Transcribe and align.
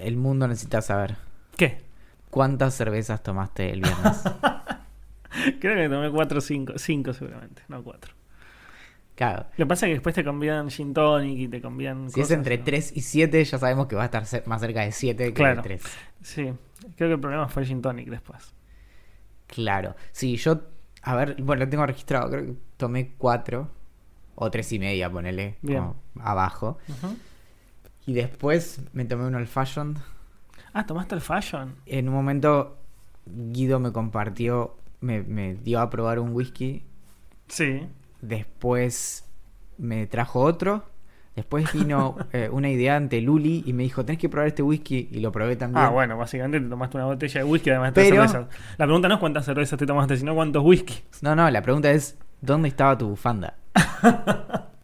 El 0.00 0.16
mundo 0.16 0.46
necesita 0.48 0.82
saber 0.82 1.16
¿Qué? 1.56 1.82
cuántas 2.30 2.74
cervezas 2.74 3.22
tomaste 3.22 3.70
el 3.72 3.80
viernes. 3.82 4.22
Creo 5.60 5.76
que 5.76 5.88
tomé 5.88 6.10
4 6.10 6.38
o 6.38 6.40
5. 6.40 6.72
5 6.76 7.12
seguramente, 7.12 7.62
no 7.68 7.82
4. 7.84 8.12
claro, 9.14 9.46
Lo 9.56 9.64
que 9.64 9.66
pasa 9.66 9.86
es 9.86 9.90
que 9.90 9.94
después 9.94 10.14
te 10.14 10.24
cambian 10.24 10.70
gin 10.70 10.92
tonic 10.94 11.38
y 11.38 11.48
te 11.48 11.60
cambian 11.60 12.10
si 12.10 12.20
es 12.20 12.30
entre 12.30 12.58
¿no? 12.58 12.64
3 12.64 12.96
y 12.96 13.00
7, 13.02 13.44
ya 13.44 13.58
sabemos 13.58 13.86
que 13.86 13.96
va 13.96 14.02
a 14.02 14.06
estar 14.06 14.24
más 14.46 14.60
cerca 14.60 14.80
de 14.82 14.92
7 14.92 15.24
que 15.28 15.34
Claro. 15.34 15.56
de 15.56 15.62
3. 15.62 15.82
Sí, 16.22 16.42
creo 16.96 17.08
que 17.08 17.12
el 17.14 17.20
problema 17.20 17.48
fue 17.48 17.62
el 17.62 17.68
gin 17.68 17.82
tonic 17.82 18.08
después. 18.08 18.54
Claro. 19.46 19.94
Sí, 20.12 20.36
yo, 20.36 20.60
a 21.02 21.14
ver, 21.16 21.36
bueno, 21.42 21.64
lo 21.64 21.70
tengo 21.70 21.86
registrado, 21.86 22.30
creo 22.30 22.46
que 22.46 22.54
tomé 22.76 23.14
4 23.18 23.70
o 24.34 24.50
3 24.50 24.72
y 24.72 24.78
media, 24.78 25.10
ponele, 25.10 25.56
Bien. 25.62 25.78
como 25.80 25.96
abajo. 26.20 26.78
Ujú. 26.88 27.16
Y 28.08 28.14
después 28.14 28.80
me 28.94 29.04
tomé 29.04 29.26
un 29.26 29.34
old 29.34 29.48
fashioned. 29.48 29.98
Ah, 30.72 30.86
tomaste 30.86 31.14
el 31.14 31.20
fashion. 31.20 31.74
En 31.84 32.08
un 32.08 32.14
momento 32.14 32.78
Guido 33.26 33.78
me 33.80 33.92
compartió, 33.92 34.76
me, 35.02 35.22
me 35.22 35.56
dio 35.56 35.78
a 35.78 35.90
probar 35.90 36.18
un 36.18 36.32
whisky 36.32 36.84
Sí. 37.48 37.86
Después 38.22 39.28
me 39.76 40.06
trajo 40.06 40.40
otro. 40.40 40.84
Después 41.36 41.70
vino 41.74 42.16
eh, 42.32 42.48
una 42.50 42.70
idea 42.70 42.96
ante 42.96 43.20
Luli 43.20 43.62
y 43.66 43.74
me 43.74 43.82
dijo, 43.82 44.06
tenés 44.06 44.18
que 44.22 44.30
probar 44.30 44.48
este 44.48 44.62
whisky. 44.62 45.10
Y 45.12 45.20
lo 45.20 45.30
probé 45.30 45.56
también. 45.56 45.84
Ah, 45.84 45.90
bueno, 45.90 46.16
básicamente 46.16 46.60
te 46.60 46.66
tomaste 46.66 46.96
una 46.96 47.04
botella 47.04 47.42
de 47.42 47.44
whisky 47.44 47.68
además 47.68 47.92
de 47.92 48.02
Pero- 48.02 48.16
cervezas. 48.26 48.46
La 48.78 48.86
pregunta 48.86 49.08
no 49.08 49.14
es 49.16 49.20
cuántas 49.20 49.44
cervezas 49.44 49.78
te 49.78 49.84
tomaste, 49.84 50.16
sino 50.16 50.34
cuántos 50.34 50.64
whisky. 50.64 50.94
No, 51.20 51.36
no, 51.36 51.50
la 51.50 51.60
pregunta 51.60 51.90
es, 51.90 52.16
¿dónde 52.40 52.68
estaba 52.68 52.96
tu 52.96 53.08
bufanda? 53.10 53.54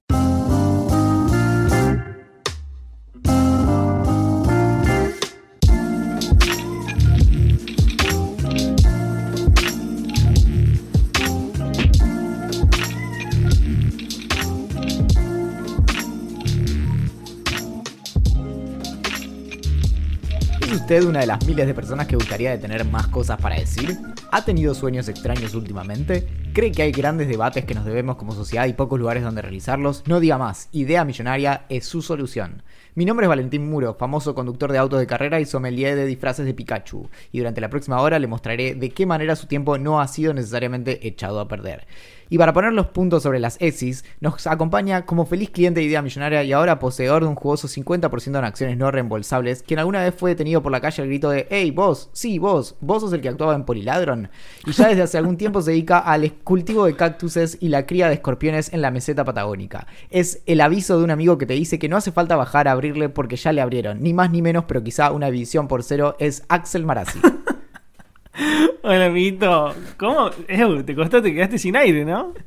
usted 20.85 21.03
una 21.05 21.21
de 21.21 21.27
las 21.27 21.43
miles 21.47 21.67
de 21.67 21.73
personas 21.73 22.07
que 22.07 22.15
gustaría 22.15 22.51
de 22.51 22.59
tener 22.59 22.85
más 22.85 23.07
cosas 23.07 23.41
para 23.41 23.57
decir? 23.57 23.97
¿Ha 24.37 24.45
tenido 24.45 24.75
sueños 24.75 25.09
extraños 25.09 25.55
últimamente? 25.55 26.27
¿Cree 26.55 26.73
que 26.73 26.83
hay 26.83 26.91
grandes 26.91 27.29
debates 27.29 27.65
que 27.65 27.75
nos 27.75 27.85
debemos 27.85 28.17
como 28.17 28.33
sociedad 28.33 28.67
y 28.67 28.73
pocos 28.73 28.99
lugares 28.99 29.23
donde 29.23 29.43
realizarlos? 29.43 30.03
No 30.09 30.19
diga 30.19 30.39
más, 30.39 30.69
Idea 30.73 31.05
Millonaria 31.05 31.67
es 31.69 31.87
su 31.87 32.03
solución. 32.03 32.65
Mi 32.97 33.05
nombre 33.05 33.27
es 33.27 33.29
Valentín 33.29 33.71
Muro, 33.71 33.95
famoso 33.95 34.35
conductor 34.35 34.73
de 34.73 34.79
autos 34.79 34.99
de 34.99 35.07
carrera 35.07 35.39
y 35.39 35.47
sommelier 35.47 35.95
de 35.95 36.07
disfraces 36.07 36.47
de 36.47 36.55
Pikachu, 36.55 37.09
y 37.31 37.39
durante 37.39 37.61
la 37.61 37.71
próxima 37.71 38.01
hora 38.01 38.19
le 38.19 38.27
mostraré 38.27 38.75
de 38.75 38.91
qué 38.91 39.07
manera 39.07 39.37
su 39.37 39.47
tiempo 39.47 39.79
no 39.79 40.01
ha 40.01 40.09
sido 40.09 40.35
necesariamente 40.35 41.07
echado 41.07 41.39
a 41.39 41.47
perder. 41.47 41.87
Y 42.29 42.39
para 42.39 42.53
poner 42.53 42.73
los 42.73 42.87
puntos 42.87 43.23
sobre 43.23 43.41
las 43.41 43.57
ESIs, 43.61 44.05
nos 44.21 44.47
acompaña 44.47 45.05
como 45.07 45.27
feliz 45.27 45.51
cliente 45.51 45.81
de 45.81 45.87
Idea 45.87 46.03
Millonaria 46.03 46.43
y 46.43 46.53
ahora 46.53 46.79
poseedor 46.79 47.23
de 47.23 47.29
un 47.29 47.35
jugoso 47.35 47.69
50% 47.69 48.39
en 48.39 48.45
acciones 48.45 48.79
no 48.79 48.91
reembolsables, 48.91 49.63
quien 49.63 49.79
alguna 49.79 50.03
vez 50.03 50.15
fue 50.15 50.31
detenido 50.31 50.63
por 50.63 50.73
la 50.73 50.81
calle 50.81 51.03
al 51.03 51.09
grito 51.09 51.31
de 51.31 51.47
¡Hey, 51.51 51.71
vos! 51.71 52.11
Sí, 52.13 52.39
vos, 52.39 52.77
vos 52.81 53.03
sos 53.03 53.13
el 53.13 53.21
que 53.21 53.29
actuaba 53.29 53.55
en 53.55 53.65
Poliladron. 53.65 54.24
Y 54.67 54.73
ya 54.73 54.89
desde 54.89 55.03
hace 55.03 55.19
algún 55.19 55.37
tiempo 55.37 55.63
se 55.63 55.73
dedica 55.73 55.99
al 55.99 56.33
cultivo 56.45 56.87
de 56.87 56.97
cactuses 56.97 57.59
y 57.61 57.69
la 57.69 57.87
cría 57.87 58.09
de 58.09 58.15
escorpiones 58.15 58.73
en 58.73 58.83
la 58.83 58.91
meseta 58.91 59.25
patagónica. 59.25 59.87
Es 60.11 60.43
el 60.47 60.61
aviso 60.61 60.99
de 60.99 61.05
un 61.05 61.11
amigo 61.11 61.39
que 61.39 61.47
te 61.47 61.55
dice 61.55 61.79
que 61.79 61.89
no 61.89 61.97
hace 61.97 62.13
falta 62.13 62.37
bajar 62.37 62.69
a 62.69 62.73
abrirle 62.73 63.09
porque 63.09 63.37
ya 63.37 63.53
le 63.53 63.61
abrieron, 63.61 64.03
ni 64.03 64.13
más 64.13 64.31
ni 64.31 64.43
menos, 64.43 64.65
pero 64.65 64.83
quizá 64.83 65.13
una 65.13 65.31
división 65.31 65.69
por 65.69 65.83
cero, 65.83 66.17
es 66.19 66.45
Axel 66.49 66.85
Marazzi. 66.85 67.21
Hola, 68.83 69.07
amiguito. 69.07 69.75
¿Cómo? 69.97 70.31
Ew, 70.49 70.83
te 70.83 70.95
costó, 70.95 71.23
te 71.23 71.33
quedaste 71.33 71.59
sin 71.59 71.77
aire, 71.77 72.05
¿no? 72.05 72.35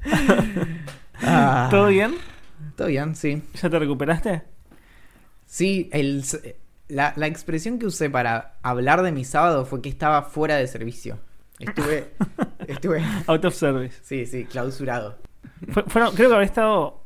Ah, 1.20 1.68
¿Todo 1.72 1.88
bien? 1.88 2.14
Todo 2.76 2.90
bien, 2.90 3.16
sí. 3.16 3.42
¿Ya 3.60 3.72
te 3.72 3.80
recuperaste? 3.80 4.44
Sí, 5.48 5.90
el, 5.92 6.24
la, 6.90 7.14
la 7.16 7.26
expresión 7.26 7.80
que 7.80 7.88
usé 7.88 8.10
para 8.10 8.58
hablar 8.62 9.02
de 9.02 9.12
mi 9.12 9.26
sábado 9.26 9.66
fue 9.66 9.82
que 9.82 9.90
estaba 9.90 10.22
fuera 10.22 10.58
de 10.58 10.68
servicio. 10.68 11.20
Estuve, 11.60 12.14
estuve, 12.68 13.04
Out 13.28 13.46
of 13.46 13.54
service. 13.56 14.00
sí, 14.04 14.26
sí, 14.26 14.46
clausurado. 14.46 15.18
Fue- 15.70 15.84
fueron- 15.88 16.14
creo 16.16 16.30
que 16.30 16.36
habré 16.36 16.46
estado. 16.46 17.02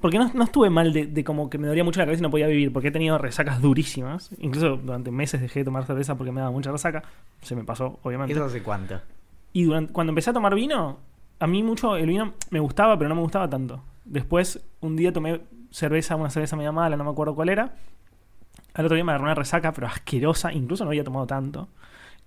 Porque 0.00 0.18
no, 0.18 0.28
no 0.34 0.42
estuve 0.42 0.68
mal 0.68 0.92
de, 0.92 1.06
de 1.06 1.22
como 1.22 1.48
que 1.48 1.58
me 1.58 1.68
dolía 1.68 1.84
mucho 1.84 2.00
la 2.00 2.06
cabeza 2.06 2.20
y 2.20 2.22
no 2.24 2.30
podía 2.30 2.48
vivir, 2.48 2.72
porque 2.72 2.88
he 2.88 2.90
tenido 2.90 3.16
resacas 3.18 3.62
durísimas. 3.62 4.30
Incluso 4.38 4.76
durante 4.76 5.12
meses 5.12 5.40
dejé 5.40 5.60
de 5.60 5.64
tomar 5.66 5.84
cerveza 5.86 6.16
porque 6.16 6.32
me 6.32 6.40
daba 6.40 6.50
mucha 6.50 6.72
resaca. 6.72 7.04
Se 7.42 7.54
me 7.54 7.62
pasó, 7.62 8.00
obviamente. 8.02 8.32
¿Eso 8.34 8.44
hace 8.44 8.62
cuánto? 8.64 9.00
Y 9.52 9.62
durante, 9.64 9.92
cuando 9.92 10.10
empecé 10.10 10.30
a 10.30 10.32
tomar 10.32 10.56
vino, 10.56 10.98
a 11.38 11.46
mí 11.46 11.62
mucho 11.62 11.94
el 11.96 12.06
vino 12.06 12.34
me 12.50 12.58
gustaba, 12.58 12.98
pero 12.98 13.08
no 13.10 13.14
me 13.14 13.20
gustaba 13.20 13.48
tanto. 13.48 13.84
Después, 14.04 14.58
un 14.80 14.96
día 14.96 15.12
tomé 15.12 15.42
cerveza, 15.70 16.16
una 16.16 16.30
cerveza 16.30 16.56
media 16.56 16.72
mala, 16.72 16.96
no 16.96 17.04
me 17.04 17.10
acuerdo 17.10 17.36
cuál 17.36 17.50
era. 17.50 17.76
Al 18.74 18.84
otro 18.86 18.96
día 18.96 19.04
me 19.04 19.12
agarró 19.12 19.26
una 19.26 19.36
resaca, 19.36 19.70
pero 19.72 19.86
asquerosa, 19.86 20.52
incluso 20.52 20.82
no 20.84 20.90
había 20.90 21.04
tomado 21.04 21.26
tanto. 21.28 21.68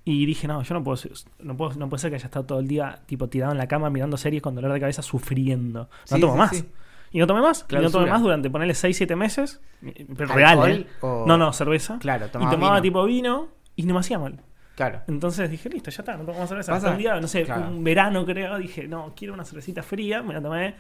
Y 0.08 0.26
dije, 0.28 0.48
no, 0.48 0.62
yo 0.62 0.74
no 0.76 0.84
puedo, 0.84 1.02
no 1.40 1.58
puedo, 1.58 1.74
no 1.80 1.90
puede 1.90 2.00
ser 2.02 2.12
que 2.12 2.16
haya 2.18 2.26
estado 2.26 2.46
todo 2.46 2.60
el 2.60 2.68
día 2.68 3.02
tipo 3.08 3.28
tirado 3.28 3.52
en 3.52 3.58
la 3.58 3.68
cama 3.68 3.90
mirando 3.90 4.18
series 4.18 4.42
con 4.44 4.54
dolor 4.54 4.72
de 4.72 4.80
cabeza 4.80 5.02
sufriendo. 5.02 5.90
No 6.12 6.16
Sí, 6.16 6.22
tomo 6.22 6.34
sí, 6.34 6.40
más. 6.40 6.50
sí. 6.52 6.66
Y 7.12 7.20
no 7.20 7.28
tomé 7.28 7.42
más. 7.42 7.66
Y 7.70 7.74
no 7.76 7.80
tomé 7.82 7.90
Clausura. 7.90 8.12
más 8.12 8.22
durante 8.22 8.50
ponerle 8.50 8.74
6-7 8.76 9.16
meses. 9.16 9.62
Pero 9.82 10.34
¿Alcohol 10.34 10.36
real, 10.36 10.72
¿eh? 10.82 10.88
o- 11.02 11.24
No, 11.28 11.38
no, 11.38 11.52
cerveza. 11.54 11.98
Claro, 12.00 12.28
y 12.28 12.30
tomaba 12.30 12.52
tomaba 12.52 12.74
vino. 12.76 12.82
tipo 12.82 13.06
vino 13.06 13.48
y 13.76 13.84
no 13.84 13.94
me 13.96 14.00
hacía 14.02 14.20
mal. 14.20 14.40
Claro. 14.76 15.02
Entonces 15.08 15.50
dije, 15.50 15.70
listo, 15.70 15.90
ya 15.90 16.02
está, 16.02 16.18
no 16.18 16.26
tomo 16.26 16.40
más 16.40 16.50
cerveza. 16.50 16.76
Hasta 16.76 16.92
un 16.92 16.98
día, 16.98 17.20
no 17.20 17.28
sé, 17.28 17.44
claro. 17.44 17.70
un 17.70 17.84
verano 17.84 18.26
creo, 18.26 18.58
dije, 18.58 18.88
no, 18.88 19.14
quiero 19.16 19.34
una 19.34 19.46
cervecita 19.46 19.82
fría, 19.82 20.22
me 20.22 20.34
la 20.34 20.42
tomé. 20.42 20.76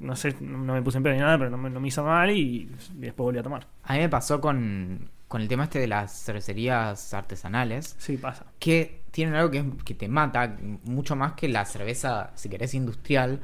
No 0.00 0.16
sé, 0.16 0.34
no 0.40 0.72
me 0.72 0.82
puse 0.82 0.96
en 0.96 1.04
pedo 1.04 1.14
ni 1.14 1.20
nada, 1.20 1.36
pero 1.38 1.50
no 1.50 1.56
me, 1.58 1.68
no 1.70 1.78
me 1.78 1.88
hizo 1.88 2.02
mal 2.02 2.30
y, 2.30 2.40
y 2.40 2.70
después 2.94 3.24
volví 3.24 3.38
a 3.38 3.42
tomar. 3.42 3.66
A 3.84 3.92
mí 3.92 3.98
me 4.00 4.08
pasó 4.08 4.40
con, 4.40 5.10
con 5.30 5.40
el 5.40 5.46
tema 5.46 5.62
este 5.62 5.78
de 5.78 5.86
las 5.86 6.24
cervecerías 6.24 7.14
artesanales, 7.14 7.94
Sí, 7.98 8.16
pasa. 8.16 8.46
que 8.58 9.02
tienen 9.12 9.36
algo 9.36 9.48
que, 9.52 9.58
es- 9.58 9.64
que 9.84 9.94
te 9.94 10.08
mata 10.08 10.56
mucho 10.82 11.14
más 11.14 11.34
que 11.34 11.48
la 11.48 11.64
cerveza, 11.64 12.32
si 12.34 12.48
querés, 12.48 12.74
industrial, 12.74 13.38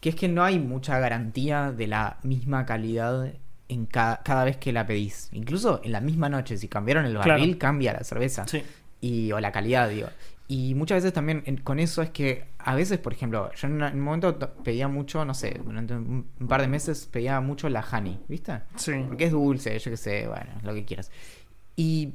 que 0.00 0.10
es 0.10 0.14
que 0.14 0.28
no 0.28 0.44
hay 0.44 0.60
mucha 0.60 0.96
garantía 1.00 1.72
de 1.72 1.88
la 1.88 2.18
misma 2.22 2.64
calidad 2.64 3.32
en 3.68 3.86
cada, 3.86 4.18
cada 4.22 4.44
vez 4.44 4.58
que 4.58 4.72
la 4.72 4.86
pedís. 4.86 5.28
Incluso 5.32 5.80
en 5.82 5.90
la 5.90 6.00
misma 6.00 6.28
noche, 6.28 6.56
si 6.56 6.68
cambiaron 6.68 7.04
el 7.04 7.14
Claro. 7.14 7.30
barril, 7.30 7.58
cambia 7.58 7.92
la 7.94 8.04
cerveza. 8.04 8.46
Sí. 8.46 8.62
y 9.00 9.32
o 9.32 9.40
la 9.40 9.52
calidad, 9.52 9.88
digo. 9.90 10.08
Y 10.46 10.74
muchas 10.74 10.96
veces 10.96 11.12
también 11.14 11.42
en- 11.46 11.56
con 11.56 11.78
eso 11.78 12.02
es 12.02 12.10
que 12.10 12.44
a 12.58 12.74
veces, 12.74 12.98
por 12.98 13.12
ejemplo, 13.14 13.50
yo 13.54 13.66
en, 13.66 13.82
un 13.82 14.00
momento 14.00 14.34
to- 14.34 14.52
pedía 14.62 14.88
mucho, 14.88 15.24
no 15.24 15.32
sé, 15.32 15.58
durante 15.64 15.94
un, 15.94 16.26
un 16.38 16.48
par 16.48 16.60
de 16.60 16.68
meses 16.68 17.06
pedía 17.10 17.40
mucho 17.40 17.68
la 17.70 17.80
honey, 17.90 18.20
¿viste? 18.28 18.60
Sí. 18.76 18.92
Porque 19.08 19.24
es 19.24 19.32
dulce, 19.32 19.78
yo 19.78 19.90
qué 19.90 19.96
sé, 19.96 20.26
bueno, 20.28 20.50
lo 20.62 20.74
que 20.74 20.84
quieras. 20.84 21.10
Y 21.76 22.14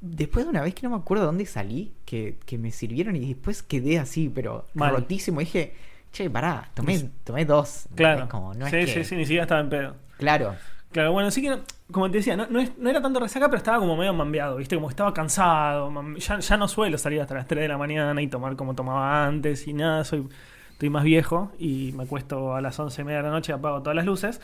después 0.00 0.44
de 0.46 0.50
una 0.50 0.62
vez 0.62 0.74
que 0.74 0.82
no 0.84 0.90
me 0.90 0.96
acuerdo 1.02 1.24
dónde 1.26 1.44
salí, 1.46 1.92
que, 2.04 2.38
que 2.46 2.56
me 2.56 2.70
sirvieron 2.70 3.16
y 3.16 3.26
después 3.34 3.62
quedé 3.64 3.98
así, 3.98 4.30
pero 4.32 4.68
Mal. 4.74 4.92
rotísimo. 4.94 5.40
Dije, 5.40 5.74
che, 6.12 6.30
pará, 6.30 6.70
tomé, 6.72 7.10
tomé 7.24 7.44
dos. 7.44 7.86
Claro. 7.96 8.24
Es 8.24 8.30
como, 8.30 8.54
no 8.54 8.66
es 8.66 8.70
sí, 8.70 8.92
que- 8.92 9.02
sí, 9.02 9.04
sí, 9.08 9.16
ni 9.16 9.24
siquiera 9.24 9.42
estaba 9.42 9.60
en 9.60 9.68
pedo. 9.70 9.96
Claro, 10.18 10.54
Claro, 10.96 11.12
bueno, 11.12 11.30
sí 11.30 11.42
que, 11.42 11.58
como 11.92 12.10
te 12.10 12.16
decía, 12.16 12.38
no, 12.38 12.88
era 12.88 13.02
tanto 13.02 13.20
resaca, 13.20 13.48
pero 13.50 13.58
estaba 13.58 13.78
como 13.80 13.98
medio 13.98 14.14
mambeado, 14.14 14.56
¿viste? 14.56 14.76
Como 14.76 14.88
estaba 14.88 15.12
cansado. 15.12 15.92
Ya, 16.16 16.56
no 16.56 16.68
suelo 16.68 16.96
salir 16.96 17.20
hasta 17.20 17.34
las 17.34 17.46
3 17.46 17.60
de 17.60 17.68
la 17.68 17.76
mañana 17.76 18.22
y 18.22 18.28
tomar 18.28 18.56
como 18.56 18.74
tomaba 18.74 19.26
antes 19.26 19.68
y 19.68 19.74
nada. 19.74 20.04
Soy, 20.04 20.26
estoy 20.70 20.88
más 20.88 21.04
viejo 21.04 21.52
y 21.58 21.92
me 21.94 22.04
acuesto 22.04 22.54
a 22.56 22.62
las 22.62 22.80
11 22.80 23.02
y 23.02 23.04
media 23.04 23.18
de 23.18 23.24
la 23.24 23.30
noche, 23.30 23.52
apago 23.52 23.82
todas 23.82 23.94
las 23.94 24.06
luces. 24.06 24.40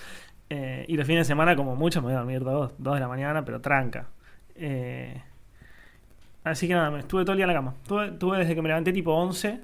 eh, 0.50 0.84
y 0.88 0.96
los 0.98 1.06
fines 1.06 1.26
de 1.26 1.32
semana, 1.32 1.56
como 1.56 1.74
mucho, 1.74 2.02
me 2.02 2.08
voy 2.08 2.14
a 2.16 2.18
dormir 2.18 2.44
2, 2.44 2.72
de 2.76 3.00
la 3.00 3.08
mañana, 3.08 3.46
pero 3.46 3.62
tranca. 3.62 4.08
Eh, 4.54 5.22
así 6.44 6.68
que 6.68 6.74
nada, 6.74 6.90
me 6.90 6.98
estuve 6.98 7.22
todo 7.24 7.32
el 7.32 7.38
día 7.38 7.44
en 7.44 7.48
la 7.48 7.54
cama. 7.54 7.74
Tuve, 7.88 8.10
tuve 8.12 8.36
desde 8.40 8.54
que 8.54 8.60
me 8.60 8.68
levanté 8.68 8.92
tipo 8.92 9.14
11. 9.14 9.58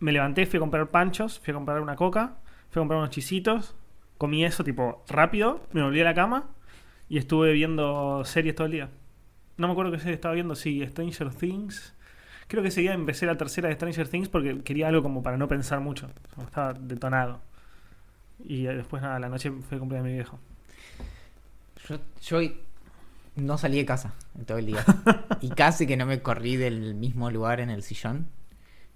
Me 0.00 0.10
levanté, 0.10 0.46
fui 0.46 0.56
a 0.56 0.60
comprar 0.60 0.86
panchos, 0.88 1.38
fui 1.38 1.50
a 1.52 1.54
comprar 1.54 1.82
una 1.82 1.96
coca, 1.96 2.36
fui 2.70 2.80
a 2.80 2.82
comprar 2.82 2.98
unos 2.98 3.10
chisitos, 3.10 3.74
comí 4.18 4.44
eso 4.44 4.64
tipo 4.64 5.04
rápido, 5.08 5.62
me 5.72 5.82
volví 5.82 6.00
a 6.00 6.04
la 6.04 6.14
cama 6.14 6.50
y 7.08 7.18
estuve 7.18 7.52
viendo 7.52 8.24
series 8.24 8.54
todo 8.54 8.66
el 8.66 8.72
día. 8.72 8.90
No 9.56 9.68
me 9.68 9.72
acuerdo 9.72 9.92
qué 9.92 9.98
serie 9.98 10.14
estaba 10.14 10.34
viendo, 10.34 10.54
sí, 10.54 10.84
Stranger 10.86 11.30
Things. 11.34 11.94
Creo 12.48 12.62
que 12.62 12.68
ese 12.68 12.80
día 12.80 12.92
empecé 12.92 13.26
la 13.26 13.36
tercera 13.36 13.68
de 13.68 13.74
Stranger 13.74 14.08
Things 14.08 14.28
porque 14.28 14.60
quería 14.62 14.88
algo 14.88 15.02
como 15.02 15.22
para 15.22 15.36
no 15.36 15.48
pensar 15.48 15.80
mucho. 15.80 16.10
Estaba 16.42 16.74
detonado. 16.74 17.40
Y 18.42 18.64
después 18.64 19.02
nada, 19.02 19.18
la 19.18 19.28
noche 19.28 19.52
fue 19.68 19.78
cumpleaños 19.78 20.04
de 20.06 20.10
mi 20.10 20.16
viejo. 20.16 20.38
Yo, 21.88 21.98
yo 22.22 22.50
no 23.36 23.58
salí 23.58 23.76
de 23.76 23.84
casa 23.84 24.14
en 24.36 24.44
todo 24.44 24.58
el 24.58 24.66
día. 24.66 24.84
y 25.40 25.50
casi 25.50 25.86
que 25.86 25.96
no 25.96 26.06
me 26.06 26.20
corrí 26.20 26.56
del 26.56 26.94
mismo 26.94 27.30
lugar 27.30 27.60
en 27.60 27.70
el 27.70 27.82
sillón. 27.82 28.28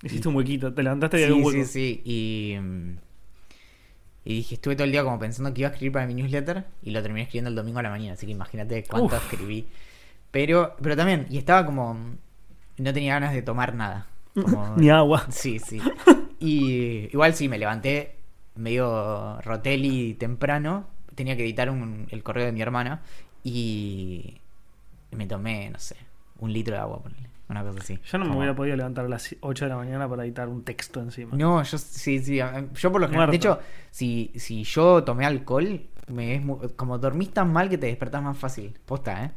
Hiciste 0.02 0.28
un 0.28 0.36
huequito, 0.36 0.72
te 0.72 0.82
levantaste 0.82 1.20
y 1.20 1.24
Sí, 1.26 1.32
hueco. 1.32 1.50
sí, 1.50 1.64
sí. 1.64 2.02
Y, 2.04 2.56
mm, 2.60 2.96
y 4.30 4.34
dije, 4.34 4.56
estuve 4.56 4.76
todo 4.76 4.84
el 4.84 4.92
día 4.92 5.02
como 5.04 5.18
pensando 5.18 5.54
que 5.54 5.62
iba 5.62 5.70
a 5.70 5.72
escribir 5.72 5.92
para 5.92 6.06
mi 6.06 6.12
newsletter 6.14 6.64
y 6.82 6.90
lo 6.90 7.00
terminé 7.02 7.22
escribiendo 7.22 7.48
el 7.48 7.56
domingo 7.56 7.78
a 7.78 7.82
la 7.82 7.88
mañana. 7.90 8.12
Así 8.12 8.26
que 8.26 8.32
imagínate 8.32 8.84
cuánto 8.84 9.16
Uf. 9.16 9.22
escribí. 9.32 9.66
Pero, 10.30 10.76
pero 10.82 10.96
también, 10.96 11.26
y 11.30 11.38
estaba 11.38 11.64
como. 11.64 11.96
No 12.76 12.92
tenía 12.92 13.14
ganas 13.14 13.32
de 13.32 13.40
tomar 13.42 13.74
nada. 13.74 14.06
Como- 14.34 14.74
Ni 14.76 14.90
agua. 14.90 15.26
Sí, 15.30 15.58
sí. 15.58 15.80
Y 16.40 17.08
igual 17.12 17.34
sí, 17.34 17.48
me 17.48 17.58
levanté 17.58 18.16
medio 18.54 19.40
roteli 19.40 20.14
temprano. 20.14 20.86
Tenía 21.14 21.36
que 21.36 21.42
editar 21.42 21.68
un- 21.70 22.06
el 22.10 22.22
correo 22.22 22.44
de 22.46 22.52
mi 22.52 22.60
hermana. 22.60 23.00
Y 23.42 24.36
me 25.10 25.26
tomé, 25.26 25.70
no 25.70 25.78
sé, 25.78 25.96
un 26.38 26.52
litro 26.52 26.74
de 26.74 26.80
agua, 26.82 27.02
ponele, 27.02 27.28
una 27.48 27.62
cosa 27.64 27.78
así. 27.80 27.98
Yo 28.04 28.18
no 28.18 28.24
me 28.24 28.28
Como- 28.28 28.38
hubiera 28.40 28.54
podido 28.54 28.76
levantar 28.76 29.06
a 29.06 29.08
las 29.08 29.34
8 29.40 29.64
de 29.64 29.68
la 29.70 29.76
mañana 29.76 30.08
para 30.08 30.24
editar 30.24 30.48
un 30.48 30.64
texto 30.64 31.00
encima. 31.00 31.36
No, 31.36 31.62
yo 31.62 31.78
sí, 31.78 32.18
sí. 32.18 32.40
a- 32.40 32.66
Yo 32.74 32.92
por 32.92 33.00
lo 33.00 33.06
general. 33.08 33.30
De 33.30 33.38
Muerto. 33.38 33.60
hecho, 33.62 33.68
si, 33.90 34.32
si 34.36 34.64
yo 34.64 35.02
tomé 35.04 35.24
alcohol, 35.26 35.80
me 36.08 36.34
es 36.34 36.42
mu- 36.44 36.58
como 36.76 36.98
dormís 36.98 37.30
tan 37.32 37.52
mal 37.52 37.68
que 37.68 37.78
te 37.78 37.86
despertás 37.86 38.22
más 38.22 38.36
fácil. 38.36 38.74
Posta, 38.84 39.24
¿eh? 39.24 39.30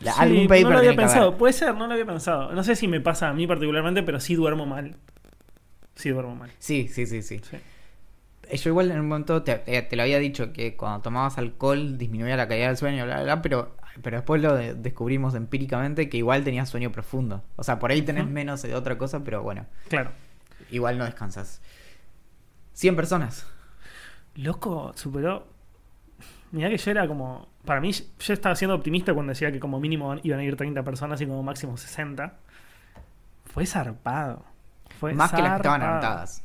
La- 0.00 0.12
Sí, 0.14 0.20
algún 0.22 0.42
paper 0.48 0.62
no 0.64 0.70
lo 0.70 0.78
había 0.78 0.90
tiene 0.90 0.96
que 0.96 1.02
pensado. 1.08 1.36
Puede 1.38 1.52
ser, 1.52 1.74
no 1.74 1.86
lo 1.86 1.92
había 1.92 2.06
pensado. 2.06 2.52
No 2.52 2.64
sé 2.64 2.74
si 2.76 2.88
me 2.88 3.00
pasa 3.00 3.28
a 3.28 3.32
mí 3.34 3.46
particularmente, 3.46 4.02
pero 4.02 4.18
sí 4.20 4.34
duermo 4.34 4.66
mal. 4.66 4.96
Sí 5.94 6.10
duermo 6.10 6.34
mal. 6.34 6.50
Sí, 6.58 6.88
sí, 6.88 7.06
sí, 7.06 7.22
sí. 7.22 7.38
Sí. 7.48 7.56
Eh, 8.48 8.56
Yo 8.56 8.70
igual 8.70 8.90
en 8.90 8.98
un 9.00 9.08
momento 9.08 9.42
te, 9.42 9.62
eh, 9.66 9.82
te 9.82 9.94
lo 9.94 10.02
había 10.02 10.18
dicho 10.18 10.52
que 10.52 10.76
cuando 10.76 11.00
tomabas 11.02 11.38
alcohol 11.38 11.98
disminuía 11.98 12.36
la 12.36 12.48
calidad 12.48 12.68
del 12.68 12.76
sueño, 12.76 13.04
bla, 13.04 13.16
bla, 13.16 13.24
bla, 13.24 13.42
pero, 13.42 13.76
pero 14.00 14.16
después 14.16 14.40
lo 14.40 14.54
de- 14.54 14.74
descubrimos 14.74 15.34
empíricamente 15.34 16.08
que 16.08 16.16
igual 16.16 16.44
tenías 16.44 16.68
sueño 16.68 16.90
profundo. 16.92 17.42
O 17.56 17.64
sea, 17.64 17.78
por 17.78 17.90
ahí 17.90 18.02
tenés 18.02 18.26
menos 18.26 18.62
de 18.62 18.74
otra 18.74 18.96
cosa, 18.96 19.22
pero 19.24 19.42
bueno, 19.42 19.66
Claro. 19.88 20.10
igual 20.70 20.96
no 20.98 21.04
descansas. 21.04 21.60
100 22.72 22.96
personas. 22.96 23.46
Loco, 24.34 24.92
superó. 24.96 25.46
Mirá 26.52 26.68
que 26.70 26.78
yo 26.78 26.90
era 26.90 27.06
como. 27.06 27.48
Para 27.64 27.80
mí, 27.80 27.92
yo 27.92 28.32
estaba 28.34 28.54
siendo 28.56 28.74
optimista 28.74 29.12
cuando 29.14 29.30
decía 29.30 29.52
que 29.52 29.60
como 29.60 29.78
mínimo 29.78 30.16
iban 30.22 30.40
a 30.40 30.44
ir 30.44 30.56
30 30.56 30.82
personas 30.82 31.20
y 31.20 31.26
como 31.26 31.42
máximo 31.42 31.76
60. 31.76 32.34
Fue 33.46 33.66
zarpado. 33.66 34.44
Fue 34.98 35.12
Más 35.14 35.30
que 35.32 35.42
las 35.42 35.52
que 35.52 35.56
estaban 35.58 35.82
anotadas. 35.82 36.42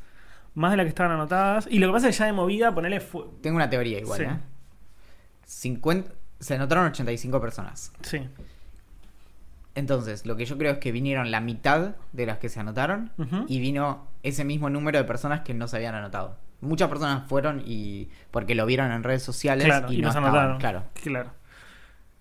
Más 0.54 0.72
de 0.72 0.78
las 0.78 0.84
que 0.86 0.90
estaban 0.90 1.12
anotadas. 1.14 1.68
Y 1.70 1.80
lo 1.80 1.88
que 1.88 1.94
pasa 1.94 2.10
es 2.10 2.16
que 2.16 2.20
ya 2.20 2.26
de 2.26 2.34
movida, 2.34 2.74
ponele. 2.74 3.00
Fue... 3.00 3.24
Tengo 3.42 3.56
una 3.56 3.70
teoría 3.70 4.00
igual, 4.00 4.18
Sí. 4.20 4.26
¿eh? 4.26 4.38
50, 5.46 6.12
se 6.40 6.56
anotaron 6.56 6.86
85 6.86 7.40
personas. 7.42 7.92
Sí. 8.02 8.28
Entonces, 9.76 10.26
lo 10.26 10.36
que 10.36 10.46
yo 10.46 10.58
creo 10.58 10.74
es 10.74 10.78
que 10.80 10.92
vinieron 10.92 11.30
la 11.30 11.40
mitad 11.40 11.96
de 12.12 12.26
las 12.26 12.40
que 12.40 12.50
se 12.50 12.60
anotaron 12.60 13.12
y 13.48 13.60
vino 13.60 14.08
ese 14.24 14.44
mismo 14.44 14.70
número 14.70 14.98
de 14.98 15.04
personas 15.04 15.42
que 15.42 15.54
no 15.54 15.68
se 15.68 15.78
habían 15.78 15.94
anotado. 15.96 16.36
Muchas 16.62 16.90
personas 16.90 17.28
fueron 17.30 17.62
y 17.64 18.10
porque 18.32 18.56
lo 18.56 18.66
vieron 18.66 18.92
en 18.92 19.04
redes 19.04 19.22
sociales 19.22 19.66
Claro, 19.66 19.92
y, 19.92 19.98
y, 19.98 20.02
no 20.02 20.08
estaban, 20.08 20.30
anotaron. 20.32 20.58
claro. 20.58 20.84
Claro. 21.04 21.32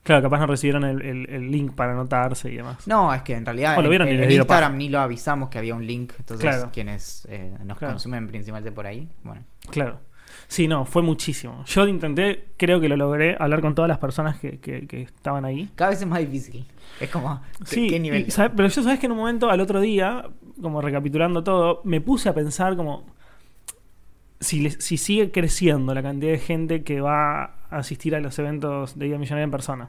Claro, 0.03 0.23
capaz 0.23 0.39
no 0.39 0.47
recibieron 0.47 0.85
el, 0.85 1.03
el- 1.03 1.31
el 1.31 1.51
link 1.51 1.75
para 1.75 1.93
anotarse 1.93 2.53
y 2.53 2.57
demás. 2.57 2.87
No, 2.87 3.13
es 3.13 3.23
que 3.23 3.35
en 3.35 3.45
realidad 3.47 3.77
lo 3.77 3.85
en- 3.85 3.89
vieron 4.07 4.31
Instagram 4.31 4.77
ni 4.77 4.89
lo 4.91 5.01
avisamos 5.01 5.49
que 5.49 5.59
había 5.59 5.75
un 5.75 5.85
link, 5.87 6.13
entonces 6.19 6.47
Claro. 6.49 6.71
quienes 6.73 7.27
eh, 7.31 7.57
nos 7.65 7.79
Claro. 7.79 7.95
consumen 7.95 8.29
principalmente 8.29 8.71
por 8.71 8.87
ahí, 8.87 9.09
bueno. 9.25 9.43
Claro. 9.71 9.99
Sí, 10.49 10.69
no, 10.69 10.85
fue 10.85 11.03
muchísimo. 11.03 11.65
Yo 11.67 11.87
intenté, 11.89 12.49
creo 12.57 12.81
que 12.81 12.89
lo 12.89 12.97
logré, 12.97 13.37
hablar 13.39 13.61
con 13.61 13.75
todas 13.75 13.89
las 13.89 13.99
personas 13.99 14.39
que, 14.39 14.59
que- 14.61 14.87
que 14.87 15.03
estaban 15.03 15.45
ahí. 15.45 15.69
Cada 15.75 15.91
vez 15.91 16.01
es 16.01 16.07
más 16.07 16.21
difícil. 16.21 16.65
Es 17.01 17.11
como, 17.11 17.41
¿qué- 17.59 17.65
Sí, 17.67 17.87
¿qué 17.89 17.99
nivel? 17.99 18.27
pero 18.57 18.69
yo 18.69 18.83
sabes 18.83 18.99
que 19.01 19.07
en 19.07 19.13
un 19.13 19.19
momento, 19.19 19.51
al 19.51 19.61
otro 19.61 19.81
día, 19.81 20.25
como 20.63 20.81
recapitulando 20.81 21.43
todo, 21.43 21.81
me 21.85 22.01
puse 22.01 22.29
a 22.29 22.35
pensar 22.35 22.77
como 22.77 23.05
si, 24.41 24.61
le- 24.61 24.71
si 24.81 24.97
sigue 24.99 25.31
creciendo 25.33 25.95
la 25.95 26.03
cantidad 26.03 26.33
de 26.33 26.39
gente 26.39 26.85
que 26.85 27.01
va 27.01 27.43
a 27.71 27.79
asistir 27.79 28.15
a 28.15 28.21
los 28.21 28.39
eventos 28.39 28.99
de 28.99 29.07
Vida 29.07 29.19
Millonaria 29.19 29.45
en 29.45 29.51
persona. 29.51 29.89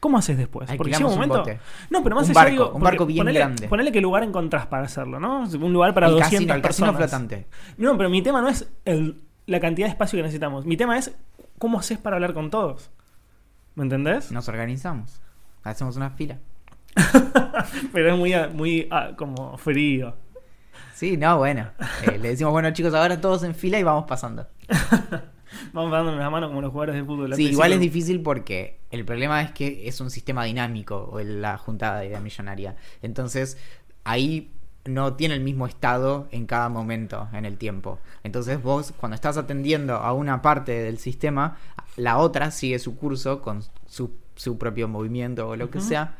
¿Cómo 0.00 0.18
haces 0.18 0.36
después? 0.36 0.68
Porque 0.76 0.90
llega 0.90 0.96
Alquilamos 1.06 1.12
un 1.12 1.18
momento. 1.20 1.38
bote. 1.38 1.60
no, 1.90 2.02
pero 2.02 2.16
más 2.16 2.24
Un 2.24 2.30
allá 2.32 2.40
barco, 2.40 2.50
digo, 2.50 2.70
un 2.74 2.82
barco 2.82 3.06
bien 3.06 3.18
ponele, 3.18 3.38
grande. 3.38 3.68
Ponele 3.68 3.92
qué 3.92 4.00
lugar 4.00 4.24
encontrás 4.24 4.66
para 4.66 4.82
hacerlo, 4.84 5.20
¿no? 5.20 5.44
Un 5.44 5.72
lugar 5.72 5.94
para 5.94 6.08
el 6.08 6.14
200 6.14 6.32
casino, 6.38 6.54
el 6.54 6.62
casino 6.62 6.86
personas. 6.92 7.10
flotante. 7.28 7.46
No, 7.78 7.96
pero 7.96 8.10
mi 8.10 8.20
tema 8.20 8.40
no 8.42 8.48
es 8.48 8.68
el- 8.84 9.22
la 9.46 9.60
cantidad 9.60 9.86
de 9.86 9.92
espacio 9.92 10.18
que 10.18 10.22
necesitamos. 10.22 10.66
Mi 10.66 10.76
tema 10.76 10.98
es 10.98 11.14
cómo 11.58 11.78
haces 11.78 11.98
para 11.98 12.16
hablar 12.16 12.34
con 12.34 12.50
todos. 12.50 12.90
¿Me 13.74 13.84
entendés? 13.84 14.30
Nos 14.32 14.48
organizamos. 14.48 15.20
Hacemos 15.62 15.96
una 15.96 16.10
fila. 16.10 16.38
Pero 17.92 18.12
es 18.12 18.18
muy, 18.18 18.34
muy 18.52 18.88
ah, 18.90 19.12
como 19.16 19.56
frío. 19.56 20.14
Sí, 20.94 21.16
no, 21.16 21.38
bueno. 21.38 21.70
Eh, 22.04 22.18
le 22.18 22.30
decimos, 22.30 22.52
bueno 22.52 22.70
chicos, 22.72 22.94
ahora 22.94 23.20
todos 23.20 23.42
en 23.44 23.54
fila 23.54 23.78
y 23.78 23.82
vamos 23.82 24.04
pasando. 24.06 24.46
Vamos 25.72 25.92
dándonos 25.92 26.18
la 26.18 26.30
mano 26.30 26.48
como 26.48 26.62
los 26.62 26.70
jugadores 26.70 26.94
de 26.94 27.04
fútbol. 27.04 27.34
Sí, 27.34 27.48
igual 27.48 27.72
es 27.72 27.80
difícil 27.80 28.22
porque 28.22 28.80
el 28.90 29.04
problema 29.04 29.42
es 29.42 29.52
que 29.52 29.86
es 29.86 30.00
un 30.00 30.10
sistema 30.10 30.44
dinámico 30.44 31.18
la 31.22 31.58
juntada 31.58 32.00
de 32.00 32.06
idea 32.06 32.20
millonaria. 32.20 32.76
Entonces, 33.02 33.58
ahí 34.04 34.50
no 34.84 35.14
tiene 35.14 35.34
el 35.34 35.40
mismo 35.40 35.66
estado 35.66 36.26
en 36.32 36.46
cada 36.46 36.68
momento 36.68 37.28
en 37.32 37.44
el 37.44 37.56
tiempo. 37.56 37.98
Entonces 38.24 38.60
vos, 38.62 38.92
cuando 38.98 39.14
estás 39.14 39.36
atendiendo 39.36 39.96
a 39.96 40.12
una 40.12 40.42
parte 40.42 40.72
del 40.72 40.98
sistema, 40.98 41.56
la 41.96 42.18
otra 42.18 42.50
sigue 42.50 42.78
su 42.78 42.96
curso 42.96 43.40
con 43.42 43.62
su, 43.86 44.10
su 44.34 44.58
propio 44.58 44.88
movimiento 44.88 45.48
o 45.48 45.56
lo 45.56 45.70
que 45.70 45.80
sea. 45.80 46.16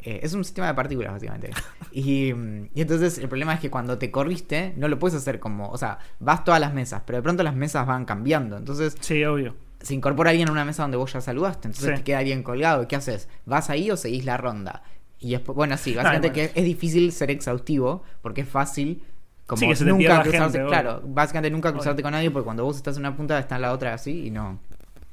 Eh, 0.00 0.20
es 0.22 0.34
un 0.34 0.44
sistema 0.44 0.68
de 0.68 0.74
partículas, 0.74 1.12
básicamente. 1.14 1.50
Y, 1.90 2.28
y 2.74 2.80
entonces 2.80 3.18
el 3.18 3.28
problema 3.28 3.54
es 3.54 3.60
que 3.60 3.70
cuando 3.70 3.98
te 3.98 4.10
corriste, 4.12 4.72
no 4.76 4.86
lo 4.86 4.98
puedes 5.00 5.16
hacer 5.16 5.40
como. 5.40 5.68
O 5.70 5.78
sea, 5.78 5.98
vas 6.20 6.44
todas 6.44 6.60
las 6.60 6.72
mesas, 6.72 7.02
pero 7.04 7.16
de 7.16 7.22
pronto 7.22 7.42
las 7.42 7.56
mesas 7.56 7.86
van 7.86 8.04
cambiando. 8.04 8.56
Entonces 8.56 8.96
Sí, 9.00 9.24
obvio. 9.24 9.56
se 9.80 9.94
incorpora 9.94 10.30
alguien 10.30 10.48
a 10.48 10.52
una 10.52 10.64
mesa 10.64 10.82
donde 10.82 10.96
vos 10.96 11.12
ya 11.12 11.20
saludaste, 11.20 11.66
entonces 11.68 11.90
Sí. 11.90 11.96
te 11.96 12.04
queda 12.04 12.18
alguien 12.18 12.44
colgado. 12.44 12.86
¿Qué 12.86 12.94
haces? 12.94 13.28
¿Vas 13.46 13.68
ahí 13.68 13.90
o 13.90 13.96
seguís 13.96 14.24
la 14.24 14.36
ronda? 14.36 14.82
Y 15.26 15.32
después, 15.32 15.56
bueno, 15.56 15.76
sí, 15.76 15.94
básicamente 15.94 16.28
Ah, 16.28 16.32
bueno. 16.32 16.52
que 16.54 16.60
es 16.60 16.64
difícil 16.64 17.10
ser 17.12 17.30
exhaustivo 17.32 18.02
porque 18.22 18.42
es 18.42 18.48
fácil. 18.48 19.02
Como 19.46 19.58
Sí, 19.60 19.68
que 19.68 19.76
se 19.76 19.84
te 19.84 19.94
pierda 19.94 20.16
nunca 20.18 20.28
cruzarte, 20.28 20.58
gente, 20.58 20.68
claro, 20.70 21.02
básicamente 21.04 21.50
nunca 21.50 21.72
cruzarte 21.72 22.02
con 22.02 22.12
nadie 22.12 22.30
porque 22.30 22.44
cuando 22.44 22.64
vos 22.64 22.76
estás 22.76 22.96
en 22.96 23.02
una 23.02 23.16
punta 23.16 23.38
está 23.38 23.56
en 23.56 23.62
la 23.62 23.72
otra 23.72 23.94
así 23.94 24.26
y 24.26 24.30
no. 24.30 24.58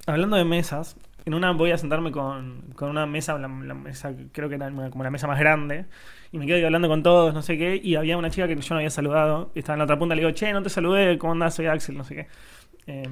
Hablando 0.07 0.35
de 0.37 0.43
mesas, 0.43 0.95
en 1.25 1.33
una 1.33 1.51
voy 1.51 1.71
a 1.71 1.77
sentarme 1.77 2.11
con, 2.11 2.61
con 2.75 2.89
una 2.89 3.05
mesa, 3.05 3.37
la, 3.37 3.47
la 3.47 3.73
mesa 3.73 4.13
creo 4.31 4.49
que 4.49 4.55
era 4.55 4.69
como 4.89 5.03
la 5.03 5.11
mesa 5.11 5.27
más 5.27 5.39
grande, 5.39 5.85
y 6.31 6.37
me 6.39 6.45
quedo 6.45 6.65
hablando 6.65 6.87
con 6.87 7.03
todos, 7.03 7.33
no 7.33 7.41
sé 7.41 7.57
qué, 7.57 7.79
y 7.81 7.95
había 7.95 8.17
una 8.17 8.29
chica 8.29 8.47
que 8.47 8.55
yo 8.55 8.73
no 8.75 8.77
había 8.77 8.89
saludado, 8.89 9.51
y 9.55 9.59
estaba 9.59 9.75
en 9.75 9.79
la 9.79 9.83
otra 9.85 9.97
punta, 9.99 10.15
le 10.15 10.21
digo, 10.21 10.31
che, 10.33 10.51
no 10.51 10.61
te 10.63 10.69
saludé, 10.69 11.17
¿cómo 11.17 11.33
andás? 11.33 11.53
Soy 11.55 11.67
Axel, 11.67 11.95
no 11.97 12.03
sé 12.03 12.15
qué. 12.15 12.27
Eh, 12.87 13.09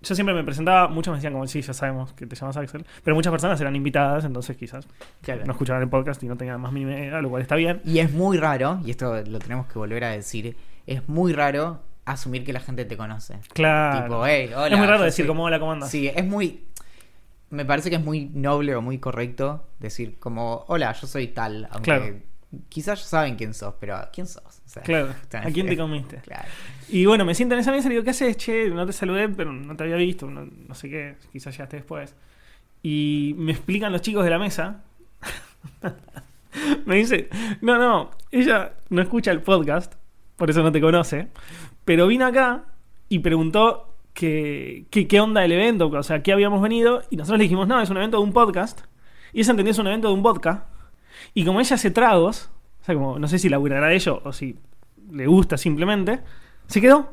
yo 0.00 0.14
siempre 0.14 0.34
me 0.34 0.44
presentaba, 0.44 0.88
muchos 0.88 1.12
me 1.12 1.16
decían 1.18 1.32
como, 1.32 1.46
sí, 1.46 1.60
ya 1.60 1.72
sabemos 1.74 2.12
que 2.12 2.26
te 2.26 2.36
llamas 2.36 2.56
Axel, 2.56 2.84
pero 3.02 3.16
muchas 3.16 3.30
personas 3.30 3.60
eran 3.60 3.74
invitadas, 3.74 4.24
entonces 4.24 4.56
quizás 4.56 4.86
Claro. 5.22 5.44
no 5.44 5.52
escuchaban 5.52 5.82
el 5.82 5.88
podcast 5.88 6.22
y 6.22 6.26
no 6.26 6.36
tenían 6.36 6.60
más 6.60 6.72
mínima 6.72 6.92
idea, 6.98 7.20
lo 7.20 7.28
cual 7.30 7.42
está 7.42 7.56
bien. 7.56 7.80
Y 7.84 7.98
es 7.98 8.12
muy 8.12 8.36
raro, 8.38 8.80
y 8.84 8.90
esto 8.92 9.14
lo 9.26 9.38
tenemos 9.38 9.66
que 9.66 9.78
volver 9.78 10.04
a 10.04 10.10
decir, 10.10 10.56
es 10.86 11.08
muy 11.08 11.32
raro 11.32 11.82
asumir 12.04 12.44
que 12.44 12.52
la 12.52 12.60
gente 12.60 12.84
te 12.84 12.96
conoce. 12.96 13.38
Claro. 13.52 14.02
Tipo, 14.04 14.26
hey, 14.26 14.50
hola. 14.56 14.68
es 14.74 14.78
muy 14.78 14.86
raro 14.86 15.02
decir 15.02 15.24
soy- 15.24 15.28
como, 15.28 15.44
hola, 15.44 15.58
¿cómo 15.58 15.72
andas? 15.72 15.90
Sí, 15.90 16.08
es 16.08 16.24
muy. 16.24 16.64
Me 17.50 17.64
parece 17.64 17.90
que 17.90 17.96
es 17.96 18.02
muy 18.04 18.26
noble 18.34 18.74
o 18.74 18.80
muy 18.82 18.98
correcto 18.98 19.66
decir 19.78 20.18
como, 20.18 20.64
hola, 20.68 20.92
yo 20.92 21.06
soy 21.06 21.28
tal. 21.28 21.66
Aunque 21.70 21.82
Claro. 21.82 22.16
quizás 22.68 23.00
ya 23.00 23.06
saben 23.06 23.36
quién 23.36 23.52
sos, 23.54 23.74
pero 23.80 23.98
¿quién 24.12 24.26
sos? 24.26 24.42
O 24.68 24.70
sea, 24.70 24.82
Claro, 24.82 25.14
¿a 25.32 25.50
quién 25.50 25.66
te 25.66 25.76
comiste? 25.78 26.18
Claro. 26.24 26.46
Y 26.90 27.06
bueno, 27.06 27.24
me 27.24 27.34
siento 27.34 27.54
en 27.54 27.60
esa 27.62 27.72
mesa 27.72 27.88
y 27.88 27.92
digo, 27.92 28.04
¿qué 28.04 28.10
haces? 28.10 28.36
Che, 28.36 28.68
no 28.68 28.84
te 28.86 28.92
saludé, 28.92 29.30
pero 29.30 29.50
no 29.50 29.74
te 29.74 29.82
había 29.84 29.96
visto, 29.96 30.28
no, 30.30 30.44
no 30.46 30.74
sé 30.74 30.90
qué, 30.90 31.16
quizás 31.32 31.54
llegaste 31.54 31.76
después. 31.76 32.14
Y 32.82 33.34
me 33.38 33.52
explican 33.52 33.92
los 33.92 34.02
chicos 34.02 34.24
de 34.24 34.30
la 34.30 34.38
mesa. 34.38 34.82
me 36.86 36.96
dice, 36.96 37.28
no, 37.62 37.78
no, 37.78 38.10
ella 38.30 38.72
no 38.90 39.00
escucha 39.02 39.30
el 39.30 39.42
podcast, 39.42 39.94
por 40.36 40.50
eso 40.50 40.62
no 40.62 40.70
te 40.72 40.80
conoce, 40.80 41.28
pero 41.84 42.06
vino 42.06 42.26
acá 42.26 42.64
y 43.08 43.20
preguntó 43.20 43.94
que- 44.14 44.86
qué 44.90 45.20
onda 45.20 45.44
el 45.44 45.52
evento, 45.52 45.88
o 45.88 46.02
sea, 46.02 46.22
qué 46.22 46.32
habíamos 46.32 46.60
venido, 46.62 47.02
y 47.10 47.16
nosotros 47.16 47.38
le 47.38 47.44
dijimos, 47.44 47.68
no, 47.68 47.80
es 47.80 47.90
un 47.90 47.96
evento 47.96 48.18
de 48.18 48.22
un 48.24 48.32
podcast, 48.32 48.80
y 49.32 49.40
ella 49.40 49.50
entendió 49.50 49.70
es 49.72 49.78
un 49.78 49.86
evento 49.86 50.08
de 50.08 50.14
un 50.14 50.22
vodka, 50.22 50.66
y 51.34 51.44
como 51.44 51.60
ella 51.60 51.74
hace 51.74 51.90
tragos, 51.90 52.50
como 52.94 53.18
no 53.18 53.28
sé 53.28 53.38
si 53.38 53.48
laburará 53.48 53.88
de 53.88 53.96
ello 53.96 54.20
o 54.24 54.32
si 54.32 54.56
le 55.10 55.26
gusta 55.26 55.56
simplemente, 55.56 56.20
se 56.66 56.80
quedó. 56.80 57.12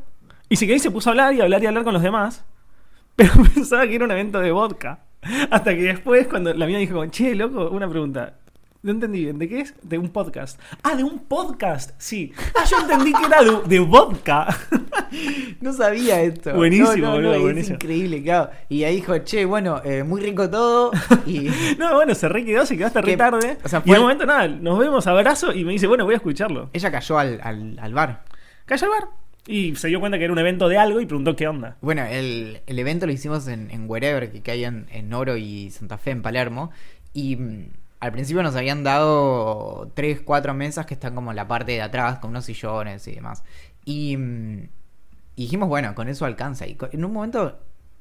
Y 0.50 0.58
se 0.58 0.68
quedó 0.68 0.76
y 0.76 0.80
se 0.80 0.92
puso 0.92 1.10
a 1.10 1.12
hablar 1.12 1.34
y 1.34 1.42
a 1.42 1.44
hablar 1.44 1.64
y 1.64 1.66
a 1.66 1.70
hablar 1.70 1.84
con 1.84 1.94
los 1.94 2.04
demás. 2.04 2.46
Pero 3.16 3.32
pensaba 3.54 3.88
que 3.88 3.96
era 3.96 4.06
un 4.06 4.12
evento 4.12 4.40
de 4.40 4.52
vodka. 4.52 5.00
Hasta 5.50 5.74
que 5.74 5.82
después, 5.82 6.28
cuando 6.28 6.54
la 6.54 6.68
mía 6.68 6.78
dijo, 6.78 7.04
che, 7.08 7.34
loco, 7.34 7.70
una 7.70 7.90
pregunta. 7.90 8.36
No 8.86 8.92
entendí 8.92 9.22
bien. 9.24 9.40
¿De 9.40 9.50
qué 9.50 9.62
es? 9.62 9.74
De 9.82 9.98
un 9.98 10.10
podcast. 10.10 10.60
Ah, 10.84 10.96
de 10.96 11.04
un 11.04 11.18
podcast. 11.20 11.92
Sí. 11.98 12.32
Ah, 12.56 12.64
yo 12.70 12.78
entendí 12.82 13.12
que 13.14 13.26
era 13.26 13.44
de, 13.44 13.58
de 13.68 13.80
vodka. 13.80 14.56
No 15.62 15.72
sabía 15.74 16.22
esto. 16.22 16.54
Buenísimo, 16.54 16.90
No, 16.98 17.08
no, 17.08 17.14
boludo, 17.16 17.34
no, 17.36 17.40
buenísimo. 17.42 17.76
Increíble, 17.76 18.22
claro. 18.22 18.50
Y 18.70 18.84
ahí 18.84 18.98
dijo, 18.98 19.18
che, 19.20 19.46
bueno, 19.46 19.82
eh, 19.84 20.04
muy 20.04 20.22
rico 20.22 20.50
todo. 20.50 20.92
Y 21.26 21.50
No, 21.80 21.94
bueno, 21.96 22.14
se 22.16 22.28
re 22.28 22.44
quedó, 22.46 22.66
se 22.66 22.76
quedó 22.78 22.88
hasta 22.88 23.02
re 23.02 23.12
Que- 23.12 23.18
tarde. 23.18 23.58
o 23.64 23.68
sea, 23.70 23.82
y 23.86 23.90
en 23.92 23.96
un 23.98 24.02
momento, 24.04 24.26
nada, 24.26 24.48
nos 24.48 24.78
vemos, 24.78 25.08
abrazo, 25.08 25.54
y 25.54 25.64
me 25.64 25.72
dice, 25.72 25.88
bueno, 25.88 26.06
voy 26.06 26.14
a 26.14 26.18
escucharlo. 26.18 26.70
ella 26.74 26.92
cayó 26.92 27.18
al, 27.18 27.40
al, 27.44 27.80
al 27.80 27.94
bar. 27.94 28.24
Calla 28.66 28.86
al 28.88 28.90
bar. 28.92 29.10
Y 29.48 29.76
se 29.76 29.88
dio 29.88 30.00
cuenta 30.00 30.18
que 30.18 30.26
era 30.26 30.34
un 30.34 30.40
evento 30.40 30.68
de 30.68 30.78
algo 30.78 31.00
y 31.00 31.06
preguntó 31.06 31.36
qué 31.36 31.48
onda. 31.48 31.78
Bueno, 31.82 32.04
el, 32.04 32.62
el 32.68 32.80
evento 32.80 33.06
lo 33.06 33.12
hicimos 33.14 33.48
en, 33.48 33.72
en 33.72 33.90
Wherever, 33.90 34.32
que 34.42 34.52
hay 34.52 34.64
en, 34.66 34.88
en 34.92 35.14
Oro 35.14 35.38
y 35.38 35.70
Santa 35.72 35.98
Fe, 35.98 36.12
en 36.12 36.22
Palermo. 36.22 36.72
Y 37.14 37.36
mm, 37.38 37.68
al 38.06 38.12
principio 38.12 38.44
nos 38.44 38.56
habían 38.56 38.84
dado 38.84 39.92
tres, 39.94 40.22
cuatro 40.22 40.54
mesas 40.54 40.86
que 40.86 40.94
están 40.94 41.16
como 41.16 41.32
en 41.32 41.36
la 41.36 41.48
parte 41.48 41.74
de 41.74 41.82
atrás, 41.82 42.20
con 42.20 42.32
unos 42.32 42.46
sillones 42.46 43.08
y 43.08 43.16
demás. 43.16 43.44
Y, 43.84 44.16
mm, 44.18 44.60
y 45.36 45.42
dijimos, 45.44 45.68
bueno, 45.70 45.94
con 45.96 46.08
eso 46.08 46.26
alcanza. 46.26 46.66
Y 46.68 46.78
en 46.92 47.04
un 47.06 47.12
momento 47.14 47.60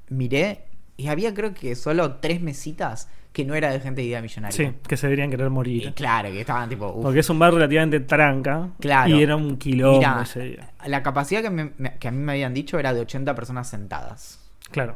miré 0.09 0.65
y 0.97 1.09
había 1.09 1.35
creo 1.35 1.55
que 1.55 1.75
solo 1.75 2.17
tres 2.17 2.41
mesitas 2.41 3.09
que 3.33 3.45
no 3.45 3.55
era 3.57 3.71
de 3.73 3.81
gente 3.81 4.01
de 4.01 4.07
idea 4.07 4.23
millonaria. 4.23 4.57
Sí, 4.57 4.73
que 4.87 4.97
se 4.97 5.09
deberían 5.09 5.29
querer 5.31 5.49
Y 5.49 5.51
morir. 5.51 5.93
claro, 5.95 6.31
que 6.31 6.41
estaban 6.41 6.69
tipo... 6.69 6.93
uf. 6.93 7.03
Porque 7.03 7.19
es 7.19 7.29
un 7.31 7.39
bar 7.41 7.53
relativamente 7.53 7.99
tranca. 7.99 8.69
Claro. 8.79 9.09
Y 9.17 9.21
era 9.23 9.35
un 9.35 9.57
quilombo 9.57 10.21
ese 10.23 10.41
día. 10.41 10.71
la 10.87 11.03
capacidad 11.03 11.43
que, 11.43 11.51
me- 11.51 11.73
me- 11.79 11.95
que 11.99 12.07
a 12.07 12.11
mí 12.13 12.19
me 12.19 12.31
habían 12.33 12.55
dicho 12.55 12.79
era 12.79 12.95
de 12.95 13.01
80 13.01 13.35
personas 13.35 13.69
sentadas. 13.69 14.39
Claro. 14.71 14.95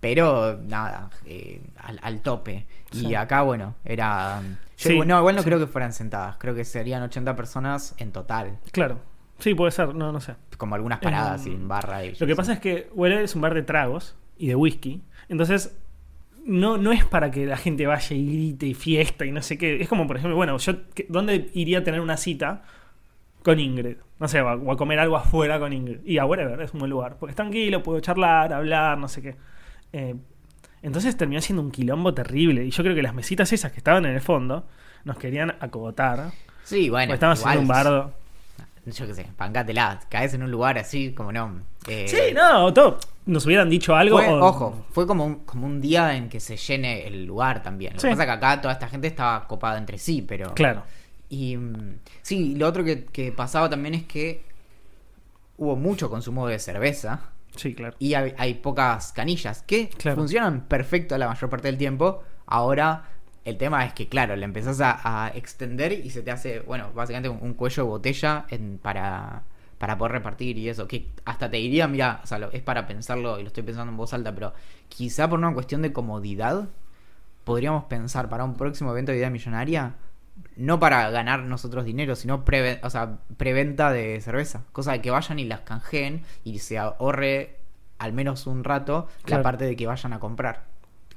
Pero 0.00 0.58
nada, 0.66 1.08
eh, 1.24 1.62
al, 1.78 1.98
al 2.02 2.20
tope. 2.20 2.66
Y 2.94 3.14
acá, 3.14 3.42
bueno, 3.42 3.74
era. 3.84 4.40
Yo, 4.78 4.90
Sí, 4.90 4.98
no, 5.06 5.18
igual 5.18 5.36
no 5.36 5.42
sí. 5.42 5.48
creo 5.48 5.58
que 5.60 5.66
fueran 5.66 5.92
sentadas. 5.92 6.36
Creo 6.38 6.54
que 6.54 6.64
serían 6.64 7.02
80 7.02 7.36
personas 7.36 7.94
en 7.98 8.10
total. 8.12 8.58
Claro. 8.72 8.98
Sí, 9.38 9.54
puede 9.54 9.70
ser, 9.72 9.94
no, 9.94 10.12
no 10.12 10.20
sé. 10.20 10.34
Como 10.56 10.74
algunas 10.74 10.98
paradas 11.00 11.46
y 11.46 11.50
en 11.50 11.66
barra. 11.68 12.04
Y 12.04 12.14
Lo 12.18 12.26
que 12.26 12.36
pasa 12.36 12.52
es 12.52 12.60
que 12.60 12.88
Weller 12.94 13.22
es 13.22 13.34
un 13.34 13.42
bar 13.42 13.54
de 13.54 13.62
tragos 13.62 14.16
y 14.36 14.48
de 14.48 14.54
whisky. 14.56 15.02
Entonces, 15.28 15.76
no, 16.44 16.78
no 16.78 16.92
es 16.92 17.04
para 17.04 17.30
que 17.30 17.46
la 17.46 17.56
gente 17.56 17.86
vaya 17.86 18.16
y 18.16 18.26
grite 18.26 18.66
y 18.66 18.74
fiesta 18.74 19.24
y 19.24 19.32
no 19.32 19.42
sé 19.42 19.58
qué. 19.58 19.80
Es 19.80 19.88
como, 19.88 20.06
por 20.06 20.16
ejemplo, 20.16 20.36
bueno, 20.36 20.56
yo, 20.58 20.74
¿qué- 20.94 21.06
¿dónde 21.08 21.50
iría 21.54 21.78
a 21.78 21.84
tener 21.84 22.00
una 22.00 22.16
cita 22.16 22.62
con 23.44 23.58
Ingrid? 23.60 23.96
No 24.18 24.28
sé, 24.28 24.40
o 24.40 24.70
a, 24.70 24.76
comer 24.76 24.98
algo 25.00 25.16
afuera 25.16 25.58
con 25.58 25.72
Ingrid. 25.72 26.00
Y 26.04 26.18
a 26.18 26.24
Wherever 26.24 26.60
es 26.60 26.72
un 26.72 26.80
buen 26.80 26.90
lugar. 26.90 27.16
Porque 27.18 27.30
es 27.30 27.36
tranquilo, 27.36 27.82
puedo 27.82 28.00
charlar, 28.00 28.52
hablar, 28.52 28.98
no 28.98 29.08
sé 29.08 29.22
qué. 29.22 29.36
Eh, 29.92 30.14
entonces 30.82 31.16
terminó 31.16 31.40
siendo 31.40 31.62
un 31.62 31.70
quilombo 31.70 32.12
terrible. 32.14 32.64
Y 32.64 32.70
yo 32.70 32.82
creo 32.82 32.94
que 32.94 33.02
las 33.02 33.14
mesitas 33.14 33.52
esas 33.52 33.72
que 33.72 33.78
estaban 33.78 34.04
en 34.04 34.12
el 34.14 34.20
fondo 34.20 34.66
nos 35.04 35.16
querían 35.18 35.54
acogotar. 35.60 36.32
Sí, 36.64 36.90
bueno. 36.90 37.14
estaban 37.14 37.34
haciendo 37.36 37.60
un 37.60 37.68
bardo. 37.68 38.12
Yo 38.84 39.06
qué 39.06 39.14
sé, 39.14 39.26
pancátela. 39.36 40.00
Caes 40.08 40.34
en 40.34 40.42
un 40.42 40.50
lugar 40.50 40.76
así, 40.78 41.12
como 41.12 41.30
no. 41.30 41.60
eh, 41.86 42.06
Sí, 42.08 42.34
no, 42.34 42.72
todo. 42.74 42.98
Nos 43.26 43.46
hubieran 43.46 43.70
dicho 43.70 43.94
algo. 43.94 44.18
fue- 44.18 44.26
o- 44.28 44.44
Ojo, 44.44 44.86
fue 44.90 45.06
como 45.06 45.24
un, 45.24 45.34
como 45.44 45.66
un 45.66 45.80
día 45.80 46.16
en 46.16 46.28
que 46.28 46.40
se 46.40 46.56
llene 46.56 47.06
el 47.06 47.24
lugar 47.24 47.62
también. 47.62 47.94
Lo 47.94 48.00
Sí. 48.00 48.08
que 48.08 48.10
pasa 48.14 48.22
es 48.24 48.26
que 48.26 48.32
acá 48.32 48.60
toda 48.60 48.74
esta 48.74 48.88
gente 48.88 49.06
estaba 49.06 49.46
copada 49.46 49.78
entre 49.78 49.98
sí, 49.98 50.22
pero. 50.26 50.52
Claro. 50.54 50.82
Y 51.28 51.56
mm, 51.56 51.98
sí, 52.22 52.56
lo 52.56 52.66
otro 52.66 52.82
que, 52.82 53.04
que 53.04 53.30
pasaba 53.30 53.70
también 53.70 53.94
es 53.94 54.02
que 54.04 54.42
hubo 55.58 55.76
mucho 55.76 56.10
consumo 56.10 56.48
de 56.48 56.58
cerveza. 56.58 57.20
Sí, 57.56 57.74
claro. 57.74 57.96
y 57.98 58.14
hay, 58.14 58.34
hay 58.38 58.54
pocas 58.54 59.12
canillas 59.12 59.62
que 59.62 59.88
Claro. 59.90 60.16
funcionan 60.16 60.62
perfecto 60.62 61.16
la 61.18 61.28
mayor 61.28 61.50
parte 61.50 61.68
del 61.68 61.78
tiempo. 61.78 62.22
Ahora 62.46 63.04
el 63.44 63.56
tema 63.58 63.84
es 63.84 63.92
que, 63.92 64.08
claro, 64.08 64.36
le 64.36 64.44
empezás 64.44 64.80
a, 64.80 65.24
a 65.26 65.28
extender 65.30 65.92
y 65.92 66.10
se 66.10 66.22
te 66.22 66.30
hace, 66.30 66.60
bueno, 66.60 66.90
básicamente 66.94 67.28
un, 67.28 67.38
un 67.42 67.54
cuello 67.54 67.82
de 67.84 67.88
botella 67.88 68.46
en- 68.50 68.78
para, 68.78 69.42
para 69.78 69.98
poder 69.98 70.12
repartir 70.12 70.56
y 70.58 70.68
eso. 70.68 70.86
Que 70.88 71.08
hasta 71.24 71.50
te 71.50 71.56
diría, 71.58 71.88
mira, 71.88 72.20
o 72.22 72.26
sea, 72.26 72.38
lo- 72.38 72.52
es 72.52 72.62
para 72.62 72.86
pensarlo 72.86 73.38
y 73.38 73.42
lo 73.42 73.48
estoy 73.48 73.64
pensando 73.64 73.90
en 73.90 73.96
voz 73.96 74.14
alta, 74.14 74.34
pero 74.34 74.54
quizá 74.88 75.28
por 75.28 75.38
una 75.38 75.52
cuestión 75.52 75.82
de 75.82 75.92
comodidad 75.92 76.68
podríamos 77.44 77.84
pensar 77.84 78.28
para 78.28 78.44
un 78.44 78.54
próximo 78.54 78.92
evento 78.92 79.12
de 79.12 79.18
idea 79.18 79.30
millonaria. 79.30 79.94
No 80.56 80.78
para 80.80 81.10
ganar 81.10 81.40
nosotros 81.44 81.84
dinero, 81.84 82.14
sino 82.16 82.44
preve- 82.44 82.78
o 82.82 82.90
sea, 82.90 83.18
preventa 83.36 83.90
de 83.92 84.20
cerveza. 84.20 84.64
Cosa 84.72 84.92
de 84.92 85.00
que 85.00 85.10
vayan 85.10 85.38
y 85.38 85.44
las 85.44 85.60
canjeen 85.60 86.22
y 86.44 86.58
se 86.58 86.78
ahorre 86.78 87.56
al 87.98 88.12
menos 88.12 88.46
un 88.46 88.64
rato 88.64 89.08
Claro. 89.24 89.40
la 89.40 89.44
parte 89.44 89.64
de 89.64 89.76
que 89.76 89.86
vayan 89.86 90.12
a 90.12 90.20
comprar. 90.20 90.64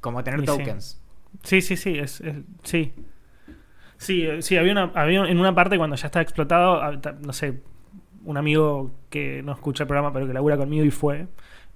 Como 0.02 0.24
tener 0.24 0.40
Y 0.40 0.44
sí. 0.44 0.48
tokens. 0.48 1.02
Sí, 1.44 1.62
sí, 1.62 1.76
sí, 1.78 1.98
es, 1.98 2.22
es- 2.22 2.38
sí. 2.64 2.94
Sí, 3.98 4.24
eh, 4.26 4.42
sí, 4.42 4.58
había 4.58 4.72
una, 4.74 4.92
había 4.96 5.26
en 5.26 5.40
una 5.40 5.56
parte 5.56 5.78
cuando 5.78 5.96
ya 5.96 6.08
estaba 6.08 6.22
explotado, 6.24 6.82
ah, 6.82 7.00
no 7.22 7.34
sé, 7.34 7.62
un 8.26 8.38
amigo 8.38 8.92
que 9.10 9.42
no 9.44 9.54
escucha 9.54 9.84
el 9.84 9.88
programa 9.88 10.12
pero 10.12 10.28
que 10.28 10.34
labura 10.34 10.58
conmigo 10.58 10.84
y 10.84 10.92
fue, 10.92 11.28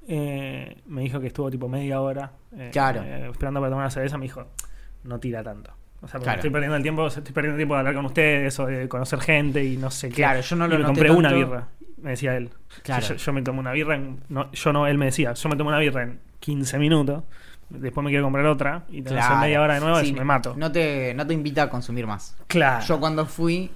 eh, 0.08 0.82
me 0.88 1.02
dijo 1.02 1.20
que 1.20 1.28
estuvo 1.28 1.50
tipo 1.50 1.70
media 1.70 2.02
hora 2.02 2.32
eh, 2.56 2.70
Claro. 2.72 3.02
eh, 3.04 3.30
esperando 3.32 3.60
para 3.60 3.70
tomar 3.70 3.84
una 3.86 3.92
cerveza, 3.92 4.18
me 4.18 4.26
dijo, 4.26 4.46
no 5.04 5.20
tira 5.20 5.44
tanto. 5.44 5.72
O 6.02 6.08
sea, 6.08 6.14
porque 6.14 6.24
Claro. 6.24 6.38
estoy 6.40 6.50
perdiendo 6.50 6.76
el 6.78 6.82
tiempo, 6.84 7.08
estoy 7.08 7.24
perdiendo 7.34 7.56
el 7.56 7.60
tiempo 7.60 7.74
de 7.76 7.80
hablar 7.80 7.94
con 7.96 8.06
ustedes 8.06 8.60
o 8.60 8.66
de 8.66 8.88
conocer 8.88 9.20
gente 9.20 9.64
y 9.66 9.78
no 9.78 9.92
sé 9.92 10.10
qué. 10.10 10.16
Claro, 10.16 10.42
yo 10.42 10.56
no 10.56 10.66
Y 10.66 10.70
lo 10.70 10.76
me 10.78 10.82
noté 10.84 10.88
compré 10.94 11.12
una 11.12 11.34
birra, 11.34 11.68
me 12.02 12.12
decía 12.12 12.38
él. 12.38 12.50
Claro. 12.84 13.06
Yo, 13.06 13.16
yo 13.16 13.34
me 13.34 13.42
tomo 13.42 13.60
una 13.60 13.72
birra 13.74 13.96
en, 13.96 14.22
no, 14.30 14.52
yo 14.52 14.72
no, 14.74 14.88
él 14.88 14.98
me 14.98 15.06
decía, 15.06 15.34
yo 15.34 15.50
me 15.50 15.56
tomo 15.58 15.70
una 15.70 15.80
birra 15.80 16.04
en 16.04 16.20
15 16.40 16.78
minutos, 16.80 17.24
después 17.70 18.04
me 18.04 18.10
quiero 18.12 18.24
comprar 18.24 18.46
otra 18.46 18.86
y 18.90 19.02
hacer 19.02 19.14
Claro. 19.18 19.38
media 19.40 19.62
hora 19.62 19.74
de 19.76 19.80
nuevo 19.82 20.00
Sí, 20.00 20.08
y 20.08 20.14
me 20.14 20.24
mato. 20.24 20.54
No 20.58 20.72
te, 20.72 21.14
no 21.16 21.28
te 21.28 21.34
invita 21.34 21.64
a 21.64 21.70
consumir 21.70 22.08
más. 22.08 22.36
claro. 22.48 22.86
Yo 22.86 23.00
cuando 23.02 23.26
fui, 23.26 23.70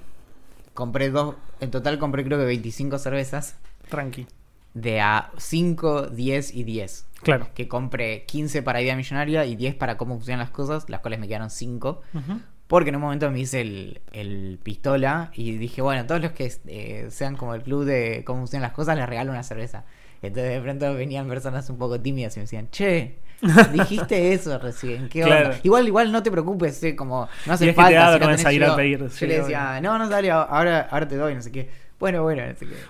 compré 0.72 1.10
dos, 1.10 1.34
en 1.60 1.70
total 1.70 1.98
compré 1.98 2.24
creo 2.24 2.38
que 2.38 2.44
25 2.46 2.98
cervezas 2.98 3.56
Tranqui. 3.90 4.26
de 4.72 5.00
a 5.02 5.30
5, 5.36 6.08
10 6.08 6.54
y 6.54 6.64
10. 6.64 7.06
Claro. 7.24 7.48
Que 7.54 7.66
compré 7.68 8.24
15 8.26 8.62
para 8.62 8.80
idea 8.80 8.94
millonaria 8.96 9.44
y 9.46 9.56
10 9.56 9.74
para 9.74 9.96
cómo 9.96 10.14
funcionan 10.14 10.40
las 10.40 10.50
cosas, 10.50 10.88
las 10.88 11.00
cuales 11.00 11.18
me 11.18 11.26
quedaron 11.28 11.50
5. 11.50 12.00
Ujú. 12.14 12.40
Porque 12.66 12.88
en 12.90 12.96
un 12.96 13.02
momento 13.02 13.30
me 13.30 13.38
hice 13.40 13.60
el, 13.60 14.00
el 14.12 14.58
pistola 14.62 15.30
y 15.34 15.58
dije, 15.58 15.82
bueno, 15.82 16.06
todos 16.06 16.22
los 16.22 16.32
que 16.32 16.50
eh, 16.66 17.06
sean 17.10 17.36
como 17.36 17.54
el 17.54 17.62
club 17.62 17.84
de 17.84 18.22
cómo 18.24 18.40
funcionan 18.40 18.62
las 18.68 18.72
cosas, 18.72 18.96
les 18.96 19.06
regalo 19.08 19.30
una 19.32 19.42
cerveza. 19.42 19.84
Entonces 20.22 20.52
de 20.54 20.60
pronto 20.62 20.94
venían 20.94 21.28
personas 21.28 21.68
un 21.68 21.76
poco 21.76 22.00
tímidas 22.00 22.34
y 22.36 22.40
me 22.40 22.44
decían, 22.44 22.70
che, 22.70 23.18
dijiste 23.72 24.32
eso 24.32 24.58
recién, 24.58 25.08
¿qué 25.10 25.24
onda? 25.24 25.40
Claro. 25.40 25.56
Igual, 25.62 25.86
igual 25.86 26.10
no 26.12 26.22
te 26.22 26.30
preocupes, 26.30 26.82
eh, 26.84 26.96
como 26.96 27.28
no 27.46 27.52
hace 27.52 27.66
Y 27.66 27.68
es 27.68 27.74
que 27.74 27.82
falta. 27.82 27.90
te 27.90 27.94
da 27.96 28.12
si 28.14 28.18
no 28.20 28.26
tenés 28.36 28.54
ir 28.54 28.64
a 28.64 28.68
yo". 28.68 28.76
pedir, 28.76 28.98
Yo 29.00 29.08
sí, 29.10 29.26
le 29.26 29.40
decía, 29.40 29.80
no, 29.82 29.98
no 29.98 30.08
dale, 30.08 30.30
ahora, 30.30 30.88
ahora 30.90 31.06
te 31.06 31.16
doy, 31.16 31.34
no 31.34 31.42
sé 31.42 31.52
qué. 31.52 31.68
Bueno, 31.98 32.22
bueno. 32.22 32.42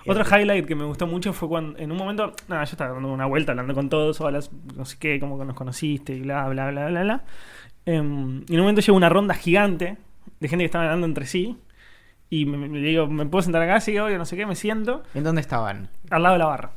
Y 0.03 0.09
Otro 0.09 0.23
así. 0.23 0.35
highlight 0.35 0.65
que 0.65 0.75
me 0.75 0.83
gustó 0.85 1.07
mucho 1.07 1.31
fue 1.33 1.47
cuando 1.47 1.77
en 1.79 1.91
un 1.91 1.97
momento, 1.97 2.33
nada, 2.47 2.63
yo 2.65 2.71
estaba 2.71 2.93
dando 2.93 3.11
una 3.11 3.25
vuelta 3.25 3.51
hablando 3.53 3.73
con 3.73 3.87
todos, 3.89 4.19
hola, 4.21 4.39
no 4.75 4.85
sé 4.85 4.97
qué, 4.99 5.19
cómo 5.19 5.43
nos 5.43 5.55
conociste 5.55 6.13
y 6.13 6.21
bla, 6.21 6.47
bla, 6.49 6.69
bla, 6.71 6.87
bla, 6.87 7.03
bla. 7.03 7.23
Em, 7.85 8.43
y 8.47 8.53
en 8.53 8.59
un 8.59 8.61
momento 8.61 8.81
llegó 8.81 8.97
una 8.97 9.09
ronda 9.09 9.33
gigante 9.35 9.97
de 10.39 10.47
gente 10.47 10.63
que 10.63 10.65
estaba 10.65 10.85
hablando 10.85 11.05
entre 11.05 11.25
sí. 11.25 11.57
Y 12.29 12.45
me, 12.45 12.57
me- 12.57 12.79
digo, 12.79 13.07
¿me 13.07 13.25
puedo 13.27 13.43
sentar 13.43 13.61
acá? 13.61 13.79
Sí, 13.79 13.97
obvio, 13.99 14.17
no 14.17 14.25
sé 14.25 14.35
qué, 14.35 14.45
me 14.45 14.55
siento 14.55 15.03
¿En 15.13 15.23
dónde 15.23 15.41
estaban? 15.41 15.89
al 16.09 16.23
lado 16.23 16.33
de 16.33 16.39
la 16.39 16.45
barra. 16.47 16.71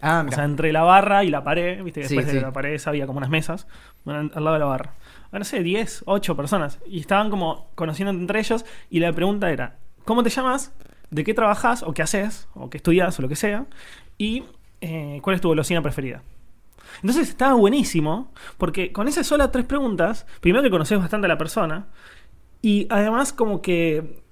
Ah, 0.00 0.20
O 0.20 0.24
mira. 0.24 0.36
sea, 0.36 0.44
entre 0.44 0.72
la 0.72 0.82
barra 0.82 1.24
y 1.24 1.30
la 1.30 1.42
pared, 1.42 1.82
viste 1.82 2.02
que 2.02 2.08
Sí, 2.08 2.14
después 2.14 2.32
de 2.32 2.38
sí. 2.40 2.44
la 2.44 2.52
pared 2.52 2.80
había 2.86 3.06
como 3.06 3.18
unas 3.18 3.30
mesas, 3.30 3.66
bueno, 4.04 4.30
al 4.32 4.44
lado 4.44 4.54
de 4.54 4.60
la 4.60 4.66
barra. 4.66 4.92
Ah, 5.32 5.38
No 5.38 5.44
sé, 5.44 5.62
10, 5.62 6.04
8 6.06 6.36
personas. 6.36 6.78
Y 6.86 7.00
estaban 7.00 7.30
como 7.30 7.68
conociendo 7.74 8.12
entre 8.12 8.38
ellos 8.38 8.64
y 8.90 9.00
la 9.00 9.12
pregunta 9.12 9.50
era, 9.50 9.76
¿cómo 10.04 10.22
te 10.22 10.30
llamas? 10.30 10.72
¿De 11.10 11.24
qué 11.24 11.34
trabajas? 11.34 11.82
¿O 11.82 11.92
qué 11.92 12.02
haces? 12.02 12.48
¿O 12.54 12.70
qué 12.70 12.78
estudias? 12.78 13.18
O 13.18 13.22
lo 13.22 13.28
que 13.28 13.36
sea. 13.36 13.66
Y 14.18 14.44
eh, 14.80 15.20
¿cuál 15.22 15.36
es 15.36 15.42
tu 15.42 15.48
golosina 15.48 15.82
preferida? 15.82 16.22
Entonces 17.02 17.28
estaba 17.28 17.54
buenísimo, 17.54 18.32
porque 18.58 18.92
con 18.92 19.08
esas 19.08 19.26
solas 19.26 19.50
tres 19.52 19.66
preguntas, 19.66 20.26
primero 20.40 20.62
que 20.62 20.70
conoces 20.70 20.98
bastante 20.98 21.26
a 21.26 21.28
la 21.28 21.38
persona, 21.38 21.88
y 22.62 22.86
además 22.90 23.32
como 23.32 23.60
que 23.60 24.22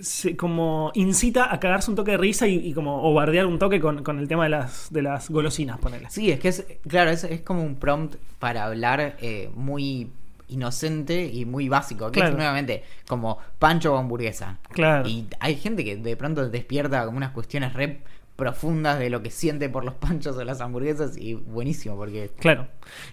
se, 0.00 0.36
como 0.36 0.90
incita 0.94 1.52
a 1.52 1.60
cagarse 1.60 1.90
un 1.90 1.96
toque 1.96 2.12
de 2.12 2.16
risa 2.16 2.48
y, 2.48 2.72
como 2.72 3.08
o 3.08 3.14
bardear 3.14 3.46
un 3.46 3.58
toque 3.58 3.80
con, 3.80 4.02
con 4.02 4.18
el 4.18 4.28
tema 4.28 4.44
de 4.44 4.50
las, 4.50 4.92
de 4.92 5.02
las 5.02 5.30
golosinas, 5.30 5.78
ponele. 5.78 6.08
Sí, 6.10 6.30
es 6.30 6.40
que 6.40 6.48
es, 6.48 6.66
claro, 6.88 7.10
es, 7.10 7.24
es 7.24 7.42
como 7.42 7.62
un 7.62 7.76
prompt 7.76 8.16
para 8.38 8.64
hablar 8.64 9.16
eh, 9.20 9.50
muy 9.54 10.10
inocente 10.54 11.24
y 11.26 11.44
muy 11.44 11.68
básico. 11.68 12.06
Que 12.10 12.20
Claro. 12.20 12.30
es 12.30 12.36
nuevamente 12.36 12.82
como 13.06 13.38
pancho 13.58 13.94
o 13.94 13.98
hamburguesa. 13.98 14.58
Claro. 14.70 15.08
Y 15.08 15.26
hay 15.40 15.56
gente 15.56 15.84
que 15.84 15.96
de 15.96 16.16
pronto 16.16 16.48
despierta 16.48 17.04
como 17.04 17.16
unas 17.18 17.32
cuestiones 17.32 17.72
re 17.74 18.00
profundas 18.36 18.98
de 18.98 19.10
lo 19.10 19.22
que 19.22 19.30
siente 19.30 19.68
por 19.68 19.84
los 19.84 19.94
panchos 19.94 20.36
o 20.36 20.42
las 20.44 20.60
hamburguesas 20.60 21.16
y 21.16 21.34
buenísimo 21.34 21.94
porque 21.96 22.30
Claro. 22.40 22.66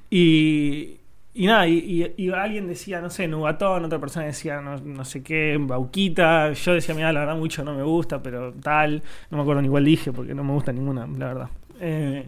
Y, 0.10 0.98
y 1.34 1.46
nada, 1.46 1.68
y, 1.68 1.78
y- 2.18 2.26
y 2.26 2.32
alguien 2.32 2.68
decía, 2.68 3.02
no 3.02 3.10
sé, 3.10 3.28
Nugatón, 3.28 3.86
otra 3.86 4.00
persona 4.00 4.26
decía, 4.26 4.62
no, 4.62 4.78
no 4.78 5.06
sé 5.06 5.24
qué, 5.24 5.58
Bauquita. 5.60 6.52
Yo 6.54 6.74
decía, 6.74 6.94
mira, 6.96 7.14
la 7.14 7.22
verdad, 7.22 7.36
mucho 7.38 7.64
no 7.64 7.74
me 7.76 7.84
gusta, 7.84 8.22
pero 8.22 8.52
tal. 8.54 9.02
No 9.30 9.38
me 9.38 9.44
acuerdo 9.44 9.62
ni 9.62 9.70
cuál 9.70 9.86
dije, 9.86 10.12
porque 10.12 10.34
no 10.34 10.44
me 10.44 10.54
gusta 10.54 10.74
ninguna, 10.74 11.06
la 11.08 11.26
verdad. 11.28 11.50
Eh, 11.80 12.26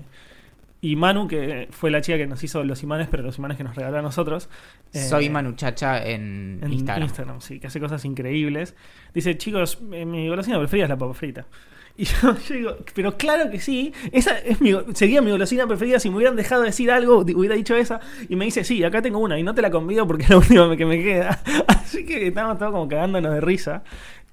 Y 0.84 0.98
Manu, 0.98 1.30
que 1.30 1.70
fue 1.72 1.90
la 1.92 2.02
chica 2.02 2.18
que 2.18 2.28
nos 2.28 2.44
hizo 2.44 2.62
los 2.66 2.84
imanes, 2.84 3.08
pero 3.10 3.24
los 3.24 3.38
imanes 3.38 3.56
que 3.56 3.64
nos 3.64 3.74
regaló 3.74 4.00
a 4.00 4.02
nosotros. 4.02 4.50
eh, 4.92 5.00
Soy 5.00 5.30
Manuchacha 5.30 6.06
en, 6.06 6.60
en 6.62 6.74
Instagram. 6.74 7.40
sí, 7.40 7.62
que 7.62 7.68
hace 7.68 7.80
cosas 7.80 8.04
increíbles. 8.04 8.76
Dice, 9.14 9.38
chicos, 9.38 9.80
mi 9.82 10.28
golosina 10.28 10.60
preferida 10.60 10.84
es 10.86 10.90
la 10.90 10.98
papa 10.98 11.14
frita. 11.14 11.46
Y 11.96 12.06
yo, 12.06 12.36
yo 12.50 12.56
digo, 12.56 12.78
pero 12.96 13.16
claro 13.18 13.52
que 13.52 13.60
sí, 13.60 13.94
esa 14.12 14.36
es 14.40 14.60
mi, 14.60 14.74
sería 14.96 15.22
mi 15.22 15.30
golosina 15.30 15.68
preferida. 15.68 16.00
Si 16.00 16.10
me 16.10 16.16
hubieran 16.18 16.36
dejado 16.36 16.64
decir 16.64 16.90
algo, 16.90 17.20
hubiera 17.20 17.54
dicho 17.56 17.76
esa. 17.78 18.02
Y 18.28 18.36
me 18.36 18.46
dice, 18.46 18.64
sí, 18.64 18.84
acá 18.84 19.02
tengo 19.04 19.20
una 19.20 19.38
y 19.40 19.44
no 19.44 19.54
te 19.54 19.62
la 19.62 19.70
convido 19.70 20.06
porque 20.08 20.24
es 20.24 20.30
la 20.32 20.38
última 20.38 20.76
que 20.76 20.86
me 20.88 21.02
queda. 21.04 21.40
Así 21.68 22.04
que 22.04 22.26
estamos 22.28 22.58
todos 22.58 22.72
como 22.72 22.88
cagándonos 22.88 23.32
de 23.36 23.42
risa. 23.42 23.84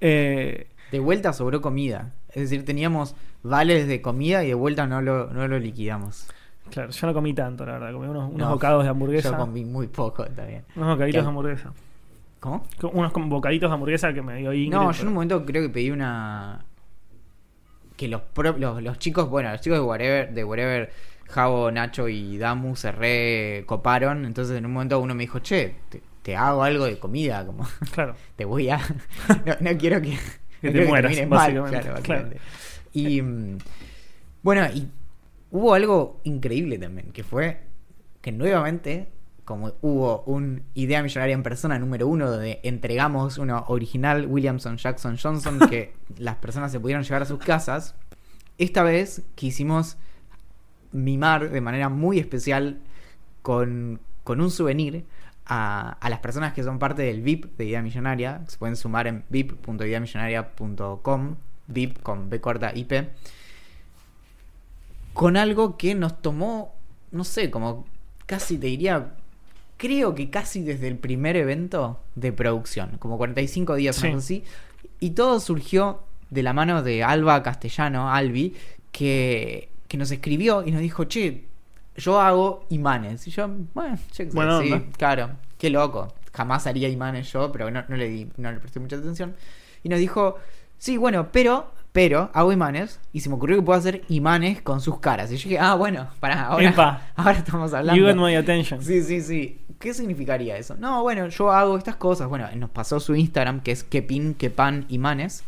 Eh, 0.00 0.68
De 0.90 1.00
vuelta 1.00 1.32
sobró 1.34 1.60
comida. 1.60 2.10
Es 2.30 2.42
decir, 2.48 2.64
teníamos 2.64 3.14
vales 3.42 3.86
de 3.86 4.00
comida 4.00 4.42
y 4.42 4.48
de 4.48 4.54
vuelta 4.54 4.86
no 4.86 5.02
lo, 5.02 5.26
no 5.30 5.46
lo 5.46 5.58
liquidamos. 5.58 6.28
Claro, 6.70 6.90
yo 6.90 7.06
no 7.06 7.14
comí 7.14 7.34
tanto, 7.34 7.64
la 7.66 7.72
verdad. 7.72 7.92
Comí 7.92 8.06
unos, 8.08 8.24
unos 8.28 8.38
No, 8.38 8.50
bocados 8.50 8.82
de 8.84 8.90
hamburguesa. 8.90 9.30
Yo 9.32 9.36
comí 9.36 9.64
muy 9.64 9.86
poco 9.88 10.24
también. 10.26 10.64
Unos 10.76 10.90
bocaditos 10.90 11.18
¿Qué? 11.18 11.22
de 11.22 11.28
hamburguesa. 11.28 11.72
¿Cómo? 12.40 12.64
Unos 12.92 13.12
bocaditos 13.12 13.68
de 13.70 13.74
hamburguesa 13.74 14.12
que 14.14 14.22
me 14.22 14.36
dio 14.36 14.52
Ingrid. 14.52 14.70
No, 14.70 14.90
yo 14.92 15.02
en 15.02 15.08
un 15.08 15.14
momento 15.14 15.44
creo 15.44 15.62
que 15.62 15.68
pedí 15.68 15.90
una. 15.90 16.64
Que 17.96 18.08
los, 18.08 18.22
pro- 18.22 18.56
los, 18.56 18.82
los 18.82 18.98
chicos, 18.98 19.28
bueno, 19.28 19.50
los 19.52 19.60
chicos 19.60 19.78
de 19.78 19.84
Whatever, 19.84 20.32
de 20.32 20.42
Whatever, 20.44 20.90
Javo, 21.28 21.70
Nacho 21.70 22.08
y 22.08 22.38
Damu 22.38 22.74
se 22.76 22.92
recoparon. 22.92 24.24
Entonces 24.24 24.56
en 24.56 24.64
un 24.64 24.72
momento 24.72 24.98
uno 25.00 25.14
me 25.14 25.24
dijo, 25.24 25.40
che, 25.40 25.74
te, 25.90 26.00
te 26.22 26.34
hago 26.34 26.62
algo 26.62 26.86
de 26.86 26.98
comida, 26.98 27.44
como 27.44 27.66
Claro. 27.92 28.14
te 28.36 28.44
voy 28.46 28.70
a. 28.70 28.78
no, 29.44 29.54
no 29.60 29.78
quiero 29.78 30.00
que. 30.00 30.16
Que 30.62 30.70
no 30.70 30.80
te 30.80 30.86
mueras, 30.86 31.28
básicamente, 31.28 31.78
claro. 31.80 31.92
básicamente. 31.94 32.40
Y. 32.94 33.20
mm, 33.20 33.58
Bueno, 34.42 34.66
y 34.74 34.88
hubo 35.50 35.74
algo 35.74 36.20
increíble 36.24 36.78
también, 36.78 37.12
que 37.12 37.24
fue 37.24 37.60
que 38.20 38.32
nuevamente, 38.32 39.08
como 39.44 39.72
hubo 39.80 40.22
un 40.22 40.62
idea 40.74 41.02
millonaria 41.02 41.34
en 41.34 41.42
persona 41.42 41.78
número 41.78 42.06
uno, 42.06 42.30
donde 42.30 42.60
entregamos 42.62 43.38
uno 43.38 43.64
original 43.68 44.26
Williamson 44.26 44.76
Jackson 44.76 45.16
Johnson 45.16 45.58
que 45.70 45.94
las 46.18 46.36
personas 46.36 46.72
se 46.72 46.80
pudieron 46.80 47.02
llevar 47.02 47.22
a 47.22 47.26
sus 47.26 47.38
casas, 47.38 47.94
esta 48.58 48.82
vez 48.82 49.22
quisimos 49.34 49.96
mimar 50.92 51.50
de 51.50 51.60
manera 51.60 51.88
muy 51.88 52.18
especial 52.18 52.80
con, 53.42 54.00
con 54.22 54.40
un 54.40 54.50
souvenir 54.50 55.06
a, 55.46 55.92
a 55.92 56.10
las 56.10 56.20
personas 56.20 56.52
que 56.52 56.62
son 56.62 56.78
parte 56.78 57.02
del 57.02 57.22
VIP 57.22 57.56
de 57.56 57.64
Idea 57.64 57.82
Millonaria. 57.82 58.42
Se 58.46 58.58
pueden 58.58 58.76
sumar 58.76 59.06
en 59.06 59.24
vip.ideamillonaria.com, 59.30 61.36
VIP 61.68 62.02
con 62.02 62.28
B 62.28 62.40
corta 62.40 62.72
IP, 62.74 62.92
con 65.20 65.36
algo 65.36 65.76
que 65.76 65.94
nos 65.94 66.22
tomó, 66.22 66.74
no 67.10 67.24
sé, 67.24 67.50
como 67.50 67.84
casi 68.24 68.56
te 68.56 68.68
diría, 68.68 69.12
creo 69.76 70.14
que 70.14 70.30
casi 70.30 70.62
desde 70.62 70.88
el 70.88 70.96
primer 70.96 71.36
evento 71.36 72.00
de 72.14 72.32
producción, 72.32 72.96
como 72.98 73.18
45 73.18 73.74
días 73.74 73.96
Sí. 73.96 74.04
o 74.04 74.06
algo 74.06 74.18
así, 74.20 74.44
y 74.98 75.10
todo 75.10 75.38
surgió 75.38 76.04
de 76.30 76.42
la 76.42 76.54
mano 76.54 76.82
de 76.82 77.04
Alba 77.04 77.42
Castellano, 77.42 78.10
Albi, 78.10 78.54
que, 78.92 79.68
que 79.88 79.98
nos 79.98 80.10
escribió 80.10 80.66
y 80.66 80.70
nos 80.70 80.80
dijo, 80.80 81.04
che, 81.04 81.44
yo 81.96 82.18
hago 82.18 82.64
imanes. 82.70 83.26
Y 83.28 83.30
yo, 83.30 83.46
bueno, 83.74 83.98
Buena 84.32 84.62
sí, 84.62 84.72
onda. 84.72 84.86
claro, 84.96 85.30
qué 85.58 85.68
loco. 85.68 86.14
Jamás 86.32 86.66
haría 86.66 86.88
imanes 86.88 87.30
yo, 87.30 87.52
pero 87.52 87.70
no, 87.70 87.84
no 87.86 87.96
le 87.96 88.08
di, 88.08 88.26
no 88.38 88.50
le 88.50 88.58
presté 88.58 88.80
mucha 88.80 88.96
atención. 88.96 89.36
Y 89.82 89.90
nos 89.90 89.98
dijo, 89.98 90.36
sí, 90.78 90.96
bueno, 90.96 91.28
pero, 91.30 91.72
pero, 91.92 92.30
hago 92.34 92.52
imanes. 92.52 93.00
Y 93.12 93.20
se 93.20 93.28
me 93.28 93.34
ocurrió 93.34 93.56
que 93.56 93.62
puedo 93.62 93.78
hacer 93.78 94.02
imanes 94.08 94.62
con 94.62 94.80
sus 94.80 95.00
caras. 95.00 95.30
Y 95.32 95.36
yo 95.36 95.48
dije, 95.48 95.58
ah, 95.58 95.74
bueno, 95.74 96.08
pará, 96.20 96.46
ahora, 96.46 96.68
Epa. 96.68 97.02
ahora 97.16 97.38
estamos 97.38 97.72
hablando. 97.72 98.00
You 98.00 98.06
got 98.06 98.16
my 98.16 98.34
attention. 98.36 98.82
Sí, 98.82 99.02
sí, 99.02 99.20
sí. 99.20 99.60
¿Qué 99.78 99.94
significaría 99.94 100.56
eso? 100.56 100.76
No, 100.76 101.02
bueno, 101.02 101.28
yo 101.28 101.50
hago 101.50 101.76
estas 101.76 101.96
cosas. 101.96 102.28
Bueno, 102.28 102.48
nos 102.56 102.70
pasó 102.70 103.00
su 103.00 103.14
Instagram, 103.14 103.60
que 103.60 103.72
es 103.72 103.82
Kepin, 103.82 104.34
Kepan, 104.34 104.86
Imanes. 104.88 105.42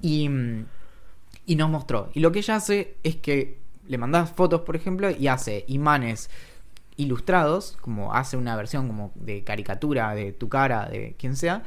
Y, 0.00 0.28
mm, 0.28 0.66
y 1.46 1.56
nos 1.56 1.70
mostró. 1.70 2.10
Y 2.12 2.20
lo 2.20 2.32
que 2.32 2.40
ella 2.40 2.56
hace 2.56 2.96
es 3.02 3.16
que 3.16 3.58
le 3.88 3.98
mandás 3.98 4.30
fotos, 4.30 4.62
por 4.62 4.76
ejemplo, 4.76 5.10
y 5.10 5.28
hace 5.28 5.64
imanes 5.68 6.28
ilustrados, 6.96 7.78
como 7.80 8.14
hace 8.14 8.36
una 8.36 8.56
versión 8.56 8.86
como 8.86 9.12
de 9.14 9.42
caricatura 9.44 10.14
de 10.14 10.32
tu 10.32 10.48
cara, 10.48 10.88
de 10.88 11.14
quien 11.18 11.36
sea. 11.36 11.62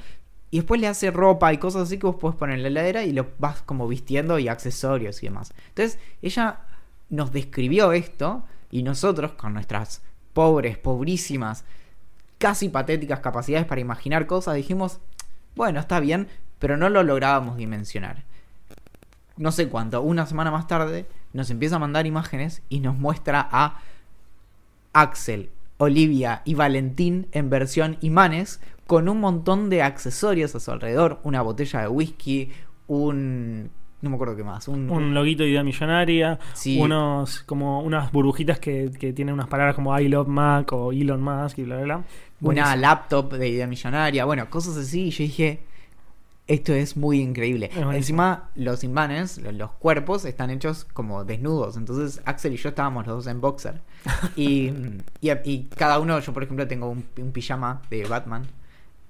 Y 0.51 0.57
después 0.57 0.79
le 0.79 0.87
hace 0.87 1.11
ropa 1.11 1.51
y 1.53 1.57
cosas 1.57 1.83
así 1.83 1.97
que 1.97 2.07
vos 2.07 2.15
podés 2.15 2.37
poner 2.37 2.57
en 2.57 2.63
la 2.63 2.69
heladera 2.69 3.03
y 3.03 3.11
lo 3.11 3.27
vas 3.39 3.61
como 3.61 3.87
vistiendo 3.87 4.39
y 4.39 4.47
accesorios 4.47 5.21
y 5.21 5.27
demás. 5.27 5.53
Entonces, 5.69 5.99
ella 6.21 6.59
nos 7.09 7.31
describió 7.31 7.91
esto 7.91 8.43
y 8.71 8.83
nosotros, 8.83 9.33
con 9.33 9.53
nuestras 9.53 10.01
pobres, 10.33 10.77
pobrísimas, 10.77 11.65
casi 12.37 12.69
patéticas 12.69 13.19
capacidades 13.19 13.65
para 13.65 13.81
imaginar 13.81 14.27
cosas, 14.27 14.55
dijimos, 14.55 14.99
bueno, 15.55 15.79
está 15.79 15.99
bien, 15.99 16.27
pero 16.59 16.77
no 16.77 16.89
lo 16.89 17.03
lográbamos 17.03 17.57
dimensionar. 17.57 18.23
No 19.37 19.51
sé 19.51 19.67
cuánto, 19.67 20.01
una 20.01 20.25
semana 20.25 20.51
más 20.51 20.67
tarde, 20.67 21.07
nos 21.33 21.49
empieza 21.49 21.77
a 21.77 21.79
mandar 21.79 22.05
imágenes 22.05 22.61
y 22.69 22.79
nos 22.79 22.97
muestra 22.97 23.47
a 23.51 23.79
Axel, 24.93 25.49
Olivia 25.77 26.41
y 26.45 26.53
Valentín 26.53 27.27
en 27.33 27.49
versión 27.49 27.97
imanes 27.99 28.61
con 28.87 29.09
un 29.09 29.19
montón 29.19 29.69
de 29.69 29.81
accesorios 29.81 30.53
a 30.55 30.59
su 30.59 30.71
alrededor, 30.71 31.19
una 31.23 31.41
botella 31.41 31.81
de 31.81 31.87
whisky, 31.87 32.51
un 32.87 33.69
no 34.01 34.09
me 34.11 34.15
acuerdo 34.17 34.35
qué 34.35 34.43
más, 34.43 34.67
un, 34.67 34.87
Un 34.91 35.15
loguito 35.15 35.41
de 35.41 35.49
idea 35.49 35.63
millonaria, 35.63 36.37
Sí. 36.53 36.79
unos 36.79 37.39
como 37.39 37.81
unas 37.81 38.11
burbujitas 38.11 38.59
que, 38.59 38.91
que 38.99 39.13
tienen 39.13 39.33
unas 39.33 39.47
palabras 39.47 39.73
como 39.73 39.97
I 39.99 40.07
love 40.09 40.27
Mac 40.27 40.71
o 40.73 40.91
Elon 40.91 41.23
Musk 41.23 41.57
y 41.59 41.63
bla 41.63 41.77
bla 41.77 41.85
bla. 41.85 42.03
una 42.41 42.75
laptop 42.75 43.33
de 43.33 43.47
idea 43.49 43.65
millonaria, 43.65 44.25
bueno, 44.25 44.47
cosas 44.51 44.77
así. 44.77 45.05
Y 45.07 45.09
yo 45.09 45.23
dije, 45.23 45.59
esto 46.45 46.73
es 46.73 46.95
muy 46.95 47.19
increíble. 47.19 47.71
Encima, 47.73 48.49
los 48.53 48.83
imanes, 48.83 49.39
lo- 49.39 49.51
los 49.51 49.71
cuerpos, 49.71 50.25
están 50.25 50.51
hechos 50.51 50.85
como 50.93 51.23
desnudos. 51.23 51.75
Entonces, 51.75 52.21
Axel 52.25 52.53
y 52.53 52.57
yo 52.57 52.69
estábamos 52.69 53.07
los 53.07 53.15
dos 53.15 53.27
en 53.27 53.41
boxer. 53.41 53.81
y, 54.35 54.67
y, 55.21 55.31
y 55.45 55.63
cada 55.75 55.97
uno, 55.99 56.19
yo 56.19 56.31
por 56.31 56.43
ejemplo, 56.43 56.67
tengo 56.67 56.89
un, 56.89 57.05
un 57.17 57.31
pijama 57.31 57.81
de 57.89 58.05
Batman. 58.05 58.45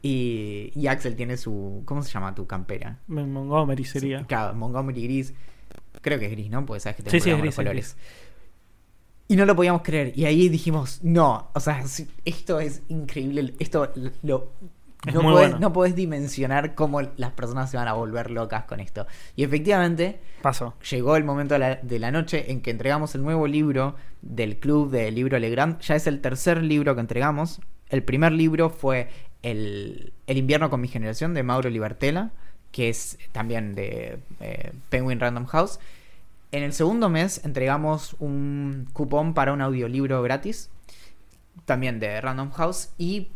Y, 0.07 0.71
y 0.75 0.85
Axel 0.85 1.15
tiene 1.15 1.35
su. 1.35 1.81
¿Cómo 1.83 2.03
se 2.03 2.11
llama 2.11 2.35
tu 2.35 2.45
campera? 2.45 2.99
Montgomery 3.07 3.83
sería. 3.85 4.23
Claro, 4.27 4.53
Montgomery 4.53 5.01
gris. 5.01 5.33
Creo 6.01 6.19
que 6.19 6.27
es 6.27 6.31
gris, 6.31 6.47
¿no? 6.51 6.63
Porque 6.63 6.79
sabes 6.79 6.97
que 6.97 7.01
te 7.03 7.09
Sí, 7.09 7.19
sí, 7.19 7.31
es 7.31 7.39
los 7.39 7.47
es 7.47 7.55
colores. 7.55 7.97
Y 9.27 9.35
no 9.35 9.47
lo 9.47 9.55
podíamos 9.55 9.81
creer. 9.81 10.13
Y 10.15 10.25
ahí 10.25 10.47
dijimos, 10.47 10.99
no, 11.01 11.49
o 11.55 11.59
sea, 11.59 11.83
esto 12.23 12.59
es 12.59 12.83
increíble. 12.87 13.55
Esto 13.57 13.91
lo. 14.21 14.51
Es 15.07 15.15
no, 15.15 15.21
podés, 15.21 15.49
bueno. 15.49 15.59
no 15.59 15.73
podés 15.73 15.95
dimensionar 15.95 16.75
cómo 16.75 17.01
las 17.01 17.31
personas 17.31 17.71
se 17.71 17.77
van 17.77 17.87
a 17.87 17.93
volver 17.93 18.29
locas 18.29 18.65
con 18.65 18.79
esto. 18.79 19.07
Y 19.35 19.43
efectivamente, 19.43 20.19
Pasó. 20.43 20.75
llegó 20.87 21.15
el 21.15 21.23
momento 21.23 21.55
de 21.55 21.59
la, 21.59 21.75
de 21.77 21.97
la 21.97 22.11
noche 22.11 22.51
en 22.51 22.61
que 22.61 22.69
entregamos 22.69 23.15
el 23.15 23.23
nuevo 23.23 23.47
libro 23.47 23.95
del 24.21 24.59
club 24.59 24.91
de 24.91 25.09
Libro 25.09 25.39
Legrand. 25.39 25.79
Ya 25.79 25.95
es 25.95 26.05
el 26.05 26.21
tercer 26.21 26.61
libro 26.61 26.93
que 26.93 27.01
entregamos. 27.01 27.59
El 27.89 28.03
primer 28.03 28.31
libro 28.33 28.69
fue 28.69 29.09
El, 29.45 30.11
el 30.25 30.37
invierno 30.37 30.69
con 30.69 30.81
mi 30.81 30.87
generación 30.87 31.33
de 31.33 31.43
Mauro 31.43 31.69
Libertela, 31.69 32.31
que 32.71 32.89
es 32.89 33.17
también 33.31 33.75
de 33.75 34.17
eh, 34.41 34.71
Penguin 34.89 35.19
Random 35.19 35.45
House. 35.45 35.79
En 36.51 36.63
el 36.63 36.73
segundo 36.73 37.09
mes 37.09 37.43
entregamos 37.45 38.15
un 38.19 38.87
cupón 38.91 39.33
para 39.33 39.53
un 39.53 39.61
audiolibro 39.61 40.21
gratis, 40.21 40.69
también 41.65 41.99
de 41.99 42.19
Random 42.21 42.51
House. 42.51 42.89
Y 42.97 43.27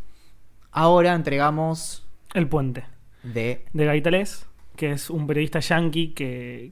ahora 0.72 1.14
entregamos 1.14 2.08
El 2.34 2.48
puente. 2.48 2.86
de... 3.24 3.66
De 3.74 3.86
Gaitales, 3.86 4.48
que 4.76 4.92
es 4.92 5.10
un 5.10 5.28
periodista 5.28 5.60
yankee 5.60 6.14
que 6.14 6.72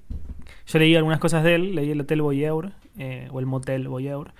yo 0.65 0.79
leí 0.79 0.95
algunas 0.95 1.19
cosas 1.19 1.43
de 1.43 1.55
él, 1.55 1.75
leí 1.75 1.91
el 1.91 2.01
Hotel 2.01 2.21
Voyeur, 2.21 2.73
eh, 2.97 3.27
o 3.31 3.39
el 3.39 3.45
Motel 3.45 3.87
Voyeur. 3.87 4.33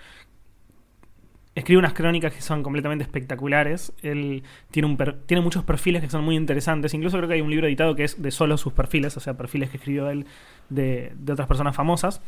Escribe 1.57 1.79
unas 1.79 1.93
crónicas 1.93 2.33
que 2.33 2.41
son 2.41 2.61
completamente 2.61 3.03
espectaculares. 3.03 3.91
Él 4.03 4.43
tiene, 4.69 4.87
un 4.87 4.95
per- 4.95 5.17
tiene 5.25 5.41
muchos 5.41 5.63
perfiles 5.63 6.03
que 6.03 6.09
son 6.09 6.23
muy 6.23 6.35
interesantes. 6.35 6.93
Incluso 6.93 7.17
creo 7.17 7.27
que 7.27 7.33
hay 7.35 7.41
un 7.41 7.49
libro 7.49 7.65
editado 7.67 7.95
que 7.95 8.03
es 8.03 8.21
de 8.21 8.29
solo 8.31 8.57
sus 8.57 8.73
perfiles, 8.73 9.17
o 9.17 9.19
sea, 9.19 9.35
perfiles 9.35 9.69
que 9.71 9.77
escribió 9.77 10.09
él 10.09 10.27
de, 10.69 11.13
de 11.17 11.33
otras 11.33 11.47
personas 11.47 11.75
famosas. 11.75 12.21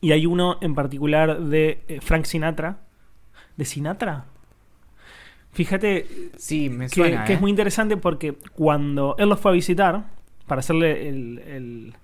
Y 0.00 0.12
hay 0.12 0.24
uno 0.26 0.56
en 0.62 0.74
particular 0.74 1.40
de 1.40 1.82
eh, 1.88 2.00
Frank 2.00 2.24
Sinatra. 2.24 2.78
¿De 3.56 3.64
Sinatra? 3.66 4.24
Fíjate, 5.52 6.06
Sí, 6.36 6.68
me 6.68 6.86
que, 6.86 6.94
suena. 6.94 7.24
que 7.24 7.32
¿eh? 7.32 7.34
es 7.36 7.40
muy 7.40 7.50
interesante 7.50 7.96
porque 7.96 8.34
cuando 8.52 9.14
él 9.18 9.28
los 9.28 9.40
fue 9.40 9.50
a 9.50 9.54
visitar 9.54 10.04
para 10.46 10.60
hacerle 10.60 11.08
el, 11.08 11.38
el- 11.40 11.94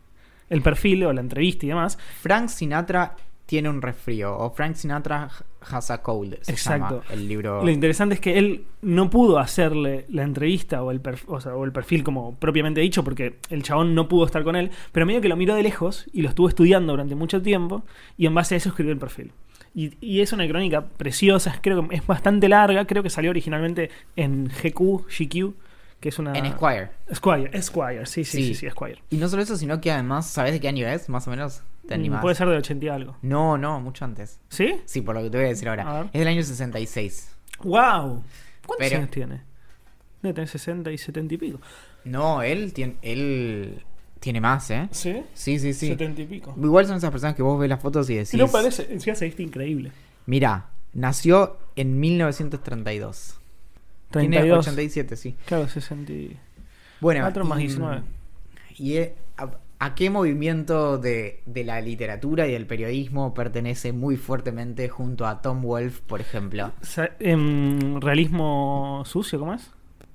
el 0.50 0.60
perfil 0.62 1.04
o 1.04 1.12
la 1.12 1.20
entrevista 1.22 1.64
y 1.64 1.70
demás, 1.70 1.98
Frank 2.20 2.48
Sinatra 2.48 3.16
tiene 3.46 3.68
un 3.68 3.82
resfrío 3.82 4.36
o 4.38 4.50
Frank 4.50 4.74
Sinatra 4.76 5.28
has 5.70 5.90
a 5.90 6.02
cold. 6.02 6.36
Se 6.42 6.52
Exacto. 6.52 7.02
llama 7.02 7.14
el 7.14 7.28
libro. 7.28 7.62
lo 7.64 7.70
interesante 7.70 8.14
es 8.14 8.20
que 8.20 8.38
él 8.38 8.64
no 8.82 9.10
pudo 9.10 9.38
hacerle 9.38 10.06
la 10.08 10.22
entrevista 10.22 10.82
o 10.82 10.90
el, 10.90 11.02
perf- 11.02 11.24
o, 11.26 11.40
sea, 11.40 11.54
o 11.54 11.64
el 11.64 11.72
perfil 11.72 12.04
como 12.04 12.34
propiamente 12.36 12.80
dicho 12.80 13.04
porque 13.04 13.38
el 13.50 13.62
chabón 13.62 13.94
no 13.94 14.08
pudo 14.08 14.24
estar 14.26 14.44
con 14.44 14.56
él, 14.56 14.70
pero 14.92 15.04
medio 15.06 15.20
que 15.20 15.28
lo 15.28 15.36
miró 15.36 15.54
de 15.54 15.62
lejos 15.62 16.06
y 16.12 16.22
lo 16.22 16.28
estuvo 16.30 16.48
estudiando 16.48 16.92
durante 16.92 17.14
mucho 17.14 17.42
tiempo 17.42 17.84
y 18.16 18.26
en 18.26 18.34
base 18.34 18.54
a 18.54 18.58
eso 18.58 18.70
escribió 18.70 18.92
el 18.92 18.98
perfil. 18.98 19.32
Y, 19.74 19.92
y 20.00 20.20
es 20.20 20.32
una 20.32 20.46
crónica 20.48 20.86
preciosa, 20.86 21.58
creo 21.60 21.88
que 21.88 21.96
es 21.96 22.06
bastante 22.06 22.48
larga, 22.48 22.86
creo 22.86 23.02
que 23.02 23.10
salió 23.10 23.30
originalmente 23.30 23.90
en 24.16 24.46
GQ, 24.46 25.06
GQ, 25.08 25.52
que 26.00 26.08
es 26.10 26.18
una... 26.18 26.32
En 26.34 26.46
Esquire. 26.46 26.90
Esquire, 27.08 27.50
Esquire, 27.52 28.06
sí, 28.06 28.24
sí, 28.24 28.38
Sí. 28.38 28.44
sí, 28.48 28.54
sí, 28.54 28.66
Esquire. 28.66 29.02
Y 29.10 29.16
no 29.16 29.28
solo 29.28 29.42
eso, 29.42 29.56
sino 29.56 29.80
que 29.80 29.90
además, 29.90 30.28
¿sabes 30.30 30.52
de 30.52 30.60
qué 30.60 30.68
año 30.68 30.86
es? 30.86 31.08
Más 31.08 31.26
o 31.26 31.30
menos. 31.30 31.62
¿Te 31.86 31.94
Mm, 31.96 32.00
animás? 32.00 32.22
Puede 32.22 32.34
ser 32.34 32.48
de 32.48 32.56
80 32.56 32.84
y 32.84 32.88
algo. 32.88 33.16
No, 33.22 33.58
no, 33.58 33.80
mucho 33.80 34.04
antes. 34.04 34.40
¿Sí? 34.48 34.74
Sí, 34.86 35.00
por 35.02 35.14
lo 35.14 35.22
que 35.22 35.30
te 35.30 35.36
voy 35.38 35.46
a 35.46 35.48
decir 35.50 35.68
A 35.68 35.72
ahora. 35.72 35.92
ver. 35.94 36.06
Es 36.12 36.18
del 36.20 36.28
año 36.28 36.42
66. 36.42 37.30
¡Wow! 37.62 38.22
¿Cuántos 38.66 38.76
Pero- 38.78 38.96
años 38.98 39.10
tiene? 39.10 39.42
Debe 40.22 40.32
tener 40.34 40.48
60 40.48 40.90
y 40.90 40.98
70 40.98 41.34
y 41.34 41.36
pico. 41.36 41.60
No, 42.04 42.42
él 42.42 42.72
tiene, 42.72 42.96
él 43.02 43.82
tiene 44.20 44.40
más, 44.40 44.70
¿eh? 44.70 44.88
¿Sí? 44.90 45.22
Sí, 45.34 45.58
sí, 45.58 45.74
sí. 45.74 45.88
70 45.88 46.22
y 46.22 46.26
pico. 46.26 46.54
Igual 46.58 46.86
son 46.86 46.96
esas 46.96 47.10
personas 47.10 47.34
que 47.36 47.42
vos 47.42 47.58
ves 47.60 47.68
las 47.68 47.80
fotos 47.80 48.08
y 48.08 48.14
decís... 48.14 48.34
No 48.34 48.48
parece, 48.48 48.86
encima 48.90 49.14
se 49.16 49.26
viste 49.26 49.42
increíble. 49.42 49.92
Mira, 50.26 50.70
nació 50.94 51.58
en 51.76 52.00
1932. 52.00 53.38
Tiene 54.10 54.28
32. 54.38 54.58
87, 54.66 55.16
sí. 55.16 55.36
Claro, 55.44 55.68
60 55.68 56.12
y... 56.12 56.36
Bueno, 57.00 57.20
4 57.22 57.44
más 57.44 57.58
y- 57.58 57.62
19. 57.62 58.02
¿Y 58.76 58.96
eh, 58.96 59.14
a, 59.84 59.94
qué 59.94 60.10
movimiento 60.10 60.98
de, 60.98 61.42
de 61.46 61.64
la 61.64 61.80
literatura 61.80 62.46
y 62.46 62.52
del 62.52 62.66
periodismo 62.66 63.34
pertenece 63.34 63.92
muy 63.92 64.16
fuertemente 64.16 64.88
junto 64.88 65.26
a 65.26 65.42
Tom 65.42 65.62
Wolfe, 65.62 66.02
por 66.06 66.20
ejemplo? 66.20 66.72
Em, 67.20 68.00
¿Realismo 68.00 69.02
sucio, 69.06 69.38
cómo 69.38 69.54
es? 69.54 69.70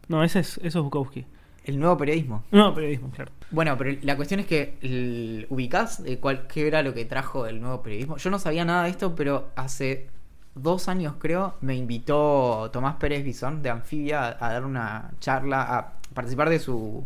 No, 0.08 0.23
ese 0.23 0.39
es, 0.39 0.58
eso 0.63 0.79
es 0.79 0.84
Bukowski. 0.84 1.25
El 1.65 1.79
nuevo 1.79 1.97
periodismo. 1.97 2.43
No, 2.51 2.73
periodismo, 2.73 3.12
claro. 3.12 3.32
Bueno, 3.51 3.77
pero 3.77 3.97
la 4.01 4.15
cuestión 4.15 4.39
es 4.39 4.47
que 4.47 4.77
el, 4.82 5.45
ubicás 5.49 6.03
de 6.03 6.19
cuál, 6.19 6.47
qué 6.47 6.67
era 6.67 6.82
lo 6.82 6.93
que 6.93 7.05
trajo 7.05 7.45
el 7.45 7.62
nuevo 7.62 7.84
periodismo. 7.84 8.17
Yo 8.17 8.29
no 8.29 8.39
sabía 8.39 8.65
nada 8.65 8.84
de 8.84 8.89
esto, 8.89 9.15
pero 9.15 9.49
hace 9.55 10.08
dos 10.55 10.89
años 10.89 11.15
creo 11.19 11.55
me 11.62 11.75
invitó 11.75 12.69
Tomás 12.73 12.95
Pérez 12.95 13.23
Bisón 13.23 13.62
de 13.62 13.69
Anfibia 13.69 14.25
a, 14.25 14.47
a 14.47 14.53
dar 14.53 14.65
una 14.65 15.12
charla, 15.19 15.62
a 15.62 15.93
participar 16.13 16.49
de 16.49 16.60
su, 16.60 17.05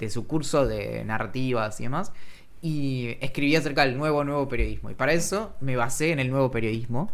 de 0.00 0.10
su 0.10 0.26
curso 0.26 0.66
de 0.66 1.04
narrativas 1.04 1.78
y 1.80 1.84
demás. 1.84 2.12
Y 2.62 3.16
escribí 3.20 3.54
acerca 3.56 3.86
del 3.86 3.96
nuevo, 3.96 4.24
nuevo 4.24 4.48
periodismo. 4.48 4.90
Y 4.90 4.94
para 4.94 5.12
eso 5.12 5.54
me 5.60 5.76
basé 5.76 6.10
en 6.12 6.18
el 6.20 6.30
nuevo 6.30 6.50
periodismo, 6.50 7.10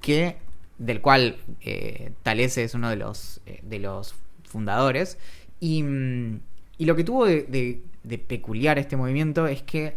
que 0.00 0.36
del 0.78 1.00
cual 1.00 1.36
eh, 1.60 2.12
Talese 2.22 2.62
es 2.64 2.74
uno 2.74 2.88
de 2.90 2.96
los, 2.96 3.40
eh, 3.46 3.60
de 3.62 3.78
los 3.80 4.14
fundadores. 4.44 5.18
Y, 5.60 5.82
mm, 5.82 6.40
y 6.78 6.84
lo 6.86 6.94
que 6.96 7.04
tuvo 7.04 7.26
de, 7.26 7.42
de- 7.42 7.82
de 8.04 8.18
peculiar 8.18 8.78
este 8.78 8.96
movimiento 8.96 9.46
es 9.46 9.62
que 9.62 9.96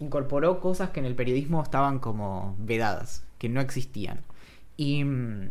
incorporó 0.00 0.60
cosas 0.60 0.90
que 0.90 0.98
en 1.00 1.06
el 1.06 1.14
periodismo 1.14 1.62
estaban 1.62 1.98
como 2.00 2.56
vedadas, 2.58 3.24
que 3.38 3.48
no 3.48 3.60
existían. 3.60 4.20
Y, 4.76 5.04
mm, 5.04 5.50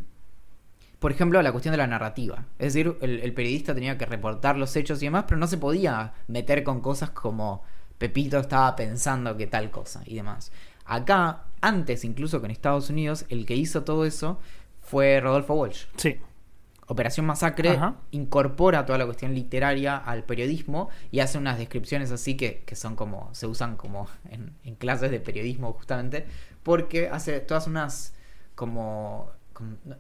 por 1.04 1.12
ejemplo, 1.12 1.42
la 1.42 1.52
cuestión 1.52 1.74
de 1.74 1.78
la 1.78 1.86
narrativa. 1.86 2.46
Es 2.58 2.74
decir, 2.74 2.98
el, 3.02 3.20
el 3.20 3.34
periodista 3.34 3.76
tenía 3.76 3.98
que 3.98 4.06
reportar 4.06 4.58
los 4.58 4.74
hechos 4.78 5.04
y 5.04 5.08
demás, 5.08 5.26
pero 5.28 5.38
no 5.38 5.48
se 5.48 5.58
podía 5.58 6.14
meter 6.30 6.64
con 6.64 6.80
cosas 6.80 7.10
como 7.10 7.62
Pepito 7.98 8.40
estaba 8.40 8.74
pensando 8.78 9.36
que 9.36 9.46
tal 9.46 9.70
cosa 9.70 10.02
y 10.06 10.16
demás. 10.16 10.54
Acá, 10.86 11.44
antes 11.60 12.06
incluso 12.06 12.40
que 12.40 12.46
en 12.46 12.52
Estados 12.52 12.90
Unidos, 12.90 13.26
el 13.28 13.46
que 13.46 13.54
hizo 13.54 13.84
todo 13.84 14.06
eso 14.06 14.40
fue 14.82 15.20
Rodolfo 15.20 15.56
Walsh. 15.56 15.88
Sí. 15.98 16.22
Operación 16.88 17.26
Masacre 17.26 17.72
Ajá. 17.72 17.96
incorpora 18.12 18.86
toda 18.86 18.98
la 18.98 19.06
cuestión 19.06 19.34
literaria 19.36 19.98
al 19.98 20.24
periodismo 20.24 20.88
y 21.12 21.20
hace 21.20 21.38
unas 21.38 21.58
descripciones 21.58 22.12
así 22.12 22.38
que, 22.38 22.64
que 22.66 22.78
son 22.78 22.96
como, 22.96 23.30
se 23.34 23.46
usan 23.46 23.76
como 23.76 24.08
en, 24.30 24.54
en 24.64 24.76
clases 24.76 25.12
de 25.12 25.20
periodismo 25.20 25.74
justamente, 25.74 26.26
porque 26.64 27.10
hace 27.10 27.42
todas 27.42 27.68
unas 27.68 28.14
como, 28.56 29.32
como- 29.43 29.43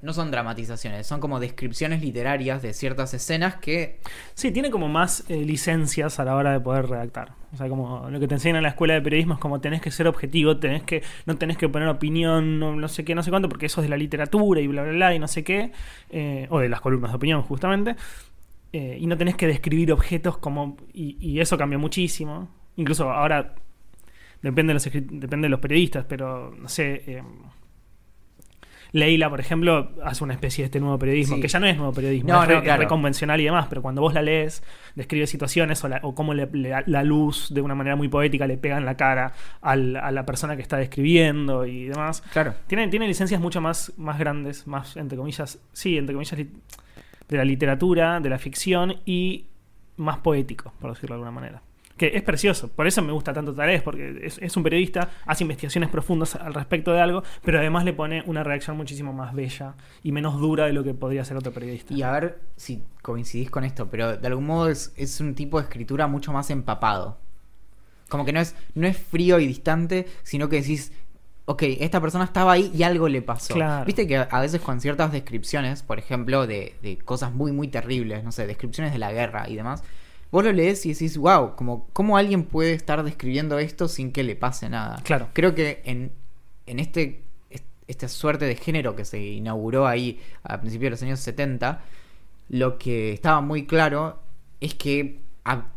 no 0.01 0.13
son 0.13 0.31
dramatizaciones, 0.31 1.05
son 1.05 1.19
como 1.19 1.39
descripciones 1.39 2.01
literarias 2.01 2.61
de 2.61 2.73
ciertas 2.73 3.13
escenas 3.13 3.55
que 3.55 3.99
Sí, 4.33 4.51
tiene 4.51 4.71
como 4.71 4.87
más 4.87 5.29
eh, 5.29 5.45
licencias 5.45 6.19
a 6.19 6.25
la 6.25 6.35
hora 6.35 6.51
de 6.51 6.59
poder 6.59 6.87
redactar. 6.87 7.33
O 7.53 7.57
sea, 7.57 7.69
como 7.69 8.09
lo 8.09 8.19
que 8.19 8.27
te 8.27 8.33
enseñan 8.33 8.57
en 8.57 8.63
la 8.63 8.69
escuela 8.69 8.95
de 8.95 9.01
periodismo 9.01 9.35
es 9.35 9.39
como 9.39 9.61
tenés 9.61 9.81
que 9.81 9.91
ser 9.91 10.07
objetivo, 10.07 10.57
tenés 10.57 10.83
que, 10.83 11.03
no 11.25 11.37
tenés 11.37 11.57
que 11.57 11.69
poner 11.69 11.87
opinión, 11.87 12.59
no, 12.59 12.87
sé 12.87 13.05
qué, 13.05 13.13
no 13.13 13.21
sé 13.21 13.29
cuánto, 13.29 13.47
porque 13.47 13.67
eso 13.67 13.81
es 13.81 13.85
de 13.85 13.89
la 13.89 13.97
literatura 13.97 14.59
y 14.59 14.67
bla, 14.67 14.81
bla, 14.83 14.91
bla, 14.91 15.15
y 15.15 15.19
no 15.19 15.27
sé 15.27 15.43
qué, 15.43 15.71
eh, 16.09 16.47
o 16.49 16.59
de 16.59 16.69
las 16.69 16.81
columnas 16.81 17.11
de 17.11 17.17
opinión, 17.17 17.43
justamente. 17.43 17.95
Eh, 18.71 18.97
y 18.99 19.05
no 19.05 19.17
tenés 19.17 19.35
que 19.35 19.45
describir 19.45 19.91
objetos 19.91 20.37
como. 20.39 20.77
Y, 20.93 21.17
y 21.19 21.39
eso 21.39 21.57
cambió 21.57 21.77
muchísimo. 21.77 22.49
Incluso 22.75 23.09
ahora. 23.11 23.55
Depende 24.41 24.71
de 24.71 24.73
los, 24.73 24.83
depende 24.83 25.45
de 25.45 25.49
los 25.49 25.59
periodistas, 25.59 26.05
pero 26.05 26.51
no 26.51 26.67
sé. 26.67 27.21
Leila, 28.93 29.27
por 29.29 29.39
ejemplo, 29.39 29.91
hace 30.05 30.23
una 30.23 30.33
especie 30.33 30.61
de 30.61 30.65
este 30.67 30.79
nuevo 30.79 30.97
periodismo, 30.99 31.35
Sí. 31.37 31.41
que 31.41 31.47
ya 31.47 31.59
no 31.59 31.65
es 31.65 31.75
nuevo 31.75 31.91
periodismo, 31.93 32.29
No, 32.31 32.41
es, 32.43 32.47
re, 32.47 32.53
no, 32.53 32.59
es 32.59 32.63
claro. 32.63 32.81
re 32.83 32.87
convencional 32.87 33.41
y 33.41 33.43
demás, 33.45 33.65
pero 33.67 33.81
cuando 33.81 34.01
vos 34.01 34.13
la 34.13 34.21
lees, 34.21 34.63
describe 34.95 35.25
situaciones 35.25 35.83
o, 35.83 35.87
la- 35.89 35.99
o 36.03 36.13
cómo 36.13 36.35
le- 36.35 36.47
le- 36.53 36.83
la 36.85 37.03
luz 37.03 37.51
de 37.51 37.61
una 37.61 37.73
manera 37.73 37.95
muy 37.95 38.07
poética 38.07 38.45
le 38.45 38.55
pega 38.57 38.77
en 38.77 38.85
la 38.85 38.95
cara 38.95 39.33
al- 39.61 39.95
a 39.95 40.11
la 40.11 40.25
persona 40.27 40.55
que 40.55 40.61
está 40.61 40.77
describiendo 40.77 41.65
y 41.65 41.85
demás. 41.85 42.21
Claro. 42.31 42.53
Tiene, 42.67 42.87
tiene 42.87 43.07
licencias 43.07 43.41
mucho 43.41 43.61
más, 43.61 43.91
más 43.97 44.19
grandes, 44.19 44.67
más, 44.67 44.95
entre 44.95 45.17
comillas, 45.17 45.59
sí, 45.71 45.97
entre 45.97 46.13
comillas, 46.13 46.37
de 46.37 47.37
la 47.37 47.45
literatura, 47.45 48.19
de 48.19 48.29
la 48.29 48.37
ficción 48.37 48.97
y 49.05 49.45
más 49.97 50.19
poético, 50.19 50.71
por 50.79 50.91
decirlo 50.93 51.15
de 51.15 51.21
alguna 51.23 51.31
manera. 51.31 51.61
Que 52.03 52.17
es 52.17 52.23
precioso, 52.23 52.67
por 52.67 52.85
eso 52.85 53.01
me 53.01 53.13
gusta 53.13 53.31
tanto 53.31 53.53
Tales, 53.53 53.81
porque 53.81 54.19
es, 54.23 54.37
es 54.37 54.57
un 54.57 54.63
periodista, 54.63 55.09
hace 55.25 55.45
investigaciones 55.45 55.89
profundas 55.89 56.35
al 56.35 56.53
respecto 56.53 56.91
de 56.91 56.99
algo, 56.99 57.23
pero 57.45 57.59
además 57.59 57.85
le 57.85 57.93
pone 57.93 58.23
una 58.25 58.43
reacción 58.43 58.75
muchísimo 58.75 59.13
más 59.13 59.33
bella 59.33 59.75
y 60.03 60.11
menos 60.11 60.37
dura 60.37 60.65
de 60.65 60.73
lo 60.73 60.83
que 60.83 60.93
podría 60.93 61.23
ser 61.23 61.37
otro 61.37 61.53
periodista. 61.53 61.93
Y 61.93 62.01
a 62.01 62.11
ver 62.11 62.41
si 62.57 62.83
coincidís 63.01 63.49
con 63.49 63.63
esto, 63.63 63.89
pero 63.89 64.17
de 64.17 64.27
algún 64.27 64.45
modo 64.45 64.67
es, 64.67 64.93
es 64.97 65.21
un 65.21 65.33
tipo 65.33 65.59
de 65.59 65.63
escritura 65.63 66.07
mucho 66.07 66.33
más 66.33 66.49
empapado. 66.49 67.19
Como 68.09 68.25
que 68.25 68.33
no 68.33 68.41
es, 68.41 68.53
no 68.75 68.85
es 68.85 68.97
frío 68.97 69.39
y 69.39 69.47
distante, 69.47 70.05
sino 70.23 70.49
que 70.49 70.57
decís, 70.57 70.91
ok, 71.45 71.63
esta 71.79 72.01
persona 72.01 72.25
estaba 72.25 72.51
ahí 72.51 72.69
y 72.75 72.83
algo 72.83 73.07
le 73.07 73.21
pasó. 73.21 73.53
Claro. 73.53 73.85
Viste 73.85 74.07
que 74.07 74.17
a 74.17 74.39
veces 74.41 74.59
con 74.59 74.81
ciertas 74.81 75.13
descripciones, 75.13 75.83
por 75.83 75.99
ejemplo, 75.99 76.47
de, 76.47 76.75
de 76.81 76.97
cosas 76.97 77.31
muy, 77.33 77.53
muy 77.53 77.69
terribles, 77.69 78.25
no 78.25 78.33
sé, 78.33 78.45
descripciones 78.45 78.91
de 78.91 78.99
la 78.99 79.13
guerra 79.13 79.47
y 79.47 79.55
demás, 79.55 79.85
vos 80.33 80.43
lo 80.43 80.51
lees 80.51 80.83
y 80.87 80.93
decís, 80.93 81.15
wow, 81.17 81.55
como, 81.55 81.87
¿cómo 81.93 82.17
alguien 82.17 82.43
puede 82.43 82.73
estar 82.73 83.03
describiendo 83.03 83.59
esto 83.59 83.87
sin 83.87 84.11
que 84.11 84.23
le 84.23 84.35
pase 84.35 84.67
nada? 84.67 84.99
Claro. 85.03 85.27
Creo 85.33 85.53
que 85.53 85.81
en, 85.85 86.11
en 86.65 86.79
este, 86.79 87.21
est- 87.51 87.63
esta 87.87 88.07
suerte 88.07 88.45
de 88.45 88.55
género 88.55 88.95
que 88.95 89.05
se 89.05 89.19
inauguró 89.23 89.85
ahí 89.87 90.19
a 90.43 90.59
principios 90.59 90.87
de 90.87 90.89
los 90.89 91.03
años 91.03 91.19
70, 91.19 91.81
lo 92.49 92.79
que 92.79 93.13
estaba 93.13 93.41
muy 93.41 93.65
claro 93.67 94.19
es 94.59 94.73
que 94.73 95.19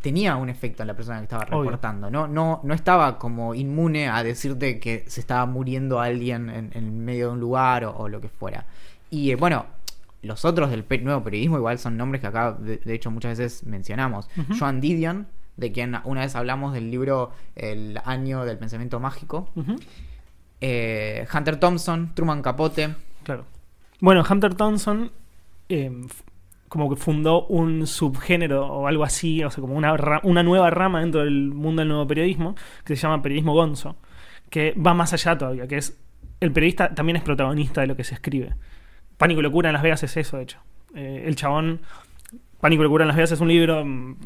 tenía 0.01 0.37
un 0.37 0.49
efecto 0.49 0.83
en 0.83 0.87
la 0.87 0.95
persona 0.97 1.19
que 1.19 1.25
estaba 1.25 1.45
Obvio. 1.51 1.65
reportando. 1.71 2.09
No, 2.11 2.27
no, 2.27 2.61
no 2.65 2.73
estaba 2.73 3.19
como 3.19 3.55
inmune 3.55 4.09
a 4.09 4.23
decirte 4.23 4.81
que 4.81 5.05
se 5.07 5.21
estaba 5.21 5.45
muriendo 5.45 6.01
alguien 6.01 6.49
en, 6.49 6.71
en 6.73 7.05
medio 7.05 7.27
de 7.27 7.33
un 7.35 7.41
lugar 7.41 7.85
o, 7.85 7.95
o 7.95 8.09
lo 8.09 8.21
que 8.23 8.29
fuera. 8.29 8.65
Y 9.11 9.33
eh, 9.33 9.37
bueno, 9.37 9.67
los 10.27 10.45
otros 10.45 10.71
del 10.71 10.85
pe- 10.85 10.99
nuevo 10.99 11.23
periodismo 11.25 11.57
igual 11.57 11.79
son 11.79 11.97
nombres 11.97 12.21
que 12.21 12.27
acá 12.27 12.53
de, 12.53 12.77
de 12.77 12.95
hecho 12.95 13.11
muchas 13.11 13.39
veces 13.39 13.65
mencionamos. 13.65 14.29
Ujú. 14.37 14.59
Joan 14.59 14.81
Didion, 14.81 15.27
de 15.57 15.73
quien 15.73 15.97
una 16.05 16.21
vez 16.21 16.37
hablamos 16.37 16.75
del 16.75 16.91
libro 16.91 17.31
El 17.55 17.99
año 18.05 18.45
del 18.45 18.59
pensamiento 18.59 19.01
mágico. 19.01 19.49
Eh, 20.61 21.27
Hunter 21.33 21.57
Thompson, 21.59 22.13
Truman 22.15 22.43
Capote. 22.43 22.95
Claro. 23.23 23.45
Bueno, 24.01 24.25
Hunter 24.29 24.55
Thompson 24.55 25.11
eh, 25.69 25.91
f- 26.05 26.23
como 26.69 26.89
que 26.91 26.97
fundó 26.97 27.47
un 27.47 27.87
subgénero 27.87 28.67
o 28.67 28.87
algo 28.87 29.05
así, 29.05 29.43
o 29.45 29.51
sea, 29.51 29.61
como 29.61 29.75
una, 29.75 29.95
una 30.23 30.43
nueva 30.43 30.71
rama 30.71 31.01
dentro 31.01 31.25
del 31.25 31.53
mundo 31.53 31.81
del 31.81 31.89
nuevo 31.89 32.07
periodismo, 32.07 32.55
que 32.85 32.97
se 32.97 33.03
llama 33.03 33.23
periodismo 33.23 33.55
gonzo, 33.55 33.97
que 34.51 34.75
va 34.75 34.95
más 34.95 35.13
allá 35.13 35.37
todavía, 35.39 35.67
que 35.67 35.77
es 35.79 35.99
el 36.41 36.53
periodista 36.53 36.95
también 36.95 37.17
es 37.17 37.23
protagonista 37.23 37.81
de 37.81 37.87
lo 37.87 37.97
que 37.97 38.05
se 38.05 38.15
escribe. 38.15 38.55
Pánico 39.17 39.41
y 39.41 39.43
locura 39.43 39.69
en 39.71 39.75
Las 39.75 39.83
Vegas 39.83 40.03
es 40.03 40.17
eso, 40.17 40.37
de 40.37 40.43
hecho. 40.45 40.59
Eh, 40.95 41.25
el 41.27 41.37
chabón, 41.37 41.81
Pánico 42.61 42.83
y 42.83 42.85
locura 42.85 43.05
en 43.05 43.09
Las 43.09 43.17
Vegas 43.17 43.33
es 43.33 43.41
un 43.41 43.49
libro, 43.49 43.85
mm, 43.85 44.17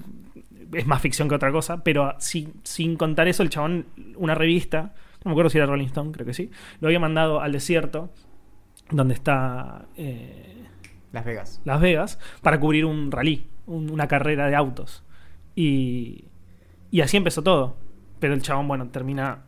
es 0.72 0.86
más 0.86 1.00
ficción 1.02 1.28
que 1.28 1.34
otra 1.34 1.50
cosa, 1.52 1.82
pero 1.82 2.14
sin, 2.18 2.54
sin 2.64 2.96
contar 2.96 3.28
eso, 3.28 3.42
el 3.42 3.50
chabón, 3.50 3.86
una 4.16 4.34
revista, 4.34 4.94
no 5.24 5.28
me 5.28 5.32
acuerdo 5.32 5.50
si 5.50 5.58
era 5.58 5.66
Rolling 5.66 5.86
Stone, 5.86 6.12
creo 6.12 6.26
que 6.26 6.34
sí, 6.34 6.50
lo 6.80 6.88
había 6.88 7.00
mandado 7.00 7.40
al 7.40 7.52
desierto, 7.52 8.10
donde 8.90 9.14
está 9.14 9.86
eh, 9.96 10.64
Las 11.12 11.24
Vegas. 11.24 11.60
Las 11.64 11.80
Vegas, 11.80 12.18
para 12.42 12.58
cubrir 12.60 12.84
un 12.84 13.10
rally, 13.12 13.46
un- 13.66 13.90
una 13.90 14.08
carrera 14.08 14.46
de 14.48 14.56
autos. 14.56 15.04
Y, 15.54 16.24
y 16.90 17.00
así 17.02 17.16
empezó 17.16 17.42
todo. 17.42 17.76
Pero 18.18 18.34
el 18.34 18.42
chabón, 18.42 18.68
bueno, 18.68 18.88
termina 18.88 19.44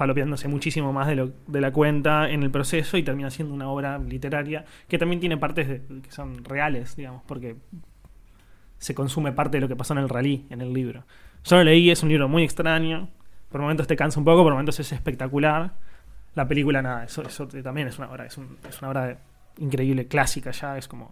falopeándose 0.00 0.48
muchísimo 0.48 0.94
más 0.94 1.06
de, 1.08 1.14
lo, 1.14 1.30
de 1.46 1.60
la 1.60 1.70
cuenta 1.72 2.30
en 2.30 2.42
el 2.42 2.50
proceso 2.50 2.96
y 2.96 3.02
termina 3.02 3.28
siendo 3.28 3.52
una 3.52 3.68
obra 3.68 3.98
literaria 3.98 4.64
que 4.88 4.96
también 4.96 5.20
tiene 5.20 5.36
partes 5.36 5.68
de- 5.68 5.82
que 6.00 6.10
son 6.10 6.42
reales, 6.42 6.96
digamos, 6.96 7.22
porque 7.26 7.56
se 8.78 8.94
consume 8.94 9.32
parte 9.32 9.58
de 9.58 9.60
lo 9.60 9.68
que 9.68 9.76
pasó 9.76 9.92
en 9.92 9.98
el 9.98 10.08
rally, 10.08 10.46
en 10.48 10.62
el 10.62 10.72
libro. 10.72 11.04
Yo 11.44 11.56
lo 11.56 11.64
leí, 11.64 11.90
es 11.90 12.02
un 12.02 12.08
libro 12.08 12.30
muy 12.30 12.42
extraño, 12.44 13.10
por 13.50 13.60
momentos 13.60 13.86
te 13.86 13.94
cansa 13.94 14.18
un 14.18 14.24
poco, 14.24 14.42
por 14.42 14.52
momentos 14.52 14.80
es 14.80 14.90
espectacular. 14.90 15.74
La 16.34 16.48
película, 16.48 16.80
nada, 16.80 17.04
eso, 17.04 17.22
también 17.62 17.88
es 17.88 17.98
una 17.98 18.10
obra, 18.10 18.24
es, 18.24 18.38
es 18.68 18.78
una 18.80 18.88
obra 18.88 19.18
increíble, 19.58 20.06
clásica 20.06 20.50
ya, 20.52 20.78
es 20.78 20.88
como. 20.88 21.10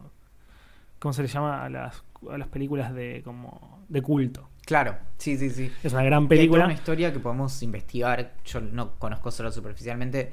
¿Cómo 0.98 1.12
se 1.12 1.20
le 1.22 1.28
llama 1.28 1.62
a 1.62 1.68
las, 1.68 2.02
a 2.30 2.38
las 2.38 2.48
películas 2.48 2.94
de 2.94 3.20
como 3.22 3.84
de 3.88 4.00
culto? 4.00 4.48
Claro, 4.68 4.96
sí, 5.16 5.38
sí, 5.38 5.48
sí. 5.48 5.72
Es 5.82 5.94
una 5.94 6.02
gran 6.02 6.28
película. 6.28 6.66
una 6.66 6.74
historia 6.74 7.10
que 7.10 7.20
podemos 7.20 7.62
investigar, 7.62 8.34
yo 8.44 8.60
no 8.60 8.98
conozco 8.98 9.30
solo 9.30 9.50
superficialmente, 9.50 10.30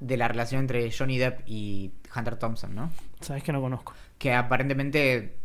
de 0.00 0.16
la 0.16 0.26
relación 0.26 0.62
entre 0.62 0.90
Johnny 0.90 1.16
Depp 1.16 1.42
y 1.46 1.92
Hunter 2.16 2.34
Thompson, 2.34 2.74
¿no? 2.74 2.90
Sabes 3.20 3.44
que 3.44 3.52
no 3.52 3.60
conozco. 3.60 3.94
Que 4.18 4.34
aparentemente 4.34 5.36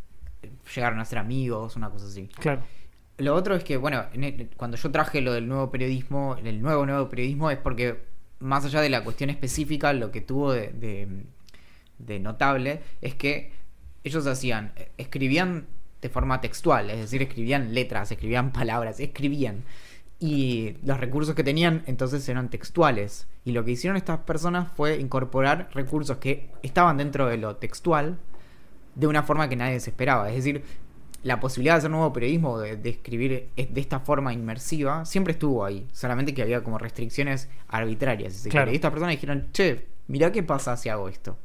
llegaron 0.75 0.99
a 0.99 1.05
ser 1.05 1.19
amigos, 1.19 1.75
una 1.75 1.91
cosa 1.91 2.07
así. 2.07 2.27
Claro. 2.39 2.63
Lo 3.19 3.35
otro 3.35 3.53
es 3.55 3.63
que, 3.63 3.77
bueno, 3.77 4.03
el- 4.13 4.49
cuando 4.57 4.77
yo 4.77 4.89
traje 4.89 5.21
lo 5.21 5.31
del 5.33 5.47
nuevo 5.47 5.69
periodismo, 5.69 6.35
el 6.43 6.59
nuevo 6.59 6.87
nuevo 6.87 7.07
periodismo 7.09 7.51
es 7.51 7.59
porque, 7.59 8.03
más 8.39 8.65
allá 8.65 8.81
de 8.81 8.89
la 8.89 9.03
cuestión 9.03 9.29
específica, 9.29 9.93
lo 9.93 10.09
que 10.11 10.21
tuvo 10.21 10.53
de, 10.53 10.69
de- 10.69 11.23
de 11.99 12.19
notable 12.19 12.81
es 12.99 13.13
que 13.13 13.51
ellos 14.03 14.25
hacían, 14.25 14.73
escribían 14.97 15.67
de 16.03 16.09
forma 16.09 16.39
textual, 16.41 16.89
es 16.91 16.99
decir, 16.99 17.21
escribían 17.23 17.73
letras, 17.73 18.11
escribían 18.11 18.51
palabras, 18.53 18.99
escribían. 18.99 19.63
Y 20.19 20.77
los 20.85 20.99
recursos 20.99 21.35
que 21.35 21.43
tenían 21.43 21.83
entonces 21.85 22.27
eran 22.29 22.49
textuales. 22.49 23.27
Y 23.43 23.51
lo 23.51 23.65
que 23.65 23.71
hicieron 23.71 23.97
estas 23.97 24.19
personas 24.19 24.69
fue 24.75 24.97
incorporar 24.99 25.69
recursos 25.73 26.17
que 26.17 26.49
estaban 26.61 26.95
dentro 26.97 27.27
de 27.27 27.37
lo 27.37 27.55
textual 27.57 28.17
de 28.95 29.07
una 29.07 29.23
forma 29.23 29.49
que 29.49 29.55
nadie 29.57 29.79
se 29.81 29.89
esperaba. 29.89 30.29
Es 30.29 30.35
decir, 30.35 30.63
la 31.23 31.39
posibilidad 31.41 31.73
de 31.73 31.77
hacer 31.79 31.91
nuevo 31.91 32.13
periodismo, 32.13 32.59
de, 32.59 32.77
de 32.77 32.89
escribir 32.91 33.49
es- 33.57 33.73
de 33.73 33.81
esta 33.81 33.99
forma 33.99 34.31
inmersiva, 34.31 35.03
siempre 35.05 35.33
estuvo 35.33 35.65
ahí. 35.65 35.87
Solamente 35.91 36.33
que 36.33 36.41
había 36.43 36.63
como 36.63 36.77
restricciones 36.77 37.49
arbitrarias. 37.67 38.33
si 38.33 38.49
Claro. 38.49 38.71
Y 38.71 38.75
estas 38.75 38.91
personas 38.91 39.15
dijeron, 39.15 39.47
che, 39.51 39.87
mirá 40.07 40.31
qué 40.31 40.43
pasa 40.43 40.77
si 40.77 40.87
hago 40.89 41.09
esto. 41.09 41.37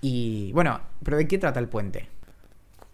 Y 0.00 0.52
bueno, 0.52 0.80
pero 1.02 1.16
¿de 1.16 1.26
qué 1.26 1.38
trata 1.38 1.58
el 1.60 1.68
puente? 1.68 2.08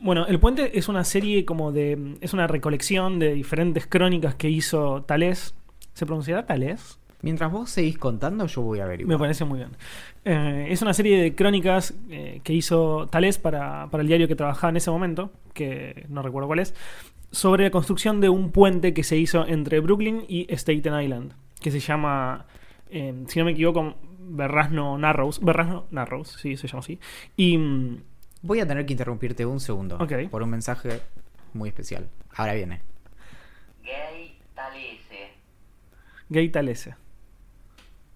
Bueno, 0.01 0.27
El 0.27 0.39
Puente 0.39 0.79
es 0.79 0.89
una 0.89 1.05
serie 1.05 1.45
como 1.45 1.73
de. 1.73 2.17
Es 2.21 2.33
una 2.33 2.47
recolección 2.47 3.19
de 3.19 3.35
diferentes 3.35 3.87
crónicas 3.87 4.35
que 4.35 4.49
hizo 4.49 5.03
Talés. 5.03 5.55
¿Se 5.95 6.07
pronunciará 6.07 6.47
Talés? 6.47 6.99
Mientras 7.21 7.51
vos 7.51 7.71
seguís 7.71 7.99
contando, 7.99 8.47
yo 8.47 8.63
voy 8.63 8.79
a 8.79 8.87
ver 8.87 9.05
Me 9.05 9.19
parece 9.19 9.45
muy 9.45 9.59
bien. 9.59 9.71
Eh, 10.25 10.69
es 10.71 10.83
una 10.83 10.95
serie 10.95 11.21
de 11.21 11.35
crónicas 11.35 11.95
eh, 12.11 12.41
que 12.45 12.53
hizo 12.53 13.09
Talés 13.09 13.39
para, 13.39 13.89
para 13.91 14.03
el 14.03 14.07
diario 14.07 14.29
que 14.29 14.37
trabajaba 14.37 14.71
en 14.71 14.77
ese 14.77 14.93
momento, 14.93 15.33
que 15.53 16.07
no 16.09 16.23
recuerdo 16.23 16.47
cuál 16.47 16.61
es, 16.61 16.77
sobre 17.33 17.65
la 17.65 17.71
construcción 17.71 18.21
de 18.21 18.29
un 18.29 18.53
puente 18.53 18.95
que 18.95 19.03
se 19.03 19.17
hizo 19.17 19.45
entre 19.49 19.81
Brooklyn 19.81 20.25
y 20.29 20.47
Staten 20.49 21.01
Island, 21.01 21.33
que 21.61 21.73
se 21.73 21.81
llama, 21.81 22.47
eh, 22.89 23.25
si 23.27 23.41
no 23.41 23.47
me 23.47 23.51
equivoco, 23.51 23.97
Berrazno 24.21 24.97
Narrows. 24.97 25.41
Berrazno 25.41 25.87
Narrows, 25.91 26.37
sí, 26.41 26.57
se 26.57 26.69
llama 26.69 26.81
así. 26.81 27.01
Y. 27.37 27.59
Voy 28.42 28.61
a 28.61 28.66
tener 28.66 28.87
que 28.87 28.92
interrumpirte 28.92 29.44
un 29.44 29.61
segundo 29.61 29.98
por 30.31 30.42
un 30.42 30.51
mensaje 30.51 31.01
muy 31.55 31.68
especial. 31.68 32.09
Ahora 32.35 32.55
viene. 32.55 32.81
Gay 33.83 34.38
Talese. 34.55 35.33
Gay 36.29 36.48
Talese. 36.51 36.94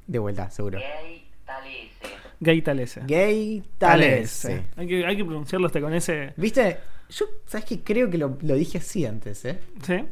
De 0.07 0.19
vuelta, 0.19 0.51
seguro. 0.51 0.79
Gay 0.79 1.29
Talese. 1.45 2.07
Gay 2.41 2.63
Talese. 2.63 3.01
Gay 3.07 3.63
Talese. 3.79 4.49
Talese. 4.49 4.67
Hay 4.77 4.87
que, 4.87 5.07
hay 5.07 5.17
que 5.17 5.25
pronunciarlo 5.25 5.67
hasta 5.67 5.81
con 5.81 5.95
ese. 5.95 6.35
¿Viste? 6.37 6.79
Yo, 7.09 7.27
¿sabes 7.47 7.65
qué? 7.65 7.81
Creo 7.83 8.09
que 8.11 8.19
lo, 8.19 8.39
lo 8.43 8.55
dije 8.55 8.79
así 8.79 9.05
antes, 9.05 9.45
¿eh? 9.45 9.59
¿Sí? 9.83 10.05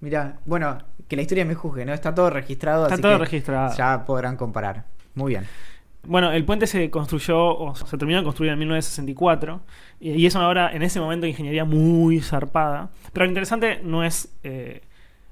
Mira, 0.00 0.40
bueno, 0.44 0.78
que 1.08 1.16
la 1.16 1.22
historia 1.22 1.44
me 1.44 1.54
juzgue, 1.54 1.84
¿no? 1.84 1.94
Está 1.94 2.14
todo 2.14 2.30
registrado, 2.30 2.84
Está 2.84 2.94
así 2.94 3.02
todo 3.02 3.18
que 3.18 3.24
registrado. 3.24 3.76
Ya 3.76 4.04
podrán 4.04 4.36
comparar. 4.36 4.84
Muy 5.14 5.30
bien. 5.30 5.46
Bueno, 6.06 6.30
el 6.32 6.44
puente 6.44 6.66
se 6.66 6.90
construyó, 6.90 7.38
o 7.58 7.74
se 7.74 7.96
terminó 7.98 8.18
de 8.18 8.24
construir 8.24 8.52
en 8.52 8.58
1964, 8.58 9.60
y 10.00 10.26
es 10.26 10.34
una 10.34 10.48
obra 10.48 10.72
en 10.72 10.82
ese 10.82 11.00
momento 11.00 11.24
de 11.24 11.30
ingeniería 11.30 11.64
muy 11.64 12.20
zarpada. 12.20 12.90
Pero 13.12 13.24
lo 13.26 13.30
interesante 13.30 13.80
no 13.82 14.04
es 14.04 14.28
eh, 14.42 14.82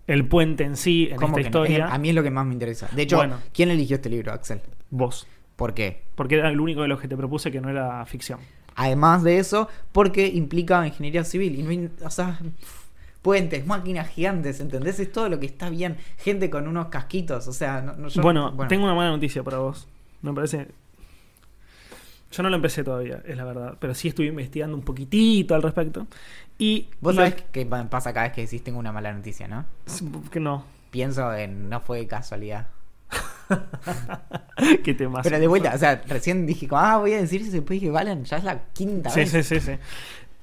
el 0.07 0.27
puente 0.27 0.65
en 0.65 0.77
sí, 0.77 1.09
en 1.11 1.17
¿Cómo 1.17 1.39
esta 1.39 1.51
no? 1.51 1.65
historia. 1.65 1.87
A 1.89 1.99
mí 1.99 2.09
es 2.11 2.15
lo 2.15 2.23
que 2.23 2.31
más 2.31 2.47
me 2.47 2.53
interesa. 2.55 2.89
De 2.93 3.03
hecho, 3.03 3.17
Bueno. 3.17 3.39
¿quién 3.53 3.71
eligió 3.71 3.97
este 3.97 4.09
libro, 4.09 4.33
Axel? 4.33 4.61
Vos. 4.91 5.27
¿Por 5.57 5.75
qué? 5.75 6.03
Porque 6.15 6.37
era 6.37 6.49
el 6.49 6.59
único 6.61 6.83
de 6.83 6.89
los 6.89 7.01
que 7.01 7.09
te 7.09 7.17
propuse 7.17 7.53
que 7.53 7.61
no 7.61 7.69
era 7.69 8.05
ficción. 8.07 8.41
Además 8.75 9.23
de 9.23 9.39
eso, 9.39 9.69
porque 9.93 10.27
implica 10.27 10.87
ingeniería 10.87 11.25
civil. 11.25 11.59
Y 11.59 11.63
no 11.63 11.91
o 12.07 12.11
sea, 12.11 12.39
puentes, 13.21 13.67
máquinas 13.67 14.09
gigantes, 14.09 14.61
¿entendés? 14.61 14.99
Es 14.99 15.13
todo 15.13 15.29
lo 15.29 15.39
que 15.39 15.47
está 15.47 15.71
bien. 15.71 15.97
Gente 16.19 16.51
con 16.51 16.67
unos 16.67 16.87
casquitos, 16.87 17.47
o 17.49 17.53
sea, 17.53 17.81
no, 17.83 17.95
no- 17.97 18.09
yo- 18.09 18.23
bueno, 18.23 18.55
tengo 18.69 18.85
una 18.85 18.95
mala 18.95 19.11
noticia 19.11 19.43
para 19.43 19.59
vos. 19.59 19.87
Me 20.23 20.33
parece. 20.33 20.69
Yo 22.31 22.43
no 22.43 22.49
lo 22.49 22.57
empecé 22.57 22.83
todavía, 22.83 23.23
es 23.27 23.37
la 23.37 23.45
verdad. 23.45 23.77
Pero 23.79 23.95
sí 23.95 24.09
estuve 24.09 24.27
investigando 24.29 24.77
un 24.77 24.83
poquitito 24.83 25.55
al 25.55 25.63
respecto. 25.63 26.07
Y. 26.59 26.89
Vos 27.01 27.15
sabés 27.17 27.35
qué 27.53 27.67
pa- 27.67 27.85
pasa 27.91 28.13
cada 28.15 28.27
vez 28.27 28.35
que 28.35 28.43
decís 28.43 28.65
tengo 28.65 28.79
una 28.79 28.93
mala 28.93 29.13
noticia, 29.13 29.47
¿no? 29.49 29.67
Que 30.31 30.41
no. 30.41 30.65
Pienso 30.91 31.33
en 31.35 31.69
no 31.69 31.81
fue 31.81 32.07
casualidad. 32.07 32.69
que 34.85 34.95
te 34.95 35.09
más. 35.09 35.23
Pero 35.25 35.39
de 35.39 35.47
vuelta, 35.47 35.73
o 35.75 35.79
sea, 35.79 36.01
recién 36.07 36.47
dije, 36.47 36.69
ah, 36.71 36.99
voy 36.99 37.13
a 37.13 37.19
decir 37.21 37.43
eso, 37.43 37.51
después 37.53 37.81
dije, 37.81 37.91
Valen, 37.91 38.25
ya 38.25 38.37
es 38.39 38.45
la 38.45 38.63
quinta 38.73 39.11
Sí, 39.11 39.21
vez. 39.21 39.31
sí, 39.31 39.43
sí, 39.43 39.61
sí. 39.61 39.73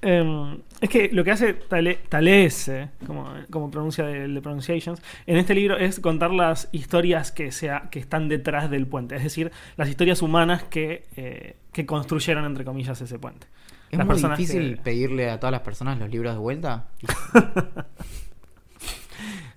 Em, 0.02 0.60
es 0.80 0.90
que 0.90 1.10
lo 1.12 1.26
que 1.26 1.32
hace 1.32 1.54
Tale- 1.54 2.00
Talese, 2.08 2.90
como, 3.06 3.34
como 3.52 3.70
pronuncia 3.70 4.10
el 4.10 4.34
de 4.34 4.42
Pronunciations, 4.42 5.02
en 5.28 5.36
este 5.38 5.54
libro 5.54 5.78
es 5.78 6.00
contar 6.00 6.32
las 6.32 6.70
historias 6.72 7.32
que, 7.34 7.52
sea, 7.52 7.90
que 7.92 8.00
están 8.00 8.30
detrás 8.30 8.70
del 8.72 8.88
puente, 8.88 9.16
es 9.18 9.24
decir, 9.24 9.52
las 9.76 9.90
historias 9.90 10.22
humanas 10.22 10.64
que, 10.64 11.04
eh, 11.18 11.58
que 11.74 11.86
construyeron, 11.86 12.46
entre 12.46 12.64
comillas, 12.64 13.02
ese 13.02 13.20
puente. 13.20 13.48
Es 13.92 13.98
Las 13.98 14.06
muy 14.08 14.14
personas 14.16 14.38
difícil 14.38 14.76
que- 14.78 14.82
pedirle 14.84 15.30
a 15.30 15.40
todas 15.40 15.52
las 15.52 15.62
personas 15.62 16.00
los 16.00 16.10
libros 16.10 16.34
de 16.34 16.40
vuelta. 16.40 16.88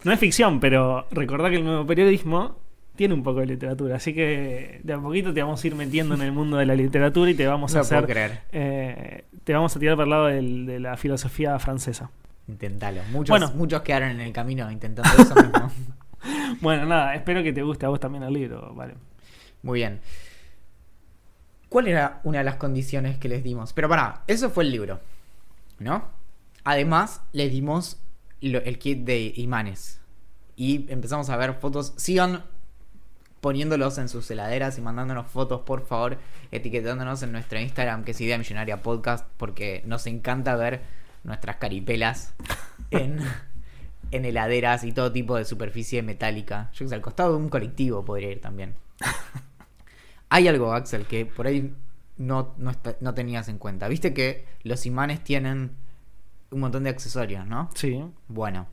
No 0.04 0.10
es 0.12 0.18
ficción, 0.18 0.58
pero 0.58 1.06
recordá 1.12 1.48
que 1.48 1.56
el 1.56 1.64
nuevo 1.64 1.86
periodismo 1.86 2.56
tiene 2.96 3.14
un 3.14 3.22
poco 3.22 3.40
de 3.40 3.46
literatura, 3.46 3.96
así 3.96 4.12
que 4.14 4.80
de 4.84 4.92
a 4.92 4.98
poquito 4.98 5.32
te 5.32 5.42
vamos 5.42 5.62
a 5.62 5.66
ir 5.66 5.74
metiendo 5.74 6.14
en 6.14 6.22
el 6.22 6.32
mundo 6.32 6.56
de 6.58 6.66
la 6.66 6.74
literatura 6.74 7.30
y 7.30 7.34
te 7.34 7.46
vamos 7.46 7.72
No 7.72 7.78
a 7.78 7.80
hacer... 7.82 8.06
creer. 8.06 8.40
eh, 8.52 9.24
te 9.44 9.52
vamos 9.54 9.74
a 9.74 9.80
tirar 9.80 9.96
por 9.96 10.04
el 10.04 10.10
lado 10.10 10.26
del- 10.26 10.66
de 10.66 10.78
la 10.80 10.96
filosofía 10.96 11.58
francesa. 11.58 12.10
Intentalo. 12.48 13.00
Muchos, 13.10 13.30
Bueno. 13.30 13.50
muchos 13.54 13.82
quedaron 13.82 14.10
en 14.10 14.20
el 14.20 14.32
camino 14.32 14.70
intentando 14.70 15.10
eso 15.22 15.34
mismo. 15.34 15.70
Bueno, 16.60 16.86
nada, 16.86 17.16
espero 17.16 17.42
que 17.42 17.52
te 17.52 17.62
guste 17.62 17.84
a 17.84 17.88
vos 17.88 17.98
también 17.98 18.22
el 18.22 18.32
libro, 18.32 18.72
vale. 18.76 18.94
Muy 19.64 19.80
bien. 19.80 19.98
¿Cuál 21.68 21.88
era 21.88 22.20
una 22.24 22.38
de 22.38 22.44
las 22.44 22.56
condiciones 22.56 23.16
que 23.18 23.28
les 23.28 23.42
dimos? 23.42 23.72
Pero 23.72 23.88
pará, 23.88 24.22
eso 24.26 24.50
fue 24.50 24.64
el 24.64 24.70
libro, 24.70 25.00
¿no? 25.78 26.04
Además, 26.64 27.22
les 27.32 27.50
dimos 27.50 27.98
lo- 28.40 28.60
el 28.62 28.78
kit 28.78 29.00
de 29.04 29.32
imanes. 29.36 30.00
Y 30.54 30.86
empezamos 30.92 31.30
a 31.30 31.36
ver 31.36 31.54
fotos. 31.54 31.94
Sigan 31.96 32.44
poniéndolos 33.42 33.98
en 33.98 34.08
sus 34.08 34.30
heladeras 34.30 34.78
y 34.78 34.80
mandándonos 34.82 35.26
fotos, 35.26 35.62
por 35.62 35.84
favor, 35.84 36.16
etiquetándonos 36.52 37.24
en 37.24 37.32
nuestro 37.32 37.58
Instagram, 37.58 38.04
que 38.04 38.12
es 38.12 38.20
Idea 38.20 38.38
Millonaria 38.38 38.82
Podcast, 38.82 39.26
porque 39.36 39.82
nos 39.84 40.06
encanta 40.06 40.54
ver 40.54 40.80
nuestras 41.24 41.56
caripelas 41.56 42.34
en, 42.92 43.18
en 44.12 44.24
heladeras 44.24 44.84
y 44.84 44.92
todo 44.92 45.10
tipo 45.10 45.36
de 45.36 45.44
superficie 45.44 46.02
metálica. 46.04 46.70
Yo 46.74 46.84
que 46.84 46.90
sé, 46.90 46.94
al 46.94 47.00
costado 47.02 47.32
de 47.32 47.38
un 47.38 47.48
colectivo 47.48 48.04
podría 48.04 48.30
ir 48.30 48.40
también. 48.40 48.76
Hay 50.28 50.46
algo, 50.46 50.72
Axel, 50.72 51.04
que 51.06 51.26
por 51.26 51.48
ahí 51.48 51.74
no, 52.18 52.54
no, 52.58 52.70
está- 52.70 52.96
no 53.00 53.12
tenías 53.12 53.48
en 53.48 53.58
cuenta. 53.58 53.88
Viste 53.88 54.14
que 54.14 54.46
los 54.62 54.86
imanes 54.86 55.24
tienen 55.24 55.72
un 56.52 56.60
montón 56.60 56.84
de 56.84 56.90
accesorios, 56.90 57.44
¿no? 57.44 57.70
Sí. 57.74 58.04
Bueno. 58.28 58.68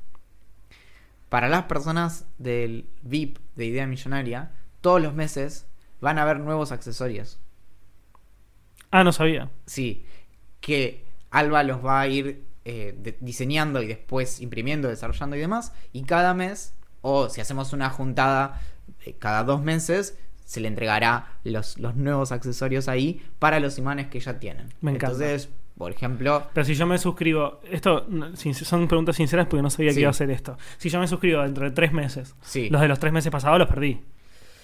Para 1.30 1.50
las 1.50 1.64
personas 1.64 2.26
del 2.38 2.88
VIP 3.02 3.40
de 3.56 3.66
Idea 3.66 3.88
Millonaria, 3.88 4.52
todos 4.82 5.02
los 5.02 5.14
meses 5.14 5.66
van 6.02 6.18
a 6.18 6.24
haber 6.24 6.40
nuevos 6.40 6.72
accesorios. 6.72 7.40
Ah, 8.92 9.04
no 9.04 9.12
sabía. 9.12 9.50
Sí, 9.66 10.06
que 10.62 11.06
Alba 11.32 11.64
los 11.64 11.84
va 11.86 12.02
a 12.02 12.08
ir 12.08 12.44
eh, 12.66 12.96
de- 12.98 13.18
diseñando 13.20 13.82
y 13.82 13.88
después 13.88 14.42
imprimiendo, 14.42 14.88
desarrollando 14.88 15.36
y 15.36 15.40
demás. 15.40 15.74
Y 15.94 16.04
cada 16.04 16.34
mes, 16.34 16.74
o 17.02 17.30
si 17.30 17.42
hacemos 17.42 17.74
una 17.74 17.90
juntada 17.90 18.62
eh, 19.06 19.16
cada 19.20 19.44
dos 19.44 19.62
meses, 19.62 20.18
se 20.46 20.60
le 20.60 20.68
entregará 20.68 21.34
los, 21.44 21.78
los 21.78 21.96
nuevos 21.96 22.32
accesorios 22.32 22.88
ahí 22.88 23.22
para 23.38 23.60
los 23.60 23.78
imanes 23.78 24.08
que 24.08 24.20
ya 24.20 24.40
tienen. 24.40 24.74
Me 24.82 24.92
encanta. 24.92 25.14
Entonces, 25.14 25.50
por 25.78 25.92
ejemplo, 25.92 26.48
Pero 26.54 26.66
si 26.66 26.74
yo 26.74 26.88
me 26.88 26.98
suscribo, 26.98 27.62
esto 27.70 28.08
son 28.54 28.88
preguntas 28.88 29.16
sinceras 29.16 29.46
porque 29.48 29.62
no 29.62 29.70
sabía 29.70 29.92
Sí. 29.92 29.96
que 29.98 30.02
iba 30.02 30.10
a 30.10 30.12
hacer 30.12 30.32
esto. 30.32 30.58
Si 30.78 30.90
yo 30.90 31.00
me 31.00 31.08
suscribo 31.08 31.44
dentro 31.44 31.66
de 31.66 31.72
tres 31.72 31.94
meses, 31.94 32.36
sí. 32.42 32.70
los 32.70 32.82
de 32.82 32.88
los 32.88 32.98
tres 33.00 33.14
meses 33.14 33.32
pasados 33.32 33.60
los 33.60 33.68
perdí. 33.68 34.02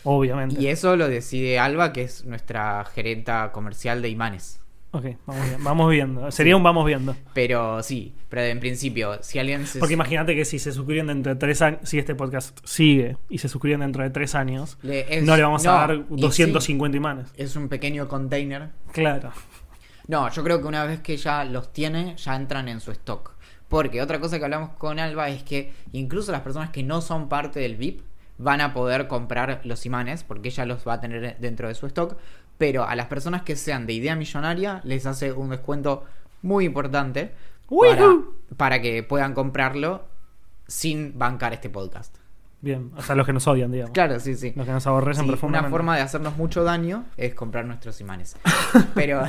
Obviamente. 0.06 0.62
Y 0.62 0.68
eso 0.68 0.96
lo 0.96 1.08
decide 1.10 1.60
Alba, 1.60 1.92
que 1.92 2.04
es 2.04 2.24
nuestra 2.26 2.86
gerenta 2.86 3.52
comercial 3.52 4.02
de 4.02 4.10
imanes. 4.10 4.62
Ok, 4.92 5.08
vamos, 5.26 5.46
bien- 5.50 5.64
vamos 5.64 5.92
viendo. 5.92 6.32
Sería 6.32 6.56
un 6.56 6.64
vamos 6.64 6.86
viendo. 6.86 7.18
Pero 7.34 7.84
sí, 7.84 8.14
pero 8.30 8.44
en 8.44 8.62
principio, 8.62 9.22
si 9.22 9.40
alguien 9.40 9.68
se. 9.68 9.80
Porque 9.80 9.94
imagínate 9.96 10.36
que 10.36 10.46
si 10.46 10.58
se 10.58 10.72
suscriben 10.72 11.08
dentro 11.08 11.34
de 11.34 11.40
tres 11.40 11.62
años, 11.62 11.82
si 11.84 12.00
este 12.00 12.16
podcast 12.16 12.58
sigue 12.64 13.18
y 13.28 13.40
se 13.40 13.50
suscriben 13.50 13.82
dentro 13.82 14.04
de 14.04 14.10
tres 14.10 14.36
años, 14.36 14.78
le- 14.84 15.18
es- 15.18 15.24
no 15.26 15.36
le 15.36 15.44
vamos 15.44 15.66
no, 15.66 15.72
a 15.72 15.74
dar 15.88 15.96
y 15.96 16.22
250 16.22 16.96
imanes. 16.96 17.28
sí, 17.28 17.34
es 17.44 17.56
un 17.58 17.68
pequeño 17.68 18.08
container. 18.08 18.70
Claro. 18.94 19.32
No, 20.08 20.30
yo 20.32 20.44
creo 20.44 20.62
que 20.62 20.68
una 20.68 20.86
vez 20.86 21.02
que 21.02 21.18
ya 21.18 21.44
los 21.44 21.74
tiene, 21.74 22.16
ya 22.16 22.36
entran 22.36 22.70
en 22.70 22.80
su 22.80 22.92
stock. 22.92 23.32
Porque 23.68 24.02
otra 24.02 24.20
cosa 24.20 24.38
que 24.38 24.46
hablamos 24.46 24.70
con 24.78 25.00
Alba 25.00 25.28
es 25.30 25.42
que 25.44 25.74
incluso 25.92 26.32
las 26.32 26.42
personas 26.42 26.70
que 26.70 26.84
no 26.84 27.02
son 27.02 27.28
parte 27.28 27.60
del 27.60 27.76
VIP 27.76 28.02
van 28.38 28.62
a 28.62 28.74
poder 28.74 29.08
comprar 29.08 29.62
los 29.64 29.86
imanes 29.86 30.24
porque 30.24 30.50
ella 30.50 30.66
los 30.66 30.88
va 30.88 30.94
a 30.94 31.02
tener 31.02 31.38
dentro 31.40 31.68
de 31.68 31.76
su 31.76 31.86
stock. 31.88 32.18
Pero 32.58 32.88
a 32.88 32.96
las 32.96 33.08
personas 33.08 33.42
que 33.44 33.56
sean 33.56 33.86
de 33.86 33.94
idea 33.94 34.16
millonaria 34.16 34.82
les 34.84 35.06
hace 35.06 35.32
un 35.34 35.50
descuento 35.50 36.06
muy 36.42 36.66
importante 36.66 37.34
para, 38.58 38.82
que 38.82 39.04
puedan 39.04 39.34
comprarlo 39.34 40.06
sin 40.68 41.18
bancar 41.18 41.54
este 41.54 41.70
podcast. 41.70 42.16
Bien, 42.62 42.92
o 42.96 43.02
sea, 43.02 43.16
los 43.16 43.26
que 43.26 43.34
nos 43.34 43.46
odian, 43.48 43.72
digamos. 43.72 43.94
Claro, 43.94 44.20
sí, 44.20 44.36
sí. 44.36 44.54
Los 44.56 44.66
que 44.66 44.72
nos 44.72 44.88
aborrecen 44.88 45.24
Sí, 45.24 45.28
una 45.30 45.34
profundamente. 45.34 45.72
forma 45.72 45.96
de 45.96 46.02
hacernos 46.02 46.38
mucho 46.38 46.64
daño 46.64 47.06
es 47.18 47.36
comprar 47.36 47.66
nuestros 47.66 48.00
imanes. 48.02 48.38
Pero, 48.96 49.22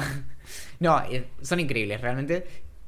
no, 0.80 1.02
eh, 1.10 1.28
son 1.42 1.60
increíbles, 1.60 2.00
realmente. 2.00 2.46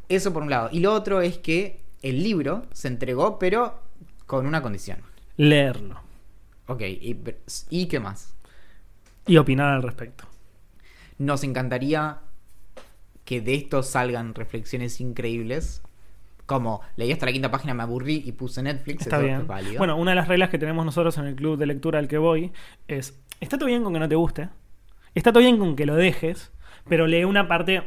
Eso 0.09 0.33
por 0.33 0.43
un 0.43 0.51
lado. 0.51 0.71
Y 0.73 0.81
lo 0.81 0.95
otro 0.95 1.21
es 1.21 1.39
que 1.39 1.83
el 2.01 2.23
libro 2.23 2.65
se 2.73 2.89
entregó, 2.89 3.39
pero 3.39 3.83
con 4.27 4.47
una 4.47 4.63
condición. 4.63 4.99
Leerlo 5.37 6.08
Ok, 6.69 6.83
¿y, 6.83 7.17
y 7.71 7.87
qué 7.87 7.99
más? 8.01 8.35
y 9.29 9.37
opinar 9.37 9.73
al 9.75 9.83
respecto. 9.83 10.25
Nos 11.19 11.45
encantaría 11.45 12.19
que 13.25 13.41
de 13.41 13.55
esto 13.55 13.83
salgan 13.83 14.35
reflexiones 14.35 15.01
increíbles. 15.01 15.83
Como 16.47 16.81
leí 16.97 17.13
hasta 17.13 17.27
la 17.27 17.33
quinta 17.33 17.51
página, 17.51 17.75
me 17.75 17.83
aburrí 17.83 18.23
y 18.25 18.33
puse 18.33 18.63
Netflix. 18.63 19.03
Está 19.03 19.17
eso 19.17 19.27
bien. 19.27 19.41
es 19.43 19.47
válido. 19.47 19.79
Bueno, 19.79 19.97
una 19.97 20.13
de 20.13 20.15
las 20.17 20.29
reglas 20.29 20.49
que 20.49 20.59
tenemos 20.59 20.85
nosotros 20.85 21.19
en 21.19 21.27
el 21.27 21.37
club 21.37 21.59
de 21.59 21.67
lectura 21.67 21.99
al 21.99 22.09
que 22.09 22.17
voy 22.17 22.53
es, 22.89 23.21
está 23.39 23.59
todo 23.59 23.67
bien 23.67 23.85
con 23.85 23.93
que 23.93 23.99
no 23.99 24.09
te 24.09 24.15
guste, 24.15 24.49
está 25.15 25.31
todo 25.31 25.43
bien 25.43 25.59
con 25.59 25.77
que 25.77 25.85
lo 25.85 25.95
dejes, 25.95 26.51
pero 26.89 27.07
lee 27.07 27.25
una 27.25 27.47
parte 27.47 27.83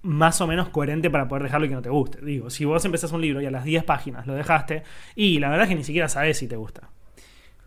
más 0.00 0.40
o 0.40 0.46
menos 0.46 0.70
coherente 0.70 1.10
para 1.10 1.28
poder 1.28 1.42
dejarlo 1.42 1.66
y 1.66 1.68
que 1.68 1.74
no 1.74 1.82
te 1.82 1.90
guste. 1.90 2.24
Digo, 2.24 2.48
si 2.48 2.64
vos 2.64 2.82
empezás 2.86 3.12
un 3.12 3.20
libro 3.20 3.42
y 3.42 3.46
a 3.46 3.50
las 3.50 3.64
10 3.64 3.84
páginas 3.84 4.26
lo 4.26 4.32
dejaste, 4.32 4.84
y 5.14 5.38
la 5.38 5.50
verdad 5.50 5.64
es 5.64 5.68
que 5.68 5.74
ni 5.74 5.84
siquiera 5.84 6.08
sabes 6.08 6.38
si 6.38 6.48
te 6.48 6.56
gusta. 6.56 6.88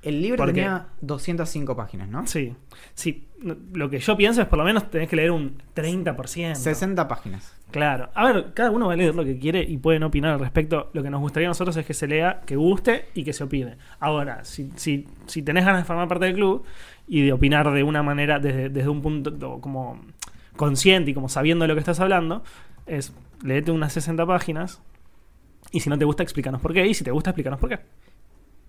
El 0.02 0.22
libro 0.22 0.38
¿por 0.38 0.48
qué? 0.48 0.54
tenía 0.62 0.88
205 1.02 1.76
páginas, 1.76 2.10
¿no? 2.10 2.26
Sí, 2.28 2.56
sí. 2.94 3.28
Lo 3.74 3.90
que 3.90 4.00
yo 4.00 4.16
pienso 4.18 4.42
es 4.42 4.48
por 4.48 4.60
lo 4.60 4.66
menos 4.66 4.90
tenés 4.92 5.10
que 5.10 5.16
leer 5.16 5.32
un 5.32 5.58
30%. 5.76 6.56
60 6.56 7.08
páginas. 7.08 7.56
Claro. 7.72 8.10
A 8.14 8.26
ver, 8.32 8.54
cada 8.54 8.70
uno 8.72 8.88
va 8.88 8.94
a 8.94 8.96
leer 8.96 9.16
lo 9.16 9.24
que 9.24 9.40
quiere 9.40 9.64
y 9.64 9.78
pueden 9.78 10.04
opinar 10.04 10.34
al 10.34 10.40
respecto. 10.40 10.90
Lo 10.94 11.02
que 11.02 11.10
nos 11.10 11.20
gustaría 11.22 11.48
a 11.48 11.52
nosotros 11.52 11.76
es 11.78 11.86
que 11.86 11.94
se 11.94 12.08
lea, 12.08 12.42
que 12.46 12.56
guste 12.56 13.06
y 13.16 13.24
que 13.24 13.34
se 13.34 13.44
opine. 13.44 13.78
Ahora, 14.00 14.44
si, 14.46 14.72
si, 14.76 15.08
si 15.26 15.42
tenés 15.42 15.66
ganas 15.66 15.82
de 15.82 15.86
formar 15.86 16.08
parte 16.08 16.26
del 16.26 16.36
club 16.36 16.64
y 17.08 17.22
de 17.26 17.34
opinar 17.34 17.72
de 17.72 17.84
una 17.84 18.04
manera, 18.04 18.40
desde, 18.40 18.70
desde 18.70 18.90
un 18.90 19.02
punto 19.02 19.34
to- 19.34 19.60
como 19.62 20.02
consciente 20.56 21.12
y 21.12 21.14
como 21.14 21.30
sabiendo 21.30 21.64
de 21.64 21.70
lo 21.70 21.74
que 21.76 21.80
estás 21.80 22.00
hablando, 22.00 22.44
es 22.86 23.14
leete 23.44 23.72
unas 23.72 23.94
60 23.94 24.26
páginas 24.26 24.82
y 25.72 25.80
si 25.80 25.90
no 25.90 25.98
te 25.98 26.06
gusta, 26.06 26.22
explícanos 26.24 26.62
por 26.62 26.74
qué. 26.74 26.86
Y 26.86 26.94
si 26.94 27.04
te 27.04 27.12
gusta, 27.12 27.30
explícanos 27.32 27.60
por 27.60 27.70
qué. 27.70 27.80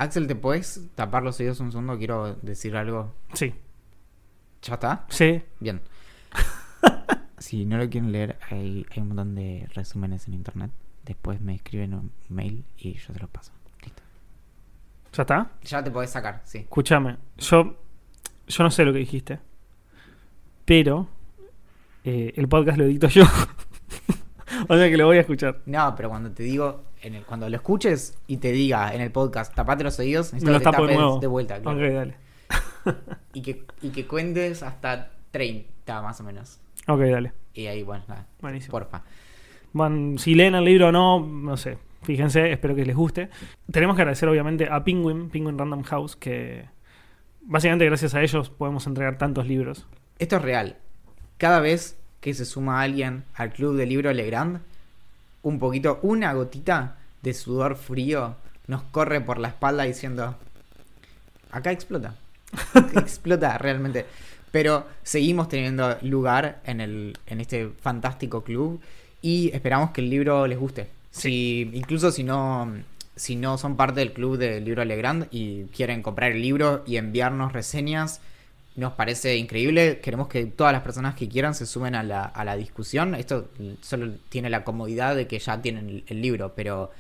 Axel, 0.03 0.27
¿te 0.27 0.35
puedes 0.35 0.91
tapar 0.97 1.23
los 1.23 1.39
oídos 1.39 1.61
un 1.61 1.71
segundo? 1.71 1.97
Quiero 1.97 2.35
decir 2.43 2.77
algo. 2.77 3.15
Sí. 3.35 3.55
¿Ya 4.63 4.75
está? 4.75 5.07
Sí. 5.09 5.41
Bien. 5.61 5.81
si 7.39 7.65
no 7.65 7.79
lo 7.79 7.89
quieren 7.89 8.11
leer, 8.11 8.37
hay, 8.51 8.85
hay 8.91 9.01
un 9.01 9.09
montón 9.09 9.37
de 9.37 9.69
resúmenes 9.75 10.27
en 10.27 10.35
internet. 10.35 10.73
Después 11.05 11.41
me 11.41 11.55
escriben 11.55 11.95
un 11.95 12.13
mail 12.29 12.65
y 12.77 12.95
yo 12.95 13.13
te 13.13 13.21
los 13.21 13.31
paso. 13.31 13.53
Listo. 13.85 14.03
¿Ya 15.13 15.23
está? 15.23 15.51
Ya 15.63 15.85
te 15.85 15.93
podés 15.93 16.11
sacar, 16.11 16.43
sí. 16.45 16.59
Escúchame, 16.59 17.19
yo, 17.39 17.77
yo 18.49 18.65
no 18.65 18.71
sé 18.73 18.85
lo 18.85 18.93
que 18.93 18.99
dijiste, 18.99 19.39
pero 20.65 21.07
eh, 22.03 22.33
el 22.35 22.49
podcast 22.49 22.77
lo 22.77 22.85
edito 22.85 23.07
yo. 23.07 23.23
o 24.69 24.77
sea 24.77 24.91
que 24.91 24.97
lo 24.97 25.07
voy 25.07 25.19
a 25.19 25.21
escuchar. 25.21 25.61
No, 25.67 25.95
pero 25.95 26.09
cuando 26.09 26.33
te 26.33 26.43
digo, 26.43 26.87
en 27.03 27.15
el- 27.15 27.25
cuando 27.25 27.49
lo 27.49 27.57
escuches 27.57 28.17
y 28.27 28.39
te 28.39 28.53
diga 28.53 28.95
en 28.95 29.01
el 29.01 29.11
podcast, 29.11 29.55
tapate 29.55 29.85
los 29.85 29.99
oídos, 29.99 30.33
Me 30.33 30.37
necesito 30.41 30.53
lo 30.53 30.59
que 30.59 30.65
te 30.65 30.71
tapo 30.71 30.83
de 30.83 30.89
tapes 30.89 31.01
nuevo. 31.01 31.21
de 31.21 31.27
vuelta. 31.27 31.61
claro. 31.61 31.79
Ok, 31.79 31.93
dale. 31.93 32.15
Y, 33.35 33.43
que, 33.43 33.65
y 33.81 33.91
que 33.91 34.07
cuentes 34.07 34.63
hasta 34.63 35.11
30 35.31 36.03
más 36.03 36.21
o 36.21 36.25
menos. 36.25 36.61
Ok, 36.89 37.01
dale. 37.01 37.33
Y 37.55 37.67
ahí, 37.67 37.83
bueno, 37.83 38.05
nada. 38.09 38.27
Buenísimo. 38.41 38.73
Porfa. 38.73 39.03
Van, 39.73 40.19
si 40.19 40.35
leen 40.35 40.55
el 40.55 40.65
libro 40.65 40.89
o 40.89 40.93
no, 40.93 41.21
no 41.21 41.57
sé. 41.57 41.79
Fíjense, 42.03 42.51
espero 42.53 42.75
que 42.75 42.85
les 42.85 42.97
guste. 42.97 43.31
Tenemos 43.71 43.95
que 43.97 44.03
agradecer 44.03 44.29
obviamente 44.29 44.69
a 44.71 44.83
Penguin, 44.85 45.31
Penguin 45.31 45.57
Random 45.57 45.83
House, 45.85 46.17
que 46.17 46.67
básicamente 47.43 47.85
gracias 47.87 48.15
a 48.15 48.23
ellos 48.23 48.51
podemos 48.51 48.87
entregar 48.87 49.17
tantos 49.17 49.47
libros. 49.47 49.87
Esto 50.19 50.37
es 50.37 50.43
real. 50.43 50.77
Cada 51.39 51.61
vez 51.61 51.99
que 52.21 52.35
se 52.35 52.45
suma 52.45 52.83
alguien 52.83 53.25
al 53.35 53.53
club 53.53 53.77
del 53.77 53.89
libro 53.89 54.13
Legrand, 54.13 54.61
un 55.43 55.59
poquito, 55.59 55.99
una 56.03 56.33
gotita 56.33 56.97
de 57.23 57.35
sudor 57.35 57.77
frío 57.77 58.37
nos 58.67 58.83
corre 58.85 59.21
por 59.21 59.39
la 59.39 59.49
espalda 59.49 59.85
diciendo, 59.85 60.37
acá 61.51 61.73
explota. 61.73 62.15
explota 62.97 63.59
realmente. 63.59 64.07
Pero 64.51 64.87
seguimos 65.03 65.49
teniendo 65.49 65.97
lugar 66.03 66.61
en, 66.65 66.81
el, 66.81 67.19
en 67.27 67.41
este 67.41 67.69
fantástico 67.81 68.45
club 68.45 68.81
y 69.23 69.51
esperamos 69.55 69.91
que 69.91 70.03
el 70.03 70.11
libro 70.11 70.47
les 70.47 70.59
guste. 70.59 70.89
Si, 71.11 71.71
incluso 71.73 72.11
si 72.11 72.23
no, 72.23 72.73
si 73.17 73.37
no 73.37 73.57
son 73.57 73.77
parte 73.77 74.01
del 74.01 74.13
club 74.13 74.37
del 74.37 74.65
libro 74.65 74.85
Legrand 74.85 75.29
y 75.31 75.65
quieren 75.67 76.03
comprar 76.03 76.33
el 76.33 76.43
libro 76.43 76.83
y 76.87 76.97
enviarnos 76.97 77.53
reseñas, 77.53 78.21
nos 78.77 78.93
parece 78.95 79.37
increíble. 79.37 80.01
Queremos 80.01 80.29
que 80.29 80.47
todas 80.47 80.73
las 80.73 80.83
personas 80.83 81.15
que 81.15 81.29
quieran 81.29 81.55
se 81.55 81.67
sumen 81.67 81.95
a 81.95 82.03
la, 82.03 82.25
a 82.25 82.45
la 82.45 82.57
discusión. 82.57 83.15
Esto 83.15 83.49
solo 83.81 84.13
tiene 84.29 84.51
la 84.51 84.65
comodidad 84.65 85.15
de 85.17 85.27
que 85.27 85.39
ya 85.39 85.61
tienen 85.61 86.03
el, 86.07 86.23
libro, 86.23 86.53
pero 86.55 86.91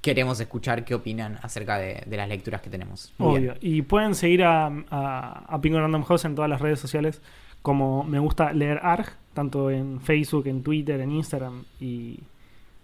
queremos 0.00 0.38
escuchar 0.40 0.84
qué 0.84 0.94
opinan 0.94 1.38
acerca 1.42 1.78
de, 1.78 2.02
de 2.06 2.16
las 2.16 2.28
lecturas 2.28 2.62
que 2.62 2.70
tenemos. 2.70 3.12
Obvio. 3.18 3.54
Y 3.60 3.82
pueden 3.82 4.14
seguir 4.14 4.44
a, 4.44 4.66
a, 4.66 5.44
a 5.48 5.60
Penguin 5.60 5.82
Random 5.82 6.04
House 6.04 6.24
en 6.24 6.34
todas 6.34 6.48
las 6.48 6.60
redes 6.60 6.80
sociales 6.80 7.20
como 7.66 8.04
me 8.04 8.20
gusta 8.20 8.52
leer 8.52 8.78
ARG, 8.80 9.08
tanto 9.34 9.72
en 9.72 10.00
Facebook, 10.00 10.46
en 10.46 10.62
Twitter, 10.62 11.00
en 11.00 11.10
Instagram 11.10 11.64
y 11.80 12.20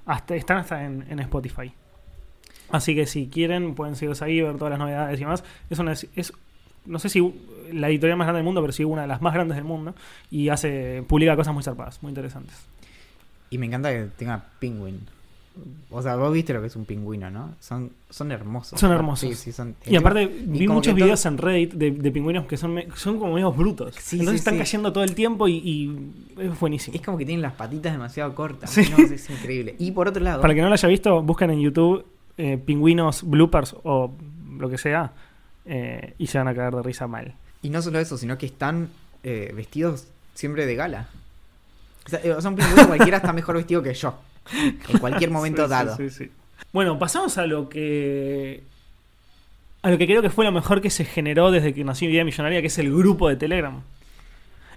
hasta 0.06 0.34
están 0.34 0.58
hasta 0.58 0.84
en, 0.84 1.06
en 1.08 1.20
Spotify. 1.20 1.72
Así 2.68 2.96
que 2.96 3.06
si 3.06 3.28
quieren 3.28 3.76
pueden 3.76 3.94
seguirnos 3.94 4.22
ahí, 4.22 4.40
ver 4.40 4.56
todas 4.56 4.70
las 4.70 4.80
novedades 4.80 5.20
y 5.20 5.22
demás. 5.22 5.44
Es 5.70 5.78
una 5.78 5.92
es 5.92 6.32
no 6.86 6.98
sé 6.98 7.08
si 7.08 7.32
la 7.72 7.88
editorial 7.88 8.18
más 8.18 8.26
grande 8.26 8.38
del 8.38 8.44
mundo, 8.44 8.60
pero 8.60 8.72
sí 8.72 8.84
una 8.84 9.02
de 9.02 9.08
las 9.08 9.22
más 9.22 9.32
grandes 9.34 9.56
del 9.56 9.64
mundo 9.64 9.94
y 10.30 10.48
hace 10.48 11.02
publica 11.08 11.36
cosas 11.36 11.54
muy 11.54 11.62
zarpadas, 11.62 12.02
muy 12.02 12.10
interesantes. 12.10 12.54
Y 13.50 13.58
me 13.58 13.66
encanta 13.66 13.90
que 13.90 14.08
tenga 14.16 14.44
Penguin. 14.58 15.00
O 15.90 16.00
sea, 16.00 16.16
vos 16.16 16.32
viste 16.32 16.54
lo 16.54 16.62
que 16.62 16.68
es 16.68 16.76
un 16.76 16.86
pingüino, 16.86 17.30
¿no? 17.30 17.54
Son, 17.60 17.90
son 18.08 18.32
hermosos. 18.32 18.80
Son 18.80 18.90
hermosos. 18.90 19.28
Sí, 19.28 19.34
sí, 19.34 19.52
son. 19.52 19.74
Y 19.84 19.96
aparte 19.96 20.22
y 20.22 20.28
vi 20.46 20.66
muchos 20.66 20.94
todo- 20.94 21.04
videos 21.04 21.26
en 21.26 21.36
Reddit 21.36 21.74
de, 21.74 21.90
de 21.90 22.10
pingüinos 22.10 22.46
que 22.46 22.56
son, 22.56 22.80
son 22.96 23.18
como 23.18 23.34
medios 23.34 23.54
brutos. 23.54 23.94
Sí, 24.00 24.18
Entonces 24.18 24.40
están 24.40 24.56
cayendo 24.56 24.90
todo 24.94 25.04
el 25.04 25.14
tiempo 25.14 25.48
y, 25.48 25.56
y 25.58 25.98
es 26.40 26.58
buenísimo. 26.58 26.94
Es 26.96 27.02
como 27.02 27.18
que 27.18 27.26
tienen 27.26 27.42
las 27.42 27.52
patitas 27.52 27.92
demasiado 27.92 28.34
cortas. 28.34 28.76
Es 28.78 29.28
increíble. 29.28 29.76
Y 29.78 29.90
por 29.90 30.08
otro 30.08 30.22
lado, 30.22 30.40
Para 30.40 30.54
que 30.54 30.62
no 30.62 30.68
lo 30.68 30.72
haya 30.72 30.88
visto, 30.88 31.20
busquen 31.22 31.50
en 31.50 31.60
YouTube 31.60 32.06
eh, 32.38 32.56
pingüinos 32.56 33.22
bloopers 33.22 33.76
o 33.82 34.10
lo 34.56 34.70
que 34.70 34.78
sea 34.78 35.12
eh, 35.66 36.14
y 36.18 36.26
se 36.26 36.38
van 36.38 36.48
a 36.48 36.54
caer 36.54 36.74
de 36.74 36.82
risa 36.82 37.06
mal. 37.06 37.34
y 37.62 37.70
no 37.70 37.80
solo 37.80 38.00
eso, 38.00 38.18
sino 38.18 38.36
que 38.38 38.46
están 38.46 38.88
eh, 39.22 39.52
vestidos 39.54 40.06
siempre 40.34 40.66
de 40.66 40.74
gala. 40.74 41.08
O 42.06 42.08
sea, 42.08 42.20
eh, 42.22 42.34
cualquiera 42.86 43.18
está 43.18 43.32
mejor 43.32 43.56
vestido 43.56 43.82
que 43.82 43.94
yo. 43.94 44.18
En 44.52 44.98
cualquier 44.98 45.30
momento 45.32 45.64
sí, 45.64 45.70
dado. 45.70 45.96
sí, 45.96 46.10
sí. 46.10 46.30
Bueno, 46.72 46.98
pasamos 46.98 47.38
a 47.38 47.46
lo 47.46 47.68
que. 47.68 48.64
A 49.82 49.90
lo 49.90 49.98
que 49.98 50.06
creo 50.06 50.22
que 50.22 50.30
fue 50.30 50.44
lo 50.44 50.52
mejor 50.52 50.80
que 50.80 50.90
se 50.90 51.04
generó 51.04 51.50
desde 51.50 51.74
que 51.74 51.84
nació 51.84 52.08
Idea 52.08 52.24
Millonaria, 52.24 52.60
que 52.60 52.68
es 52.68 52.78
el 52.78 52.94
grupo 52.94 53.28
de 53.28 53.36
Telegram. 53.36 53.82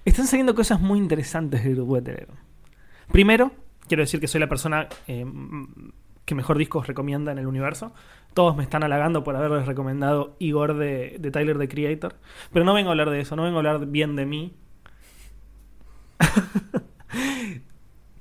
Están 0.03 0.27
saliendo 0.27 0.55
cosas 0.55 0.79
muy 0.79 0.99
interesantes 0.99 1.63
del 1.63 1.75
grupo 1.75 1.95
de 1.95 2.01
Telegram. 2.01 2.35
Primero, 3.11 3.51
quiero 3.87 4.01
decir 4.01 4.19
que 4.19 4.27
soy 4.27 4.39
la 4.39 4.47
persona 4.47 4.87
eh, 5.07 5.25
que 6.25 6.35
mejor 6.35 6.57
discos 6.57 6.87
recomienda 6.87 7.31
en 7.31 7.37
el 7.37 7.47
universo. 7.47 7.93
Todos 8.33 8.55
me 8.57 8.63
están 8.63 8.83
halagando 8.83 9.23
por 9.23 9.35
haberles 9.35 9.65
recomendado 9.65 10.35
Igor 10.39 10.75
de, 10.77 11.17
de 11.19 11.31
Tyler 11.31 11.57
the 11.57 11.67
Creator. 11.69 12.15
Pero 12.51 12.65
no 12.65 12.73
vengo 12.73 12.89
a 12.89 12.91
hablar 12.91 13.09
de 13.09 13.21
eso, 13.21 13.35
no 13.35 13.43
vengo 13.43 13.57
a 13.57 13.59
hablar 13.59 13.85
bien 13.87 14.15
de 14.15 14.25
mí. 14.25 14.53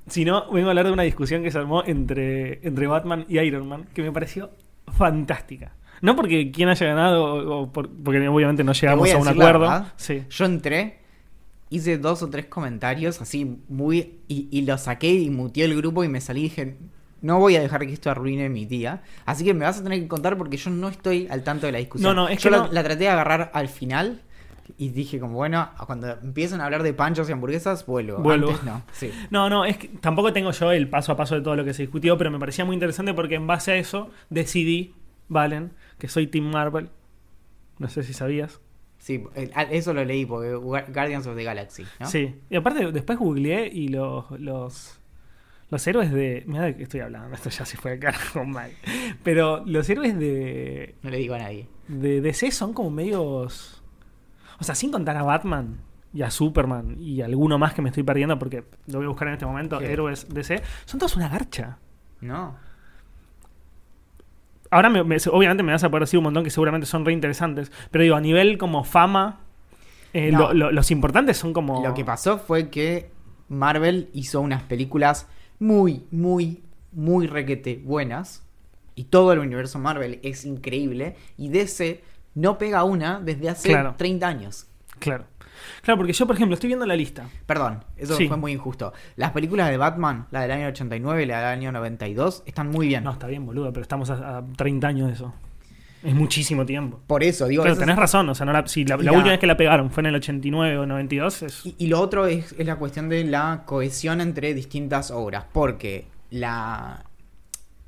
sino 0.07 0.49
vengo 0.51 0.67
a 0.67 0.71
hablar 0.71 0.85
de 0.85 0.91
una 0.93 1.03
discusión 1.03 1.43
que 1.43 1.51
se 1.51 1.57
armó 1.57 1.83
entre, 1.85 2.65
entre 2.65 2.87
Batman 2.87 3.25
y 3.27 3.39
Iron 3.39 3.67
Man, 3.67 3.85
que 3.93 4.03
me 4.03 4.11
pareció 4.11 4.51
fantástica. 4.87 5.73
No 6.01 6.15
porque 6.15 6.51
quien 6.51 6.69
haya 6.69 6.85
ganado, 6.87 7.59
o 7.61 7.71
por- 7.71 7.89
porque 7.89 8.27
obviamente 8.27 8.63
no 8.63 8.73
llegamos 8.73 9.11
a 9.11 9.17
un 9.17 9.27
acuerdo. 9.27 9.85
Sí. 9.95 10.23
Yo 10.29 10.45
entré 10.45 10.99
hice 11.69 11.97
dos 11.97 12.21
o 12.21 12.29
tres 12.29 12.45
comentarios 12.45 13.21
así 13.21 13.59
muy... 13.67 14.19
Y, 14.27 14.47
y 14.51 14.61
lo 14.61 14.77
saqué 14.77 15.11
y 15.11 15.29
muteé 15.29 15.65
el 15.65 15.75
grupo 15.75 16.03
y 16.03 16.07
me 16.07 16.21
salí 16.21 16.41
y 16.41 16.43
dije, 16.43 16.77
no 17.21 17.39
voy 17.39 17.55
a 17.55 17.61
dejar 17.61 17.85
que 17.85 17.93
esto 17.93 18.09
arruine 18.11 18.49
mi 18.49 18.65
día. 18.65 19.01
Así 19.25 19.43
que 19.43 19.53
me 19.53 19.65
vas 19.65 19.79
a 19.79 19.83
tener 19.83 19.99
que 19.99 20.07
contar 20.07 20.37
porque 20.37 20.57
yo 20.57 20.69
no 20.69 20.89
estoy 20.89 21.27
al 21.29 21.43
tanto 21.43 21.65
de 21.65 21.71
la 21.71 21.77
discusión. 21.79 22.15
No, 22.15 22.23
no, 22.23 22.29
es 22.29 22.41
yo 22.41 22.49
que 22.49 22.57
la, 22.57 22.63
no- 22.65 22.71
la 22.71 22.83
traté 22.83 23.03
de 23.05 23.09
agarrar 23.09 23.51
al 23.53 23.67
final 23.67 24.21
y 24.77 24.89
dije 24.89 25.19
como, 25.19 25.35
bueno, 25.35 25.69
cuando 25.85 26.09
empiezan 26.11 26.59
a 26.61 26.65
hablar 26.65 26.81
de 26.83 26.93
panchos 26.93 27.29
y 27.29 27.31
hamburguesas, 27.31 27.85
vuelvo. 27.85 28.17
Vuelvo. 28.17 28.49
Antes 28.49 28.63
no, 28.65 28.81
sí. 28.93 29.11
No, 29.29 29.49
no, 29.49 29.63
es 29.65 29.77
que 29.77 29.87
tampoco 29.87 30.33
tengo 30.33 30.51
yo 30.51 30.71
el 30.71 30.89
paso 30.89 31.11
a 31.11 31.15
paso 31.17 31.35
de 31.35 31.41
todo 31.41 31.55
lo 31.55 31.63
que 31.65 31.73
se 31.73 31.83
discutió, 31.83 32.17
pero 32.17 32.31
me 32.31 32.39
parecía 32.39 32.65
muy 32.65 32.73
interesante 32.73 33.13
porque 33.13 33.35
en 33.35 33.47
base 33.47 33.71
a 33.71 33.75
eso 33.75 34.09
decidí, 34.29 34.93
Valen, 35.27 35.71
que 35.99 36.07
soy 36.07 36.27
Team 36.27 36.45
Marvel. 36.51 36.89
No 37.79 37.89
sé 37.89 38.03
si 38.03 38.13
sabías. 38.13 38.59
Sí, 38.97 39.23
eso 39.69 39.93
lo 39.93 40.03
leí 40.03 40.25
porque 40.25 40.55
Gua- 40.55 40.91
Guardians 40.91 41.27
of 41.27 41.35
the 41.35 41.43
Galaxy, 41.43 41.83
¿no? 41.99 42.07
Sí. 42.07 42.35
Y 42.49 42.55
aparte, 42.55 42.91
después 42.91 43.19
googleé 43.19 43.67
y 43.67 43.89
los. 43.89 44.31
los 44.39 44.99
los 45.75 45.87
héroes 45.87 46.11
de. 46.11 46.43
Mira 46.47 46.63
de 46.63 46.75
qué 46.75 46.83
estoy 46.83 47.01
hablando, 47.01 47.33
esto 47.35 47.49
ya 47.49 47.65
se 47.65 47.77
fue 47.77 47.91
de 47.91 47.99
carajo 47.99 48.43
mal. 48.45 48.71
Pero 49.23 49.63
los 49.65 49.89
héroes 49.89 50.17
de. 50.17 50.95
No 51.03 51.09
le 51.09 51.17
digo 51.17 51.35
a 51.35 51.39
nadie. 51.39 51.67
de 51.87 52.21
DC 52.21 52.51
son 52.51 52.73
como 52.73 52.89
medios. 52.89 53.83
O 54.59 54.63
sea, 54.63 54.73
sin 54.75 54.91
contar 54.91 55.17
a 55.17 55.23
Batman 55.23 55.79
y 56.13 56.21
a 56.21 56.31
Superman 56.31 56.95
y 56.97 57.21
alguno 57.21 57.57
más 57.59 57.73
que 57.73 57.81
me 57.81 57.89
estoy 57.89 58.03
perdiendo 58.03 58.39
porque 58.39 58.63
lo 58.87 58.99
voy 58.99 59.05
a 59.05 59.09
buscar 59.09 59.27
en 59.27 59.33
este 59.33 59.45
momento, 59.45 59.79
¿Qué? 59.79 59.91
héroes 59.91 60.27
DC, 60.33 60.61
son 60.85 60.99
todos 60.99 61.15
una 61.17 61.27
garcha. 61.27 61.77
No. 62.21 62.55
Ahora, 64.71 64.89
me- 64.89 65.03
me- 65.03 65.17
obviamente, 65.31 65.63
me 65.63 65.71
vas 65.71 65.83
a 65.83 65.89
poder 65.89 66.03
decir 66.03 66.17
un 66.17 66.23
montón 66.25 66.43
que 66.43 66.49
seguramente 66.49 66.87
son 66.87 67.05
re 67.05 67.13
interesantes, 67.13 67.71
pero 67.91 68.03
digo, 68.03 68.15
a 68.15 68.21
nivel 68.21 68.57
como 68.57 68.83
fama, 68.83 69.41
eh, 70.13 70.31
No. 70.31 70.39
lo- 70.39 70.53
lo- 70.53 70.71
los 70.71 70.91
importantes 70.91 71.37
son 71.37 71.53
como. 71.53 71.83
Lo 71.85 71.93
que 71.93 72.03
pasó 72.03 72.37
fue 72.39 72.69
que 72.69 73.09
Marvel 73.47 74.09
hizo 74.13 74.41
unas 74.41 74.63
películas 74.63 75.27
muy, 75.59 76.05
muy, 76.11 76.63
muy 76.91 77.27
requete 77.27 77.81
buenas. 77.83 78.43
Y 78.95 79.05
todo 79.05 79.33
el 79.33 79.39
universo 79.39 79.77
Marvel 79.79 80.19
es 80.23 80.45
increíble. 80.45 81.15
Y 81.37 81.49
DC 81.49 82.01
no 82.35 82.57
pega 82.57 82.83
una 82.83 83.19
desde 83.19 83.49
hace 83.49 83.69
Claro. 83.69 83.95
30 83.97 84.27
años. 84.27 84.67
Claro. 84.99 85.25
Claro, 85.81 85.97
porque 85.97 86.13
yo, 86.13 86.27
por 86.27 86.35
ejemplo, 86.35 86.53
estoy 86.53 86.67
viendo 86.67 86.85
la 86.85 86.95
lista. 86.95 87.27
Perdón, 87.45 87.83
eso 87.97 88.15
Sí. 88.15 88.27
fue 88.27 88.37
muy 88.37 88.51
injusto. 88.53 88.93
Las 89.15 89.31
películas 89.31 89.69
de 89.69 89.77
Batman, 89.77 90.27
la 90.31 90.41
del 90.41 90.51
año 90.51 90.67
89 90.67 91.23
y 91.23 91.25
la 91.25 91.37
del 91.39 91.47
año 91.47 91.71
92, 91.71 92.43
están 92.45 92.69
muy 92.69 92.87
bien. 92.87 93.03
No, 93.03 93.11
está 93.11 93.27
bien, 93.27 93.45
boludo, 93.45 93.71
pero 93.73 93.81
estamos 93.81 94.09
a, 94.09 94.37
a 94.37 94.45
30 94.57 94.87
años 94.87 95.07
de 95.07 95.13
eso. 95.13 95.33
Es 96.05 96.13
muchísimo 96.15 96.65
tiempo. 96.65 96.99
Por 97.07 97.23
eso, 97.23 97.47
digo, 97.47 97.63
Pero 97.63 97.75
tenés 97.77 97.95
razón, 97.95 98.29
o 98.29 98.35
sea, 98.35 98.45
no 98.45 98.53
la, 98.53 98.67
si 98.67 98.85
la, 98.85 98.95
Y 98.95 98.99
la 98.99 99.11
la- 99.11 99.17
última 99.17 99.31
vez 99.31 99.39
que 99.39 99.47
la 99.47 99.57
pegaron 99.57 99.89
fue 99.91 100.01
en 100.01 100.07
el 100.07 100.15
89 100.15 100.77
o 100.77 100.85
92, 100.85 101.41
es... 101.43 101.65
Y, 101.65 101.75
y 101.79 101.87
lo 101.87 101.99
otro 101.99 102.25
es, 102.27 102.53
es 102.57 102.65
la 102.65 102.75
cuestión 102.75 103.09
de 103.09 103.23
la 103.23 103.63
cohesión 103.65 104.21
entre 104.21 104.53
distintas 104.53 105.11
obras. 105.11 105.45
Porque 105.51 106.05
la 106.29 107.03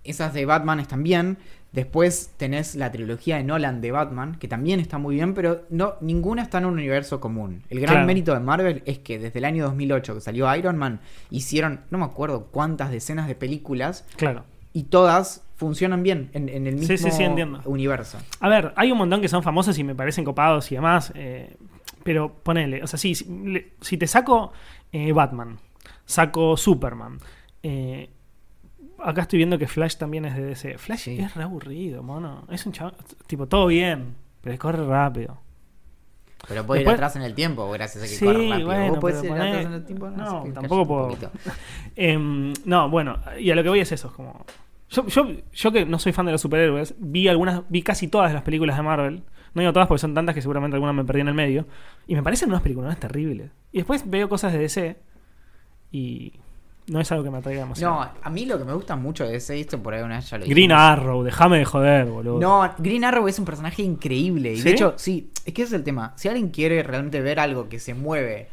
esas 0.04 0.34
de 0.34 0.46
Batman 0.46 0.80
están 0.80 1.04
bien. 1.04 1.38
Después 1.74 2.32
tenés 2.38 2.76
la 2.76 2.92
trilogía 2.92 3.36
de 3.38 3.44
Nolan 3.44 3.82
de 3.82 3.92
Batman, 3.92 4.36
que 4.40 4.48
también 4.48 4.80
está 4.80 4.98
muy 4.98 5.16
bien, 5.16 5.34
pero 5.34 5.66
no, 5.70 5.96
ninguna 6.00 6.42
está 6.42 6.60
en 6.60 6.66
un 6.66 6.74
universo 6.74 7.20
común. 7.20 7.62
El 7.70 7.82
gran 7.82 7.96
Claro. 7.96 8.08
mérito 8.08 8.34
de 8.34 8.40
Marvel 8.40 8.84
es 8.86 9.00
que 9.00 9.20
desde 9.20 9.40
el 9.40 9.46
año 9.46 9.66
2008 9.66 10.16
que 10.16 10.22
salió 10.22 10.56
Iron 10.56 10.78
Man, 10.78 11.02
hicieron, 11.30 11.82
no 11.92 11.98
me 11.98 12.06
acuerdo 12.06 12.46
cuántas 12.52 12.90
decenas 12.90 13.28
de 13.28 13.36
películas, 13.36 14.06
Claro. 14.16 14.46
y 14.72 14.84
todas 14.84 15.44
funcionan 15.58 16.02
bien 16.04 16.30
en, 16.34 16.48
en 16.50 16.66
el 16.68 16.76
mismo 16.76 16.96
sí, 16.98 17.12
sí, 17.12 17.24
entiendo. 17.24 17.62
universo. 17.66 18.18
A 18.40 18.48
ver, 18.50 18.74
hay 18.76 18.92
un 18.92 18.98
montón 18.98 19.20
que 19.22 19.28
son 19.28 19.44
famosos 19.44 19.78
y 19.78 19.84
me 19.84 19.94
parecen 19.96 20.24
copados 20.24 20.72
y 20.72 20.76
demás, 20.76 21.12
eh, 21.16 21.58
pero 22.04 22.34
ponele, 22.42 22.82
o 22.84 22.88
sea, 22.88 22.98
sí, 22.98 23.14
si, 23.16 23.26
le- 23.26 23.74
si 23.82 23.98
te 23.98 24.08
saco 24.08 24.54
eh, 24.92 25.12
Batman, 25.12 25.58
saco 26.06 26.56
Superman, 26.56 27.18
eh, 27.64 28.10
acá 29.04 29.22
estoy 29.24 29.38
viendo 29.38 29.58
que 29.58 29.68
Flash 29.68 29.96
también 29.98 30.26
es 30.26 30.36
de 30.36 30.46
DC. 30.46 30.78
Flash 30.78 31.00
Sí. 31.00 31.18
es 31.20 31.36
re 31.36 31.44
aburrido, 31.44 32.02
mono. 32.04 32.46
Es 32.50 32.66
un 32.66 32.72
chaval, 32.72 32.96
tipo, 33.28 33.48
todo 33.48 33.68
bien, 33.68 34.16
pero 34.42 34.58
corre 34.58 34.86
rápido. 34.86 35.40
Pero 36.48 36.66
puede 36.68 36.82
Después- 36.82 36.94
ir 36.94 37.04
atrás 37.04 37.16
en 37.16 37.24
el 37.24 37.34
tiempo, 37.34 37.70
gracias 37.72 38.04
a 38.04 38.08
que 38.08 38.14
Sí, 38.14 38.24
corre 38.26 38.48
rápido. 38.50 38.68
bueno, 38.68 38.88
¿Vos 38.90 38.98
podés 39.00 39.22
pero 39.22 39.36
ir 39.36 39.42
atrás 39.42 39.66
en 39.66 39.74
el 39.74 39.86
tiempo? 39.86 40.10
No, 40.12 40.44
tampoco 40.54 40.88
puedo. 40.88 41.18
Em, 41.96 42.54
no, 42.66 42.90
bueno, 42.90 43.18
y 43.40 43.50
a 43.50 43.56
lo 43.56 43.64
que 43.64 43.70
voy 43.70 43.80
es 43.80 43.92
eso, 43.92 44.08
es 44.10 44.14
como... 44.14 44.46
Yo, 44.90 45.06
yo, 45.08 45.28
yo 45.54 45.72
que 45.72 45.86
no 45.86 46.00
soy 46.00 46.14
fan 46.14 46.26
de 46.26 46.32
los 46.32 46.42
superhéroes, 46.42 46.96
vi 46.98 47.28
algunas, 47.28 47.62
vi 47.70 47.82
casi 47.82 48.08
todas 48.08 48.34
las 48.34 48.44
películas 48.44 48.78
de 48.78 48.84
Marvel. 48.84 49.24
No 49.54 49.62
digo 49.62 49.74
todas 49.74 49.88
porque 49.88 50.00
son 50.00 50.14
tantas 50.14 50.36
que 50.36 50.42
seguramente 50.42 50.76
algunas 50.76 50.96
me 50.96 51.04
perdí 51.04 51.22
en 51.22 51.28
el 51.30 51.34
medio. 51.34 51.66
Y 52.08 52.16
me 52.16 52.24
parecen 52.24 52.50
unas 52.50 52.62
películas 52.62 53.00
terribles. 53.00 53.52
Y 53.72 53.78
después 53.78 54.10
veo 54.10 54.30
cosas 54.30 54.54
de 54.54 54.60
DC 54.60 54.98
y 55.92 56.34
no 56.88 57.02
es 57.02 57.12
algo 57.12 57.24
que 57.24 57.32
me 57.32 57.38
atraiga 57.40 57.62
demasiado. 57.62 57.96
No, 57.96 58.10
a 58.22 58.30
mí 58.30 58.46
lo 58.46 58.58
que 58.58 58.64
me 58.64 58.74
gusta 58.74 58.96
mucho 58.96 59.26
de 59.26 59.36
ese, 59.36 59.60
esto 59.60 59.82
por 59.82 59.94
ahí 59.94 60.02
una 60.02 60.18
vez 60.18 60.30
ya 60.30 60.38
lo 60.38 60.46
Green 60.46 60.56
dijimos. 60.56 60.78
Arrow, 60.80 61.24
déjame 61.24 61.58
de 61.58 61.66
joder, 61.66 62.06
boludo. 62.06 62.40
No, 62.40 62.74
Green 62.78 63.04
Arrow 63.04 63.28
es 63.28 63.40
un 63.40 63.46
personaje 63.46 63.82
increíble. 63.82 64.54
Y 64.54 64.58
¿Sí? 64.58 64.64
de 64.64 64.72
hecho, 64.72 64.94
sí, 64.98 65.32
es 65.46 65.54
que 65.54 65.64
ese 65.64 65.76
es 65.76 65.80
el 65.80 65.84
tema. 65.84 66.14
Si 66.16 66.28
alguien 66.30 66.50
quiere 66.50 66.84
realmente 66.84 67.20
ver 67.22 67.40
algo 67.40 67.68
que 67.68 67.80
se 67.80 67.94
mueve 67.94 68.48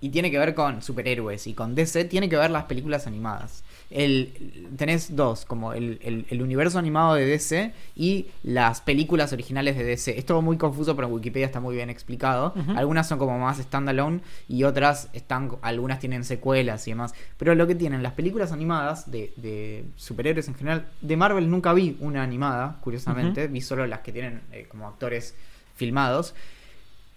y 0.00 0.08
tiene 0.08 0.30
que 0.30 0.38
ver 0.38 0.54
con 0.54 0.80
superhéroes 0.80 1.46
y 1.46 1.54
con 1.54 1.74
DC, 1.74 2.06
tiene 2.06 2.28
que 2.28 2.36
ver 2.36 2.50
las 2.50 2.64
películas 2.64 3.06
animadas. 3.06 3.62
El, 3.88 4.68
tenés 4.76 5.14
dos, 5.14 5.44
como 5.44 5.72
el, 5.72 5.98
el- 6.02 6.26
el 6.28 6.42
universo 6.42 6.78
animado 6.78 7.14
de 7.14 7.24
DC 7.26 7.72
y 7.94 8.26
las 8.42 8.80
películas 8.80 9.32
originales 9.32 9.76
de 9.76 9.84
DC. 9.84 10.18
Es 10.18 10.26
todo 10.26 10.42
muy 10.42 10.56
confuso, 10.56 10.96
pero 10.96 11.06
en 11.08 11.14
Wikipedia 11.14 11.46
está 11.46 11.60
muy 11.60 11.76
bien 11.76 11.88
explicado. 11.88 12.52
Algunas 12.76 13.06
son 13.08 13.18
como 13.18 13.38
más 13.38 13.58
standalone 13.58 14.20
y 14.48 14.64
otras 14.64 15.08
están, 15.12 15.52
algunas 15.62 16.00
tienen 16.00 16.24
secuelas 16.24 16.86
y 16.88 16.90
demás. 16.90 17.14
Pero 17.38 17.54
lo 17.54 17.66
que 17.66 17.74
tienen 17.76 18.02
las 18.02 18.12
películas 18.14 18.50
animadas 18.52 19.10
de, 19.10 19.32
de 19.36 19.84
superhéroes 19.96 20.48
en 20.48 20.54
general, 20.56 20.86
de 21.00 21.16
Marvel 21.16 21.48
nunca 21.48 21.72
vi 21.72 21.96
una 22.00 22.22
animada, 22.24 22.78
curiosamente. 22.82 23.46
Vi 23.46 23.60
solo 23.60 23.86
las 23.86 24.00
que 24.00 24.12
tienen 24.12 24.40
eh, 24.52 24.66
como 24.68 24.88
actores 24.88 25.34
filmados. 25.76 26.34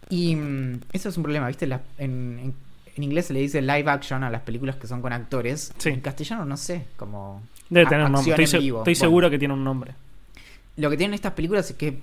Y 0.10 0.36
mm, 0.36 0.82
eso 0.94 1.10
es 1.10 1.18
un 1.18 1.24
problema, 1.24 1.48
¿viste? 1.48 1.68
La- 1.68 1.82
en, 1.98 2.40
en- 2.44 2.69
en 3.00 3.04
inglés 3.04 3.28
se 3.28 3.34
le 3.34 3.40
dice 3.40 3.62
live 3.62 3.90
action 3.90 4.26
a 4.26 4.30
las 4.30 4.42
películas 4.42 4.76
que 4.76 4.86
son 4.86 5.02
con 5.02 5.14
actores. 5.14 5.72
Sí. 5.78 5.90
En 5.90 6.02
castellano 6.02 6.44
no 6.44 6.58
sé, 6.58 6.86
como... 6.98 7.42
Debe 7.70 7.86
tener 7.86 8.06
un 8.06 8.12
nombre. 8.12 8.44
Estoy, 8.44 8.72
Bueno, 8.72 8.96
seguro 8.96 9.30
que 9.30 9.40
tiene 9.40 9.54
un 9.54 9.64
nombre. 9.64 9.94
Lo 10.76 10.90
que 10.90 10.98
tienen 10.98 11.14
estas 11.14 11.32
películas 11.32 11.70
es 11.70 11.78
que 11.78 12.00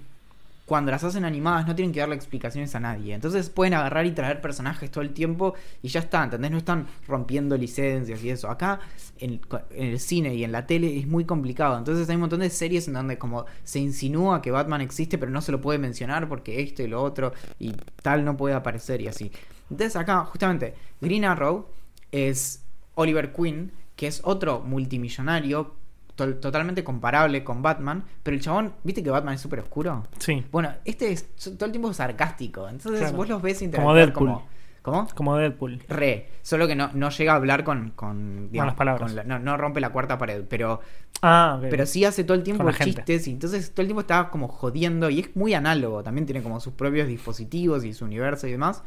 cuando 0.64 0.90
las 0.90 1.05
hacen 1.05 1.26
animadas 1.26 1.66
no 1.66 1.74
tienen 1.74 1.92
que 1.92 2.01
darle 2.01 2.14
explicaciones 2.14 2.74
a 2.74 2.80
nadie. 2.80 3.12
Entonces 3.12 3.51
pueden 3.51 3.74
agarrar 3.74 4.07
y 4.07 4.12
traer 4.12 4.40
personajes 4.40 4.90
todo 4.90 5.03
el 5.03 5.11
tiempo 5.11 5.55
y 5.82 5.88
ya 5.88 6.01
está, 6.01 6.24
¿entendés? 6.24 6.51
No 6.51 6.57
están 6.57 6.86
rompiendo 7.07 7.59
licencias 7.59 8.24
y 8.24 8.30
eso. 8.30 8.49
Acá 8.49 8.80
en, 9.18 9.40
en 9.70 9.88
el 9.88 10.01
cine 10.01 10.34
y 10.34 10.44
en 10.44 10.53
la 10.53 10.66
tele 10.66 10.99
es 10.99 11.07
muy 11.07 11.26
complicado. 11.26 11.76
Entonces 11.76 12.09
hay 12.09 12.14
un 12.14 12.22
montón 12.22 12.40
de 12.40 12.49
series 12.49 12.88
en 12.88 12.94
donde 12.94 13.18
como 13.18 13.44
se 13.64 13.80
insinúa 13.80 14.40
que 14.40 14.51
Batman 14.51 14.80
existe 14.80 15.18
pero 15.18 15.30
no 15.30 15.42
se 15.42 15.53
lo 15.53 15.61
puede 15.61 15.78
mencionar 15.78 16.26
porque 16.26 16.62
esto 16.62 16.82
y 16.82 16.86
lo 16.86 17.03
otro 17.03 17.34
y 17.59 17.74
tal 18.03 18.24
no 18.24 18.36
puede 18.38 18.55
aparecer 18.55 19.03
y 19.03 19.09
así. 19.09 19.30
Entonces 19.71 19.97
acá 19.97 20.25
justamente 20.25 20.75
Green 21.01 21.25
Arrow 21.25 21.67
es 22.12 22.64
Oliver 22.95 23.33
Queen, 23.33 23.73
que 23.97 24.07
es 24.07 24.21
otro 24.25 24.61
multimillonario 24.61 25.75
to- 26.14 26.37
totalmente 26.37 26.83
comparable 26.85 27.45
con 27.45 27.62
Batman, 27.62 28.05
pero 28.23 28.37
el 28.37 28.43
chabón, 28.43 28.75
¿viste 28.85 29.03
que 29.03 29.11
Batman 29.11 29.35
es 29.35 29.41
súper 29.41 29.61
oscuro? 29.61 30.05
Sí, 30.19 30.45
Bueno, 30.51 30.71
este 30.85 31.12
es 31.12 31.29
todo 31.35 31.67
el 31.67 31.73
tiempo 31.73 31.93
sarcástico, 31.93 32.69
entonces 32.69 33.01
Claro. 33.01 33.17
vos 33.17 33.29
los 33.29 33.43
ves 33.43 33.59
Como 33.59 33.64
interactuar 33.67 33.97
Deadpool. 33.97 34.27
como... 34.29 34.57
¿Cómo? 34.83 35.09
como 35.17 35.37
Deadpool. 35.37 35.83
Re, 35.89 36.29
solo 36.43 36.69
que 36.69 36.77
no, 36.77 36.91
no 36.95 37.11
llega 37.11 37.33
a 37.33 37.37
hablar 37.37 37.64
con... 37.64 37.91
con 37.91 38.51
Malas 38.53 38.75
palabras. 38.77 39.09
con 39.11 39.17
la- 39.17 39.25
no, 39.25 39.41
no 39.41 39.57
rompe 39.57 39.81
la 39.81 39.91
cuarta 39.91 40.17
pared, 40.17 40.45
pero, 40.49 40.81
Ah, 41.23 41.57
ok. 41.59 41.67
pero 41.71 41.87
sí 41.87 42.05
hace 42.05 42.23
todo 42.23 42.37
el 42.37 42.45
tiempo 42.45 42.62
Con 42.62 42.71
la 42.73 42.79
gente. 42.79 42.95
chistes 42.95 43.27
y 43.27 43.33
entonces 43.33 43.73
todo 43.73 43.83
el 43.83 43.89
tiempo 43.89 44.03
está 44.03 44.29
como 44.31 44.47
jodiendo 44.47 45.11
y 45.11 45.19
es 45.21 45.35
muy 45.35 45.55
análogo, 45.55 46.05
también 46.05 46.25
tiene 46.25 46.41
como 46.43 46.61
sus 46.61 46.73
propios 46.75 47.09
dispositivos 47.09 47.85
y 47.85 47.93
su 47.95 48.05
universo 48.05 48.47
y 48.47 48.53
demás. 48.53 48.85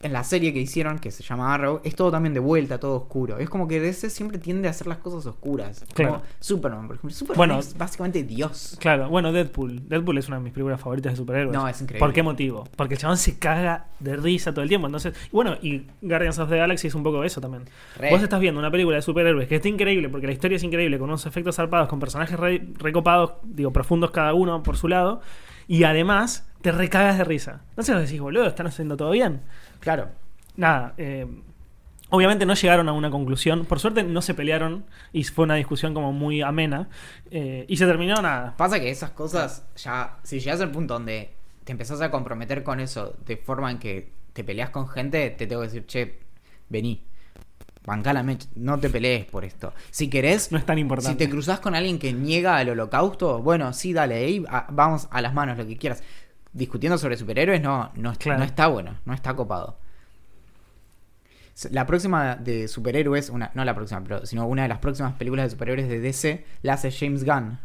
En 0.00 0.12
la 0.12 0.22
serie 0.22 0.52
que 0.52 0.60
hicieron, 0.60 1.00
que 1.00 1.10
se 1.10 1.24
llama 1.24 1.52
Arrow, 1.52 1.80
es 1.82 1.96
todo 1.96 2.12
también 2.12 2.32
de 2.32 2.38
vuelta, 2.38 2.78
todo 2.78 2.94
oscuro. 2.96 3.38
Es 3.38 3.50
como 3.50 3.66
que 3.66 3.80
DC 3.80 4.10
siempre 4.10 4.38
tiende 4.38 4.68
a 4.68 4.70
hacer 4.70 4.86
las 4.86 4.98
cosas 4.98 5.26
oscuras. 5.26 5.84
Claro. 5.92 6.12
Como 6.18 6.24
Superman, 6.38 6.86
por 6.86 6.96
ejemplo. 6.96 7.10
Superman 7.16 7.36
Bueno, 7.36 7.58
es 7.58 7.76
básicamente 7.76 8.22
Dios. 8.22 8.76
Claro, 8.78 9.08
bueno, 9.08 9.32
Deadpool. 9.32 9.88
Deadpool 9.88 10.18
es 10.18 10.28
una 10.28 10.36
de 10.36 10.44
mis 10.44 10.52
películas 10.52 10.80
favoritas 10.80 11.14
de 11.14 11.16
superhéroes. 11.16 11.52
No, 11.52 11.66
es 11.66 11.80
increíble. 11.82 11.98
¿Por 11.98 12.12
qué 12.14 12.22
motivo? 12.22 12.68
Porque 12.76 12.94
el 12.94 13.00
chabón 13.00 13.16
se 13.16 13.40
caga 13.40 13.86
de 13.98 14.16
risa 14.16 14.52
todo 14.52 14.62
el 14.62 14.68
tiempo. 14.68 14.86
Entonces, 14.86 15.14
y 15.26 15.30
bueno, 15.32 15.56
y 15.62 15.82
Guardians 16.00 16.38
of 16.38 16.48
the 16.48 16.56
Galaxy 16.58 16.86
es 16.86 16.94
un 16.94 17.02
poco 17.02 17.24
eso 17.24 17.40
también. 17.40 17.64
Re. 17.96 18.10
Vos 18.10 18.22
estás 18.22 18.38
viendo 18.38 18.60
una 18.60 18.70
película 18.70 18.94
de 18.96 19.02
superhéroes 19.02 19.48
que 19.48 19.56
está 19.56 19.66
increíble 19.68 20.08
porque 20.08 20.28
la 20.28 20.32
historia 20.32 20.54
es 20.56 20.62
increíble, 20.62 20.96
con 21.00 21.08
unos 21.08 21.26
efectos 21.26 21.56
zarpados, 21.56 21.88
con 21.88 21.98
personajes 21.98 22.38
re- 22.38 22.68
recopados, 22.78 23.32
digo, 23.42 23.72
profundos 23.72 24.12
cada 24.12 24.32
uno 24.32 24.62
por 24.62 24.76
su 24.76 24.86
lado, 24.86 25.20
y 25.66 25.82
además 25.82 26.44
te 26.62 26.72
recagas 26.72 27.18
de 27.18 27.24
risa. 27.24 27.62
Entonces 27.70 27.94
vos 27.94 28.04
decís, 28.04 28.20
boludo, 28.20 28.46
están 28.46 28.66
haciendo 28.68 28.96
todo 28.96 29.10
bien. 29.10 29.42
Claro. 29.80 30.08
Nada, 30.56 30.94
eh, 30.98 31.26
obviamente 32.10 32.44
no 32.46 32.54
llegaron 32.54 32.88
a 32.88 32.92
una 32.92 33.10
conclusión. 33.10 33.64
Por 33.64 33.78
suerte 33.80 34.02
no 34.02 34.22
se 34.22 34.34
pelearon 34.34 34.84
y 35.12 35.24
fue 35.24 35.44
una 35.44 35.54
discusión 35.54 35.94
como 35.94 36.12
muy 36.12 36.42
amena. 36.42 36.88
eh, 37.30 37.64
y 37.68 37.76
se 37.76 37.86
terminó 37.86 38.14
nada. 38.22 38.54
Pasa 38.56 38.80
que 38.80 38.90
esas 38.90 39.10
cosas 39.10 39.64
ya, 39.76 40.16
si 40.22 40.40
llegas 40.40 40.60
al 40.60 40.70
punto 40.70 40.94
donde 40.94 41.30
te 41.64 41.72
empezás 41.72 42.00
a 42.00 42.10
comprometer 42.10 42.62
con 42.62 42.80
eso 42.80 43.14
de 43.26 43.36
forma 43.36 43.70
en 43.70 43.78
que 43.78 44.10
te 44.32 44.42
peleas 44.44 44.70
con 44.70 44.88
gente, 44.88 45.30
te 45.30 45.46
tengo 45.46 45.60
que 45.62 45.68
decir, 45.68 45.86
che, 45.86 46.18
vení. 46.68 47.04
Bancala, 47.84 48.22
mecha, 48.22 48.48
no 48.56 48.78
te 48.78 48.90
pelees 48.90 49.24
por 49.24 49.44
esto. 49.46 49.72
Si 49.90 50.08
querés, 50.10 50.52
No 50.52 50.58
es 50.58 50.66
tan 50.66 50.76
si 50.76 50.80
importante. 50.82 51.24
te 51.24 51.30
cruzas 51.30 51.60
con 51.60 51.74
alguien 51.74 51.98
que 51.98 52.12
niega 52.12 52.60
el 52.60 52.68
holocausto, 52.70 53.40
bueno, 53.42 53.72
sí, 53.72 53.92
dale, 53.94 54.14
ahí 54.16 54.44
a- 54.48 54.66
vamos 54.70 55.08
a 55.10 55.22
las 55.22 55.32
manos, 55.32 55.56
lo 55.56 55.66
que 55.66 55.76
quieras. 55.78 56.02
Discutiendo 56.52 56.98
sobre 56.98 57.16
superhéroes 57.16 57.60
no, 57.62 57.90
no, 57.94 58.14
Claro. 58.14 58.38
no 58.40 58.44
está 58.44 58.66
bueno, 58.68 58.96
no 59.04 59.14
está 59.14 59.34
copado. 59.34 59.76
La 61.70 61.86
próxima 61.86 62.36
de 62.36 62.68
superhéroes, 62.68 63.30
una, 63.30 63.50
no 63.54 63.64
la 63.64 63.74
próxima, 63.74 64.00
pero 64.02 64.24
sino 64.26 64.46
una 64.46 64.62
de 64.62 64.68
las 64.68 64.78
próximas 64.78 65.14
películas 65.14 65.46
de 65.46 65.50
superhéroes 65.50 65.88
de 65.88 65.98
DC 65.98 66.44
la 66.62 66.74
hace 66.74 66.92
James 66.92 67.24
Gunn, 67.24 67.58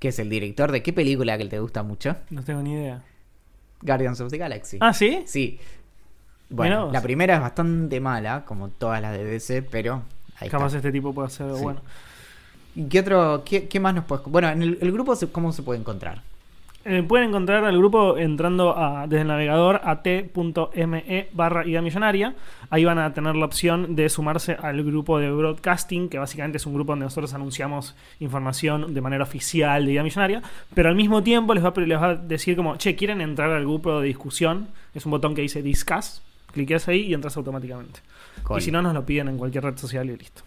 que 0.00 0.08
es 0.08 0.18
el 0.18 0.28
director 0.28 0.72
de 0.72 0.82
qué 0.82 0.92
película 0.92 1.38
que 1.38 1.44
te 1.46 1.60
gusta 1.60 1.82
mucho? 1.84 2.16
No 2.30 2.42
tengo 2.42 2.60
ni 2.62 2.72
idea. 2.72 3.02
Guardians 3.82 4.20
of 4.20 4.30
the 4.30 4.36
Galaxy. 4.38 4.78
Ah, 4.80 4.92
¿sí? 4.92 5.22
Sí. 5.26 5.60
Bueno, 6.48 6.90
la 6.92 7.00
primera 7.00 7.36
es 7.36 7.40
bastante 7.40 8.00
mala, 8.00 8.44
como 8.44 8.68
todas 8.68 9.00
las 9.00 9.12
de 9.16 9.24
DC, 9.24 9.62
pero 9.62 10.02
ahí 10.40 10.48
Capaz 10.48 10.66
está. 10.66 10.78
este 10.78 10.90
tipo 10.92 11.14
puede 11.14 11.28
algo 11.38 11.56
Sí. 11.56 11.62
bueno. 11.62 11.80
¿Y 12.74 12.84
qué 12.88 13.00
otro, 13.00 13.42
qué, 13.44 13.68
qué 13.68 13.78
más 13.80 13.94
nos 13.94 14.04
puedes... 14.04 14.24
Bueno, 14.26 14.48
en 14.48 14.62
el, 14.62 14.78
el 14.80 14.90
grupo, 14.92 15.14
¿cómo 15.30 15.52
se 15.52 15.62
puede 15.62 15.78
encontrar? 15.78 16.22
Eh, 16.86 17.02
pueden 17.02 17.28
encontrar 17.28 17.62
al 17.64 17.76
grupo 17.76 18.16
entrando 18.16 18.74
a- 18.76 19.06
desde 19.06 19.20
el 19.22 19.28
navegador 19.28 19.82
a 19.84 20.00
t.me 20.02 21.28
barra 21.32 21.66
idea 21.66 21.82
millonaria. 21.82 22.34
Ahí 22.70 22.84
van 22.86 22.98
a 22.98 23.12
tener 23.12 23.36
la 23.36 23.44
opción 23.44 23.96
de 23.96 24.08
sumarse 24.08 24.56
al 24.60 24.82
grupo 24.82 25.18
de 25.18 25.30
broadcasting, 25.30 26.08
que 26.08 26.18
básicamente 26.18 26.56
es 26.56 26.64
un 26.64 26.72
grupo 26.72 26.92
donde 26.92 27.04
nosotros 27.04 27.34
anunciamos 27.34 27.94
información 28.18 28.94
de 28.94 29.00
manera 29.02 29.24
oficial 29.24 29.84
de 29.84 29.92
idea 29.92 30.02
millonaria. 30.02 30.42
Pero 30.72 30.88
al 30.88 30.94
mismo 30.94 31.22
tiempo 31.22 31.52
les 31.52 31.62
va, 31.62 31.68
a- 31.76 31.80
les 31.80 32.00
va 32.00 32.06
a 32.10 32.14
decir 32.16 32.56
como, 32.56 32.76
che, 32.76 32.96
¿quieren 32.96 33.20
entrar 33.20 33.50
al 33.50 33.62
grupo 33.64 34.00
de 34.00 34.06
discusión? 34.06 34.68
Es 34.94 35.04
un 35.04 35.10
botón 35.10 35.34
que 35.34 35.42
dice 35.42 35.62
Discuss. 35.62 36.22
Cliqueas 36.52 36.88
ahí 36.88 37.02
y 37.02 37.14
entras 37.14 37.36
automáticamente. 37.36 38.00
Y 38.58 38.62
si 38.62 38.70
no, 38.72 38.80
nos 38.82 38.94
lo 38.94 39.04
piden 39.04 39.28
en 39.28 39.36
cualquier 39.38 39.64
red 39.64 39.76
social 39.76 40.08
y 40.10 40.16
listo. 40.16 40.42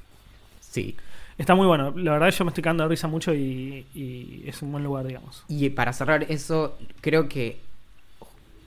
Sí. 0.60 0.96
Está 1.38 1.56
muy 1.56 1.68
bueno. 1.68 1.94
La 1.96 2.14
verdad, 2.14 2.30
yo 2.30 2.46
me 2.46 2.50
estoy 2.50 2.64
cagando 2.64 2.84
de 2.84 2.90
risa 2.90 3.08
mucho 3.08 3.34
y, 3.34 4.44
es 4.46 4.62
un 4.62 4.72
buen 4.72 4.84
lugar, 4.84 5.08
digamos. 5.08 5.44
Y 5.48 5.70
para 5.70 5.94
cerrar 5.94 6.24
eso, 6.30 6.78
creo 7.02 7.28
que 7.28 7.60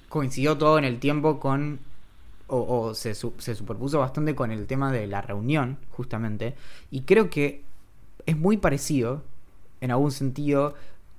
coincidió 0.09 0.57
todo 0.57 0.79
en 0.79 0.85
el 0.85 0.99
tiempo 0.99 1.39
con... 1.39 1.81
O, 2.49 2.87
o 2.87 2.95
se, 2.95 3.15
se 3.15 3.55
superpuso 3.57 3.99
bastante 3.99 4.37
con 4.37 4.53
el 4.53 4.69
tema 4.69 4.93
de 4.93 5.09
la 5.09 5.21
reunión, 5.21 5.79
justamente. 5.91 6.55
Y 6.93 7.01
creo 7.01 7.29
que 7.29 7.63
es 8.25 8.37
muy 8.37 8.57
parecido, 8.57 9.23
en 9.81 9.91
algún 9.91 10.13
sentido, 10.13 10.75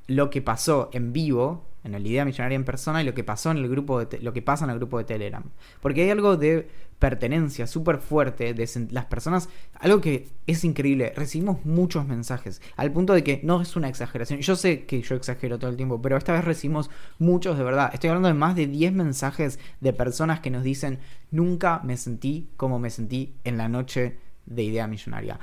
lo 0.07 0.29
que 0.29 0.41
pasó 0.41 0.89
en 0.93 1.11
vivo, 1.11 1.63
en 1.87 1.95
el 1.95 2.05
Idea 2.05 2.25
Millonaria 2.25 2.55
en 2.55 2.63
persona, 2.63 3.01
y 3.01 3.05
lo 3.05 3.13
que 3.13 3.23
pasó 3.23 3.51
en 3.51 3.57
el 3.57 3.67
grupo 3.67 4.05
de 4.05 4.19
lo 4.19 4.33
que 4.33 4.41
pasa 4.41 4.65
en 4.65 4.71
el 4.71 4.77
grupo 4.77 4.97
de 4.97 5.05
Telegram. 5.05 5.43
Porque 5.81 6.03
hay 6.03 6.09
algo 6.11 6.37
de 6.37 6.67
pertenencia 6.99 7.67
súper 7.67 7.99
fuerte 7.99 8.53
de 8.53 8.87
las 8.91 9.05
personas, 9.05 9.49
algo 9.75 10.01
que 10.01 10.29
es 10.47 10.63
increíble. 10.63 11.13
Recibimos 11.15 11.63
muchos 11.65 12.05
mensajes, 12.07 12.61
al 12.75 12.91
punto 12.91 13.13
de 13.13 13.23
que 13.23 13.39
no 13.43 13.61
es 13.61 13.75
una 13.75 13.89
exageración. 13.89 14.39
Yo 14.39 14.55
sé 14.55 14.85
que 14.85 15.01
yo 15.01 15.15
exagero 15.15 15.59
todo 15.59 15.69
el 15.69 15.77
tiempo, 15.77 16.01
pero 16.01 16.17
esta 16.17 16.33
vez 16.33 16.43
recibimos 16.43 16.89
muchos 17.19 17.57
de 17.57 17.63
verdad. 17.63 17.91
Estoy 17.93 18.09
hablando 18.09 18.29
de 18.29 18.33
más 18.33 18.55
de 18.55 18.67
10 18.67 18.93
mensajes 18.93 19.59
de 19.79 19.93
personas 19.93 20.39
que 20.39 20.49
nos 20.49 20.63
dicen, 20.63 20.99
nunca 21.31 21.81
me 21.83 21.97
sentí 21.97 22.49
como 22.57 22.79
me 22.79 22.89
sentí 22.89 23.35
en 23.43 23.57
la 23.57 23.67
noche 23.69 24.17
de 24.45 24.63
Idea 24.63 24.87
Millonaria. 24.87 25.39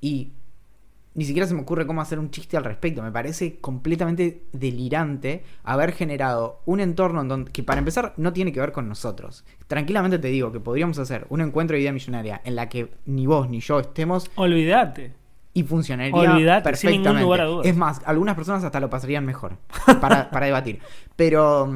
Y 0.00 0.32
ni 1.14 1.24
siquiera 1.24 1.46
se 1.46 1.54
me 1.54 1.62
ocurre 1.62 1.86
cómo 1.86 2.00
hacer 2.00 2.18
un 2.18 2.30
chiste 2.30 2.56
al 2.56 2.64
respecto. 2.64 3.02
Me 3.02 3.10
parece 3.10 3.58
completamente 3.58 4.44
delirante 4.52 5.44
haber 5.64 5.92
generado 5.92 6.60
un 6.66 6.80
entorno 6.80 7.20
en 7.20 7.28
donde, 7.28 7.52
que 7.52 7.62
para 7.62 7.78
empezar 7.80 8.14
no 8.16 8.32
tiene 8.32 8.52
que 8.52 8.60
ver 8.60 8.72
con 8.72 8.88
nosotros. 8.88 9.44
Tranquilamente 9.66 10.18
te 10.18 10.28
digo 10.28 10.52
que 10.52 10.60
podríamos 10.60 10.98
hacer 10.98 11.26
un 11.28 11.40
encuentro 11.40 11.74
de 11.74 11.80
idea 11.82 11.92
millonaria 11.92 12.40
en 12.44 12.54
la 12.54 12.68
que 12.68 12.92
ni 13.06 13.26
vos 13.26 13.48
ni 13.48 13.60
yo 13.60 13.80
estemos 13.80 14.30
Olvídate. 14.36 15.12
y 15.52 15.64
funcionaría 15.64 16.62
perfectamente. 16.62 17.08
ningún 17.08 17.22
lugar 17.22 17.40
a 17.40 17.44
dudas. 17.46 17.66
Es 17.66 17.76
más, 17.76 18.00
algunas 18.04 18.36
personas 18.36 18.62
hasta 18.62 18.78
lo 18.78 18.88
pasarían 18.88 19.24
mejor 19.26 19.56
para, 20.00 20.30
para 20.30 20.46
debatir. 20.46 20.78
Pero, 21.16 21.74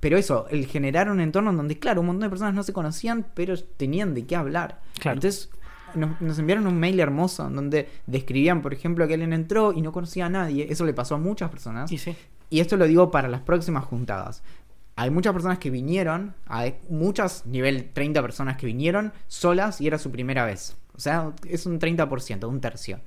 pero 0.00 0.16
eso, 0.16 0.46
el 0.48 0.66
generar 0.66 1.10
un 1.10 1.20
entorno 1.20 1.50
en 1.50 1.58
donde, 1.58 1.78
claro, 1.78 2.00
un 2.00 2.06
montón 2.06 2.22
de 2.22 2.30
personas 2.30 2.54
no 2.54 2.62
se 2.62 2.72
conocían, 2.72 3.26
pero 3.34 3.54
tenían 3.76 4.14
de 4.14 4.24
qué 4.24 4.34
hablar. 4.34 4.80
Claro. 4.98 5.16
Entonces, 5.18 5.50
nos, 5.94 6.20
nos 6.20 6.38
enviaron 6.38 6.66
un 6.66 6.78
mail 6.78 6.98
hermoso 7.00 7.46
en 7.46 7.56
donde 7.56 7.88
describían, 8.06 8.62
por 8.62 8.72
ejemplo, 8.72 9.06
que 9.06 9.14
alguien 9.14 9.32
entró 9.32 9.72
y 9.72 9.82
no 9.82 9.92
conocía 9.92 10.26
a 10.26 10.28
nadie. 10.28 10.66
Eso 10.70 10.84
le 10.84 10.94
pasó 10.94 11.14
a 11.14 11.18
muchas 11.18 11.50
personas. 11.50 11.90
Y 11.92 11.98
sí. 11.98 12.16
Y 12.50 12.60
esto 12.60 12.76
lo 12.76 12.86
digo 12.86 13.10
para 13.10 13.28
las 13.28 13.40
próximas 13.40 13.84
juntadas. 13.84 14.42
Hay 14.94 15.10
muchas 15.10 15.32
personas 15.32 15.58
que 15.58 15.70
vinieron, 15.70 16.34
hay 16.46 16.74
muchas, 16.90 17.46
nivel 17.46 17.90
30 17.92 18.20
personas 18.20 18.56
que 18.58 18.66
vinieron 18.66 19.12
solas 19.26 19.80
y 19.80 19.86
era 19.86 19.96
su 19.96 20.10
primera 20.10 20.44
vez. 20.44 20.76
O 20.94 21.00
sea, 21.00 21.32
es 21.48 21.64
un 21.64 21.80
30%, 21.80 22.46
un 22.46 22.60
tercio. 22.60 23.00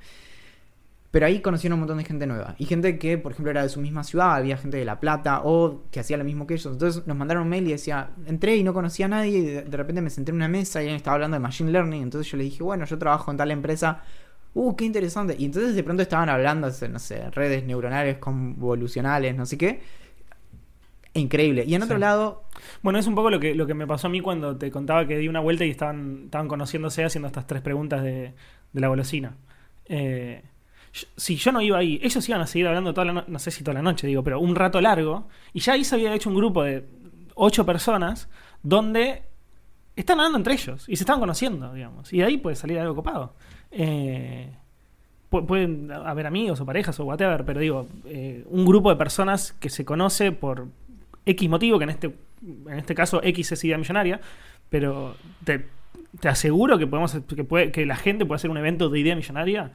Pero 1.16 1.28
ahí 1.28 1.40
conocieron 1.40 1.76
un 1.78 1.80
montón 1.80 1.98
de 2.00 2.04
gente 2.04 2.28
nueva. 2.28 2.56
Y 2.58 2.66
gente 2.66 3.00
que, 3.00 3.18
por 3.18 3.32
ejemplo, 3.32 3.50
era 3.50 3.64
de 3.64 3.70
su 3.70 3.80
misma 3.80 4.04
ciudad, 4.04 4.36
había 4.36 4.58
gente 4.58 4.76
de 4.76 4.84
La 4.84 5.00
Plata 5.00 5.44
o 5.46 5.84
que 5.90 6.02
hacía 6.02 6.18
lo 6.18 6.26
mismo 6.26 6.46
que 6.46 6.56
ellos. 6.56 6.74
Entonces 6.74 7.08
nos 7.08 7.16
mandaron 7.16 7.44
un 7.44 7.48
mail 7.50 7.66
y 7.66 7.72
decía, 7.72 8.10
entré 8.26 8.58
y 8.58 8.66
no 8.66 8.74
conocía 8.74 9.06
a 9.06 9.08
nadie 9.08 9.38
y 9.38 9.42
de, 9.42 9.62
de 9.62 9.78
repente 9.78 10.02
me 10.02 10.10
senté 10.10 10.32
en 10.32 10.36
una 10.36 10.50
mesa 10.50 10.80
y 10.82 10.88
alguien 10.88 10.98
estaba 10.98 11.14
hablando 11.14 11.36
de 11.36 11.40
Machine 11.40 11.72
Learning. 11.72 12.04
Entonces 12.04 12.30
yo 12.30 12.36
le 12.38 12.44
dije, 12.44 12.62
bueno, 12.64 12.84
yo 12.84 12.98
trabajo 12.98 13.32
en 13.32 13.38
tal 13.38 13.50
empresa. 13.52 14.04
Uh, 14.54 14.76
qué 14.76 14.84
interesante. 14.84 15.38
Y 15.40 15.46
entonces 15.46 15.74
de 15.74 15.84
pronto 15.86 16.02
estaban 16.04 16.28
hablando 16.28 16.70
de, 16.70 16.90
no 16.90 17.00
sé, 17.00 17.30
redes 17.32 17.64
neuronales 17.64 18.18
convolucionales, 18.18 19.38
no 19.38 19.46
sé 19.46 19.58
qué. 19.58 19.80
Increíble. 21.14 21.64
Y 21.66 21.76
en 21.76 21.84
otro 21.84 21.96
Sí. 21.96 22.02
lado, 22.02 22.44
Bueno, 22.82 23.00
es 23.00 23.08
un 23.08 23.16
poco 23.16 23.30
lo 23.30 23.40
que, 23.40 23.56
lo 23.56 23.66
que 23.66 23.74
me 23.74 23.88
pasó 23.88 24.08
a 24.08 24.10
mí 24.10 24.20
cuando 24.20 24.58
te 24.58 24.70
contaba 24.70 25.08
que 25.08 25.18
di 25.18 25.30
una 25.30 25.40
vuelta 25.40 25.64
y 25.64 25.70
estaban, 25.70 26.24
estaban 26.26 26.50
conociéndose 26.50 27.06
haciendo 27.06 27.28
estas 27.28 27.48
tres 27.48 27.62
preguntas 27.62 28.04
de, 28.04 28.34
de 28.74 28.82
la 28.82 28.90
golosina. 28.90 29.38
Eh, 29.86 30.44
si 31.18 31.36
yo 31.36 31.52
no 31.52 31.62
iba 31.62 31.78
ahí, 31.78 32.00
ellos 32.02 32.28
iban 32.30 32.42
a 32.42 32.48
seguir 32.48 32.68
hablando 32.68 32.94
toda 32.94 33.06
la 33.06 33.14
noche, 33.14 33.28
no 33.30 33.40
sé 33.40 33.52
si 33.52 33.64
toda 33.64 33.74
la 33.76 33.82
noche, 33.82 34.08
digo, 34.08 34.24
pero 34.24 34.40
un 34.40 34.56
rato 34.56 34.80
largo. 34.82 35.28
Y 35.54 35.60
ya 35.60 35.74
ahí 35.74 35.84
se 35.84 35.96
había 35.96 36.14
hecho 36.14 36.30
un 36.30 36.36
grupo 36.36 36.64
de 36.64 36.86
ocho 37.36 37.66
personas 37.66 38.30
donde 38.64 39.24
están 39.96 40.20
hablando 40.20 40.38
entre 40.38 40.54
ellos 40.54 40.86
y 40.88 40.96
se 40.96 41.04
estaban 41.04 41.20
conociendo, 41.20 41.74
digamos. 41.74 42.12
Y 42.14 42.20
de 42.20 42.26
ahí 42.26 42.38
puede 42.38 42.56
salir 42.56 42.80
algo 42.80 42.96
copado. 42.96 43.34
Eh, 43.72 44.50
pu- 45.30 45.46
pueden 45.46 45.92
haber 45.92 46.28
amigos 46.28 46.60
o 46.62 46.66
parejas 46.66 47.00
o 47.00 47.06
whatever, 47.06 47.44
pero 47.46 47.60
digo, 47.60 47.88
eh, 48.06 48.44
un 48.50 48.66
grupo 48.66 48.90
de 48.90 48.96
personas 48.96 49.52
que 49.54 49.70
se 49.70 49.84
conoce 49.86 50.32
por 50.32 50.68
X 51.26 51.50
motivo, 51.50 51.78
que 51.78 51.84
en 51.86 51.90
este, 51.90 52.16
en 52.68 52.78
este 52.80 52.96
caso 52.96 53.22
X 53.24 53.52
es 53.52 53.64
idea 53.64 53.78
millonaria, 53.78 54.22
pero 54.70 55.16
te, 55.44 55.66
te 56.20 56.28
aseguro 56.30 56.78
que 56.78 56.88
podemos 56.88 57.18
que, 57.28 57.72
que 57.72 57.86
la 57.86 57.96
gente 57.98 58.26
puede 58.26 58.38
hacer 58.38 58.50
un 58.50 58.58
evento 58.58 58.90
de 58.90 59.00
idea 59.00 59.16
millonaria 59.16 59.72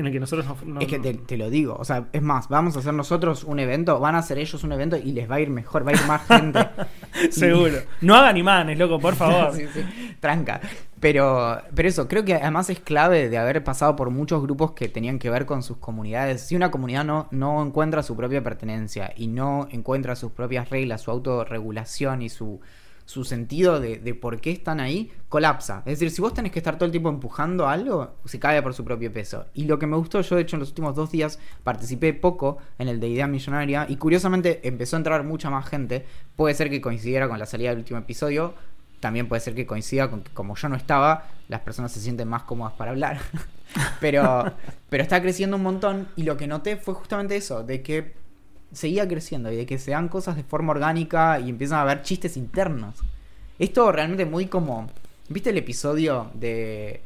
en 0.00 0.06
el 0.06 0.12
que 0.12 0.20
nosotros 0.20 0.46
no, 0.64 0.74
no- 0.74 0.80
es 0.80 0.86
que 0.88 0.98
te, 0.98 1.14
te 1.14 1.36
lo 1.36 1.48
digo. 1.50 1.76
O 1.78 1.84
sea, 1.84 2.08
es 2.12 2.22
más, 2.22 2.48
vamos 2.48 2.76
a 2.76 2.80
hacer 2.80 2.92
nosotros 2.94 3.44
un 3.44 3.58
evento, 3.60 3.98
van 4.00 4.14
a 4.16 4.18
hacer 4.18 4.38
ellos 4.38 4.62
un 4.64 4.72
evento 4.72 4.96
y 4.96 5.12
les 5.12 5.30
va 5.30 5.36
a 5.36 5.40
ir 5.40 5.50
mejor, 5.50 5.86
va 5.86 5.92
a 5.92 5.94
ir 5.94 6.06
más 6.06 6.26
gente. 6.26 6.66
Y- 7.28 7.32
seguro. 7.32 7.76
No 8.00 8.14
hagan 8.16 8.36
imanes, 8.36 8.78
loco, 8.78 8.98
por 8.98 9.14
favor. 9.14 9.52
Sí, 9.56 9.64
sí, 9.74 9.80
tranca. 10.20 10.60
Pero, 11.00 11.60
pero 11.74 11.88
eso, 11.88 12.06
creo 12.08 12.24
que 12.24 12.34
además 12.34 12.68
es 12.70 12.78
clave 12.80 13.28
de 13.30 13.38
haber 13.38 13.64
pasado 13.64 13.96
por 13.96 14.10
muchos 14.10 14.42
grupos 14.42 14.72
que 14.72 14.88
tenían 14.88 15.18
que 15.18 15.30
ver 15.30 15.46
con 15.46 15.62
sus 15.62 15.78
comunidades. 15.78 16.42
Si 16.42 16.54
una 16.56 16.70
comunidad 16.70 17.04
no, 17.04 17.26
no 17.30 17.62
encuentra 17.64 18.02
su 18.02 18.16
propia 18.16 18.42
pertenencia 18.42 19.12
y 19.16 19.26
no 19.28 19.66
encuentra 19.70 20.14
sus 20.14 20.32
propias 20.32 20.68
reglas, 20.68 21.00
su 21.02 21.10
autorregulación 21.10 22.22
y 22.22 22.28
su, 22.28 22.60
su 23.10 23.24
sentido 23.24 23.80
de, 23.80 24.14
por 24.14 24.40
qué 24.40 24.52
están 24.52 24.78
ahí, 24.78 25.10
colapsa. 25.28 25.78
Es 25.78 25.98
decir, 25.98 26.12
si 26.12 26.22
vos 26.22 26.32
tenés 26.32 26.52
que 26.52 26.60
estar 26.60 26.76
todo 26.76 26.84
el 26.84 26.92
tiempo 26.92 27.08
empujando 27.08 27.66
algo, 27.66 28.14
se 28.24 28.38
cae 28.38 28.62
por 28.62 28.72
su 28.72 28.84
propio 28.84 29.12
peso. 29.12 29.46
Y 29.52 29.64
lo 29.64 29.80
que 29.80 29.88
me 29.88 29.96
gustó, 29.96 30.20
yo 30.20 30.36
de 30.36 30.42
hecho 30.42 30.54
en 30.54 30.60
los 30.60 30.68
últimos 30.68 30.94
dos 30.94 31.10
días 31.10 31.40
participé 31.64 32.14
poco 32.14 32.58
en 32.78 32.86
el 32.86 33.00
de 33.00 33.08
Idea 33.08 33.26
Millonaria 33.26 33.84
y 33.88 33.96
curiosamente 33.96 34.60
empezó 34.62 34.94
a 34.94 34.98
entrar 34.98 35.24
mucha 35.24 35.50
más 35.50 35.68
gente. 35.68 36.06
Puede 36.36 36.54
ser 36.54 36.70
que 36.70 36.80
coincidiera 36.80 37.28
con 37.28 37.40
la 37.40 37.46
salida 37.46 37.70
del 37.70 37.80
último 37.80 37.98
episodio, 37.98 38.54
también 39.00 39.26
puede 39.26 39.40
ser 39.40 39.56
que 39.56 39.66
coincida 39.66 40.08
con 40.08 40.22
que 40.22 40.32
como 40.32 40.54
yo 40.54 40.68
no 40.68 40.76
estaba, 40.76 41.26
las 41.48 41.62
personas 41.62 41.90
se 41.90 41.98
sienten 41.98 42.28
más 42.28 42.44
cómodas 42.44 42.74
para 42.74 42.92
hablar. 42.92 43.18
pero, 44.00 44.54
pero 44.88 45.02
está 45.02 45.20
creciendo 45.20 45.56
un 45.56 45.64
montón 45.64 46.06
y 46.14 46.22
lo 46.22 46.36
que 46.36 46.46
noté 46.46 46.76
fue 46.76 46.94
justamente 46.94 47.34
eso, 47.34 47.64
de 47.64 47.82
que 47.82 48.19
seguía 48.72 49.06
creciendo 49.08 49.50
y 49.52 49.56
de 49.56 49.66
que 49.66 49.78
se 49.78 49.92
dan 49.92 50.08
cosas 50.08 50.36
de 50.36 50.44
forma 50.44 50.72
orgánica 50.72 51.40
y 51.40 51.50
empiezan 51.50 51.78
a 51.78 51.82
haber 51.82 52.02
chistes 52.02 52.36
internos. 52.36 52.96
Esto 53.58 53.90
realmente 53.92 54.24
muy 54.24 54.46
como... 54.46 54.88
¿Viste 55.28 55.50
el 55.50 55.58
episodio 55.58 56.30
de 56.34 57.02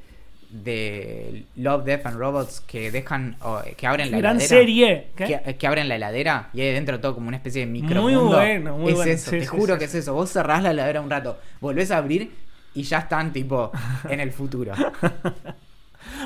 de 0.51 1.47
Love, 1.57 1.85
Death 1.85 2.07
and 2.07 2.17
Robots 2.17 2.61
que 2.61 2.93
dejan 2.93 3.37
que 3.77 3.87
abren 3.89 4.13
la 4.13 4.19
Gran 4.19 4.37
heladera? 4.37 4.49
serie. 4.49 5.07
Que, 5.17 5.57
que 5.59 5.67
abren 5.67 5.89
la 5.89 5.97
heladera 5.97 6.51
y 6.53 6.61
hay 6.61 6.73
dentro 6.73 7.01
todo 7.01 7.15
como 7.15 7.27
una 7.29 7.37
especie 7.39 7.63
de 7.63 7.67
micro 7.67 8.03
Muy 8.03 8.15
bueno, 8.15 8.79
muy 8.79 8.93
es 8.93 8.97
bueno. 8.97 9.13
eso, 9.13 9.31
Sí, 9.31 9.39
te 9.39 9.47
sí, 9.47 9.47
juro 9.47 9.75
sí, 9.75 9.79
que 9.81 9.85
es 9.87 9.95
eso. 9.97 10.15
Vos 10.15 10.31
cerrás 10.31 10.63
la 10.63 10.71
heladera 10.71 11.01
un 11.01 11.11
rato, 11.11 11.39
volvés 11.61 11.91
a 11.91 11.99
abrir 11.99 12.31
y 12.73 12.83
ya 12.85 12.99
están 13.01 13.33
tipo 13.33 13.73
en 14.09 14.21
el 14.21 14.31
futuro. 14.33 14.73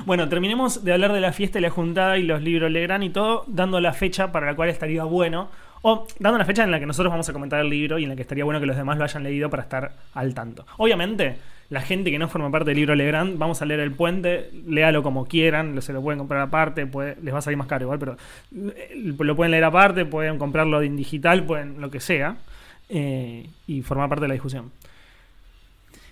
Bueno, 0.07 0.29
terminemos 0.29 0.85
de 0.85 0.93
hablar 0.93 1.13
de 1.13 1.21
la 1.21 1.33
fiesta 1.33 1.59
y 1.59 1.63
la 1.63 1.71
juntada 1.71 2.19
y 2.19 2.23
los 2.23 2.43
libros 2.43 2.71
Legrand 2.71 3.05
y 3.05 3.11
todo, 3.11 3.45
dando 3.47 3.81
la 3.81 3.93
fecha 3.93 4.33
para 4.33 4.47
la 4.47 4.57
cual 4.57 4.69
estaría 4.69 5.05
bueno 5.05 5.51
O 5.83 6.07
dando 6.19 6.37
una 6.37 6.45
fecha 6.45 6.65
en 6.65 6.71
la 6.71 6.81
que 6.81 6.87
nosotros 6.87 7.11
vamos 7.11 7.29
a 7.29 7.33
comentar 7.33 7.61
el 7.61 7.71
libro 7.71 7.99
y 7.99 8.05
en 8.05 8.11
la 8.11 8.17
que 8.17 8.23
estaría 8.23 8.45
bueno 8.45 8.61
que 8.61 8.67
los 8.67 8.77
demás 8.77 8.99
lo 8.99 9.05
hayan 9.05 9.23
leído 9.23 9.49
para 9.51 9.63
estar 9.63 9.93
al 10.15 10.35
tanto. 10.35 10.67
Obviamente, 10.77 11.37
la 11.71 11.83
gente 11.83 12.11
que 12.11 12.19
no 12.19 12.29
forma 12.29 12.51
parte 12.51 12.71
del 12.71 12.77
libro 12.77 12.95
Legrand, 12.95 13.39
vamos 13.39 13.61
a 13.61 13.67
leer 13.67 13.81
El 13.81 13.93
Puente, 13.93 14.51
léalo 14.67 15.03
como 15.03 15.27
quieran, 15.27 15.81
se 15.83 15.93
lo 15.93 16.01
pueden 16.01 16.19
comprar 16.19 16.41
aparte, 16.41 16.89
les 17.23 17.35
va 17.35 17.39
a 17.39 17.43
salir 17.43 17.59
más 17.59 17.67
caro 17.67 17.85
igual, 17.85 17.99
pero 17.99 18.17
eh, 18.53 19.15
lo 19.19 19.37
pueden 19.37 19.51
leer 19.51 19.65
aparte, 19.65 20.07
pueden 20.07 20.39
comprarlo 20.39 20.81
en 20.81 20.97
digital, 20.97 21.45
pueden 21.45 21.81
lo 21.81 21.91
que 21.91 22.01
sea, 22.01 22.39
eh, 22.89 23.51
y 23.67 23.83
formar 23.83 24.09
parte 24.09 24.23
de 24.23 24.29
la 24.29 24.35
discusión. 24.35 24.73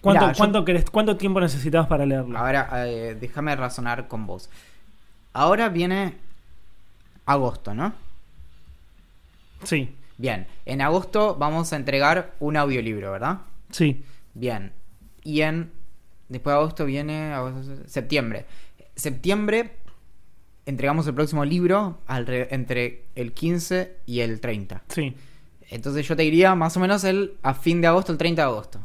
¿Cuánto, 0.07 0.21
Mirá, 0.23 0.33
yo- 0.33 0.39
cuánto, 0.39 0.65
querés- 0.65 0.91
¿Cuánto 0.91 1.17
tiempo 1.17 1.41
necesitabas 1.41 1.89
para 1.89 2.07
leerlo? 2.07 2.39
Ahora, 2.39 2.69
eh, 2.87 3.17
déjame 3.21 3.57
razonar 3.57 4.07
con 4.07 4.25
vos. 4.27 4.49
Ahora 5.33 5.69
viene 5.69 6.15
agosto, 7.25 7.75
¿no? 7.75 7.93
Sí, 9.65 9.93
Bien, 10.19 10.47
en 10.65 10.81
agosto 10.81 11.35
vamos 11.35 11.73
a 11.73 11.77
entregar 11.77 12.35
un 12.41 12.57
audiolibro, 12.57 13.11
¿verdad? 13.13 13.39
sí. 13.71 14.05
Bien. 14.35 14.73
Y 15.25 15.41
en. 15.41 15.73
Después 16.29 16.53
de 16.55 16.59
agosto 16.61 16.85
viene. 16.85 17.33
agosto, 17.33 17.75
septiembre. 17.89 18.45
Septiembre 18.95 19.73
entregamos 20.67 21.07
el 21.07 21.15
próximo 21.15 21.45
libro 21.45 21.99
entre 22.09 23.05
el 23.15 23.33
15 23.33 23.97
y 24.07 24.21
el 24.21 24.41
30. 24.41 24.83
Sí, 24.89 25.15
Entonces 25.71 26.07
yo 26.07 26.15
te 26.17 26.23
diría 26.23 26.55
más 26.55 26.77
o 26.77 26.81
menos 26.81 27.03
el 27.05 27.35
a 27.43 27.55
fin 27.55 27.81
de 27.81 27.87
agosto, 27.89 28.13
el 28.13 28.19
30 28.19 28.43
de 28.43 28.49
agosto. 28.49 28.81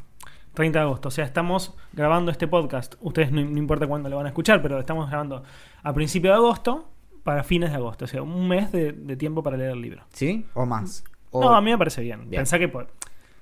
30 0.53 0.79
de 0.79 0.85
agosto. 0.85 1.07
O 1.07 1.11
sea, 1.11 1.25
estamos 1.25 1.75
grabando 1.93 2.31
este 2.31 2.47
podcast. 2.47 2.95
Ustedes 3.01 3.31
no, 3.31 3.41
no 3.43 3.57
importa 3.57 3.87
cuándo 3.87 4.09
lo 4.09 4.17
van 4.17 4.25
a 4.25 4.29
escuchar, 4.29 4.61
pero 4.61 4.79
estamos 4.79 5.09
grabando 5.09 5.43
a 5.83 5.93
principio 5.93 6.31
de 6.31 6.37
agosto 6.37 6.89
para 7.23 7.43
fines 7.43 7.69
de 7.71 7.75
agosto. 7.77 8.05
O 8.05 8.07
sea, 8.07 8.21
un 8.21 8.47
mes 8.47 8.71
de, 8.71 8.91
de 8.91 9.15
tiempo 9.15 9.43
para 9.43 9.57
leer 9.57 9.71
el 9.71 9.81
libro. 9.81 10.03
¿Sí? 10.13 10.45
¿O 10.53 10.65
más? 10.65 11.03
O 11.31 11.41
No, 11.41 11.53
a 11.55 11.61
mí 11.61 11.71
me 11.71 11.77
parece 11.77 12.01
bien. 12.01 12.29
Bien. 12.29 12.41
Pensá 12.41 12.59
que 12.59 12.67
por- 12.67 12.89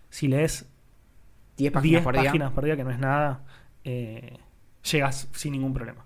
si 0.10 0.28
lees 0.28 0.70
10 1.58 1.72
páginas 1.72 1.92
10 1.92 2.04
por 2.04 2.14
día. 2.14 2.24
páginas 2.26 2.52
por 2.52 2.64
día, 2.66 2.76
que 2.76 2.84
no 2.84 2.92
es 2.92 3.00
nada, 3.00 3.42
eh, 3.84 4.38
llegas 4.92 5.28
sin 5.34 5.54
ningún 5.54 5.74
problema. 5.74 6.06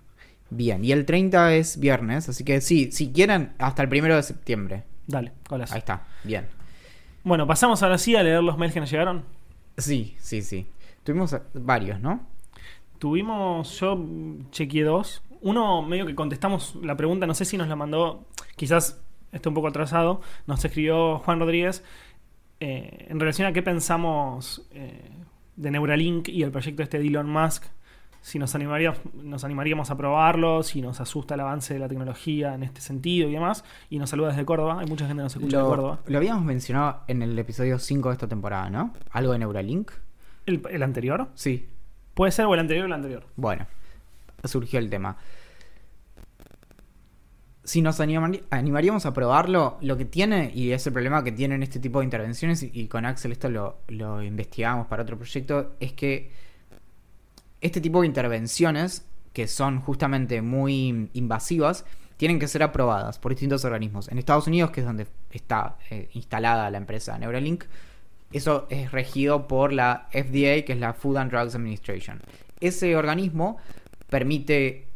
Bien, 0.49 0.83
y 0.85 0.91
el 0.91 1.05
30 1.05 1.53
es 1.55 1.79
viernes, 1.79 2.29
así 2.29 2.43
que 2.43 2.61
sí, 2.61 2.91
si 2.91 3.11
quieren, 3.11 3.53
hasta 3.57 3.81
el 3.81 3.89
primero 3.89 4.15
de 4.15 4.23
septiembre. 4.23 4.83
Dale. 5.07 5.31
Ahí 5.49 5.79
está, 5.79 6.03
bien. 6.23 6.47
Bueno, 7.23 7.47
pasamos 7.47 7.81
ahora 7.81 7.97
sí 7.97 8.15
a 8.15 8.23
leer 8.23 8.43
los 8.43 8.57
mails 8.57 8.73
que 8.73 8.79
nos 8.79 8.91
llegaron. 8.91 9.23
Sí, 9.77 10.15
sí, 10.19 10.41
sí. 10.41 10.67
Tuvimos 11.03 11.35
varios, 11.53 11.99
¿no? 11.99 12.27
Tuvimos, 12.99 13.79
yo 13.79 14.05
chequeé 14.51 14.83
dos. 14.83 15.21
Uno 15.41 15.81
medio 15.81 16.05
que 16.05 16.15
contestamos 16.15 16.75
la 16.81 16.95
pregunta, 16.95 17.27
no 17.27 17.33
sé 17.33 17.43
si 17.45 17.57
nos 17.57 17.67
la 17.67 17.75
mandó, 17.75 18.25
quizás 18.55 19.01
está 19.33 19.49
un 19.49 19.55
poco 19.55 19.67
atrasado, 19.67 20.21
nos 20.47 20.63
escribió 20.63 21.19
Juan 21.19 21.39
Rodríguez 21.39 21.83
eh, 22.59 23.07
en 23.09 23.19
relación 23.19 23.47
a 23.47 23.51
qué 23.51 23.61
pensamos 23.61 24.65
eh, 24.71 25.11
de 25.57 25.71
Neuralink 25.71 26.29
y 26.29 26.43
el 26.43 26.51
proyecto 26.51 26.81
este 26.81 26.97
de 26.97 27.07
Elon 27.07 27.29
Musk, 27.29 27.65
si 28.21 28.39
nos, 28.39 28.55
animaría, 28.55 28.93
nos 29.21 29.43
animaríamos 29.43 29.91
a 29.91 29.97
probarlo, 29.97 30.63
si 30.63 30.81
nos 30.81 31.01
asusta 31.01 31.33
el 31.33 31.41
avance 31.41 31.73
de 31.73 31.81
la 31.81 31.89
tecnología 31.89 32.53
en 32.53 32.63
este 32.63 32.79
sentido 32.79 33.27
y 33.27 33.33
demás. 33.33 33.65
Y 33.89 33.99
nos 33.99 34.11
saluda 34.11 34.29
desde 34.29 34.45
Córdoba, 34.45 34.79
hay 34.79 34.85
mucha 34.87 35.05
gente 35.07 35.19
que 35.19 35.23
nos 35.23 35.35
escucha 35.35 35.57
de 35.57 35.63
Lo, 35.63 35.69
Córdoba. 35.69 35.99
lo 36.05 36.17
habíamos 36.17 36.45
mencionado 36.45 37.01
en 37.07 37.21
el 37.21 37.37
episodio 37.37 37.77
5 37.77 38.07
de 38.07 38.13
esta 38.13 38.27
temporada, 38.29 38.69
¿no? 38.69 38.93
Algo 39.11 39.33
de 39.33 39.39
Neuralink. 39.39 39.91
¿El, 40.45 40.61
el 40.69 40.83
anterior? 40.83 41.29
Sí. 41.35 41.67
Puede 42.13 42.31
ser 42.31 42.45
o 42.45 42.53
el 42.53 42.59
anterior 42.59 42.83
o 42.83 42.87
el 42.87 42.93
anterior. 42.93 43.25
Bueno, 43.35 43.65
surgió 44.43 44.79
el 44.79 44.89
tema. 44.89 45.17
Si 47.63 47.81
nos 47.81 47.99
animari- 48.01 48.43
animaríamos 48.49 49.05
a 49.05 49.13
probarlo, 49.13 49.77
lo 49.81 49.97
que 49.97 50.03
tiene, 50.03 50.51
y 50.53 50.71
es 50.71 50.85
el 50.85 50.91
problema 50.91 51.23
que 51.23 51.31
tienen 51.31 51.63
este 51.63 51.79
tipo 51.79 51.99
de 51.99 52.05
intervenciones, 52.05 52.61
y, 52.61 52.71
y 52.73 52.87
con 52.87 53.05
Axel 53.05 53.31
esto 53.31 53.49
lo, 53.49 53.77
lo 53.87 54.21
investigamos 54.21 54.87
para 54.87 55.03
otro 55.03 55.17
proyecto, 55.17 55.75
es 55.79 55.93
que 55.93 56.31
este 57.61 57.79
tipo 57.79 58.01
de 58.01 58.07
intervenciones, 58.07 59.05
que 59.31 59.47
son 59.47 59.79
justamente 59.79 60.41
muy 60.41 61.09
invasivas, 61.13 61.85
tienen 62.17 62.37
que 62.37 62.49
ser 62.49 62.63
aprobadas 62.63 63.17
por 63.17 63.31
distintos 63.31 63.63
organismos. 63.63 64.09
En 64.09 64.17
Estados 64.17 64.45
Unidos, 64.47 64.71
que 64.71 64.81
es 64.81 64.85
donde 64.85 65.07
está 65.31 65.77
eh, 65.89 66.09
instalada 66.13 66.69
la 66.69 66.77
empresa 66.77 67.17
Neuralink, 67.17 67.63
eso 68.33 68.67
es 68.69 68.91
regido 68.91 69.47
por 69.47 69.73
la 69.73 70.07
FDA, 70.11 70.65
que 70.65 70.73
es 70.73 70.79
la 70.79 70.93
Food 70.93 71.17
and 71.17 71.31
Drugs 71.31 71.55
Administration. 71.55 72.19
Ese 72.59 72.95
organismo 72.95 73.57
permite 74.09 74.87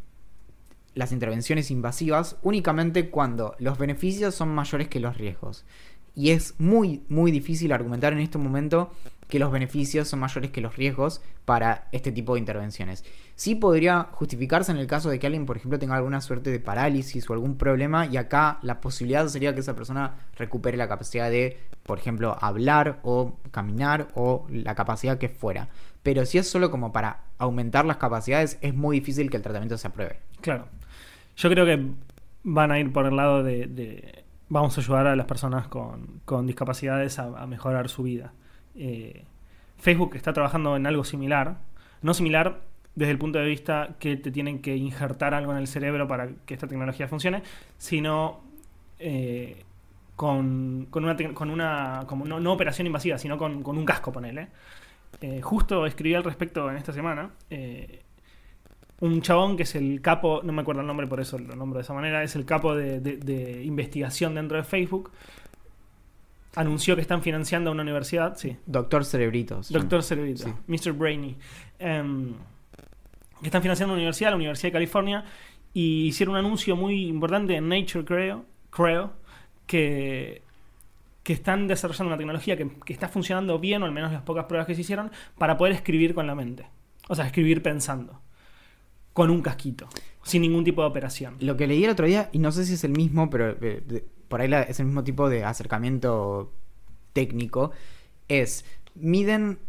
las 0.96 1.12
intervenciones 1.12 1.70
invasivas 1.70 2.38
únicamente 2.42 3.10
cuando 3.10 3.56
los 3.60 3.78
beneficios 3.78 4.36
son 4.36 4.50
mayores 4.50 4.88
que 4.88 5.00
los 5.00 5.18
riesgos. 5.18 5.66
Y 6.16 6.32
es 6.32 6.56
muy, 6.58 7.04
muy 7.10 7.32
difícil 7.32 7.72
argumentar 7.72 8.14
en 8.14 8.20
este 8.20 8.40
momento 8.40 8.92
que 9.28 9.40
los 9.40 9.52
beneficios 9.52 10.08
son 10.08 10.20
mayores 10.20 10.52
que 10.52 10.62
los 10.62 10.76
riesgos 10.78 11.22
para 11.46 11.88
este 11.92 12.12
tipo 12.12 12.34
de 12.34 12.40
intervenciones. 12.40 13.04
Sí 13.36 13.56
podría 13.56 14.08
justificarse 14.14 14.72
en 14.72 14.78
el 14.78 14.88
caso 14.88 15.10
de 15.10 15.20
que 15.20 15.28
alguien, 15.28 15.46
por 15.46 15.58
ejemplo, 15.58 15.78
tenga 15.80 15.96
alguna 15.96 16.22
suerte 16.22 16.50
de 16.50 16.60
parálisis 16.60 17.30
o 17.30 17.34
algún 17.34 17.58
problema 17.58 18.06
y 18.06 18.18
acá 18.18 18.60
la 18.62 18.80
posibilidad 18.82 19.28
sería 19.28 19.54
que 19.54 19.60
esa 19.60 19.76
persona 19.76 20.16
recupere 20.38 20.78
la 20.78 20.88
capacidad 20.88 21.30
de, 21.30 21.60
por 21.84 22.00
ejemplo, 22.00 22.38
hablar 22.42 23.00
o 23.04 23.38
caminar 23.52 24.08
o 24.16 24.46
la 24.50 24.76
capacidad 24.76 25.18
que 25.18 25.30
fuera. 25.30 25.70
Pero 26.04 26.26
si 26.26 26.38
es 26.38 26.50
solo 26.50 26.72
como 26.72 26.94
para 26.94 27.20
aumentar 27.38 27.86
las 27.86 27.98
capacidades, 27.98 28.58
es 28.62 28.74
muy 28.74 29.00
difícil 29.00 29.30
que 29.30 29.38
el 29.38 29.44
tratamiento 29.44 29.78
se 29.78 29.88
apruebe. 29.88 30.20
Claro. 30.42 30.68
Yo 31.36 31.50
creo 31.50 31.66
que 31.66 31.86
van 32.44 32.72
a 32.72 32.80
ir 32.80 32.92
por 32.94 33.06
el 33.06 33.16
lado 33.18 33.44
de, 33.44 33.68
de- 33.68 34.24
vamos 34.50 34.78
a 34.78 34.82
ayudar 34.82 35.08
a 35.08 35.16
las 35.18 35.26
personas 35.26 35.68
con, 35.68 36.22
con 36.24 36.48
discapacidades 36.48 37.20
a, 37.20 37.26
a 37.42 37.46
mejorar 37.46 37.90
su 37.90 38.04
vida. 38.04 38.32
Eh, 38.78 39.24
Facebook 39.78 40.16
está 40.16 40.34
trabajando 40.34 40.76
en 40.76 40.86
algo 40.88 41.04
similar, 41.04 41.58
no 42.02 42.14
similar 42.14 42.62
desde 42.96 43.12
el 43.12 43.18
punto 43.18 43.40
de 43.40 43.46
vista 43.46 43.96
que 44.00 44.18
te 44.18 44.32
tienen 44.32 44.60
que 44.60 44.76
injertar 44.76 45.34
algo 45.34 45.52
en 45.52 45.60
el 45.60 45.68
cerebro 45.68 46.08
para 46.08 46.30
que 46.46 46.54
esta 46.54 46.68
tecnología 46.68 47.08
funcione, 47.08 47.44
sino 47.78 48.42
eh, 49.00 49.64
con, 50.16 50.88
con 50.90 51.04
una, 51.04 51.16
con 51.34 51.52
una 51.52 52.04
como 52.08 52.26
no, 52.26 52.52
operación 52.54 52.88
invasiva, 52.88 53.18
sino 53.20 53.38
con, 53.38 53.64
un 53.66 53.86
casco, 53.86 54.12
ponele. 54.12 54.48
Eh, 55.22 55.42
justo 55.42 55.86
escribí 55.86 56.16
al 56.16 56.24
respecto 56.24 56.70
en 56.72 56.78
esta 56.78 56.92
semana. 56.92 57.30
un 59.00 59.22
chabón 59.22 59.58
que 59.58 59.64
es 59.64 59.76
el 59.76 60.02
capo, 60.02 60.42
no 60.44 60.52
me 60.54 60.62
acuerdo 60.64 60.82
el 60.82 60.88
nombre, 60.88 61.06
por 61.06 61.20
eso 61.20 61.38
lo 61.38 61.56
nombro 61.56 61.78
de 61.78 61.84
esa 61.84 61.94
manera, 61.94 62.24
es 62.24 62.36
el 62.36 62.46
capo 62.46 62.76
de- 62.76 63.00
de 63.00 63.64
investigación 63.64 64.34
dentro 64.34 64.58
de 64.58 64.64
Facebook. 64.64 65.12
Anunció 66.58 66.96
que 66.96 67.02
están 67.02 67.22
financiando 67.22 67.70
a 67.70 67.74
una 67.74 67.84
universidad, 67.84 68.36
sí, 68.36 68.58
Doctor 68.66 69.06
Cerebritos. 69.06 69.72
Doctor 69.72 70.02
Cerebrito, 70.02 70.44
Sí. 70.46 70.54
Mr. 70.66 70.92
Brainy. 70.92 71.38
Em, 71.78 72.34
que 73.40 73.46
están 73.46 73.62
financiando 73.62 73.94
una 73.94 74.00
universidad, 74.00 74.32
la 74.32 74.38
Universidad 74.38 74.70
de 74.70 74.74
California, 74.74 75.24
y 75.72 76.08
hicieron 76.08 76.34
un 76.34 76.40
anuncio 76.40 76.76
muy 76.76 77.06
importante 77.06 77.56
en 77.56 77.70
Nature, 77.70 78.04
creo, 78.04 78.46
creo 78.72 79.14
que, 79.68 80.42
que 81.22 81.34
están 81.34 81.68
desarrollando 81.68 82.08
una 82.08 82.18
tecnología 82.18 82.58
que, 82.58 82.68
que 82.84 82.92
está 82.94 83.08
funcionando 83.08 83.60
bien, 83.60 83.84
o 83.84 83.86
al 83.86 83.92
menos 83.92 84.12
las 84.12 84.24
pocas 84.24 84.46
pruebas 84.46 84.66
que 84.66 84.74
se 84.74 84.82
hicieron, 84.82 85.12
para 85.38 85.58
poder 85.58 85.74
escribir 85.74 86.16
con 86.16 86.26
la 86.26 86.34
mente. 86.34 86.66
O 87.08 87.14
sea, 87.14 87.28
escribir 87.28 87.62
pensando. 87.62 88.20
Con 89.14 89.30
un 89.30 89.44
casquito. 89.44 89.88
Sin 90.24 90.42
ningún 90.42 90.64
tipo 90.64 90.82
de 90.82 90.88
operación. 90.88 91.36
Lo 91.40 91.56
que 91.56 91.68
leí 91.68 91.84
el 91.84 91.92
otro 91.92 92.08
día, 92.08 92.30
y 92.32 92.40
no 92.40 92.52
sé 92.52 92.66
si 92.66 92.74
es 92.74 92.84
el 92.84 92.94
mismo, 92.94 93.30
pero 93.30 93.56
eh, 93.62 93.84
por 94.28 94.42
ahí 94.42 94.48
la- 94.48 94.62
es 94.64 94.80
el 94.80 94.86
mismo 94.88 95.04
tipo 95.04 95.30
de 95.30 95.44
acercamiento 95.44 96.52
técnico, 97.14 97.72
es 98.28 98.66
miden 98.96 99.60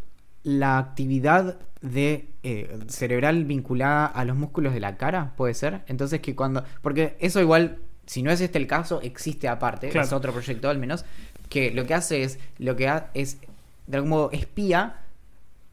la 0.42 0.78
actividad 0.78 1.58
de 1.80 2.28
eh, 2.42 2.78
cerebral 2.88 3.44
vinculada 3.44 4.06
a 4.06 4.24
los 4.24 4.36
músculos 4.36 4.72
de 4.72 4.80
la 4.80 4.96
cara, 4.96 5.32
puede 5.36 5.54
ser. 5.54 5.82
Entonces 5.86 6.20
que 6.20 6.34
cuando, 6.34 6.64
porque 6.82 7.16
eso 7.20 7.40
igual, 7.40 7.78
si 8.06 8.22
no 8.22 8.30
es 8.30 8.40
este 8.40 8.58
el 8.58 8.66
caso, 8.66 9.00
existe 9.02 9.48
aparte, 9.48 9.88
Claro. 9.90 10.06
es 10.06 10.12
otro 10.12 10.32
proyecto 10.32 10.68
al 10.70 10.78
menos, 10.78 11.04
que 11.48 11.70
lo 11.70 11.86
que 11.86 11.94
hace 11.94 12.22
es, 12.22 12.38
lo 12.58 12.74
que 12.76 12.88
ha- 12.88 13.10
es 13.14 13.38
de 13.86 13.96
algún 13.96 14.10
modo 14.10 14.30
espía 14.32 14.96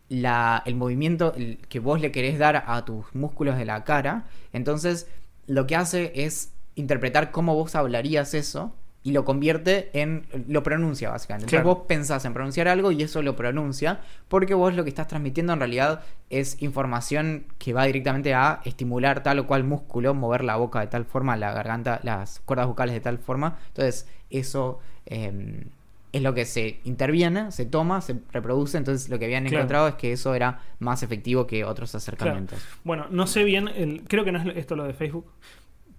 la, 0.09 0.61
el 0.65 0.75
movimiento 0.75 1.33
que 1.69 1.79
vos 1.79 1.99
le 2.01 2.11
querés 2.11 2.37
dar 2.37 2.63
a 2.67 2.85
tus 2.85 3.05
músculos 3.15 3.57
de 3.57 3.65
la 3.65 3.83
cara. 3.83 4.25
Entonces, 4.53 5.07
lo 5.47 5.65
que 5.67 5.75
hace 5.75 6.11
es 6.15 6.51
interpretar 6.75 7.31
cómo 7.31 7.55
vos 7.55 7.75
hablarías 7.75 8.33
eso 8.33 8.73
y 9.03 9.11
lo 9.11 9.23
convierte 9.23 9.91
en. 9.93 10.25
lo 10.47 10.63
pronuncia, 10.63 11.11
básicamente. 11.11 11.45
Entonces, 11.45 11.61
Claro. 11.63 11.75
vos 11.75 11.85
pensás 11.87 12.25
en 12.25 12.33
pronunciar 12.33 12.67
algo 12.67 12.91
y 12.91 13.03
eso 13.03 13.21
lo 13.21 13.35
pronuncia, 13.35 13.99
porque 14.27 14.55
vos 14.55 14.73
lo 14.73 14.83
que 14.83 14.89
estás 14.89 15.07
transmitiendo 15.07 15.53
en 15.53 15.59
realidad 15.59 16.01
es 16.31 16.59
información 16.63 17.45
que 17.59 17.71
va 17.73 17.85
directamente 17.85 18.33
a 18.33 18.61
estimular 18.65 19.21
tal 19.21 19.37
o 19.39 19.45
cual 19.47 19.63
músculo, 19.63 20.15
mover 20.15 20.43
la 20.43 20.55
boca 20.55 20.79
de 20.79 20.87
tal 20.87 21.05
forma, 21.05 21.37
la 21.37 21.51
garganta, 21.53 21.99
las 22.03 22.39
cuerdas 22.39 22.65
vocales 22.67 22.95
de 22.95 23.01
tal 23.01 23.19
forma. 23.19 23.57
Entonces, 23.67 24.07
eso. 24.31 24.79
em, 25.07 25.65
es 26.11 26.21
lo 26.23 26.33
que 26.33 26.45
se 26.45 26.79
interviene, 26.85 27.51
se 27.51 27.65
toma, 27.67 28.01
se 28.01 28.15
reproduce. 28.31 28.77
Entonces, 28.77 29.07
lo 29.09 29.19
que 29.19 29.25
habían 29.25 29.43
Claro. 29.43 29.57
encontrado 29.57 29.87
es 29.89 29.95
que 29.95 30.13
eso 30.13 30.33
era 30.33 30.61
más 30.79 31.03
efectivo 31.03 31.45
que 31.45 31.63
otros 31.65 31.93
acercamientos. 31.93 32.57
Bueno, 32.85 33.05
no 33.11 33.27
sé 33.27 33.43
bien, 33.43 33.67
el- 33.67 34.01
creo 34.07 34.23
que 34.23 34.31
no 34.31 34.39
es 34.39 34.57
esto 34.57 34.75
lo 34.77 34.85
de 34.85 34.93
Facebook, 34.93 35.25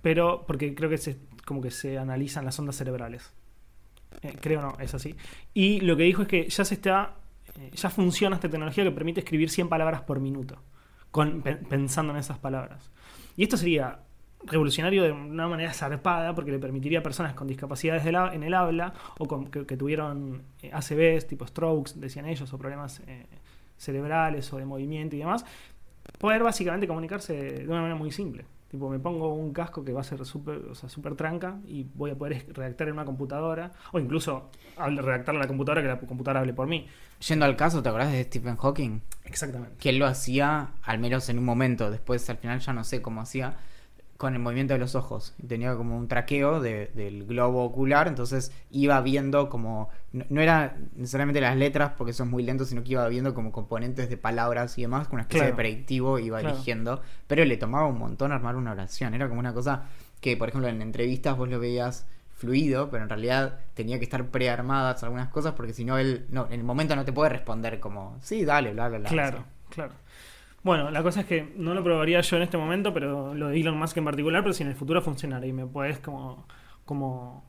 pero 0.07 0.45
porque 0.47 0.73
creo 0.73 0.89
que 0.89 0.99
se, 0.99 1.17
como 1.45 1.61
que 1.61 1.73
se 1.73 1.99
analizan 1.99 2.45
las 2.45 2.57
ondas 2.61 2.77
cerebrales. 2.77 3.33
Eh, 4.23 4.37
creo 4.41 4.63
no, 4.63 4.77
es 4.79 4.95
así. 4.95 5.17
Y 5.53 5.81
lo 5.81 5.97
que 5.97 6.05
dijo 6.05 6.23
es 6.23 6.29
que 6.29 6.49
ya 6.49 6.65
se 6.65 6.75
está. 6.75 7.17
eh, 7.59 7.73
ya 7.75 7.91
funciona 7.91 8.37
esta 8.37 8.49
tecnología 8.49 8.85
que 8.85 8.93
permite 8.93 9.19
escribir 9.19 9.51
100 9.51 9.69
palabras 9.69 10.03
por 10.03 10.21
minuto. 10.21 10.63
Pensando 11.11 12.13
en 12.13 12.21
esas 12.21 12.39
palabras. 12.39 12.89
Y 13.37 13.43
esto 13.43 13.57
sería 13.57 13.99
revolucionario 14.45 15.03
de 15.03 15.11
una 15.11 15.49
manera 15.49 15.73
zarpada 15.73 16.37
porque 16.37 16.53
le 16.53 16.61
permitiría 16.61 17.01
a 17.01 17.03
personas 17.03 17.35
con 17.35 17.49
discapacidades 17.49 18.07
en 18.07 18.45
el 18.45 18.55
habla 18.55 18.95
o 19.19 19.51
que, 19.51 19.67
que 19.67 19.77
tuvieron 19.77 20.43
eh, 20.63 20.71
ACVs, 20.73 21.27
tipo 21.27 21.49
strokes, 21.49 21.95
decían 21.97 22.27
ellos, 22.27 22.53
o 22.53 22.59
problemas 22.59 23.03
eh, 23.09 23.27
cerebrales 23.77 24.53
o 24.53 24.59
de 24.59 24.67
movimiento 24.67 25.17
y 25.17 25.19
demás, 25.19 25.45
poder 26.21 26.45
básicamente 26.45 26.87
comunicarse 26.87 27.35
de 27.35 27.65
una 27.65 27.81
manera 27.81 27.97
muy 27.97 28.13
simple. 28.13 28.45
Tipo, 28.71 28.91
me 28.91 28.99
pongo 28.99 29.33
un 29.33 29.53
casco 29.53 29.85
que 29.85 29.93
va 29.93 30.01
a 30.01 30.05
ser 30.05 30.25
súper 30.25 30.57
o 30.71 30.75
sea, 30.75 30.89
súper 30.89 31.15
tranca 31.15 31.61
y 31.67 31.87
voy 31.95 32.11
a 32.11 32.15
poder 32.17 32.47
redactar 32.53 32.89
en 32.89 32.95
una 32.95 33.05
computadora 33.05 33.73
o 33.93 34.01
incluso 34.01 34.51
redactar 34.77 35.35
en 35.37 35.41
la 35.41 35.47
computadora 35.47 35.83
que 35.83 35.89
la 35.89 35.99
computadora 36.01 36.41
hable 36.41 36.53
por 36.53 36.67
mí. 36.67 36.87
Yendo 37.29 37.45
al 37.45 37.57
caso, 37.57 37.83
¿te 37.83 37.89
acordás 37.89 38.13
de 38.13 38.25
Stephen 38.25 38.57
Hawking? 38.57 39.01
Exactamente. 39.25 39.77
Que 39.79 39.91
él 39.91 39.99
lo 39.99 40.07
hacía, 40.07 40.71
al 40.83 40.99
menos 40.99 41.29
en 41.29 41.39
un 41.39 41.45
momento, 41.45 41.91
después 41.91 42.29
al 42.29 42.39
final 42.39 42.59
ya 42.59 42.73
no 42.73 42.83
sé 42.83 43.01
cómo 43.01 43.21
hacía, 43.21 43.57
con 44.17 44.35
el 44.35 44.41
movimiento 44.41 44.73
de 44.73 44.79
los 44.79 44.95
ojos. 44.95 45.35
Tenía 45.47 45.75
como 45.77 45.97
un 45.97 46.09
traqueo 46.09 46.61
de- 46.61 46.91
del 46.95 47.27
globo 47.27 47.65
ocular, 47.65 48.09
entonces 48.09 48.51
iba 48.71 49.01
viendo 49.03 49.49
como... 49.49 49.91
No, 50.13 50.25
no 50.31 50.41
era 50.41 50.77
necesariamente 50.95 51.41
las 51.41 51.57
letras 51.57 51.93
porque 51.99 52.13
son 52.15 52.31
muy 52.31 52.43
lentos, 52.43 52.69
sino 52.69 52.83
que 52.83 52.93
iba 52.93 53.07
viendo 53.09 53.35
como 53.35 53.53
componentes 53.53 54.09
de 54.09 54.17
palabras 54.17 54.79
y 54.79 54.83
demás, 54.83 55.07
con 55.09 55.15
una 55.17 55.23
especie 55.23 55.41
Claro. 55.43 55.53
de 55.57 55.57
predictivo 55.63 56.19
iba 56.19 56.41
Claro. 56.41 56.55
eligiendo, 56.55 57.03
pero 57.27 57.45
le 57.45 57.57
tomaba 57.59 57.87
un 57.87 57.99
montón 57.99 58.33
armar 58.33 58.57
una 58.57 58.73
oración. 58.73 59.13
Era 59.15 59.29
como 59.29 59.41
una 59.41 59.53
cosa 59.53 59.85
que, 60.21 60.37
por 60.37 60.49
ejemplo, 60.49 60.69
en 60.69 60.81
entrevistas 60.81 61.37
vos 61.37 61.49
lo 61.49 61.59
veías 61.61 62.07
fluido, 62.37 62.91
pero 62.91 63.03
en 63.03 63.09
realidad 63.09 63.61
tenía 63.75 63.99
que 63.99 64.05
estar 64.05 64.27
prearmadas 64.27 65.03
algunas 65.03 65.29
cosas 65.29 65.55
porque 65.55 65.73
si 65.73 65.85
no 65.85 65.97
él 65.99 66.27
no, 66.31 66.47
en 66.47 66.53
el 66.61 66.65
momento 66.65 66.95
no 66.97 67.05
te 67.05 67.13
puede 67.13 67.31
responder 67.31 67.81
como, 67.81 68.19
sí, 68.23 68.45
dale, 68.45 68.73
bla, 68.73 68.89
bla, 68.89 68.99
bla. 68.99 69.09
Claro, 69.09 69.45
claro. 69.71 69.93
Bueno, 70.67 70.91
la 70.91 71.01
cosa 71.05 71.21
es 71.21 71.27
que 71.27 71.53
no 71.57 71.75
lo 71.75 71.85
probaría 71.85 72.21
yo 72.21 72.37
en 72.39 72.43
este 72.43 72.59
momento, 72.59 72.93
pero 72.93 73.35
lo 73.35 73.49
de 73.49 73.61
Elon 73.61 73.79
Musk 73.79 73.97
en 73.99 74.05
particular, 74.05 74.43
pero 74.43 74.53
si 74.53 74.65
en 74.65 74.69
el 74.71 74.75
futuro 74.75 75.01
funcionara 75.01 75.47
y 75.47 75.53
me 75.53 75.65
puedes 75.65 76.01
como, 76.01 76.45
como 76.85 77.45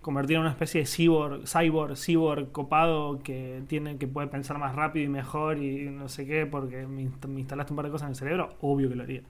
convertir 0.00 0.36
en 0.36 0.40
una 0.40 0.50
especie 0.52 0.80
de 0.80 0.86
cyborg, 0.86 1.42
cyborg, 1.46 1.96
cyborg 1.98 2.50
copado 2.50 3.22
que 3.22 3.62
tiene 3.68 3.98
que 3.98 4.08
puede 4.08 4.28
pensar 4.28 4.56
más 4.56 4.74
rápido 4.74 5.04
y 5.04 5.08
mejor 5.10 5.58
y 5.58 5.90
no 5.90 6.08
sé 6.08 6.26
qué, 6.26 6.46
porque 6.46 6.86
me, 6.86 7.02
inst- 7.02 7.28
me 7.28 7.40
instalaste 7.40 7.74
un 7.74 7.76
par 7.76 7.84
de 7.84 7.92
cosas 7.92 8.06
en 8.06 8.12
el 8.12 8.16
cerebro, 8.16 8.54
obvio 8.62 8.88
que 8.88 8.94
lo 8.96 9.02
haría. 9.02 9.20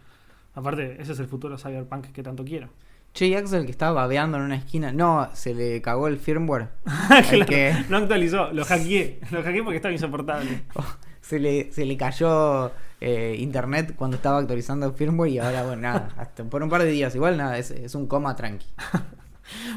Aparte, 0.54 1.02
ese 1.02 1.10
es 1.12 1.18
el 1.18 1.26
futuro 1.26 1.58
cyberpunk 1.58 2.12
que 2.12 2.22
tanto 2.22 2.44
quiero. 2.44 2.68
Che, 3.12 3.26
y 3.26 3.34
Axel 3.34 3.64
que 3.64 3.72
estaba 3.72 3.92
babeando 4.02 4.38
en 4.38 4.44
una 4.44 4.54
esquina. 4.56 4.92
No, 4.92 5.28
se 5.34 5.52
le 5.52 5.82
cagó 5.82 6.06
el 6.08 6.16
firmware. 6.18 6.68
El 7.10 7.44
Claro, 7.44 7.46
que- 7.46 7.74
No 7.90 7.96
actualizó, 7.98 8.52
lo 8.52 8.64
hackeé, 8.64 9.18
lo 9.32 9.42
hackeé 9.42 9.62
porque 9.64 9.76
estaba 9.76 9.92
insoportable. 9.92 10.62
se, 11.22 11.38
le, 11.38 11.72
se 11.72 11.86
le 11.86 11.96
cayó 11.96 12.72
eh, 13.00 13.36
internet 13.38 13.94
cuando 13.96 14.16
estaba 14.16 14.38
actualizando 14.38 14.86
el 14.86 14.92
firmware 14.92 15.30
y 15.30 15.38
ahora, 15.38 15.62
bueno, 15.62 15.82
nada, 15.82 16.14
hasta 16.18 16.44
por 16.44 16.62
un 16.62 16.68
par 16.68 16.82
de 16.82 16.90
días. 16.90 17.14
Igual 17.14 17.38
nada, 17.38 17.56
es, 17.56 17.70
es 17.70 17.94
un 17.94 18.06
coma 18.06 18.36
tranqui. 18.36 18.66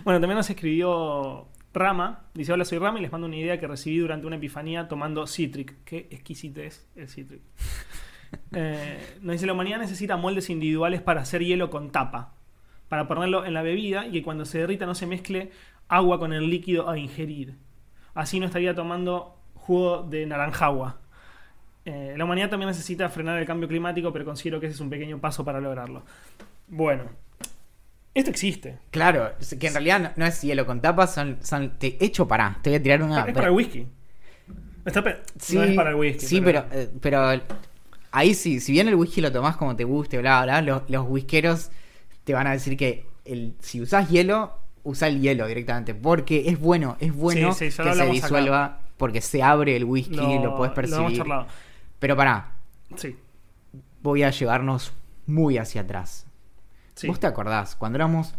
Bueno, 0.06 0.22
también 0.22 0.38
nos 0.38 0.50
escribió 0.50 1.48
Rama. 1.74 2.28
Dice: 2.34 2.54
Hola, 2.54 2.64
soy 2.64 2.78
Rama 2.78 3.00
y 3.00 3.02
les 3.02 3.12
mando 3.12 3.28
una 3.28 3.36
idea 3.36 3.60
que 3.60 3.68
recibí 3.68 3.98
durante 3.98 4.26
una 4.26 4.38
epifanía 4.38 4.88
tomando 4.88 5.28
Citric. 5.28 5.84
Qué 5.84 6.08
exquisitez 6.12 6.88
el 6.96 7.10
Citric. 7.10 7.42
Eh, 8.52 9.18
nos 9.22 9.34
dice: 9.34 9.46
La 9.46 9.54
humanidad 9.54 9.80
necesita 9.80 10.18
moldes 10.18 10.50
individuales 10.50 11.02
para 11.02 11.22
hacer 11.22 11.44
hielo 11.44 11.70
con 11.70 11.92
tapa. 11.92 12.36
Para 12.90 13.08
ponerlo 13.08 13.46
en 13.46 13.54
la 13.54 13.64
bebida 13.64 14.08
y 14.08 14.12
que 14.12 14.24
cuando 14.24 14.46
se 14.46 14.60
derrita 14.60 14.86
no 14.86 14.94
se 14.94 15.08
mezcle 15.08 15.52
agua 15.88 16.20
con 16.20 16.32
el 16.32 16.50
líquido 16.50 16.90
a 16.90 16.98
ingerir. 16.98 17.56
Así 18.14 18.40
no 18.40 18.46
estaría 18.46 18.76
tomando 18.76 19.38
jugo 19.56 20.04
de 20.04 20.26
naranjagua. 20.26 21.00
Eh, 21.86 22.16
la 22.18 22.24
humanidad 22.26 22.50
también 22.50 22.70
necesita 22.70 23.08
frenar 23.10 23.38
el 23.38 23.46
cambio 23.46 23.68
climático, 23.70 24.12
pero 24.12 24.26
considero 24.26 24.60
que 24.60 24.66
ese 24.66 24.76
es 24.76 24.82
un 24.82 24.90
pequeño 24.90 25.20
paso 25.20 25.46
para 25.46 25.60
lograrlo. 25.62 26.04
Bueno, 26.68 27.04
esto 28.14 28.32
existe. 28.32 28.80
Claro, 28.92 29.34
que 29.60 29.68
en 29.68 29.74
realidad 29.74 30.00
no, 30.00 30.12
no 30.16 30.26
es 30.26 30.42
hielo 30.42 30.66
con 30.66 30.82
tapas, 30.82 31.14
son, 31.14 31.38
son 31.44 31.78
te 31.78 32.04
hecho 32.04 32.28
para. 32.28 32.58
Te 32.62 32.72
voy 32.72 32.80
a 32.80 32.84
tirar 32.84 33.04
una. 33.04 33.26
es 33.26 33.34
para 33.34 33.48
el 33.48 33.54
whisky. 33.54 33.88
Está 34.86 35.04
pe- 35.04 35.18
Sí, 35.40 35.56
no 35.58 35.64
es 35.64 35.76
para 35.76 35.90
el 35.92 35.96
whisky. 35.96 36.26
sí, 36.26 36.42
pero, 36.42 36.66
eh, 36.72 36.90
pero 37.02 37.42
ahí 38.12 38.34
sí, 38.34 38.60
si 38.60 38.72
bien 38.72 38.88
el 38.88 38.96
whisky 38.96 39.22
lo 39.22 39.32
tomás 39.32 39.58
como 39.58 39.76
te 39.76 39.84
guste, 39.84 40.18
bla, 40.20 40.44
bla, 40.44 40.62
los, 40.62 40.90
los 40.90 41.06
whiskeros 41.08 41.70
te 42.24 42.34
van 42.34 42.48
a 42.48 42.52
decir 42.52 42.78
que 42.78 43.06
el, 43.26 43.56
si 43.60 43.82
usás 43.82 44.10
hielo, 44.10 44.54
usa 44.84 45.08
el 45.08 45.22
hielo 45.22 45.48
directamente, 45.48 45.94
porque 45.96 46.44
es 46.50 46.60
bueno, 46.60 46.98
es 47.00 47.14
bueno 47.14 47.52
Sí, 47.54 47.72
sí, 47.72 47.78
que 47.84 47.94
se 47.94 48.02
acá. 48.02 48.06
disuelva, 48.06 48.82
porque 48.98 49.22
se 49.22 49.42
abre 49.44 49.76
el 49.76 49.84
whisky, 49.86 50.16
lo, 50.16 50.56
puedes 50.56 50.56
Lo 50.56 50.64
hemos 50.64 50.74
percibir. 50.76 51.18
charlado. 51.18 51.48
Pero 52.00 52.16
pará, 52.16 52.54
Sí, 52.96 53.16
voy 54.02 54.24
a 54.24 54.32
llevarnos 54.32 54.94
muy 55.26 55.58
hacia 55.58 55.82
atrás. 55.82 56.28
sí. 56.96 57.08
¿Vos 57.08 57.20
te 57.20 57.28
acordás 57.28 57.76
cuando 57.76 57.98
éramos 57.98 58.36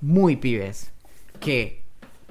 muy 0.00 0.36
pibes 0.36 0.92
que 1.40 1.84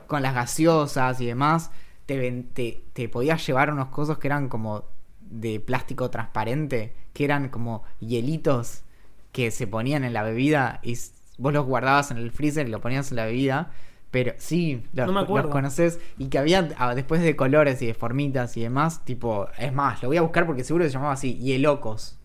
con 0.07 0.21
las 0.21 0.33
gaseosas 0.33 1.19
y 1.21 1.25
demás 1.27 1.71
te, 2.05 2.31
te, 2.53 2.83
te 2.93 3.09
podías 3.09 3.45
llevar 3.45 3.71
unos 3.71 3.89
cosas 3.89 4.17
que 4.17 4.27
eran 4.27 4.49
como 4.49 4.85
de 5.21 5.59
plástico 5.59 6.09
transparente, 6.09 6.95
que 7.13 7.25
eran 7.25 7.49
como 7.49 7.83
hielitos 7.99 8.83
que 9.31 9.51
se 9.51 9.67
ponían 9.67 10.03
en 10.03 10.13
la 10.13 10.23
bebida 10.23 10.79
y 10.83 10.97
vos 11.37 11.53
los 11.53 11.65
guardabas 11.65 12.11
en 12.11 12.17
el 12.17 12.31
freezer 12.31 12.67
y 12.67 12.71
lo 12.71 12.81
ponías 12.81 13.11
en 13.11 13.17
la 13.17 13.25
bebida? 13.25 13.71
Pero 14.11 14.33
sí, 14.37 14.83
los, 14.93 15.07
No 15.07 15.13
me 15.13 15.19
acuerdo. 15.21 15.47
los 15.47 15.53
conoces 15.53 15.99
y 16.17 16.27
que 16.27 16.37
había 16.39 16.69
ah, 16.77 16.95
después 16.95 17.21
de 17.21 17.35
colores 17.35 17.81
y 17.81 17.87
de 17.87 17.93
formitas 17.93 18.55
y 18.57 18.61
demás, 18.61 19.03
tipo, 19.03 19.47
es 19.57 19.73
más, 19.73 20.01
lo 20.01 20.07
voy 20.09 20.17
a 20.17 20.21
buscar 20.21 20.45
porque 20.45 20.63
seguro 20.63 20.85
se 20.85 20.91
llamaba 20.91 21.13
así, 21.13 21.35
hielocos. 21.37 22.17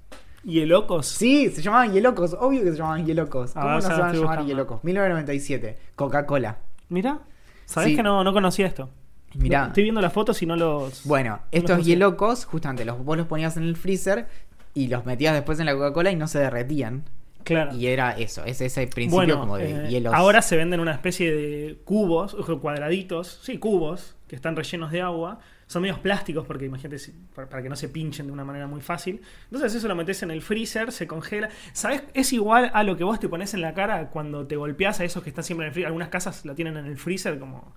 ¿Y 0.44 0.60
el 0.60 0.70
locos? 0.70 1.06
Sí, 1.06 1.50
se 1.50 1.62
llamaban 1.62 1.92
Hielocos, 1.92 2.34
obvio 2.38 2.64
que 2.64 2.72
se 2.72 2.78
llamaban 2.78 3.06
Hielocos. 3.06 3.56
A 3.56 3.60
¿Cómo 3.60 3.74
no 3.74 3.80
se 3.80 3.88
van 3.90 4.02
a 4.02 4.12
llamar. 4.12 4.44
Hielocos? 4.44 4.82
1997, 4.82 5.78
Coca-Cola. 5.94 6.58
Mira, 6.88 7.20
¿sabés 7.64 7.90
Sí. 7.90 7.96
que 7.96 8.02
no, 8.02 8.24
no 8.24 8.32
conocía 8.32 8.66
esto? 8.66 8.90
Mirá. 9.34 9.66
Estoy 9.68 9.84
viendo 9.84 10.00
las 10.00 10.12
fotos 10.12 10.42
y 10.42 10.46
no 10.46 10.56
los. 10.56 11.04
Bueno, 11.04 11.30
no 11.36 11.42
estos 11.52 11.70
conocía. 11.70 11.92
Hielocos, 11.94 12.44
justamente, 12.44 12.84
los, 12.84 13.04
vos 13.04 13.16
los 13.16 13.26
ponías 13.28 13.56
en 13.56 13.62
el 13.62 13.76
freezer 13.76 14.26
y 14.74 14.88
los 14.88 15.06
metías 15.06 15.32
después 15.34 15.60
en 15.60 15.66
la 15.66 15.74
Coca-Cola 15.74 16.10
y 16.10 16.16
no 16.16 16.26
se 16.26 16.40
derretían. 16.40 17.04
Claro. 17.44 17.74
Y 17.74 17.86
era 17.86 18.12
eso, 18.12 18.44
es 18.44 18.60
ese 18.60 18.86
principio 18.86 19.16
bueno, 19.16 19.40
como 19.40 19.56
de 19.58 19.86
eh, 19.86 19.88
hielos. 19.88 20.14
ahora 20.14 20.42
se 20.42 20.56
venden 20.56 20.80
una 20.80 20.92
especie 20.92 21.32
de 21.34 21.78
cubos, 21.84 22.34
cuadraditos, 22.60 23.40
sí, 23.42 23.58
cubos, 23.58 24.16
que 24.28 24.36
están 24.36 24.56
rellenos 24.56 24.90
de 24.92 25.00
agua. 25.02 25.38
Son 25.66 25.80
medios 25.80 25.98
plásticos 26.00 26.46
porque 26.46 26.66
imagínate 26.66 27.02
para, 27.34 27.62
que 27.62 27.68
no 27.70 27.76
se 27.76 27.88
pinchen 27.88 28.26
de 28.26 28.32
una 28.32 28.44
manera 28.44 28.66
muy 28.66 28.82
fácil. 28.82 29.22
Entonces 29.44 29.74
eso 29.74 29.88
lo 29.88 29.94
metes 29.94 30.22
en 30.22 30.30
el 30.30 30.42
freezer, 30.42 30.92
se 30.92 31.06
congela. 31.06 31.48
¿Sabes? 31.72 32.02
Es 32.12 32.32
igual 32.34 32.70
a 32.74 32.82
lo 32.82 32.96
que 32.98 33.04
vos 33.04 33.18
te 33.18 33.28
pones 33.28 33.54
en 33.54 33.62
la 33.62 33.72
cara 33.72 34.10
cuando 34.10 34.46
te 34.46 34.56
golpeas 34.56 35.00
a 35.00 35.04
esos 35.04 35.22
que 35.22 35.30
están 35.30 35.44
siempre 35.44 35.64
en 35.64 35.68
el 35.68 35.72
freezer. 35.72 35.86
Algunas 35.86 36.08
casas 36.10 36.44
lo 36.44 36.54
tienen 36.54 36.76
en 36.76 36.84
el 36.86 36.98
freezer 36.98 37.38
como 37.38 37.74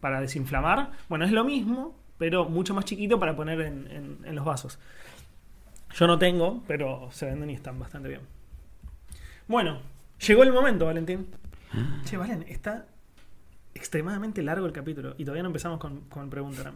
para 0.00 0.20
desinflamar. 0.20 0.90
Bueno, 1.08 1.24
es 1.24 1.32
lo 1.32 1.44
mismo, 1.44 1.96
pero 2.18 2.44
mucho 2.48 2.74
más 2.74 2.84
chiquito 2.84 3.18
para 3.18 3.34
poner 3.34 3.60
en, 3.62 3.86
en- 3.90 4.18
en 4.26 4.34
los 4.34 4.44
vasos. 4.44 4.78
Yo 5.94 6.06
no 6.06 6.18
tengo, 6.18 6.62
pero 6.66 7.08
se 7.10 7.24
venden 7.24 7.48
y 7.48 7.54
están 7.54 7.78
bastante 7.78 8.08
bien. 8.08 8.20
Bueno, 9.48 9.80
llegó 10.26 10.42
el 10.44 10.52
momento, 10.52 10.84
Valentín. 10.86 11.26
Che, 12.04 12.16
Valen, 12.16 12.44
está 12.48 12.86
extremadamente 13.74 14.42
largo 14.42 14.66
el 14.66 14.72
capítulo 14.72 15.14
y 15.18 15.24
todavía 15.24 15.42
no 15.42 15.48
empezamos 15.48 15.78
con, 15.78 16.00
con 16.08 16.28
preguntas. 16.30 16.66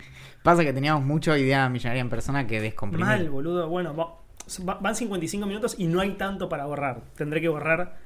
Pasa 0.42 0.62
que 0.64 0.72
teníamos 0.72 1.04
mucho 1.04 1.36
idea 1.36 1.68
millonaria 1.68 2.00
en 2.00 2.08
persona 2.10 2.46
que 2.46 2.60
descomprimir. 2.60 3.06
Mal, 3.06 3.30
boludo. 3.30 3.68
Bueno, 3.68 3.94
va- 3.96 4.14
va- 4.68 4.78
van 4.80 4.94
55 4.94 5.46
minutos 5.46 5.74
y 5.78 5.86
no 5.86 6.00
hay 6.00 6.12
tanto 6.12 6.48
para 6.48 6.66
borrar. 6.66 7.02
Tendré 7.16 7.40
que 7.40 7.48
borrar 7.48 7.98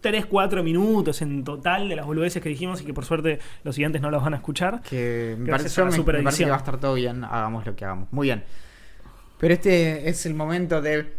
3, 0.00 0.26
4 0.26 0.62
minutos 0.64 1.22
en 1.22 1.44
total 1.44 1.88
de 1.88 1.94
las 1.96 2.04
boludeces 2.06 2.42
que 2.42 2.48
dijimos 2.48 2.80
y 2.82 2.84
que 2.84 2.92
por 2.94 3.04
suerte 3.04 3.38
los 3.62 3.74
siguientes 3.76 4.02
no 4.02 4.10
los 4.10 4.22
van 4.22 4.34
a 4.34 4.38
escuchar. 4.38 4.82
Que 4.82 5.36
me 5.38 5.44
parece, 5.52 5.68
a 5.80 5.84
la 5.84 5.90
me- 5.90 5.96
parece 6.24 6.44
que 6.44 6.50
va 6.50 6.56
a 6.56 6.58
estar 6.58 6.78
todo 6.80 6.94
bien, 6.94 7.22
hagamos 7.24 7.64
lo 7.64 7.76
que 7.76 7.84
hagamos. 7.84 8.12
Muy 8.12 8.26
bien. 8.26 8.42
Pero 9.38 9.54
este 9.54 10.08
es 10.08 10.26
el 10.26 10.34
momento 10.34 10.80
de... 10.82 11.16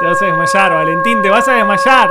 Te 0.00 0.06
vas 0.06 0.22
a 0.22 0.26
desmayar, 0.26 0.72
Valentín, 0.72 1.22
te 1.22 1.30
vas 1.30 1.46
a 1.48 1.54
desmayar. 1.54 2.10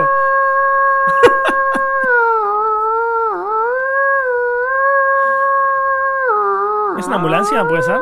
¿Es 6.98 7.06
una 7.08 7.16
ambulancia? 7.18 7.66
¿Puede 7.66 7.84
ser? 7.84 8.00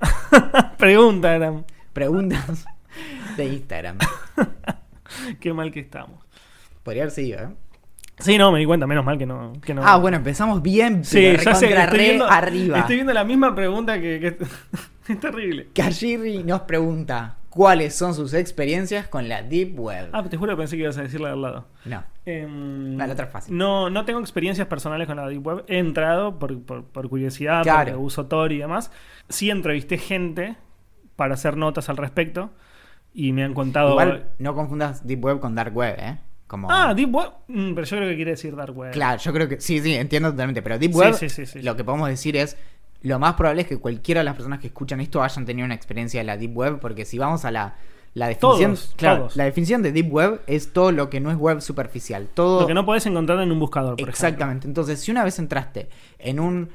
Pregunta, 0.78 1.34
eran. 1.34 1.64
Preguntas 1.92 2.64
de 3.36 3.44
Instagram. 3.46 3.98
Qué 5.40 5.52
mal 5.52 5.72
que 5.72 5.80
estamos. 5.80 6.20
Podría 6.82 7.02
haber 7.04 7.12
sido, 7.14 7.40
¿eh? 7.40 7.48
Sí, 8.18 8.38
no, 8.38 8.52
me 8.52 8.60
di 8.60 8.66
cuenta, 8.66 8.86
menos 8.86 9.04
mal 9.04 9.18
que 9.18 9.26
no. 9.26 9.52
Que 9.64 9.74
no. 9.74 9.82
Ah, 9.84 9.96
bueno, 9.96 10.16
empezamos 10.18 10.62
bien, 10.62 11.04
sí, 11.04 11.20
ya 11.32 11.54
sé. 11.54 11.66
Estoy 11.66 11.86
re 11.86 11.98
viendo, 11.98 12.28
arriba. 12.28 12.78
estoy 12.78 12.96
viendo 12.96 13.12
la 13.12 13.24
misma 13.24 13.54
pregunta 13.54 13.94
que. 14.00 14.20
que- 14.20 14.46
es 15.08 15.20
terrible. 15.20 15.68
Kashiri 15.74 16.42
nos 16.44 16.62
pregunta: 16.62 17.36
cuáles 17.50 17.94
son 17.94 18.14
sus 18.14 18.34
experiencias 18.34 19.08
con 19.08 19.28
la 19.28 19.42
Deep 19.42 19.78
Web. 19.78 20.10
Ah, 20.12 20.22
te 20.22 20.36
juro 20.36 20.52
que 20.52 20.58
pensé 20.62 20.76
que 20.76 20.82
ibas 20.84 20.98
a 20.98 21.02
decirla 21.02 21.28
de 21.28 21.34
al 21.34 21.42
lado. 21.42 21.66
No, 21.84 22.04
Em, 22.24 22.96
No, 22.96 23.06
la 23.06 23.12
otra 23.12 23.26
es 23.26 23.32
fácil. 23.32 23.56
No, 23.56 23.90
no 23.90 24.04
tengo 24.04 24.20
experiencias 24.20 24.66
personales 24.68 25.06
con 25.06 25.16
la 25.16 25.28
Deep 25.28 25.46
Web. 25.46 25.64
He 25.68 25.78
entrado 25.78 26.38
por, 26.38 26.60
por- 26.62 26.84
por 26.84 27.08
curiosidad, 27.08 27.62
Claro. 27.62 27.92
porque 27.92 27.96
uso 27.96 28.26
Tor 28.26 28.52
y 28.52 28.58
demás. 28.58 28.90
Sí 29.28 29.50
entrevisté 29.50 29.98
gente 29.98 30.56
para 31.16 31.34
hacer 31.34 31.56
notas 31.56 31.88
al 31.88 31.96
respecto. 31.96 32.50
Y 33.14 33.32
me 33.32 33.44
han 33.44 33.52
contado. 33.54 33.90
igual 33.90 34.30
no 34.38 34.54
confundas 34.54 35.06
Deep 35.06 35.22
Web 35.22 35.40
con 35.40 35.54
Dark 35.54 35.76
Web, 35.76 35.96
¿eh? 35.98 36.18
Como... 36.46 36.70
Ah, 36.70 36.94
Deep 36.94 37.14
Web. 37.14 37.30
Mm, 37.48 37.74
pero 37.74 37.86
yo 37.86 37.96
creo 37.96 38.08
que 38.08 38.16
quiere 38.16 38.30
decir 38.32 38.54
Dark 38.56 38.76
Web. 38.76 38.92
Claro, 38.92 39.18
yo 39.20 39.32
creo 39.32 39.48
que 39.48 39.60
sí, 39.60 39.80
sí, 39.80 39.94
entiendo 39.94 40.30
totalmente. 40.30 40.62
Pero 40.62 40.78
Deep 40.78 40.94
Web, 40.94 41.14
sí, 41.14 41.28
sí, 41.28 41.44
sí. 41.44 41.60
lo 41.62 41.76
que 41.76 41.84
podemos 41.84 42.08
decir 42.08 42.36
es, 42.36 42.56
lo 43.02 43.18
más 43.18 43.34
probable 43.34 43.62
es 43.62 43.68
que 43.68 43.78
cualquiera 43.78 44.20
de 44.20 44.24
las 44.24 44.34
personas 44.34 44.60
que 44.60 44.68
escuchan 44.68 45.00
esto 45.00 45.22
hayan 45.22 45.44
tenido 45.44 45.66
una 45.66 45.74
experiencia 45.74 46.20
de 46.20 46.24
la 46.24 46.36
Deep 46.36 46.56
Web, 46.56 46.78
porque 46.80 47.04
si 47.04 47.18
vamos 47.18 47.44
a 47.44 47.50
la, 47.50 47.76
la 48.14 48.28
definición, 48.28 48.74
Todos, 48.74 48.94
claro, 48.96 49.18
todos. 49.20 49.36
la 49.36 49.44
definición 49.44 49.82
de 49.82 49.92
Deep 49.92 50.12
Web 50.12 50.40
es 50.46 50.72
todo 50.72 50.92
lo 50.92 51.10
que 51.10 51.20
no 51.20 51.30
es 51.30 51.36
web 51.36 51.60
superficial, 51.60 52.28
todo 52.32 52.60
Lo 52.60 52.66
que 52.66 52.74
no 52.74 52.86
podés 52.86 53.06
encontrar 53.06 53.40
en 53.40 53.50
un 53.50 53.58
buscador, 53.58 53.96
por 53.96 54.08
exactamente. 54.08 54.66
Entonces, 54.66 55.00
si 55.00 55.10
una 55.10 55.24
vez 55.24 55.38
entraste 55.38 55.88
en 56.18 56.40
un 56.40 56.70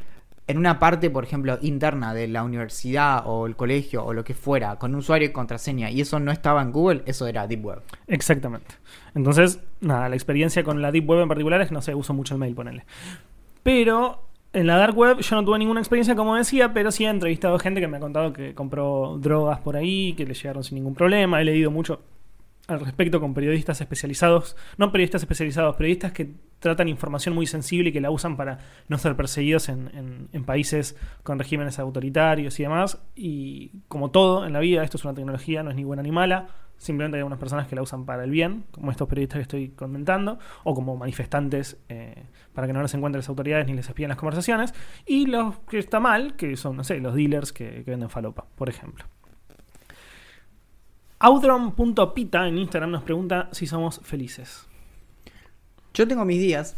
en 0.48 0.58
una 0.58 0.80
parte, 0.80 1.10
por 1.10 1.26
ejemplo, 1.26 1.60
interna 1.62 2.14
de 2.14 2.30
la 2.30 2.44
universidad 2.44 3.24
o 3.26 3.48
el 3.48 3.58
colegio 3.58 4.06
o 4.06 4.14
lo 4.14 4.24
que 4.24 4.34
fuera, 4.34 4.78
con 4.78 4.96
usuario 4.96 5.28
y 5.28 5.32
contraseña, 5.34 5.92
y 5.92 6.00
eso 6.00 6.22
no 6.22 6.32
estaba 6.32 6.62
en 6.62 6.72
Google, 6.72 7.04
eso 7.06 7.28
era 7.28 7.48
Deep 7.48 7.66
Web. 7.66 7.82
Exactamente. 8.08 8.76
Entonces, 9.14 9.60
nada, 9.82 10.08
la 10.08 10.16
experiencia 10.16 10.64
con 10.64 10.82
la 10.82 10.94
Deep 10.94 11.08
Web 11.10 11.24
en 11.24 11.28
particular 11.28 11.60
es 11.62 11.68
que 11.68 11.74
no 11.74 11.82
sé, 11.82 11.94
uso 11.94 12.14
mucho 12.14 12.34
el 12.34 12.40
mail, 12.40 12.56
ponele. 12.56 12.86
Pero 13.62 14.27
en 14.58 14.66
la 14.66 14.76
Dark 14.76 14.98
Web 14.98 15.20
yo 15.20 15.36
no 15.36 15.46
tuve 15.46 15.60
ninguna 15.60 15.80
experiencia, 15.80 16.16
como 16.16 16.36
decía, 16.36 16.74
pero 16.74 16.92
sí 16.92 17.06
he 17.06 17.10
entrevistado 17.10 17.60
gente 17.60 17.80
que 17.80 17.88
me 17.88 17.98
ha 17.98 18.00
contado 18.00 18.34
que 18.34 18.56
compró 18.56 19.20
drogas 19.20 19.60
por 19.60 19.76
ahí, 19.76 20.14
que 20.14 20.26
le 20.26 20.34
llegaron 20.34 20.64
sin 20.64 20.76
ningún 20.76 20.96
problema. 20.96 21.40
He 21.40 21.46
leído 21.46 21.70
mucho 21.70 22.00
al 22.68 22.80
respecto 22.82 23.20
con 23.22 23.34
periodistas 23.34 23.80
especializados, 23.82 24.56
no 24.78 24.92
periodistas 24.92 25.22
especializados, 25.22 25.76
periodistas 25.78 26.12
que 26.12 26.30
tratan 26.60 26.88
información 26.90 27.34
muy 27.36 27.46
sensible 27.48 27.90
y 27.90 27.94
que 27.94 28.02
la 28.02 28.12
usan 28.12 28.36
para 28.36 28.60
no 28.90 28.98
ser 28.98 29.16
perseguidos 29.16 29.70
en, 29.70 29.90
en- 29.96 30.28
en 30.34 30.44
países 30.44 30.96
con 31.24 31.40
regímenes 31.40 31.80
autoritarios 31.80 32.60
y 32.60 32.64
demás. 32.64 33.02
Y 33.16 33.72
como 33.88 34.12
todo 34.12 34.46
en 34.46 34.54
la 34.54 34.60
vida, 34.60 34.84
esto 34.84 34.98
es 34.98 35.06
una 35.06 35.14
tecnología, 35.14 35.64
no 35.64 35.70
es 35.70 35.76
ni 35.76 35.84
buena 35.84 36.04
ni 36.04 36.12
mala. 36.12 36.48
Simplemente 36.80 37.16
hay 37.18 37.20
algunas 37.22 37.40
personas 37.40 37.68
que 37.68 37.76
la 37.76 37.82
usan 37.82 38.06
para 38.06 38.24
el 38.24 38.30
bien, 38.32 38.66
como 38.72 38.92
estos 38.92 39.08
periodistas 39.08 39.38
que 39.38 39.42
estoy 39.44 39.70
comentando, 39.70 40.38
o 40.64 40.76
como 40.76 40.96
manifestantes 40.96 41.78
eh, 41.90 42.26
para 42.54 42.68
que 42.68 42.74
no 42.74 42.82
les 42.84 42.94
encuentren 42.94 43.20
las 43.20 43.30
autoridades 43.30 43.66
ni 43.66 43.74
les 43.74 43.88
espíen 43.88 44.10
las 44.10 44.18
conversaciones. 44.18 44.74
Y 45.06 45.26
los 45.26 45.58
que 45.70 45.80
está 45.80 46.00
mal, 46.00 46.36
que 46.36 46.56
son, 46.58 46.76
no 46.76 46.84
sé, 46.84 47.00
los 47.00 47.16
dealers 47.16 47.52
que, 47.54 47.84
que 47.84 47.92
venden 47.92 48.10
falopa, 48.10 48.46
por 48.56 48.70
ejemplo. 48.70 49.06
Audron.pita 51.20 52.48
en 52.48 52.58
Instagram 52.60 52.92
nos 52.92 53.04
pregunta 53.04 53.50
si 53.52 53.66
somos 53.68 54.00
felices. 54.04 54.68
Yo 55.94 56.08
tengo 56.08 56.26
mis 56.26 56.40
días, 56.40 56.76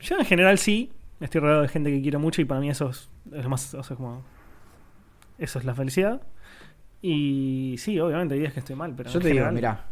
Yo 0.00 0.16
en 0.18 0.24
general 0.24 0.58
sí, 0.58 0.92
estoy 1.18 1.40
rodeado 1.40 1.62
de 1.62 1.68
gente 1.68 1.90
que 1.90 2.00
quiero 2.02 2.20
mucho 2.20 2.40
y 2.40 2.44
para 2.44 2.60
mí 2.60 2.70
eso 2.70 2.88
es, 2.90 3.08
es 3.32 3.42
lo 3.44 3.50
más, 3.50 3.74
o 3.74 3.82
sea, 3.82 3.96
como 3.96 4.22
eso 5.38 5.58
es 5.58 5.64
la 5.64 5.74
felicidad. 5.74 6.20
Y 7.02 7.74
sí, 7.78 7.98
obviamente 7.98 8.34
hay 8.34 8.40
días 8.40 8.52
que 8.52 8.60
estoy 8.60 8.76
mal, 8.76 8.94
pero 8.96 9.10
yo 9.10 9.18
en 9.18 9.22
te 9.22 9.28
digo, 9.28 9.44
general- 9.46 9.54
mira, 9.54 9.86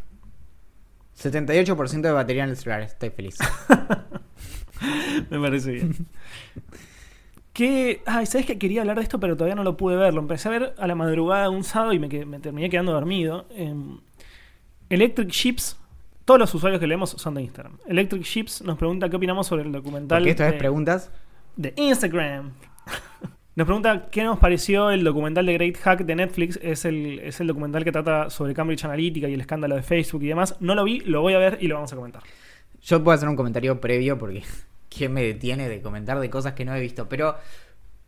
78% 1.17 2.01
de 2.01 2.11
batería 2.11 2.45
en 2.45 2.51
el 2.51 2.55
celular, 2.57 2.81
estoy 2.83 3.09
feliz. 3.09 3.37
Me 5.29 5.39
parece 5.39 5.71
bien. 5.73 5.95
que, 7.53 8.01
ay, 8.05 8.25
¿sabes 8.25 8.45
que 8.45 8.57
quería 8.57 8.81
hablar 8.81 8.97
de 8.97 9.03
esto, 9.03 9.19
pero 9.19 9.35
todavía 9.35 9.55
no 9.55 9.63
lo 9.63 9.77
pude 9.77 9.95
ver? 9.95 10.13
Lo 10.13 10.21
empecé 10.21 10.47
a 10.47 10.51
ver 10.51 10.75
a 10.77 10.87
la 10.87 10.95
madrugada 10.95 11.49
un 11.49 11.63
sábado 11.63 11.93
y 11.93 11.99
me, 11.99 12.07
terminé 12.39 12.69
quedando 12.69 12.91
dormido. 12.91 13.45
Em, 13.55 13.97
Electric 14.89 15.29
Ships, 15.29 15.77
todos 16.25 16.39
los 16.39 16.53
usuarios 16.53 16.79
que 16.79 16.87
leemos 16.87 17.11
son 17.11 17.35
de 17.35 17.41
Instagram. 17.43 17.77
Electric 17.87 18.23
Ships 18.23 18.61
nos 18.61 18.77
pregunta 18.77 19.09
qué 19.09 19.15
opinamos 19.15 19.47
sobre 19.47 19.63
el 19.63 19.71
documental 19.71 20.19
Porque 20.19 20.31
esto 20.31 20.43
es 20.45 20.51
de, 20.51 20.57
preguntas. 20.57 21.11
de 21.55 21.73
Instagram. 21.75 22.51
Nos 23.55 23.65
pregunta 23.65 24.07
qué 24.09 24.23
nos 24.23 24.39
pareció 24.39 24.89
el 24.89 25.03
documental 25.03 25.45
de 25.45 25.53
Great 25.55 25.75
Hack 25.79 26.05
de 26.05 26.15
Netflix. 26.15 26.57
Es 26.63 26.85
el, 26.85 27.19
es 27.19 27.41
el 27.41 27.47
documental 27.47 27.83
que 27.83 27.91
trata 27.91 28.29
sobre 28.29 28.53
Cambridge 28.53 28.85
Analytica 28.85 29.27
y 29.27 29.33
el 29.33 29.41
escándalo 29.41 29.75
de 29.75 29.81
Facebook 29.81 30.23
y 30.23 30.27
demás. 30.27 30.55
No 30.61 30.75
lo 30.75 30.85
vi, 30.85 31.01
lo 31.01 31.21
voy 31.21 31.33
a 31.33 31.39
ver 31.39 31.57
y 31.59 31.67
lo 31.67 31.75
vamos 31.75 31.91
a 31.91 31.97
comentar. 31.97 32.23
Yo 32.81 33.03
puedo 33.03 33.15
hacer 33.15 33.27
un 33.27 33.35
comentario 33.35 33.81
previo 33.81 34.17
porque 34.17 34.43
¿quién 34.89 35.13
me 35.13 35.23
detiene 35.23 35.69
de 35.69 35.81
comentar 35.81 36.19
de 36.19 36.29
cosas 36.29 36.53
que 36.53 36.65
no 36.65 36.75
he 36.75 36.81
visto? 36.81 37.07
Pero 37.09 37.35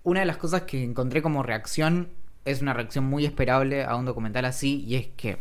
una 0.03 0.21
de 0.21 0.25
las 0.25 0.37
cosas 0.37 0.63
que 0.63 0.83
encontré 0.83 1.21
como 1.21 1.43
reacción 1.43 2.09
es 2.45 2.61
una 2.61 2.73
reacción 2.73 3.05
muy 3.05 3.25
esperable 3.25 3.83
a 3.83 3.95
un 3.95 4.05
documental 4.05 4.45
así 4.45 4.83
y 4.87 4.95
es 4.95 5.07
que 5.15 5.37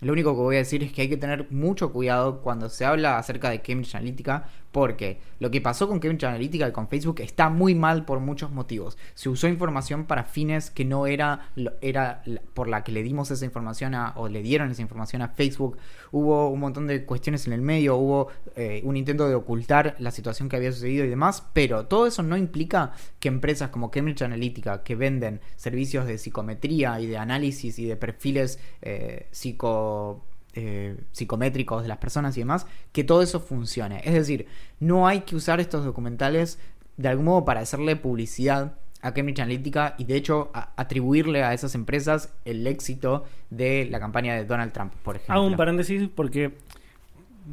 lo 0.00 0.12
único 0.12 0.34
que 0.34 0.40
voy 0.40 0.56
a 0.56 0.60
decir 0.60 0.82
es 0.82 0.92
que 0.92 1.02
hay 1.02 1.08
que 1.08 1.16
tener 1.16 1.50
mucho 1.50 1.92
cuidado 1.92 2.40
cuando 2.40 2.68
se 2.70 2.84
habla 2.84 3.18
acerca 3.18 3.50
de 3.50 3.60
Cambridge 3.60 3.94
Analytica 3.94 4.48
porque 4.72 5.18
lo 5.38 5.50
que 5.50 5.60
pasó 5.60 5.88
con 5.88 5.98
Cambridge 5.98 6.24
Analytica 6.24 6.68
y 6.68 6.72
con 6.72 6.88
Facebook 6.88 7.20
está 7.20 7.48
muy 7.48 7.74
mal 7.74 8.04
por 8.04 8.20
muchos 8.20 8.52
motivos. 8.52 8.96
Se 9.14 9.28
usó 9.28 9.48
información 9.48 10.04
para 10.04 10.24
fines 10.24 10.70
que 10.70 10.84
no 10.84 11.06
era, 11.06 11.50
era 11.80 12.22
por 12.54 12.68
la 12.68 12.84
que 12.84 12.92
le 12.92 13.02
dimos 13.02 13.30
esa 13.30 13.44
información 13.44 13.94
a, 13.94 14.12
o 14.16 14.28
le 14.28 14.42
dieron 14.42 14.70
esa 14.70 14.82
información 14.82 15.22
a 15.22 15.28
Facebook. 15.28 15.78
Hubo 16.12 16.48
un 16.50 16.60
montón 16.60 16.86
de 16.86 17.04
cuestiones 17.04 17.46
en 17.46 17.52
el 17.52 17.62
medio, 17.62 17.96
hubo 17.96 18.28
eh, 18.56 18.80
un 18.84 18.96
intento 18.96 19.28
de 19.28 19.34
ocultar 19.34 19.96
la 19.98 20.10
situación 20.10 20.48
que 20.48 20.56
había 20.56 20.72
sucedido 20.72 21.04
y 21.04 21.08
demás, 21.08 21.44
pero 21.52 21.86
todo 21.86 22.06
eso 22.06 22.22
no 22.22 22.36
implica 22.36 22.92
que 23.18 23.28
empresas 23.28 23.70
como 23.70 23.90
Cambridge 23.90 24.22
Analytica, 24.22 24.82
que 24.82 24.94
venden 24.94 25.40
servicios 25.56 26.06
de 26.06 26.18
psicometría 26.18 27.00
y 27.00 27.06
de 27.06 27.18
análisis 27.18 27.78
y 27.78 27.86
de 27.86 27.96
perfiles 27.96 28.58
eh, 28.82 29.26
psico 29.30 30.24
eh, 30.54 30.96
psicométricos 31.12 31.82
de 31.82 31.88
las 31.88 31.98
personas 31.98 32.36
y 32.36 32.40
demás, 32.40 32.66
que 32.92 33.04
todo 33.04 33.22
eso 33.22 33.40
funcione. 33.40 34.00
Es 34.04 34.14
decir, 34.14 34.46
no 34.78 35.06
hay 35.06 35.20
que 35.20 35.36
usar 35.36 35.60
estos 35.60 35.84
documentales 35.84 36.58
de 36.96 37.08
algún 37.08 37.26
modo 37.26 37.44
para 37.44 37.60
hacerle 37.60 37.96
publicidad 37.96 38.74
a 39.02 39.14
Cambridge 39.14 39.40
Analytica 39.40 39.94
y 39.98 40.04
de 40.04 40.16
hecho 40.16 40.50
atribuirle 40.52 41.42
a 41.42 41.54
esas 41.54 41.74
empresas 41.74 42.34
el 42.44 42.66
éxito 42.66 43.24
de 43.48 43.88
la 43.90 43.98
campaña 44.00 44.34
de 44.34 44.44
Donald 44.44 44.72
Trump, 44.72 44.92
por 45.02 45.16
ejemplo. 45.16 45.34
Hago 45.34 45.46
un 45.46 45.56
paréntesis 45.56 46.08
porque 46.14 46.54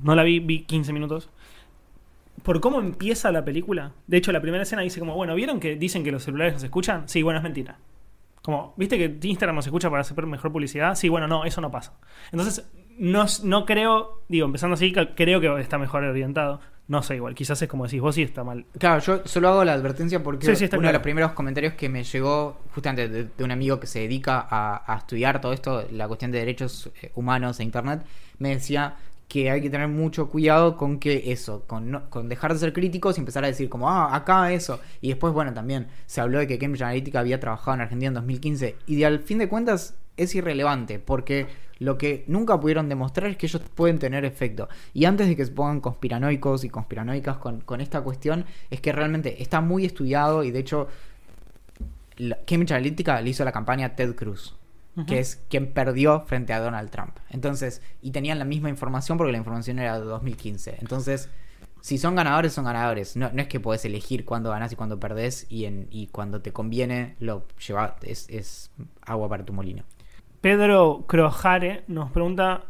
no 0.03 0.15
la 0.15 0.23
vi, 0.23 0.39
vi 0.39 0.63
15 0.63 0.93
minutos. 0.93 1.29
Por 2.43 2.61
cómo 2.61 2.79
empieza 2.79 3.31
la 3.31 3.43
película. 3.43 3.93
De 4.05 4.17
hecho, 4.17 4.31
la 4.31 4.41
primera 4.41 4.63
escena 4.63 4.81
dice 4.81 4.99
como, 4.99 5.15
bueno, 5.15 5.35
¿vieron 5.35 5.59
que 5.59 5.75
dicen 5.75 6.03
que 6.03 6.11
los 6.11 6.23
celulares 6.23 6.53
nos 6.53 6.63
escuchan? 6.63 7.07
Sí, 7.09 7.23
bueno, 7.23 7.39
es 7.39 7.43
mentira. 7.43 7.77
Como, 8.41 8.73
¿viste 8.77 8.97
que 8.97 9.27
Instagram 9.27 9.55
nos 9.55 9.65
escucha 9.65 9.89
para 9.89 10.01
hacer 10.01 10.25
mejor 10.25 10.51
publicidad? 10.51 10.95
Sí, 10.95 11.09
bueno, 11.09 11.27
no, 11.27 11.45
eso 11.45 11.59
no 11.61 11.71
pasa. 11.71 11.93
Entonces, 12.31 12.69
no, 12.97 13.25
no 13.43 13.65
creo, 13.65 14.21
digo, 14.27 14.45
empezando 14.45 14.73
así, 14.75 14.91
creo 15.15 15.39
que 15.41 15.61
está 15.61 15.77
mejor 15.77 16.03
orientado. 16.03 16.59
No 16.89 17.03
sé, 17.03 17.17
igual, 17.17 17.35
quizás 17.35 17.61
es 17.61 17.67
como 17.67 17.83
decís 17.83 17.99
vos 17.99 18.17
y 18.17 18.21
está 18.23 18.45
mal. 18.45 18.65
Claro, 18.79 19.01
yo 19.01 19.21
solo 19.25 19.49
hago 19.49 19.65
la 19.65 19.73
advertencia 19.73 20.23
porque 20.23 20.45
Sí, 20.45 20.55
sí, 20.55 20.69
uno 20.77 20.87
de 20.87 20.93
los 20.93 21.01
primeros 21.01 21.33
comentarios 21.33 21.73
que 21.73 21.89
me 21.89 22.05
llegó 22.05 22.61
justamente 22.73 23.09
de, 23.09 23.23
de 23.25 23.43
un 23.43 23.51
amigo 23.51 23.77
que 23.77 23.87
se 23.87 23.99
dedica 23.99 24.47
a, 24.49 24.93
a 24.93 24.97
estudiar 24.99 25.41
todo 25.41 25.51
esto, 25.51 25.85
la 25.91 26.07
cuestión 26.07 26.31
de 26.31 26.39
derechos 26.39 26.89
eh, 27.01 27.11
humanos 27.15 27.59
e 27.59 27.63
internet, 27.65 28.03
me 28.39 28.49
decía 28.55 28.95
que 29.27 29.51
hay 29.51 29.59
que 29.61 29.69
tener 29.69 29.89
mucho 29.89 30.29
cuidado 30.29 30.77
con 30.77 30.97
que 30.97 31.29
eso, 31.33 31.65
con, 31.67 31.91
no- 31.91 32.09
con 32.09 32.29
dejar 32.29 32.53
de 32.53 32.59
ser 32.59 32.71
críticos 32.71 33.17
y 33.17 33.19
empezar 33.19 33.43
a 33.43 33.47
decir 33.47 33.67
como, 33.67 33.89
ah, 33.89 34.15
acá 34.15 34.53
eso. 34.53 34.79
Y 35.01 35.09
después, 35.09 35.33
bueno, 35.33 35.53
también 35.53 35.87
se 36.05 36.21
habló 36.21 36.39
de 36.39 36.47
que 36.47 36.57
Cambridge 36.57 36.83
Analytica 36.83 37.19
había 37.19 37.37
trabajado 37.41 37.75
en 37.75 37.81
Argentina 37.81 38.07
en 38.07 38.13
2015 38.13 38.77
y 38.87 38.95
de, 38.95 39.05
al 39.05 39.19
fin 39.19 39.39
de 39.39 39.49
cuentas 39.49 39.97
es 40.17 40.35
irrelevante 40.35 40.99
porque 40.99 41.47
lo 41.79 41.97
que 41.97 42.23
nunca 42.27 42.59
pudieron 42.59 42.89
demostrar 42.89 43.29
es 43.29 43.37
que 43.37 43.45
ellos 43.45 43.61
pueden 43.75 43.99
tener 43.99 44.25
efecto. 44.25 44.67
Y 44.93 45.05
antes 45.05 45.27
de 45.27 45.35
que 45.35 45.45
se 45.45 45.51
pongan 45.51 45.79
conspiranoicos 45.79 46.63
y 46.63 46.69
conspiranoicas 46.69 47.37
con, 47.37 47.61
con 47.61 47.81
esta 47.81 48.01
cuestión, 48.01 48.45
es 48.71 48.81
que 48.81 48.91
realmente 48.91 49.41
está 49.43 49.61
muy 49.61 49.85
estudiado 49.85 50.43
y 50.43 50.51
de 50.51 50.59
hecho 50.59 50.87
la- 52.17 52.37
Cambridge 52.45 52.71
Analytica 52.71 53.21
le 53.21 53.29
hizo 53.29 53.45
la 53.45 53.51
campaña 53.51 53.87
a 53.87 53.95
Ted 53.95 54.15
Cruz, 54.15 54.55
que 55.05 55.19
es 55.19 55.43
quien 55.47 55.71
perdió 55.73 56.21
frente 56.21 56.53
a 56.53 56.59
Donald 56.59 56.89
Trump. 56.89 57.17
Entonces, 57.29 57.83
y 58.01 58.09
tenían 58.09 58.39
la 58.39 58.45
misma 58.45 58.69
información 58.69 59.19
porque 59.19 59.31
la 59.31 59.37
información 59.37 59.77
era 59.77 59.99
de 59.99 60.05
2015. 60.05 60.77
Entonces, 60.79 61.29
si 61.81 61.99
son 61.99 62.15
ganadores, 62.15 62.53
son 62.53 62.65
ganadores. 62.65 63.15
No, 63.15 63.29
no 63.31 63.39
es 63.43 63.47
que 63.47 63.59
podés 63.59 63.85
elegir 63.85 64.25
cuándo 64.25 64.49
ganás 64.49 64.71
y 64.71 64.75
cuándo 64.75 64.99
perdés 64.99 65.45
y, 65.49 65.65
en, 65.65 65.87
y 65.91 66.07
cuando 66.07 66.41
te 66.41 66.51
conviene 66.51 67.15
lo 67.19 67.45
lleva, 67.65 67.97
es, 68.01 68.27
es 68.29 68.71
agua 69.05 69.29
para 69.29 69.45
tu 69.45 69.53
molino. 69.53 69.83
Pedro 70.47 71.03
Crojare 71.07 71.83
nos 71.89 72.09
pregunta, 72.09 72.63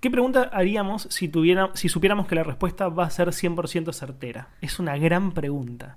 ¿qué 0.00 0.10
pregunta 0.10 0.50
haríamos 0.52 1.02
si, 1.10 1.30
si 1.74 1.88
supiéramos 1.88 2.26
que 2.26 2.34
la 2.34 2.42
respuesta 2.42 2.88
va 2.88 3.04
a 3.04 3.10
ser 3.10 3.28
100% 3.28 3.92
certera? 3.92 4.48
Es 4.60 4.80
una 4.80 4.98
gran 4.98 5.30
pregunta. 5.30 5.96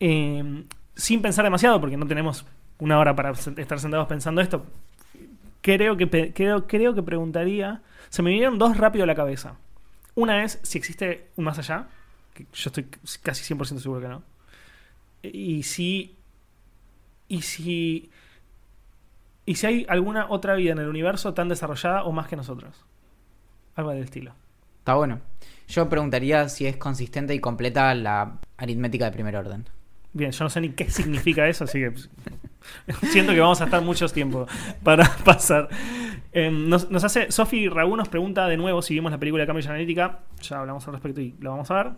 Eh, 0.00 0.64
sin 0.96 1.22
pensar 1.22 1.44
demasiado, 1.44 1.80
porque 1.80 1.96
no 1.96 2.08
tenemos 2.08 2.44
una 2.80 2.98
hora 2.98 3.14
para 3.14 3.30
estar 3.30 3.78
sentados 3.78 4.08
pensando 4.08 4.40
esto, 4.40 4.66
creo 5.60 5.96
que, 5.96 6.32
creo, 6.32 6.66
creo 6.66 6.92
que 6.92 7.04
preguntaría, 7.04 7.80
se 8.08 8.22
me 8.22 8.30
vinieron 8.30 8.58
dos 8.58 8.76
rápido 8.76 9.04
a 9.04 9.06
la 9.06 9.14
cabeza. 9.14 9.54
Una 10.16 10.42
es 10.42 10.58
si 10.64 10.76
existe 10.76 11.28
un 11.36 11.44
más 11.44 11.60
allá, 11.60 11.86
yo 12.36 12.44
estoy 12.66 12.88
casi 13.22 13.54
100% 13.54 13.78
seguro 13.78 14.00
que 14.00 14.08
no. 14.08 14.24
Y 15.22 15.62
si... 15.62 16.16
Y 17.28 17.42
si 17.42 18.10
y 19.44 19.56
si 19.56 19.66
hay 19.66 19.86
alguna 19.88 20.26
otra 20.28 20.54
vida 20.54 20.72
en 20.72 20.78
el 20.78 20.88
universo 20.88 21.34
tan 21.34 21.48
desarrollada 21.48 22.04
o 22.04 22.12
más 22.12 22.28
que 22.28 22.36
nosotros. 22.36 22.84
Algo 23.74 23.90
del 23.90 24.04
estilo. 24.04 24.34
Está 24.78 24.94
bueno. 24.94 25.20
Yo 25.68 25.88
preguntaría 25.88 26.48
si 26.48 26.66
es 26.66 26.76
consistente 26.76 27.34
y 27.34 27.40
completa 27.40 27.94
la 27.94 28.38
aritmética 28.56 29.06
de 29.06 29.12
primer 29.12 29.36
orden. 29.36 29.64
Bien, 30.12 30.30
yo 30.30 30.44
no 30.44 30.50
sé 30.50 30.60
ni 30.60 30.70
qué 30.70 30.90
significa 30.90 31.48
eso, 31.48 31.64
así 31.64 31.80
que 31.80 31.94
siento 33.06 33.32
que 33.32 33.40
vamos 33.40 33.60
a 33.60 33.64
estar 33.64 33.82
muchos 33.82 34.12
tiempo 34.12 34.46
para 34.82 35.08
pasar. 35.24 35.68
Eh, 36.32 36.50
nos, 36.50 36.90
nos 36.90 37.02
hace, 37.04 37.32
Sofi 37.32 37.68
Raúl 37.68 37.96
nos 37.96 38.08
pregunta 38.08 38.46
de 38.46 38.56
nuevo 38.56 38.82
si 38.82 38.94
vimos 38.94 39.10
la 39.10 39.18
película 39.18 39.42
de 39.42 39.46
Cambridge 39.46 39.68
Analytica. 39.68 40.20
Ya 40.42 40.60
hablamos 40.60 40.86
al 40.86 40.92
respecto 40.94 41.20
y 41.20 41.34
lo 41.40 41.50
vamos 41.50 41.70
a 41.70 41.74
ver. 41.82 41.92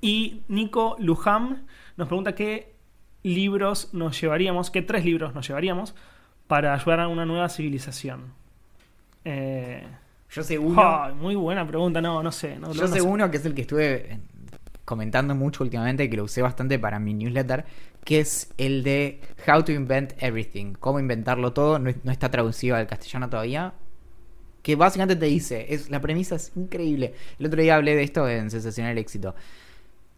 Y 0.00 0.42
Nico 0.48 0.96
Lujam 0.98 1.66
nos 1.96 2.08
pregunta 2.08 2.34
qué 2.34 2.74
libros 3.22 3.92
nos 3.92 4.20
llevaríamos, 4.20 4.70
qué 4.70 4.82
tres 4.82 5.04
libros 5.04 5.34
nos 5.34 5.46
llevaríamos 5.46 5.94
para 6.50 6.74
ayudar 6.74 6.98
a 6.98 7.06
una 7.06 7.24
nueva 7.24 7.48
civilización. 7.48 8.32
Eh, 9.24 9.86
Yo 10.30 10.42
sé 10.42 10.58
uno. 10.58 11.00
ay, 11.04 11.14
muy 11.14 11.36
buena 11.36 11.64
pregunta, 11.64 12.00
no, 12.00 12.24
no 12.24 12.32
sé. 12.32 12.58
No, 12.58 12.72
Yo 12.72 12.82
no 12.82 12.88
sé 12.88 12.94
sé. 12.94 13.02
uno 13.02 13.30
que 13.30 13.36
es 13.36 13.46
el 13.46 13.54
que 13.54 13.60
estuve 13.60 14.14
eh, 14.14 14.18
comentando 14.84 15.36
mucho 15.36 15.62
últimamente, 15.62 16.10
que 16.10 16.16
lo 16.16 16.24
usé 16.24 16.42
bastante 16.42 16.76
para 16.80 16.98
mi 16.98 17.14
newsletter, 17.14 17.64
que 18.02 18.18
es 18.18 18.52
el 18.58 18.82
de 18.82 19.20
How 19.46 19.62
to 19.62 19.70
Invent 19.70 20.14
Everything, 20.20 20.72
cómo 20.72 20.98
inventarlo 20.98 21.52
todo, 21.52 21.78
no, 21.78 21.92
no 22.02 22.10
está 22.10 22.32
traducido 22.32 22.74
al 22.74 22.88
castellano 22.88 23.30
todavía, 23.30 23.72
que 24.62 24.74
básicamente 24.74 25.14
te 25.14 25.26
dice, 25.26 25.72
es, 25.72 25.88
la 25.88 26.00
premisa 26.00 26.34
es 26.34 26.50
increíble. 26.56 27.14
El 27.38 27.46
otro 27.46 27.62
día 27.62 27.76
hablé 27.76 27.94
de 27.94 28.02
esto 28.02 28.28
en 28.28 28.50
Sensacional 28.50 28.98
Éxito. 28.98 29.36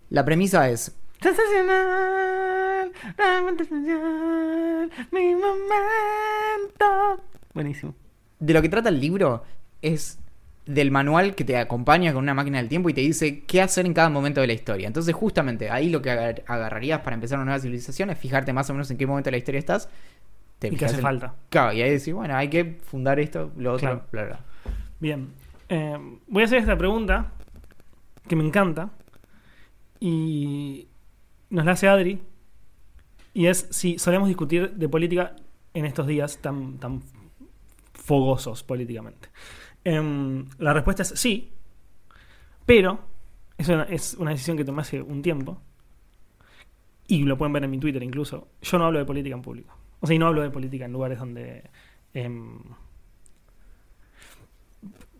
La 0.09 0.25
premisa 0.25 0.71
es, 0.71 0.97
Sensacional, 1.23 2.93
realmente 3.17 3.63
esencial, 3.65 4.91
mi 5.11 5.35
momento. 5.35 7.23
Buenísimo. 7.55 7.95
de 8.41 8.55
lo 8.55 8.63
que 8.63 8.69
trata 8.69 8.89
el 8.89 9.01
libro 9.01 9.45
es 9.83 10.19
del 10.67 10.91
manual 10.91 11.35
que 11.37 11.45
te 11.45 11.57
acompaña 11.57 12.13
con 12.13 12.23
una 12.25 12.35
máquina 12.35 12.59
del 12.59 12.69
tiempo 12.69 12.89
y 12.91 12.95
te 12.95 13.01
dice 13.03 13.45
qué 13.45 13.63
hacer 13.63 13.87
en 13.87 13.95
cada 13.95 14.09
momento 14.11 14.41
de 14.41 14.47
la 14.49 14.53
historia. 14.53 14.87
Entonces, 14.89 15.15
justamente 15.15 15.71
ahí 15.71 15.91
lo 15.91 16.03
que 16.03 16.11
agar- 16.11 16.43
agarrarías 16.47 17.01
para 17.03 17.15
empezar 17.15 17.39
una 17.39 17.45
nueva 17.47 17.61
civilización 17.61 18.11
es 18.11 18.19
fijarte 18.19 18.53
más 18.53 18.69
o 18.71 18.73
menos 18.75 18.91
en 18.91 18.97
qué 18.97 19.07
momento 19.07 19.27
de 19.29 19.33
la 19.33 19.39
historia 19.39 19.59
estás. 19.61 19.89
Te 20.59 20.69
Y 20.69 20.77
qué 20.77 20.85
hace 20.87 20.97
en- 20.97 21.03
falta. 21.03 21.35
Claro, 21.51 21.73
y 21.73 21.83
ahí 21.83 21.91
decís, 21.91 22.13
bueno, 22.15 22.37
hay 22.37 22.49
que 22.49 22.79
fundar 22.85 23.19
esto, 23.21 23.51
lo 23.57 23.73
otro, 23.75 23.89
Claro. 23.89 24.05
bla, 24.13 24.25
bla. 24.25 24.41
Bien. 25.01 25.29
Eh, 25.69 25.99
voy 26.29 26.43
a 26.43 26.47
hacer 26.47 26.59
esta 26.59 26.77
pregunta 26.77 27.33
que 28.29 28.35
me 28.37 28.45
encanta. 28.45 28.91
Y 30.01 30.89
nos 31.53 31.67
la 31.67 31.73
hace 31.73 31.87
Adri. 31.87 32.21
Y 33.35 33.47
es 33.47 33.69
si 33.71 33.99
solemos 33.99 34.29
discutir 34.29 34.73
de 34.73 34.89
política 34.89 35.37
en 35.75 35.85
estos 35.85 36.07
días 36.07 36.39
tan, 36.39 36.79
tan 36.79 37.03
fogosos 37.93 38.63
políticamente. 38.63 39.29
Em, 39.85 40.47
la 40.59 40.73
respuesta 40.73 41.03
es 41.03 41.11
sí. 41.11 41.53
Pero 42.67 43.01
es 43.59 43.69
una, 43.69 43.85
es 43.85 44.15
una 44.15 44.31
decisión 44.31 44.57
que 44.57 44.65
tomé 44.65 44.83
hace 44.83 45.01
un 45.01 45.23
tiempo. 45.23 45.61
Y 47.07 47.23
lo 47.25 47.37
pueden 47.37 47.53
ver 47.53 47.65
en 47.65 47.71
mi 47.71 47.79
Twitter 47.79 48.03
incluso. 48.03 48.49
Yo 48.63 48.79
no 48.79 48.87
hablo 48.87 48.99
de 48.99 49.05
política 49.05 49.35
en 49.35 49.43
público. 49.43 49.77
O 50.01 50.07
sea, 50.07 50.17
y 50.17 50.19
no 50.19 50.27
hablo 50.27 50.43
de 50.43 50.51
política 50.51 50.87
en 50.87 50.93
lugares 50.93 51.19
donde. 51.19 51.71
em, 52.15 52.59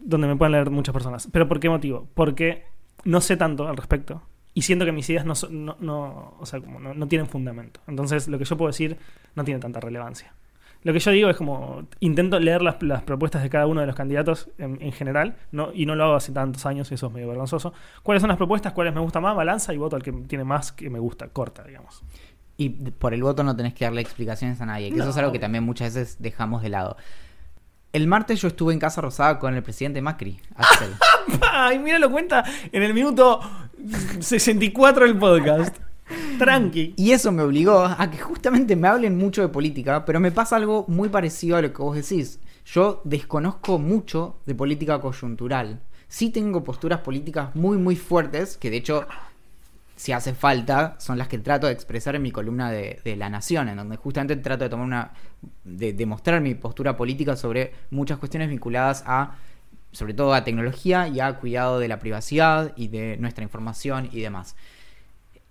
donde 0.01 0.27
me 0.27 0.37
pueden 0.37 0.53
leer 0.53 0.71
muchas 0.71 0.93
personas. 0.93 1.29
¿Pero 1.31 1.47
por 1.47 1.61
qué 1.61 1.69
motivo? 1.69 2.09
Porque 2.15 2.65
no 3.05 3.21
sé 3.21 3.37
tanto 3.37 3.69
al 3.69 3.77
respecto 3.77 4.23
y 4.55 4.63
siento 4.63 4.85
que 4.85 4.93
mis 4.93 5.09
ideas 5.11 5.25
no, 5.25 5.35
son- 5.35 5.65
no, 5.65 5.77
no- 5.81 6.35
o 6.39 6.47
sea, 6.47 6.61
como 6.61 6.79
no, 6.81 6.95
no 6.95 7.09
tienen 7.09 7.27
fundamento. 7.29 7.81
Entonces, 7.87 8.29
lo 8.29 8.39
que 8.39 8.45
yo 8.45 8.57
puedo 8.57 8.69
decir 8.71 8.97
no 9.35 9.45
tiene 9.45 9.61
tanta 9.61 9.81
relevancia. 9.81 10.35
Lo 10.85 10.93
que 10.93 10.99
yo 10.99 11.13
digo 11.13 11.31
es 11.31 11.37
como 11.37 11.85
intento 12.01 12.41
leer 12.41 12.61
las, 12.61 12.83
las 12.83 13.03
propuestas 13.05 13.43
de 13.45 13.49
cada 13.51 13.67
uno 13.69 13.81
de 13.81 13.87
los 13.87 13.95
candidatos 13.95 14.51
en, 14.59 14.83
en 14.83 14.91
general, 14.91 15.37
no, 15.53 15.71
y 15.73 15.87
no 15.87 15.95
lo 15.95 16.03
hago 16.05 16.15
hace 16.17 16.33
tantos 16.33 16.67
años, 16.67 16.91
y 16.91 16.95
eso 16.95 17.07
es 17.07 17.13
medio 17.13 17.29
vergonzoso. 17.29 17.73
¿Cuáles 18.03 18.21
son 18.21 18.29
las 18.29 18.37
propuestas? 18.37 18.73
¿Cuáles 18.73 18.93
me 18.93 19.01
gusta 19.01 19.21
más? 19.21 19.37
Balanza 19.37 19.73
y 19.73 19.77
voto 19.77 19.95
al 19.95 20.03
que 20.03 20.11
tiene 20.13 20.43
más 20.43 20.73
que 20.73 20.91
me 20.91 20.99
gusta, 20.99 21.29
corta, 21.29 21.63
digamos. 21.63 22.03
Y 22.57 22.69
por 22.71 23.15
el 23.15 23.23
voto 23.23 23.45
no 23.45 23.55
tenés 23.57 23.75
que 23.75 23.85
darle 23.85 24.01
explicaciones 24.01 24.61
a 24.61 24.67
nadie, 24.67 24.91
que 24.91 24.99
eso 24.99 25.11
es 25.11 25.17
algo 25.17 25.31
que 25.31 25.39
también 25.39 25.63
muchas 25.65 25.95
veces 25.95 26.17
dejamos 26.21 26.63
de 26.63 26.69
lado. 26.71 26.97
El 27.93 28.07
martes 28.07 28.41
yo 28.41 28.49
estuve 28.49 28.73
en 28.73 28.79
Casa 28.79 29.03
Rosada 29.03 29.39
con 29.39 29.55
el 29.55 29.63
presidente 29.63 30.01
Macri, 30.01 30.41
Axel. 30.55 30.95
¡Ay, 31.53 31.79
mira, 31.79 31.99
lo 31.99 32.11
cuenta 32.11 32.43
en 32.73 32.83
el 32.83 32.95
minuto 32.95 33.39
64 34.19 35.05
del 35.05 35.19
podcast! 35.19 35.77
Tranqui. 36.39 36.95
Y 36.97 37.13
eso 37.13 37.33
me 37.33 37.43
obligó 37.43 37.85
a 37.85 38.11
que 38.11 38.17
justamente 38.17 38.77
me 38.77 38.89
hablen 38.89 39.19
mucho 39.19 39.43
de 39.43 39.49
política, 39.49 40.07
pero 40.07 40.21
me 40.21 40.33
pasa 40.33 40.57
algo 40.57 40.87
muy 40.89 41.11
parecido 41.11 41.59
a 41.59 41.61
lo 41.61 41.71
que 41.71 41.83
vos 41.83 41.95
decís. 41.95 42.41
Yo 42.65 43.03
desconozco 43.05 43.79
mucho 43.79 44.41
de 44.47 44.55
política 44.55 44.99
coyuntural. 44.99 45.83
Sí 46.09 46.31
tengo 46.31 46.65
posturas 46.65 47.01
políticas 47.01 47.55
muy, 47.55 47.77
muy 47.77 47.97
fuertes, 47.97 48.57
que 48.57 48.71
de 48.71 48.79
hecho, 48.79 49.07
si 50.03 50.11
hace 50.11 50.35
falta, 50.35 50.97
son 50.99 51.17
las 51.17 51.29
que 51.29 51.39
trato 51.39 51.69
de 51.69 51.73
expresar 51.73 52.17
en 52.17 52.23
mi 52.23 52.33
columna 52.33 52.73
de, 52.73 52.99
de 53.05 53.15
La 53.15 53.31
Nación, 53.31 53.69
en 53.69 53.77
donde 53.77 53.97
justamente 53.97 54.35
trato 54.35 54.65
de 54.65 54.71
tomar 54.71 54.85
una. 54.85 55.13
de, 55.63 55.93
de 55.93 56.07
mostrar 56.07 56.41
mi 56.41 56.57
postura 56.57 56.97
política 56.97 57.37
sobre 57.37 57.73
muchas 57.91 58.19
cuestiones 58.19 58.49
vinculadas 58.49 59.05
a. 59.07 59.37
sobre 59.93 60.13
todo 60.13 60.35
a 60.35 60.43
tecnología 60.43 61.07
y 61.07 61.21
a 61.21 61.33
cuidado 61.35 61.79
de 61.79 61.87
la 61.87 62.01
privacidad 62.01 62.73
y 62.75 62.89
de 62.89 63.17
nuestra 63.19 63.45
información 63.45 64.09
y 64.11 64.21
demás. 64.23 64.57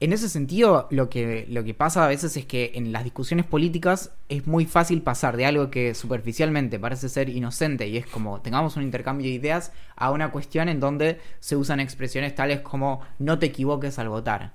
En 0.01 0.13
ese 0.13 0.29
sentido, 0.29 0.87
lo 0.89 1.11
que, 1.11 1.75
pasa 1.77 2.03
a 2.03 2.07
veces 2.07 2.35
es 2.35 2.47
que 2.47 2.71
en 2.73 2.91
las 2.91 3.03
discusiones 3.03 3.45
políticas 3.45 4.11
es 4.29 4.47
muy 4.47 4.65
fácil 4.65 5.03
pasar 5.03 5.37
de 5.37 5.45
algo 5.45 5.69
que 5.69 5.93
superficialmente 5.93 6.79
parece 6.79 7.07
ser 7.07 7.29
inocente 7.29 7.87
y 7.87 7.97
es 7.97 8.07
como 8.07 8.41
tengamos 8.41 8.75
un 8.77 8.81
intercambio 8.81 9.27
de 9.27 9.33
ideas 9.33 9.71
a 9.95 10.09
una 10.09 10.31
cuestión 10.31 10.69
en 10.69 10.79
donde 10.79 11.19
se 11.39 11.55
usan 11.55 11.79
expresiones 11.79 12.33
tales 12.33 12.61
como 12.61 13.01
no 13.19 13.37
te 13.37 13.45
equivoques 13.45 13.99
al 13.99 14.09
votar. 14.09 14.53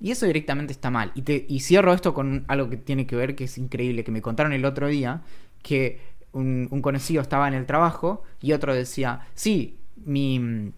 Y 0.00 0.10
eso 0.10 0.26
directamente 0.26 0.72
está 0.72 0.90
mal. 0.90 1.12
Y 1.14 1.60
cierro 1.60 1.92
esto 1.92 2.12
con 2.12 2.44
algo 2.48 2.68
que 2.68 2.76
tiene 2.76 3.06
que 3.06 3.14
ver 3.14 3.36
que 3.36 3.44
es 3.44 3.56
increíble, 3.56 4.02
que 4.02 4.10
me 4.10 4.20
contaron 4.20 4.52
el 4.52 4.64
otro 4.64 4.88
día, 4.88 5.22
que 5.62 6.00
un, 6.32 6.66
un 6.72 6.82
conocido 6.82 7.22
estaba 7.22 7.46
en 7.46 7.54
el 7.54 7.66
trabajo 7.66 8.24
y 8.42 8.52
otro 8.52 8.74
decía, 8.74 9.20
sí, 9.36 9.78
mi, 10.04 10.72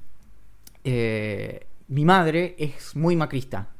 eh, 0.84 1.66
mi 1.88 2.04
madre 2.04 2.54
es 2.58 2.94
muy 2.94 3.16
macrista. 3.16 3.70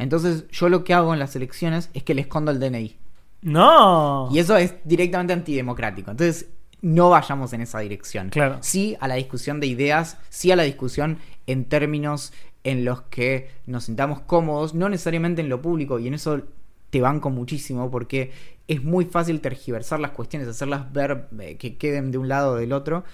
Entonces 0.00 0.46
yo 0.48 0.68
lo 0.68 0.84
que 0.84 0.94
hago 0.94 1.12
en 1.12 1.18
las 1.18 1.36
elecciones 1.36 1.90
es 1.94 2.02
que 2.02 2.14
le 2.14 2.22
escondo 2.22 2.50
el 2.50 2.58
DNI. 2.58 2.96
¡No! 3.42 4.28
Y 4.32 4.38
eso 4.38 4.56
es 4.56 4.74
directamente 4.84 5.32
antidemocrático. 5.32 6.10
Entonces 6.10 6.48
no 6.82 7.10
vayamos 7.10 7.52
en 7.52 7.60
esa 7.60 7.80
dirección. 7.80 8.30
Claro. 8.30 8.58
Sí 8.60 8.96
a 9.00 9.08
la 9.08 9.14
discusión 9.14 9.60
de 9.60 9.66
ideas, 9.66 10.18
sí 10.28 10.50
a 10.50 10.56
la 10.56 10.62
discusión 10.62 11.18
en 11.46 11.64
términos 11.66 12.32
en 12.64 12.84
los 12.84 13.02
que 13.02 13.50
nos 13.66 13.84
sintamos 13.84 14.20
cómodos, 14.20 14.74
no 14.74 14.88
necesariamente 14.88 15.40
en 15.40 15.48
lo 15.48 15.62
público, 15.62 15.98
y 15.98 16.08
en 16.08 16.14
eso 16.14 16.42
te 16.90 17.00
banco 17.00 17.30
muchísimo 17.30 17.90
porque 17.90 18.32
es 18.68 18.82
muy 18.82 19.04
fácil 19.04 19.40
tergiversar 19.40 20.00
las 20.00 20.10
cuestiones, 20.10 20.48
hacerlas 20.48 20.92
ver 20.92 21.28
eh, 21.38 21.56
que 21.56 21.76
queden 21.76 22.10
de 22.10 22.18
un 22.18 22.28
lado 22.28 22.52
o 22.52 22.56
del 22.56 22.72
otro, 22.72 23.04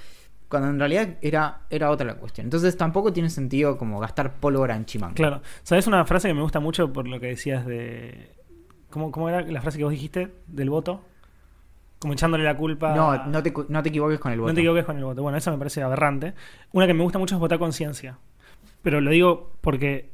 cuando 0.48 0.68
en 0.68 0.78
realidad 0.78 1.16
era, 1.22 1.62
era 1.70 1.90
otra 1.90 2.06
la 2.06 2.14
cuestión. 2.14 2.46
Entonces 2.46 2.76
tampoco 2.76 3.12
tiene 3.12 3.30
sentido 3.30 3.76
como 3.76 3.98
gastar 3.98 4.34
pólvora 4.34 4.76
en 4.76 4.84
chimán. 4.84 5.14
Claro. 5.14 5.42
¿Sabes 5.62 5.86
una 5.86 6.04
frase 6.04 6.28
que 6.28 6.34
me 6.34 6.42
gusta 6.42 6.60
mucho 6.60 6.92
por 6.92 7.08
lo 7.08 7.18
que 7.18 7.28
decías 7.28 7.66
de. 7.66 8.34
¿Cómo, 8.90 9.10
cómo 9.10 9.28
era 9.28 9.42
la 9.42 9.60
frase 9.60 9.78
que 9.78 9.84
vos 9.84 9.92
dijiste? 9.92 10.32
Del 10.46 10.70
voto. 10.70 11.02
Como 11.98 12.12
echándole 12.12 12.44
la 12.44 12.56
culpa. 12.56 12.94
No, 12.94 13.26
no 13.26 13.42
te, 13.42 13.52
no 13.68 13.82
te 13.82 13.88
equivoques 13.88 14.20
con 14.20 14.32
el 14.32 14.38
voto. 14.38 14.52
No 14.52 14.54
te 14.54 14.60
equivoques 14.60 14.84
con 14.84 14.96
el 14.96 15.04
voto. 15.04 15.22
Bueno, 15.22 15.38
eso 15.38 15.50
me 15.50 15.58
parece 15.58 15.82
aberrante. 15.82 16.34
Una 16.72 16.86
que 16.86 16.94
me 16.94 17.02
gusta 17.02 17.18
mucho 17.18 17.34
es 17.34 17.40
votar 17.40 17.58
conciencia. 17.58 18.18
Pero 18.82 19.00
lo 19.00 19.10
digo 19.10 19.52
porque 19.60 20.10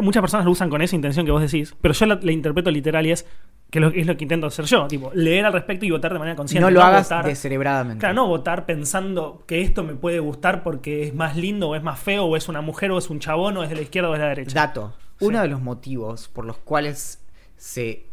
muchas 0.00 0.22
personas 0.22 0.46
lo 0.46 0.52
usan 0.52 0.70
con 0.70 0.80
esa 0.80 0.96
intención 0.96 1.26
que 1.26 1.32
vos 1.32 1.42
decís, 1.42 1.74
pero 1.80 1.92
yo 1.92 2.06
la, 2.06 2.18
la 2.22 2.32
interpreto 2.32 2.70
literal 2.70 3.06
y 3.06 3.12
es 3.12 3.26
que 3.72 4.00
es 4.00 4.06
lo 4.06 4.16
que 4.16 4.24
intento 4.24 4.46
hacer 4.46 4.66
yo. 4.66 4.86
Tipo, 4.86 5.10
leer 5.14 5.46
al 5.46 5.52
respecto 5.54 5.84
y 5.86 5.90
votar 5.90 6.12
de 6.12 6.18
manera 6.20 6.36
consciente. 6.36 6.60
no 6.64 6.70
lo 6.70 6.82
hagas 6.82 7.08
votar- 7.08 7.24
descerebradamente. 7.24 7.98
Claro, 8.00 8.14
no 8.14 8.26
votar 8.28 8.66
pensando 8.66 9.42
que 9.46 9.62
esto 9.62 9.82
me 9.82 9.94
puede 9.94 10.20
gustar 10.20 10.62
porque 10.62 11.02
es 11.04 11.14
más 11.14 11.36
lindo 11.36 11.70
o 11.70 11.74
es 11.74 11.82
más 11.82 11.98
feo 11.98 12.26
o 12.26 12.36
es 12.36 12.48
una 12.48 12.60
mujer 12.60 12.90
o 12.92 12.98
es 12.98 13.08
un 13.10 13.18
chabón 13.18 13.56
o 13.56 13.64
es 13.64 13.70
de 13.70 13.74
la 13.76 13.82
izquierda 13.82 14.10
o 14.10 14.14
es 14.14 14.18
de 14.20 14.24
la 14.24 14.28
derecha. 14.28 14.54
Dato. 14.54 14.94
Sí. 15.18 15.24
Uno 15.24 15.40
de 15.40 15.48
los 15.48 15.60
motivos 15.62 16.28
por 16.28 16.44
los 16.44 16.58
cuales 16.58 17.20
se, 17.56 18.06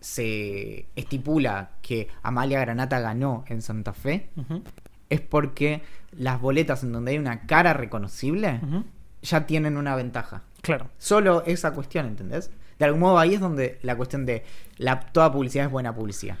se 0.00 0.86
estipula 0.96 1.70
que 1.82 2.08
Amalia 2.22 2.60
Granata 2.60 2.98
ganó 3.00 3.44
en 3.48 3.62
Santa 3.62 3.92
Fe 3.92 4.30
es 5.10 5.20
porque 5.20 5.82
las 6.16 6.40
boletas 6.40 6.82
en 6.84 6.92
donde 6.92 7.12
hay 7.12 7.18
una 7.18 7.46
cara 7.46 7.72
reconocible 7.72 8.60
ya 9.22 9.46
tienen 9.46 9.76
una 9.76 9.94
ventaja. 9.94 10.42
Claro. 10.62 10.88
Solo 10.98 11.42
esa 11.46 11.72
cuestión, 11.72 12.06
¿entendés? 12.06 12.50
De 12.78 12.84
algún 12.84 13.00
modo 13.00 13.18
ahí 13.18 13.34
es 13.34 13.40
donde 13.40 13.78
la 13.82 13.96
cuestión 13.96 14.26
de 14.26 14.42
la, 14.78 15.00
toda 15.00 15.30
publicidad 15.32 15.66
es 15.66 15.70
buena 15.72 15.94
publicidad. 15.94 16.36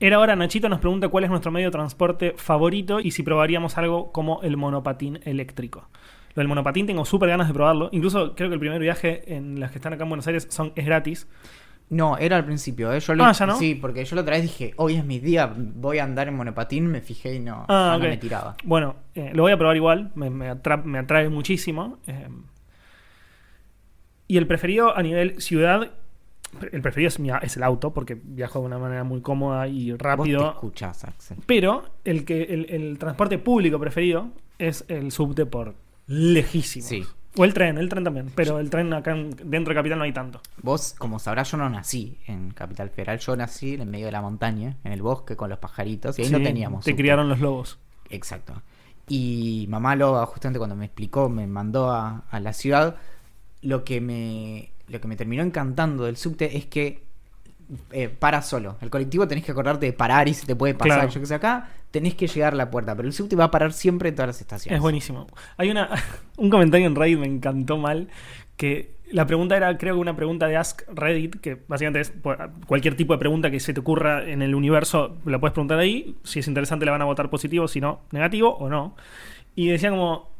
Era 0.00 0.16
ahora 0.16 0.36
Nachito 0.36 0.68
nos 0.68 0.78
pregunta 0.78 1.08
cuál 1.08 1.24
es 1.24 1.30
nuestro 1.30 1.50
medio 1.50 1.68
de 1.68 1.72
transporte 1.72 2.34
favorito 2.36 3.00
y 3.00 3.10
si 3.10 3.22
probaríamos 3.24 3.76
algo 3.78 4.12
como 4.12 4.40
el 4.42 4.56
monopatín 4.56 5.18
eléctrico. 5.24 5.88
Lo 6.34 6.40
del 6.40 6.48
monopatín 6.48 6.86
tengo 6.86 7.04
súper 7.04 7.30
ganas 7.30 7.48
de 7.48 7.54
probarlo. 7.54 7.88
Incluso 7.90 8.34
creo 8.36 8.48
que 8.48 8.54
el 8.54 8.60
primer 8.60 8.80
viaje 8.80 9.34
en 9.34 9.58
las 9.58 9.72
que 9.72 9.78
están 9.78 9.92
acá 9.92 10.04
en 10.04 10.08
Buenos 10.10 10.26
Aires 10.28 10.46
son, 10.50 10.72
es 10.76 10.86
gratis. 10.86 11.26
No, 11.90 12.16
era 12.18 12.36
al 12.36 12.44
principio, 12.44 12.92
¿eh? 12.92 13.00
Yo 13.00 13.14
lo- 13.14 13.24
Ah, 13.24 13.32
¿ya 13.32 13.46
no? 13.46 13.56
Sí, 13.58 13.74
porque 13.74 14.04
yo 14.04 14.14
la 14.14 14.22
otra 14.22 14.34
vez 14.34 14.42
dije, 14.42 14.74
hoy 14.76 14.94
es 14.96 15.04
mi 15.04 15.18
día, 15.18 15.52
voy 15.56 15.98
a 15.98 16.04
andar 16.04 16.28
en 16.28 16.36
monopatín, 16.36 16.86
me 16.86 17.00
fijé 17.00 17.34
y 17.36 17.40
no, 17.40 17.64
Ah, 17.66 17.96
me 18.00 18.16
tiraba. 18.18 18.54
Bueno, 18.62 18.94
eh, 19.14 19.30
lo 19.34 19.42
voy 19.44 19.52
a 19.52 19.56
probar 19.56 19.74
igual, 19.74 20.12
me, 20.14 20.28
me 20.30 20.50
atra- 20.52 20.84
me 20.84 20.98
atrae 20.98 21.28
muchísimo. 21.30 21.98
eh. 22.06 22.28
Y 24.28 24.36
el 24.36 24.46
preferido 24.46 24.96
a 24.96 25.02
nivel 25.02 25.40
ciudad, 25.40 25.90
el 26.72 26.80
preferido 26.82 27.08
es, 27.08 27.18
mi- 27.18 27.30
es 27.42 27.56
el 27.56 27.62
auto, 27.62 27.92
porque 27.92 28.14
viajo 28.22 28.60
de 28.60 28.66
una 28.66 28.78
manera 28.78 29.02
muy 29.04 29.20
cómoda 29.20 29.66
y 29.68 29.90
Vos 29.90 29.98
te 29.98 30.04
rápido. 30.04 30.50
escuchás, 30.50 31.04
Axel. 31.04 31.38
Pero 31.46 31.84
el, 32.04 32.24
que, 32.24 32.42
el, 32.44 32.66
el 32.70 32.98
transporte 32.98 33.38
público 33.38 33.78
preferido 33.80 34.28
es 34.58 34.84
el 34.88 35.10
subte 35.12 35.44
por 35.46 35.74
lejísimo. 36.06 36.86
Sí. 36.86 37.04
O 37.36 37.44
el 37.44 37.52
tren, 37.54 37.78
el 37.78 37.88
tren 37.88 38.02
también. 38.02 38.32
Pero 38.34 38.58
el 38.58 38.70
tren 38.70 38.92
acá 38.94 39.12
en- 39.12 39.30
dentro 39.44 39.72
de 39.72 39.74
Capital 39.74 39.98
no 39.98 40.04
hay 40.04 40.12
tanto. 40.12 40.40
Vos, 40.62 40.94
como 40.98 41.18
sabrás, 41.18 41.50
yo 41.52 41.58
no 41.58 41.68
nací 41.68 42.18
en 42.26 42.50
Capital 42.50 42.90
Federal, 42.90 43.18
yo 43.18 43.36
nací 43.36 43.74
en 43.74 43.82
el 43.82 43.88
medio 43.88 44.06
de 44.06 44.12
la 44.12 44.22
montaña, 44.22 44.76
en 44.84 44.92
el 44.92 45.02
bosque 45.02 45.36
con 45.36 45.50
los 45.50 45.58
pajaritos, 45.58 46.18
y 46.18 46.22
ahí 46.22 46.30
no 46.30 46.40
teníamos. 46.42 46.84
Te 46.84 46.90
subte. 46.92 47.02
criaron 47.02 47.28
los 47.28 47.38
lobos. 47.40 47.78
Exacto. 48.10 48.62
Y 49.06 49.66
mamá 49.68 49.94
Loba, 49.96 50.26
justamente 50.26 50.58
cuando 50.58 50.74
me 50.76 50.86
explicó, 50.86 51.28
me 51.28 51.46
mandó 51.46 51.90
a, 51.90 52.24
a 52.30 52.40
la 52.40 52.52
ciudad, 52.52 52.96
lo 53.62 53.84
que 53.84 54.00
me 54.00 54.70
lo 54.88 55.00
que 55.00 55.08
me 55.08 55.16
terminó 55.16 55.42
encantando 55.42 56.04
del 56.04 56.16
subte 56.16 56.56
es 56.56 56.66
que 56.66 57.02
eh, 57.92 58.08
para 58.08 58.40
solo. 58.40 58.78
El 58.80 58.88
colectivo 58.88 59.28
tenés 59.28 59.44
que 59.44 59.52
acordarte 59.52 59.84
de 59.84 59.92
parar 59.92 60.26
y 60.28 60.34
se 60.34 60.46
te 60.46 60.56
puede 60.56 60.74
pasar. 60.74 61.00
Claro. 61.00 61.12
Yo 61.12 61.20
que 61.20 61.26
sé, 61.26 61.34
acá 61.34 61.68
tenés 61.90 62.14
que 62.14 62.26
llegar 62.26 62.54
a 62.54 62.56
la 62.56 62.70
puerta, 62.70 62.96
pero 62.96 63.06
el 63.06 63.12
subte 63.12 63.36
va 63.36 63.44
a 63.44 63.50
parar 63.50 63.74
siempre 63.74 64.08
en 64.08 64.14
todas 64.14 64.28
las 64.28 64.40
estaciones. 64.40 64.78
Es 64.78 64.82
buenísimo. 64.82 65.26
Hay 65.58 65.70
una, 65.70 65.90
un 66.38 66.48
comentario 66.48 66.86
en 66.86 66.94
Reddit, 66.94 67.18
me 67.18 67.26
encantó 67.26 67.76
mal, 67.76 68.08
que 68.56 68.96
la 69.10 69.26
pregunta 69.26 69.56
era, 69.56 69.76
creo 69.76 69.94
que 69.94 70.00
una 70.00 70.16
pregunta 70.16 70.46
de 70.46 70.56
Ask 70.56 70.82
Reddit, 70.88 71.40
que 71.40 71.58
básicamente 71.68 72.00
es 72.00 72.10
pues, 72.10 72.38
cualquier 72.66 72.96
tipo 72.96 73.12
de 73.12 73.18
pregunta 73.18 73.50
que 73.50 73.60
se 73.60 73.74
te 73.74 73.80
ocurra 73.80 74.24
en 74.24 74.40
el 74.40 74.54
universo, 74.54 75.16
la 75.26 75.38
puedes 75.38 75.52
preguntar 75.52 75.78
ahí. 75.78 76.16
Si 76.24 76.38
es 76.38 76.48
interesante, 76.48 76.86
la 76.86 76.92
van 76.92 77.02
a 77.02 77.06
votar 77.06 77.28
positivo, 77.28 77.68
si 77.68 77.80
no, 77.80 78.00
negativo 78.12 78.56
o 78.56 78.70
no. 78.70 78.96
Y 79.54 79.68
decía 79.68 79.90
como, 79.90 80.30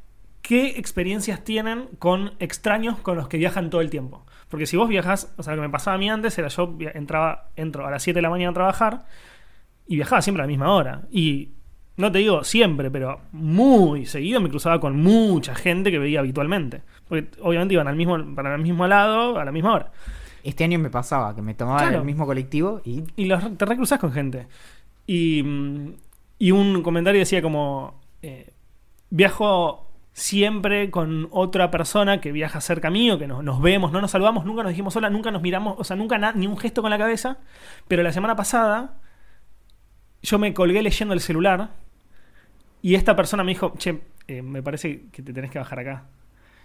¿qué 0.48 0.78
experiencias 0.78 1.44
tienen 1.44 1.88
con 1.98 2.32
extraños 2.38 2.98
con 3.00 3.18
los 3.18 3.28
que 3.28 3.36
viajan 3.36 3.68
todo 3.68 3.82
el 3.82 3.90
tiempo? 3.90 4.24
Porque 4.48 4.64
si 4.64 4.78
vos 4.78 4.88
viajas, 4.88 5.34
o 5.36 5.42
sea, 5.42 5.54
lo 5.54 5.60
que 5.60 5.68
me 5.68 5.72
pasaba 5.72 5.96
a 5.96 5.98
mí 5.98 6.08
antes 6.08 6.38
era 6.38 6.48
yo 6.48 6.74
entraba, 6.94 7.50
entro 7.54 7.86
a 7.86 7.90
las 7.90 8.02
7 8.02 8.16
de 8.16 8.22
la 8.22 8.30
mañana 8.30 8.52
a 8.52 8.54
trabajar 8.54 9.04
y 9.86 9.96
viajaba 9.96 10.22
siempre 10.22 10.42
a 10.42 10.46
la 10.46 10.48
misma 10.48 10.72
hora. 10.72 11.02
Y 11.10 11.50
no 11.98 12.10
te 12.10 12.20
digo 12.20 12.44
siempre, 12.44 12.90
pero 12.90 13.20
muy 13.32 14.06
seguido 14.06 14.40
me 14.40 14.48
cruzaba 14.48 14.80
con 14.80 14.96
mucha 15.02 15.54
gente 15.54 15.90
que 15.90 15.98
veía 15.98 16.20
habitualmente. 16.20 16.80
Porque 17.06 17.28
obviamente 17.42 17.74
iban 17.74 17.86
al 17.88 17.96
mismo, 17.96 18.34
para 18.34 18.54
el 18.54 18.62
mismo 18.62 18.86
lado 18.86 19.38
a 19.38 19.44
la 19.44 19.52
misma 19.52 19.74
hora. 19.74 19.92
Este 20.42 20.64
año 20.64 20.78
me 20.78 20.88
pasaba 20.88 21.34
que 21.34 21.42
me 21.42 21.52
tomaba 21.52 21.80
Claro. 21.80 21.98
el 21.98 22.04
mismo 22.06 22.24
colectivo 22.24 22.80
y 22.86 23.04
Y 23.16 23.26
los, 23.26 23.54
te 23.58 23.66
recruzas 23.66 23.98
con 23.98 24.12
gente. 24.12 24.46
Y, 25.06 25.42
mm, 25.42 25.92
y 26.38 26.52
un 26.52 26.82
comentario 26.82 27.18
decía 27.18 27.42
como, 27.42 28.00
eh, 28.22 28.50
viajo 29.10 29.87
siempre 30.18 30.90
con 30.90 31.28
otra 31.30 31.70
persona 31.70 32.20
que 32.20 32.32
viaja 32.32 32.60
cerca 32.60 32.90
mío, 32.90 33.18
que 33.18 33.26
nos, 33.28 33.42
nos 33.44 33.60
vemos, 33.62 33.92
no 33.92 34.00
nos 34.00 34.10
saludamos, 34.10 34.44
nunca 34.44 34.62
nos 34.62 34.70
dijimos 34.70 34.94
hola, 34.96 35.10
nunca 35.10 35.30
nos 35.30 35.42
miramos, 35.42 35.76
o 35.78 35.84
sea, 35.84 35.96
nunca 35.96 36.32
ni 36.32 36.46
un 36.46 36.56
gesto 36.58 36.82
con 36.82 36.90
la 36.90 36.98
cabeza. 36.98 37.38
Pero 37.86 38.02
la 38.02 38.12
semana 38.12 38.34
pasada 38.36 38.98
yo 40.22 40.38
me 40.38 40.52
colgué 40.54 40.82
leyendo 40.82 41.14
el 41.14 41.20
celular 41.20 41.70
y 42.82 42.94
esta 42.94 43.16
persona 43.16 43.44
me 43.44 43.52
dijo, 43.52 43.74
che, 43.78 44.00
eh, 44.26 44.42
me 44.42 44.62
parece 44.62 45.06
que 45.12 45.22
te 45.22 45.32
tenés 45.32 45.50
que 45.50 45.58
bajar 45.58 45.78
acá. 45.80 46.04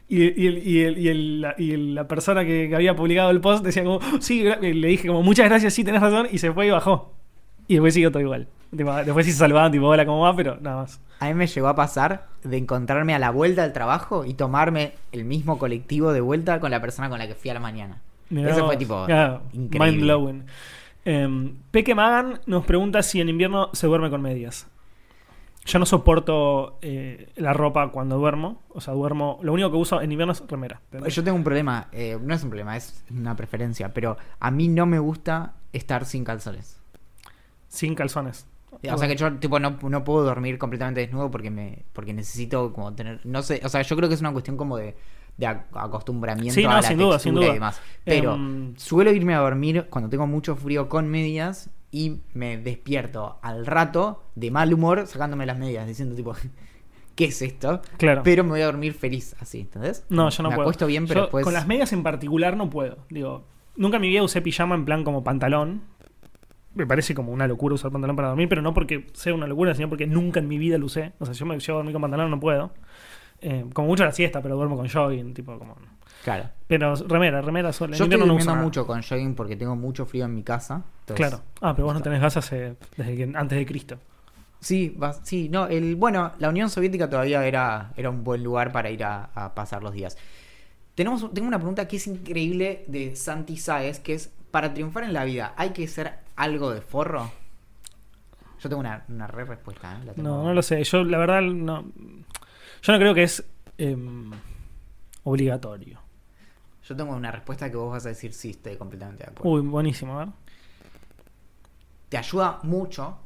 Y, 0.10 0.24
y 0.44 0.48
el- 0.48 0.68
y 0.68 0.82
el- 0.84 0.98
y 0.98 1.08
el- 1.10 1.42
la, 1.42 1.56
y 1.58 1.78
la 1.78 2.08
persona 2.08 2.44
que, 2.46 2.68
que 2.70 2.76
había 2.76 2.96
publicado 2.96 3.30
el 3.32 3.40
post 3.42 3.64
decía 3.64 3.84
como, 3.84 4.00
sí, 4.22 4.44
le 4.44 4.88
dije 4.88 5.08
como, 5.08 5.24
muchas 5.24 5.48
gracias, 5.48 5.74
sí, 5.74 5.84
tenés 5.84 6.02
razón, 6.02 6.28
y 6.32 6.40
se 6.40 6.52
fue 6.52 6.68
y 6.68 6.72
bajó. 6.72 7.14
Y 7.68 7.76
después 7.76 7.94
siguió 7.94 8.12
todo 8.12 8.22
igual. 8.22 8.48
Tipo, 8.76 8.94
después 8.96 9.26
sí 9.26 9.32
se 9.32 9.38
saludaban, 9.38 9.72
tipo, 9.72 9.88
hola, 9.88 10.06
¿cómo 10.06 10.22
va? 10.22 10.36
Pero 10.36 10.58
nada 10.60 10.78
más. 10.82 11.00
a 11.20 11.28
mí 11.28 11.34
me 11.36 11.48
llegó 11.48 11.68
a 11.68 11.76
pasar 11.76 12.28
de 12.44 12.58
encontrarme 12.58 13.14
a 13.14 13.20
la 13.20 13.30
vuelta 13.30 13.64
al 13.64 13.72
trabajo 13.72 14.26
y 14.26 14.34
tomarme 14.34 14.94
el 15.12 15.26
mismo 15.26 15.60
colectivo 15.60 16.12
de 16.12 16.22
vuelta 16.22 16.60
con 16.60 16.72
la 16.72 16.82
persona 16.82 17.10
con 17.10 17.20
la 17.20 17.28
que 17.28 17.36
fui 17.36 17.52
a 17.52 17.54
la 17.54 17.60
mañana. 17.60 18.02
Mirá 18.30 18.50
Eso 18.52 18.62
vos. 18.62 18.68
fue 18.70 18.78
tipo 18.78 19.06
increíble. 19.54 19.80
Mind 19.80 20.02
blowing. 20.02 20.46
Em, 21.06 21.56
Peque 21.70 21.94
Magan 21.94 22.40
nos 22.46 22.66
pregunta 22.66 23.04
si 23.04 23.22
en 23.22 23.30
invierno 23.30 23.70
se 23.74 23.88
duerme 23.88 24.10
con 24.10 24.22
medias. 24.22 24.68
Yo 25.66 25.80
no 25.80 25.86
soporto 25.86 26.78
eh, 26.82 27.30
la 27.36 27.54
ropa 27.54 27.90
cuando 27.92 28.18
duermo. 28.18 28.62
O 28.70 28.82
sea, 28.82 28.94
duermo. 28.94 29.40
Lo 29.44 29.54
único 29.54 29.70
que 29.72 29.78
uso 29.78 30.02
en 30.02 30.12
invierno 30.12 30.34
es 30.34 30.44
remera. 30.48 30.82
¿entendés? 30.86 31.16
Yo 31.16 31.24
tengo 31.24 31.38
un 31.38 31.44
problema, 31.44 31.88
eh, 31.92 32.18
no 32.22 32.34
es 32.34 32.44
un 32.44 32.50
problema, 32.50 32.76
es 32.76 33.04
una 33.12 33.36
preferencia, 33.36 33.94
pero 33.94 34.18
a 34.40 34.52
mí 34.52 34.68
no 34.68 34.86
me 34.86 35.00
gusta 35.00 35.54
estar 35.72 36.06
sin 36.06 36.24
calzones. 36.26 36.83
Sin 37.74 37.96
calzones. 37.96 38.46
O 38.92 38.98
sea 38.98 39.08
que 39.08 39.16
yo 39.16 39.32
tipo 39.38 39.60
no, 39.60 39.78
no 39.82 40.04
puedo 40.04 40.24
dormir 40.24 40.58
completamente 40.58 41.00
desnudo 41.02 41.32
porque 41.32 41.50
me 41.50 41.84
porque 41.94 42.14
necesito 42.14 42.74
como 42.74 42.94
tener 42.94 43.20
no 43.26 43.42
sé, 43.42 43.62
o 43.64 43.70
sea, 43.70 43.82
yo 43.82 43.96
creo 43.96 44.10
que 44.10 44.16
es 44.16 44.22
una 44.22 44.32
cuestión 44.32 44.58
como 44.58 44.78
de, 44.78 44.96
de 45.38 45.48
ac- 45.48 45.64
acostumbramiento 45.74 46.54
Sí, 46.56 46.64
no, 46.64 46.72
a 46.72 46.76
la 46.76 46.82
sin 46.84 46.98
duda, 46.98 47.20
sin 47.20 47.34
textura 47.34 47.52
y 47.52 47.54
demás. 47.56 47.82
Pero 48.04 48.34
Em, 48.36 48.76
suelo 48.76 49.12
irme 49.12 49.36
a 49.36 49.40
dormir 49.40 49.88
cuando 49.90 50.10
tengo 50.10 50.28
mucho 50.28 50.56
frío 50.56 50.90
con 50.90 51.08
medias 51.08 51.70
y 51.92 52.18
me 52.34 52.58
despierto 52.58 53.38
al 53.42 53.66
rato 53.66 54.24
de 54.36 54.52
mal 54.52 54.74
humor 54.74 55.08
sacándome 55.08 55.46
las 55.46 55.58
medias 55.60 55.88
diciendo 55.88 56.16
tipo 56.16 56.34
¿qué 57.16 57.26
es 57.26 57.42
esto? 57.42 57.82
Claro. 57.98 58.22
Pero 58.24 58.44
me 58.44 58.50
voy 58.52 58.62
a 58.62 58.66
dormir 58.66 58.94
feliz 58.96 59.36
así, 59.40 59.62
¿entendés? 59.62 60.04
No, 60.10 60.30
yo 60.30 60.44
no 60.44 60.50
me 60.50 60.56
puedo. 60.56 60.66
acuesto 60.68 60.88
bien, 60.88 61.06
pero 61.08 61.22
Yo 61.22 61.26
después 61.26 61.44
Con 61.46 61.54
las 61.54 61.68
medias 61.68 61.94
en 61.94 62.02
particular 62.04 62.58
no 62.58 62.70
puedo. 62.72 62.98
Digo, 63.10 63.46
nunca 63.76 63.98
en 63.98 64.02
mi 64.02 64.10
vida 64.10 64.24
usé 64.24 64.42
pijama 64.42 64.74
en 64.76 64.84
plan 64.86 65.04
como 65.04 65.24
pantalón. 65.24 65.84
Me 66.76 66.88
parece 66.88 67.14
como 67.14 67.32
una 67.32 67.48
locura 67.48 67.76
usar 67.76 67.92
pantalón 67.92 68.16
para 68.16 68.30
dormir, 68.30 68.50
pero 68.50 68.62
no 68.62 68.74
porque 68.74 69.08
sea 69.14 69.34
una 69.34 69.46
locura, 69.48 69.76
sino 69.76 69.90
porque 69.90 70.08
nunca 70.08 70.40
en 70.40 70.48
mi 70.48 70.58
vida 70.58 70.78
lo 70.78 70.88
usé. 70.88 71.14
O 71.20 71.26
sea, 71.26 71.34
yo 71.34 71.46
me 71.46 71.60
llevo 71.60 71.74
a 71.74 71.80
dormir 71.80 71.94
con 71.94 72.02
pantalón, 72.02 72.32
no 72.32 72.40
puedo. 72.40 72.72
Eh, 73.42 73.66
como 73.74 73.90
mucho 73.90 74.06
la 74.06 74.12
siesta, 74.12 74.42
pero 74.42 74.56
duermo 74.56 74.78
con 74.78 74.88
jogging, 74.90 75.34
tipo 75.34 75.60
como. 75.60 75.76
claro. 76.24 76.50
Pero 76.68 76.96
remera, 76.96 77.42
remera 77.42 77.74
sola. 77.74 77.96
Yo 77.98 78.06
estoy 78.06 78.18
no 78.18 78.24
uso 78.24 78.30
durmiendo 78.30 78.54
nada. 78.54 78.64
mucho 78.66 78.88
con 78.88 79.02
jogging 79.04 79.36
porque 79.36 79.56
tengo 79.56 79.76
mucho 79.76 80.06
frío 80.06 80.26
en 80.26 80.34
mi 80.34 80.44
casa. 80.44 80.84
entonces- 81.02 81.28
Claro. 81.28 81.44
Ah, 81.62 81.74
pero 81.76 81.86
vos 81.88 81.94
no 81.94 82.02
tenés 82.02 82.52
eh, 82.54 82.76
desde 82.98 83.16
que, 83.18 83.24
antes 83.36 83.58
de 83.58 83.66
Cristo. 83.66 83.98
Sí, 84.60 84.90
va- 85.02 85.12
sí, 85.14 85.50
no, 85.50 85.68
el, 85.68 85.98
bueno, 85.98 86.32
la 86.40 86.48
Unión 86.48 86.70
Soviética 86.70 87.10
todavía 87.10 87.46
era, 87.46 87.92
era 87.98 88.10
un 88.10 88.24
buen 88.24 88.42
lugar 88.44 88.72
para 88.72 88.90
ir 88.90 89.04
a, 89.04 89.26
a 89.36 89.54
pasar 89.54 89.84
los 89.84 89.94
días. 89.94 90.18
Tenemos, 90.96 91.34
tengo 91.34 91.48
una 91.50 91.58
pregunta 91.58 91.86
que 91.88 91.98
es 91.98 92.08
increíble 92.08 92.86
de 92.88 93.16
Santi 93.18 93.58
Saez, 93.58 94.00
que 94.00 94.14
es, 94.14 94.32
para 94.54 94.72
triunfar 94.72 95.04
en 95.04 95.14
la 95.14 95.24
vida, 95.24 95.56
¿hay 95.58 95.72
que 95.72 95.88
ser 95.88 96.14
algo 96.36 96.70
de 96.70 96.80
forro? 96.82 97.32
Yo 98.60 98.70
tengo 98.70 98.82
una, 98.82 99.04
una 99.10 99.26
re 99.26 99.46
respuesta, 99.46 99.98
¿eh? 100.00 100.06
La 100.06 100.14
tengo- 100.14 100.30
No, 100.30 100.44
no 100.44 100.54
lo 100.54 100.62
sé. 100.62 100.84
Yo, 100.84 101.04
la 101.04 101.18
verdad, 101.18 101.42
no. 101.42 101.82
Yo 102.84 102.94
no 102.94 103.00
creo 103.00 103.16
que 103.16 103.24
es 103.24 103.44
em, 103.80 104.30
obligatorio. 105.24 106.00
Yo 106.88 106.96
tengo 106.96 107.16
una 107.16 107.32
respuesta 107.32 107.72
que 107.72 107.78
vos 107.78 107.94
vas 107.94 108.06
a 108.06 108.10
decir 108.10 108.32
sí, 108.32 108.52
estoy 108.52 108.78
completamente 108.78 109.24
de 109.24 109.32
acuerdo. 109.32 109.50
Uy, 109.50 109.62
buenísimo, 109.68 110.20
a 110.20 110.26
ver. 110.26 110.34
Te 112.10 112.18
ayuda 112.20 112.60
mucho 112.62 113.18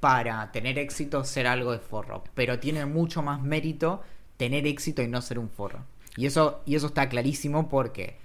para 0.00 0.52
tener 0.52 0.78
éxito 0.78 1.24
ser 1.24 1.46
algo 1.46 1.72
de 1.72 1.78
forro, 1.78 2.24
pero 2.34 2.58
tiene 2.58 2.84
mucho 2.84 3.22
más 3.22 3.40
mérito 3.40 4.02
tener 4.36 4.66
éxito 4.66 5.00
y 5.00 5.08
no 5.08 5.22
ser 5.22 5.38
un 5.38 5.48
forro. 5.48 5.84
Y 6.14 6.26
eso, 6.26 6.60
y 6.66 6.74
eso 6.74 6.88
está 6.88 7.08
clarísimo 7.08 7.70
porque 7.70 8.18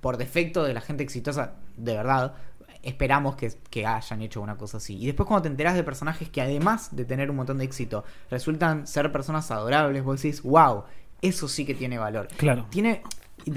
por 0.00 0.16
defecto 0.16 0.64
de 0.64 0.74
la 0.74 0.80
gente 0.80 1.02
exitosa, 1.02 1.54
de 1.76 1.94
verdad, 1.94 2.34
esperamos 2.82 3.36
que, 3.36 3.52
que 3.70 3.86
hayan 3.86 4.22
hecho 4.22 4.40
una 4.40 4.56
cosa 4.56 4.78
así. 4.78 4.96
Y 4.98 5.06
después 5.06 5.26
cuando 5.26 5.42
te 5.42 5.48
enterás 5.48 5.74
de 5.74 5.84
personajes 5.84 6.28
que 6.28 6.40
además 6.40 6.94
de 6.94 7.04
tener 7.04 7.30
un 7.30 7.36
montón 7.36 7.58
de 7.58 7.64
éxito, 7.64 8.04
resultan 8.30 8.86
ser 8.86 9.12
personas 9.12 9.50
adorables, 9.50 10.02
vos 10.02 10.22
decís, 10.22 10.42
wow, 10.42 10.84
eso 11.22 11.48
sí 11.48 11.64
que 11.64 11.74
tiene 11.74 11.98
valor. 11.98 12.28
Claro. 12.36 12.66
Tiene 12.70 13.02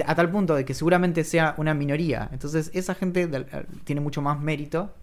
a 0.05 0.15
tal 0.15 0.29
punto 0.31 0.55
de 0.55 0.65
que 0.65 0.73
seguramente 0.73 1.23
sea 1.23 1.55
una 1.57 1.73
minoría. 1.73 2.29
Entonces 2.31 2.71
esa 2.73 2.95
gente 2.95 3.29
eh, 3.31 3.65
tiene 3.83 4.01
mucho 4.01 4.21
más 4.21 4.39
mérito 4.39 4.93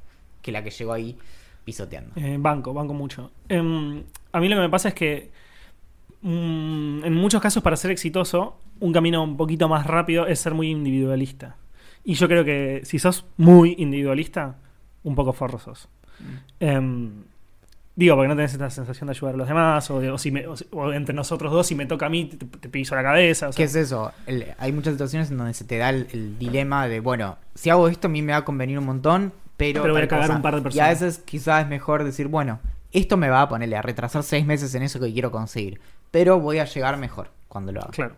que 0.43 0.53
la 0.53 0.63
que 0.63 0.71
llegó 0.71 0.93
ahí 0.93 1.19
pisoteando. 1.65 2.13
Eh, 2.17 2.37
banco, 2.39 2.73
banco 2.73 2.95
mucho. 2.95 3.31
Em, 3.49 4.03
a 4.33 4.41
mí 4.41 4.49
lo 4.49 4.57
que 4.57 4.63
me 4.63 4.71
pasa 4.71 4.89
es 4.89 4.95
que 4.95 5.31
mm, 6.23 7.05
en 7.05 7.15
muchos 7.15 7.41
casos 7.41 7.63
para 7.63 7.77
ser 7.77 7.91
exitoso, 7.91 8.59
un 8.81 8.93
camino 8.93 9.23
un 9.23 9.37
poquito 9.37 9.69
más 9.69 9.87
rápido 9.87 10.27
es 10.27 10.41
ser 10.41 10.55
muy 10.55 10.71
individualista. 10.71 11.57
Y 12.05 12.15
yo 12.15 12.27
creo 12.29 12.45
que 12.45 12.81
si 12.85 12.99
sos 12.99 13.27
muy 13.37 13.75
individualista, 13.79 14.57
un 15.05 15.15
poco 15.15 15.33
forro 15.33 15.59
sos. 15.59 15.89
Em, 16.59 17.11
digo, 17.95 18.15
porque 18.17 18.29
no 18.29 18.37
tenés 18.37 18.53
esta 18.53 18.71
sensación 18.71 19.07
de 19.07 19.13
ayudar 19.13 19.35
a 19.35 19.39
los 19.39 19.49
demás, 19.49 19.91
o, 19.91 20.01
de- 20.01 20.11
o 20.11 20.19
si 20.19 20.31
me- 20.31 20.47
o 20.47 20.93
entre 20.93 21.15
nosotros 21.15 21.53
dos, 21.53 21.67
si 21.67 21.75
me 21.75 21.87
toca 21.87 22.07
a 22.07 22.09
mí, 22.09 22.25
te, 22.27 22.37
te 22.45 22.69
piso 22.69 22.95
la 22.95 23.03
cabeza. 23.03 23.49
o 23.49 23.53
sea, 23.53 23.57
¿Qué 23.57 23.65
es 23.65 23.75
eso? 23.75 24.13
El- 24.27 24.47
hay 24.59 24.73
muchas 24.73 24.95
situaciones 24.95 25.31
en 25.31 25.39
donde 25.39 25.55
se 25.55 25.65
te 25.65 25.79
da 25.79 25.91
el, 25.91 26.07
el 26.13 26.39
dilema 26.39 26.89
de, 26.89 27.01
bueno, 27.01 27.37
si 27.55 27.71
hago 27.71 27.89
esto 27.89 28.09
a 28.09 28.11
mí 28.11 28.23
me 28.23 28.33
va 28.33 28.39
a 28.39 28.45
convenir 28.45 28.79
un 28.79 28.87
montón, 28.87 29.33
pero... 29.57 29.83
Pero 29.83 29.95
voy 29.95 30.03
a 30.03 30.09
cagar 30.09 30.27
cosa. 30.29 30.37
un 30.37 30.43
par 30.43 30.55
de 30.55 30.59
Y 30.59 30.61
a 30.61 30.65
personas. 30.65 30.89
veces 31.01 31.19
quizás 31.25 31.63
es 31.65 31.69
mejor 31.69 32.05
decir, 32.05 32.29
bueno, 32.29 32.61
esto 32.93 33.17
me 33.19 33.29
va 33.29 33.43
a 33.43 33.49
ponerle 33.49 33.77
a 33.77 33.83
retrasar 33.83 34.23
seis 34.23 34.47
meses 34.47 34.75
en 34.75 34.83
eso 34.83 34.99
que 35.01 35.13
quiero 35.13 35.31
conseguir, 35.31 35.81
pero 36.11 36.41
voy 36.41 36.59
a 36.59 36.65
llegar 36.65 36.97
mejor 36.97 37.31
cuando 37.49 37.73
lo 37.73 37.81
haga. 37.83 37.91
Claro. 37.91 38.15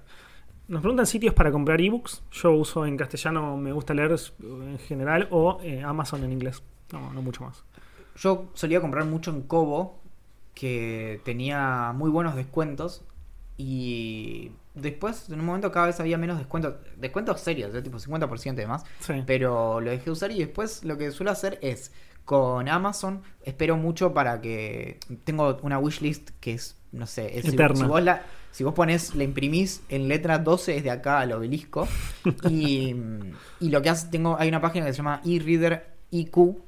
Nos 0.69 0.81
preguntan 0.81 1.07
sitios 1.07 1.35
para 1.35 1.51
comprar 1.51 1.81
ebooks. 1.81 2.23
Yo 2.31 2.53
uso 2.53 2.87
en 2.87 2.97
castellano, 2.97 3.57
me 3.57 3.73
gusta 3.73 3.95
leer 3.95 4.17
en 4.41 4.79
general, 4.79 5.29
o 5.31 5.59
eh, 5.63 5.83
Amazon 5.83 6.25
en 6.25 6.33
inglés. 6.33 6.63
No, 6.93 7.13
no 7.13 7.23
mucho 7.23 7.45
más. 7.45 7.65
Yo 8.17 8.51
solía 8.55 8.81
comprar 8.81 9.05
mucho 9.05 9.31
en 9.31 9.43
Kobo, 9.43 10.01
que 10.55 11.21
tenía 11.25 11.93
muy 11.95 12.11
buenos 12.11 12.37
descuentos. 12.37 13.05
Y 13.57 14.53
después, 14.75 15.29
en 15.29 15.41
un 15.41 15.47
momento, 15.47 15.71
cada 15.73 15.87
vez 15.87 16.01
había 16.01 16.19
menos 16.19 16.39
descuentos. 16.39 16.77
Descuentos 16.97 17.41
serios, 17.41 17.73
de 17.73 17.83
tipo 17.83 17.99
50% 17.99 18.53
y 18.53 18.57
demás. 18.57 18.85
Sí. 19.01 19.23
Pero 19.27 19.81
lo 19.81 19.91
dejé 19.91 20.07
de 20.07 20.11
usar 20.11 20.31
y 20.31 20.39
después 20.39 20.85
lo 20.85 20.97
que 20.97 21.11
suelo 21.11 21.31
hacer 21.31 21.59
es 21.63 21.93
con 22.25 22.69
Amazon. 22.69 23.23
Espero 23.43 23.77
mucho 23.77 24.15
para 24.15 24.41
que. 24.41 24.99
Tengo 25.25 25.59
una 25.63 25.79
wishlist 25.79 26.31
que 26.41 26.55
es, 26.55 26.77
no 26.93 27.07
sé, 27.07 27.39
es, 27.39 27.45
si, 27.45 27.55
Eterna. 27.55 27.77
si 27.77 27.85
vos 27.85 28.03
la. 28.03 28.23
Si 28.53 28.65
vos 28.65 28.75
pones, 28.75 29.15
la 29.15 29.25
imprimís 29.25 29.83
en 29.89 30.09
letra 30.09 30.39
12 30.39 30.73
desde 30.73 30.91
acá 30.91 31.21
al 31.21 31.33
obelisco. 31.33 31.89
y, 32.49 32.95
y 33.61 33.71
lo 33.71 33.83
que 33.83 33.91
hace, 33.91 34.09
tengo, 34.09 34.37
hay 34.39 34.49
una 34.49 34.61
página 34.61 34.87
que 34.87 34.93
se 34.93 34.99
llama 34.99 35.21
eReader 35.25 35.93
IQ, 36.11 36.59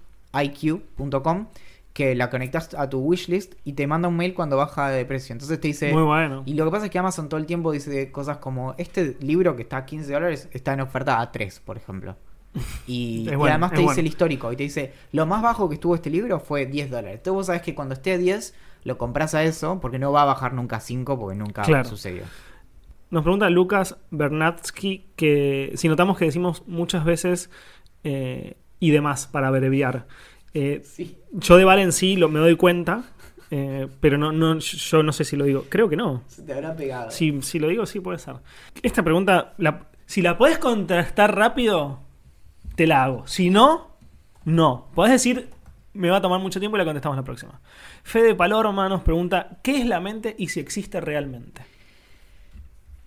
iq.com 0.42 1.46
que 1.94 2.16
la 2.16 2.28
conectas 2.28 2.74
a 2.74 2.90
tu 2.90 2.98
wishlist 2.98 3.54
y 3.64 3.74
te 3.74 3.86
manda 3.86 4.08
un 4.08 4.16
mail 4.16 4.34
cuando 4.34 4.56
baja 4.56 4.90
de 4.90 5.04
precio. 5.06 5.32
Entonces 5.32 5.60
te 5.60 5.68
dice. 5.68 5.92
Muy 5.92 6.02
bueno. 6.02 6.42
Y 6.44 6.54
lo 6.54 6.64
que 6.64 6.70
pasa 6.72 6.86
es 6.86 6.90
que 6.90 6.98
Amazon 6.98 7.28
todo 7.28 7.38
el 7.38 7.46
tiempo 7.46 7.70
dice 7.70 8.10
cosas 8.10 8.38
como: 8.38 8.74
Este 8.76 9.16
libro 9.20 9.54
que 9.54 9.62
está 9.62 9.78
a 9.78 9.86
15 9.86 10.12
dólares 10.12 10.48
está 10.52 10.74
en 10.74 10.80
oferta 10.80 11.20
a 11.20 11.30
3, 11.30 11.60
por 11.60 11.76
ejemplo. 11.76 12.16
Y, 12.88 13.22
Es 13.28 13.32
y 13.32 13.36
bueno, 13.36 13.52
además 13.52 13.70
te 13.70 13.76
dice 13.76 13.86
bueno. 13.86 14.00
el 14.00 14.06
histórico 14.08 14.52
y 14.52 14.56
te 14.56 14.64
dice: 14.64 14.92
Lo 15.12 15.24
más 15.24 15.40
bajo 15.40 15.68
que 15.68 15.76
estuvo 15.76 15.94
este 15.94 16.10
libro 16.10 16.40
fue 16.40 16.66
10 16.66 16.90
dólares. 16.90 17.18
Entonces 17.18 17.32
vos 17.32 17.46
sabés 17.46 17.62
que 17.62 17.76
cuando 17.76 17.94
esté 17.94 18.12
a 18.12 18.18
10, 18.18 18.54
lo 18.84 18.98
compras 18.98 19.34
a 19.34 19.42
eso 19.42 19.80
porque 19.80 19.98
no 19.98 20.12
va 20.12 20.22
a 20.22 20.26
bajar 20.26 20.52
nunca 20.54 20.76
a 20.76 20.80
5 20.80 21.18
porque 21.18 21.36
nunca 21.36 21.62
Claro. 21.62 21.88
sucedió. 21.88 22.22
Nos 23.10 23.22
pregunta 23.22 23.48
Lucas 23.50 23.96
Bernatsky 24.10 25.06
que 25.16 25.72
si 25.76 25.88
notamos 25.88 26.18
que 26.18 26.24
decimos 26.26 26.62
muchas 26.66 27.04
veces 27.04 27.50
eh, 28.02 28.56
y 28.80 28.90
demás 28.90 29.26
para 29.26 29.48
abreviar. 29.48 30.06
Eh, 30.52 30.82
Sí. 30.84 31.18
yo 31.32 31.56
de 31.56 31.64
Valen 31.64 31.92
sí 31.92 32.16
lo, 32.16 32.28
me 32.28 32.38
doy 32.40 32.56
cuenta, 32.56 33.04
eh, 33.50 33.88
pero 34.00 34.18
no, 34.18 34.32
no, 34.32 34.58
yo 34.58 35.02
no 35.02 35.12
sé 35.12 35.24
si 35.24 35.36
lo 35.36 35.44
digo. 35.44 35.64
Creo 35.68 35.88
que 35.88 35.96
no. 35.96 36.22
Se 36.26 36.42
te 36.42 36.52
habrá 36.52 36.74
pegado. 36.76 37.10
Si, 37.10 37.40
si 37.42 37.58
lo 37.58 37.68
digo, 37.68 37.86
sí 37.86 38.00
puede 38.00 38.18
ser. 38.18 38.36
Esta 38.82 39.02
pregunta, 39.02 39.54
la- 39.58 39.88
si 40.06 40.20
la 40.22 40.36
puedes 40.36 40.58
contestar 40.58 41.34
rápido, 41.36 42.00
te 42.74 42.86
la 42.86 43.04
hago. 43.04 43.26
Si 43.26 43.48
no, 43.50 43.96
no. 44.44 44.88
Podés 44.94 45.12
decir, 45.12 45.48
me 45.94 46.10
va 46.10 46.18
a 46.18 46.20
tomar 46.20 46.40
mucho 46.40 46.60
tiempo 46.60 46.76
y 46.76 46.78
la 46.78 46.84
contestamos 46.84 47.16
la 47.16 47.24
próxima. 47.24 47.60
Fede 48.02 48.34
Palorma 48.34 48.88
nos 48.88 49.02
pregunta, 49.02 49.58
¿qué 49.62 49.80
es 49.80 49.86
la 49.86 50.00
mente 50.00 50.34
y 50.38 50.48
si 50.48 50.60
existe 50.60 51.00
realmente? 51.00 51.62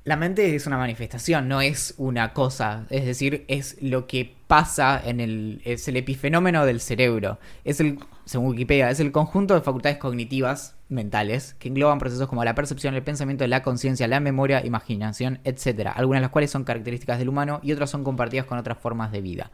La 0.07 0.15
mente 0.15 0.55
es 0.55 0.65
una 0.65 0.77
manifestación, 0.77 1.49
no 1.49 1.59
es 1.59 1.93
una 1.97 2.31
cosa. 2.31 2.85
Es 2.89 3.05
decir, 3.05 3.43
es 3.49 3.75
lo 3.81 4.07
que 4.07 4.37
pasa 4.47 5.01
en 5.03 5.19
el. 5.19 5.61
es 5.65 5.85
el 5.89 5.97
epifenómeno 5.97 6.65
del 6.65 6.79
cerebro. 6.79 7.39
Es 7.65 7.81
el, 7.81 7.99
según 8.23 8.51
Wikipedia, 8.51 8.89
es 8.89 9.01
el 9.01 9.11
conjunto 9.11 9.53
de 9.53 9.59
facultades 9.59 9.97
cognitivas 9.97 10.77
mentales 10.87 11.55
que 11.59 11.67
engloban 11.67 11.99
procesos 11.99 12.29
como 12.29 12.45
la 12.45 12.55
percepción, 12.55 12.95
el 12.95 13.03
pensamiento, 13.03 13.45
la 13.47 13.63
conciencia, 13.63 14.07
la 14.07 14.21
memoria, 14.21 14.65
imaginación, 14.65 15.39
etc. 15.43 15.91
Algunas 15.93 16.21
de 16.21 16.27
las 16.27 16.31
cuales 16.31 16.51
son 16.51 16.63
características 16.63 17.19
del 17.19 17.27
humano 17.27 17.59
y 17.61 17.73
otras 17.73 17.89
son 17.89 18.05
compartidas 18.05 18.45
con 18.45 18.57
otras 18.57 18.77
formas 18.77 19.11
de 19.11 19.19
vida. 19.19 19.51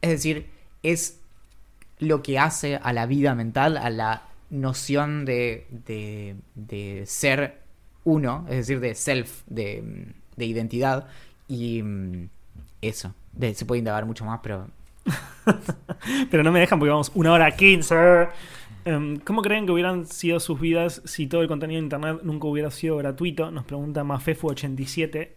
Es 0.00 0.10
decir, 0.10 0.46
es 0.84 1.18
lo 1.98 2.22
que 2.22 2.38
hace 2.38 2.76
a 2.76 2.92
la 2.92 3.06
vida 3.06 3.34
mental, 3.34 3.76
a 3.76 3.90
la 3.90 4.22
noción 4.50 5.24
de, 5.24 5.66
de, 5.86 6.36
de 6.54 7.04
ser 7.06 7.58
uno, 8.04 8.46
es 8.48 8.56
decir, 8.56 8.80
de 8.80 8.94
self, 8.94 9.42
de, 9.46 10.12
de 10.36 10.44
identidad. 10.46 11.08
Y 11.48 11.82
mm, 11.82 12.28
eso. 12.82 13.14
Se 13.54 13.64
puede 13.64 13.78
indagar 13.80 14.04
mucho 14.06 14.24
más, 14.24 14.40
pero 14.42 14.68
Pero 16.30 16.42
no 16.42 16.52
me 16.52 16.60
dejan 16.60 16.78
porque 16.78 16.90
vamos 16.90 17.10
una 17.14 17.32
hora 17.32 17.50
quince. 17.52 18.28
Em, 18.84 19.18
¿Cómo 19.20 19.42
creen 19.42 19.66
que 19.66 19.72
hubieran 19.72 20.06
sido 20.06 20.40
sus 20.40 20.60
vidas 20.60 21.02
si 21.04 21.26
todo 21.26 21.42
el 21.42 21.48
contenido 21.48 21.78
de 21.80 21.84
internet 21.84 22.20
nunca 22.22 22.46
hubiera 22.46 22.70
sido 22.70 22.96
gratuito? 22.96 23.50
Nos 23.50 23.64
pregunta 23.64 24.04
Mafefu87. 24.04 25.28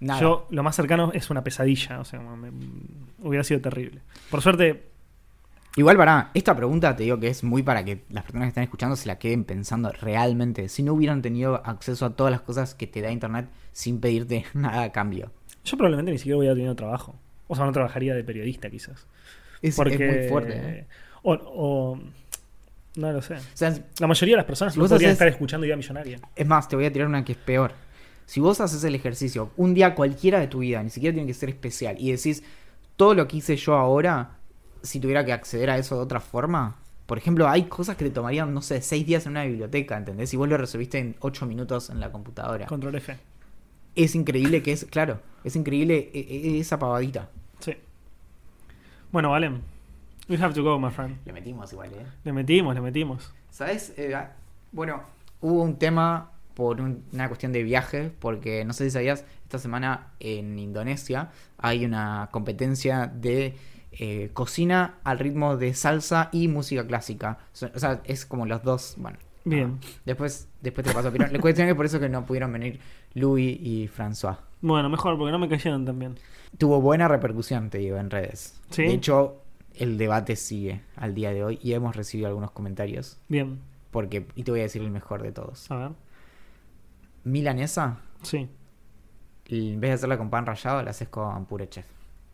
nada. 0.00 0.20
Yo, 0.20 0.46
lo 0.50 0.62
más 0.62 0.76
cercano 0.76 1.10
es 1.14 1.30
una 1.30 1.42
pesadilla. 1.44 2.00
O 2.00 2.04
sea, 2.04 2.20
me- 2.20 2.50
hubiera 3.22 3.44
sido 3.44 3.60
terrible. 3.60 4.00
Por 4.30 4.42
suerte, 4.42 4.87
Igual 5.76 5.96
para 5.96 6.30
esta 6.34 6.56
pregunta 6.56 6.96
te 6.96 7.04
digo 7.04 7.20
que 7.20 7.28
es 7.28 7.44
muy 7.44 7.62
para 7.62 7.84
que 7.84 8.02
las 8.10 8.24
personas 8.24 8.46
que 8.46 8.48
están 8.48 8.64
escuchando 8.64 8.96
se 8.96 9.06
la 9.06 9.18
queden 9.18 9.44
pensando 9.44 9.92
realmente. 9.92 10.68
Si 10.68 10.82
no 10.82 10.92
hubieran 10.94 11.22
tenido 11.22 11.62
acceso 11.64 12.04
a 12.06 12.16
todas 12.16 12.32
las 12.32 12.40
cosas 12.40 12.74
que 12.74 12.86
te 12.86 13.00
da 13.00 13.12
internet 13.12 13.48
sin 13.72 14.00
pedirte 14.00 14.44
nada 14.54 14.82
a 14.84 14.92
cambio. 14.92 15.30
yo 15.64 15.76
probablemente 15.76 16.10
ni 16.12 16.18
siquiera 16.18 16.38
hubiera 16.38 16.54
tenido 16.54 16.74
trabajo. 16.74 17.14
O 17.46 17.54
sea, 17.54 17.64
no 17.64 17.72
trabajaría 17.72 18.14
de 18.14 18.24
periodista, 18.24 18.68
quizás. 18.70 19.06
Es, 19.62 19.70
es 19.70 19.76
Porque, 19.76 19.98
muy 19.98 20.28
fuerte. 20.28 20.52
¿eh? 20.56 20.86
O, 21.22 21.32
o- 21.34 22.00
no 22.96 23.12
lo 23.12 23.22
sé. 23.22 23.34
O 23.34 23.40
sea, 23.54 23.72
La 24.00 24.06
mayoría 24.08 24.34
de 24.34 24.38
las 24.38 24.46
personas 24.46 24.74
Si 24.74 24.80
no 24.80 24.86
podrían 24.88 25.10
haces- 25.10 25.12
estar 25.12 25.28
escuchando 25.28 25.64
Idea 25.64 25.76
Millonaria. 25.76 26.18
Es 26.34 26.46
más, 26.46 26.68
te 26.68 26.74
voy 26.76 26.86
a 26.86 26.92
tirar 26.92 27.06
una 27.06 27.24
que 27.24 27.32
es 27.32 27.38
peor. 27.38 27.72
Si 28.26 28.40
vos 28.40 28.60
haces 28.60 28.82
el 28.84 28.94
ejercicio 28.96 29.50
un 29.56 29.72
día 29.74 29.94
cualquiera 29.94 30.40
de 30.40 30.48
tu 30.48 30.58
vida, 30.58 30.82
ni 30.82 30.90
siquiera 30.90 31.14
tiene 31.14 31.26
que 31.28 31.34
ser 31.34 31.48
especial, 31.50 31.96
y 31.98 32.10
decís, 32.10 32.42
todo 32.96 33.14
lo 33.14 33.26
que 33.28 33.36
hice 33.38 33.56
yo 33.56 33.74
ahora, 33.76 34.37
si 34.82 35.00
tuviera 35.00 35.24
que 35.24 35.32
acceder 35.32 35.70
a 35.70 35.78
eso 35.78 35.96
de 35.96 36.02
otra 36.02 36.20
forma, 36.20 36.76
por 37.06 37.18
ejemplo, 37.18 37.48
hay 37.48 37.64
cosas 37.64 37.96
que 37.96 38.04
te 38.04 38.10
tomarían, 38.10 38.52
no 38.52 38.60
sé, 38.62 38.82
seis 38.82 39.06
días 39.06 39.24
en 39.26 39.32
una 39.32 39.44
biblioteca, 39.44 39.96
¿entendés? 39.96 40.32
Y 40.34 40.36
vos 40.36 40.48
lo 40.48 40.56
resolviste 40.58 40.98
en 40.98 41.16
ocho 41.20 41.46
minutos 41.46 41.88
en 41.90 42.00
la 42.00 42.12
computadora. 42.12 42.66
Control 42.66 42.94
F. 42.96 43.16
Es 43.94 44.14
increíble 44.14 44.62
que 44.62 44.72
es, 44.72 44.84
claro, 44.84 45.20
es 45.42 45.56
increíble 45.56 46.10
e- 46.12 46.18
e- 46.20 46.60
esa 46.60 46.78
pavadita. 46.78 47.30
Sí. 47.60 47.74
Bueno, 49.10 49.30
Valen. 49.30 49.62
We 50.28 50.36
have 50.36 50.52
to 50.54 50.62
go, 50.62 50.78
my 50.78 50.90
friend. 50.90 51.16
Le 51.24 51.32
metimos 51.32 51.72
igual, 51.72 51.90
¿eh? 51.94 52.06
Le 52.24 52.32
metimos, 52.32 52.74
le 52.74 52.80
metimos. 52.82 53.32
¿Sabes? 53.50 53.94
Eh, 53.96 54.14
ah, 54.14 54.32
bueno, 54.72 55.02
hubo 55.40 55.62
un 55.62 55.78
tema 55.78 56.32
por 56.54 56.80
un- 56.82 57.02
una 57.12 57.28
cuestión 57.28 57.52
de 57.52 57.62
viaje, 57.62 58.10
porque 58.18 58.64
no 58.66 58.74
sé 58.74 58.84
si 58.84 58.90
sabías, 58.90 59.24
esta 59.44 59.58
semana 59.58 60.08
en 60.20 60.58
Indonesia 60.58 61.30
hay 61.56 61.86
una 61.86 62.28
competencia 62.30 63.06
de 63.06 63.56
eh, 63.98 64.30
cocina 64.32 64.96
al 65.04 65.18
ritmo 65.18 65.56
de 65.56 65.74
salsa 65.74 66.28
y 66.32 66.48
música 66.48 66.86
clásica. 66.86 67.38
O 67.74 67.78
sea, 67.78 68.00
es 68.04 68.24
como 68.26 68.46
los 68.46 68.62
dos, 68.62 68.94
bueno. 68.96 69.18
Bien. 69.44 69.78
ah, 69.82 69.86
después, 70.04 70.48
después 70.60 70.86
te 70.86 70.92
paso. 70.92 71.10
Pero 71.10 71.26
la 71.28 71.38
cuestión 71.40 71.66
es 71.66 71.72
que 71.72 71.76
por 71.76 71.86
eso 71.86 71.98
que 72.00 72.08
no 72.08 72.24
pudieron 72.26 72.52
venir 72.52 72.80
Louis 73.14 73.58
y 73.60 73.88
François. 73.88 74.36
Bueno, 74.60 74.88
mejor, 74.88 75.16
porque 75.16 75.32
no 75.32 75.38
me 75.38 75.48
cayeron 75.48 75.84
tan 75.84 75.98
bien. 75.98 76.16
Tuvo 76.58 76.80
buena 76.80 77.08
repercusión, 77.08 77.70
te 77.70 77.78
digo, 77.78 77.96
en 77.96 78.10
redes. 78.10 78.60
¿Sí? 78.70 78.82
De 78.82 78.92
hecho, 78.92 79.42
el 79.74 79.96
debate 79.98 80.36
sigue 80.36 80.82
al 80.96 81.14
día 81.14 81.32
de 81.32 81.44
hoy 81.44 81.58
y 81.62 81.72
hemos 81.72 81.94
recibido 81.96 82.28
algunos 82.28 82.50
comentarios. 82.50 83.18
Bien. 83.28 83.60
Porque, 83.90 84.26
y 84.34 84.42
te 84.42 84.50
voy 84.50 84.60
a 84.60 84.64
decir 84.64 84.82
el 84.82 84.90
mejor 84.90 85.22
de 85.22 85.32
todos. 85.32 85.70
A 85.70 85.76
ver. 85.76 85.90
Milanesa, 87.24 87.98
Sí. 88.22 88.48
en 89.46 89.80
vez 89.80 89.90
de 89.90 89.94
hacerla 89.94 90.18
con 90.18 90.30
pan 90.30 90.46
rallado, 90.46 90.82
la 90.82 90.90
haces 90.90 91.08
con 91.08 91.46
puré 91.46 91.68
chef. 91.68 91.86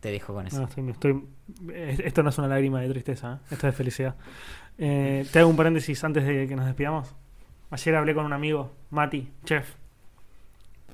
Te 0.05 0.10
dejo 0.10 0.35
con 0.35 0.47
eso. 0.47 0.59
No, 0.60 0.64
estoy, 0.66 0.90
estoy- 0.90 1.24
eh, 1.72 1.97
esto 2.05 2.22
no 2.22 2.28
es 2.28 2.36
una 2.36 2.47
lágrima 2.47 2.78
de 2.82 2.90
tristeza, 2.90 3.32
¿eh? 3.40 3.47
esto 3.52 3.66
es 3.68 3.72
de 3.72 3.72
felicidad. 3.72 4.14
Eh, 4.76 5.26
te 5.32 5.39
hago 5.39 5.48
un 5.48 5.56
paréntesis 5.56 6.05
antes 6.05 6.26
de 6.26 6.47
que 6.47 6.55
nos 6.56 6.66
despidamos. 6.66 7.14
Ayer 7.70 7.94
hablé 7.97 8.14
con 8.14 8.26
un 8.26 8.35
amigo, 8.35 8.70
Mati, 8.90 9.31
chef, 9.47 9.76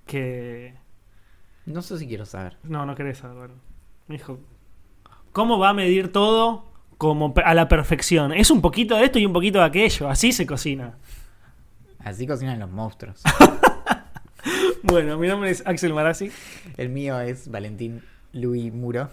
que... 0.07 0.74
No 1.66 1.82
sé 1.82 1.99
si 1.99 2.07
quiero 2.07 2.24
saber. 2.24 2.57
No, 2.62 2.87
no 2.87 2.95
querés 2.95 3.19
saber. 3.19 3.51
Me 4.07 4.16
dijo, 4.16 4.39
¿cómo 5.32 5.59
va 5.59 5.70
a 5.70 5.74
medir 5.74 6.12
todo 6.12 6.66
como 6.97 7.35
a 7.45 7.55
la 7.55 7.66
perfección? 7.69 8.32
Es 8.32 8.53
un 8.53 8.61
poquito 8.62 8.95
de 8.97 9.07
esto 9.07 9.19
y 9.19 9.27
un 9.27 9.32
poquito 9.32 9.59
de 9.59 9.65
aquello, 9.65 10.09
así 10.09 10.31
se 10.31 10.47
cocina. 10.47 10.99
Así 11.99 12.28
cocinan 12.28 12.61
los 12.61 12.70
monstruos. 12.70 13.23
Bueno, 14.82 15.19
mi 15.19 15.28
nombre 15.28 15.51
es 15.51 15.62
Axel 15.66 15.93
Marazzi. 15.93 16.31
el 16.78 16.89
mío 16.89 17.20
es 17.20 17.51
Valentín 17.51 18.03
Luis 18.32 18.73
Muro. 18.73 19.09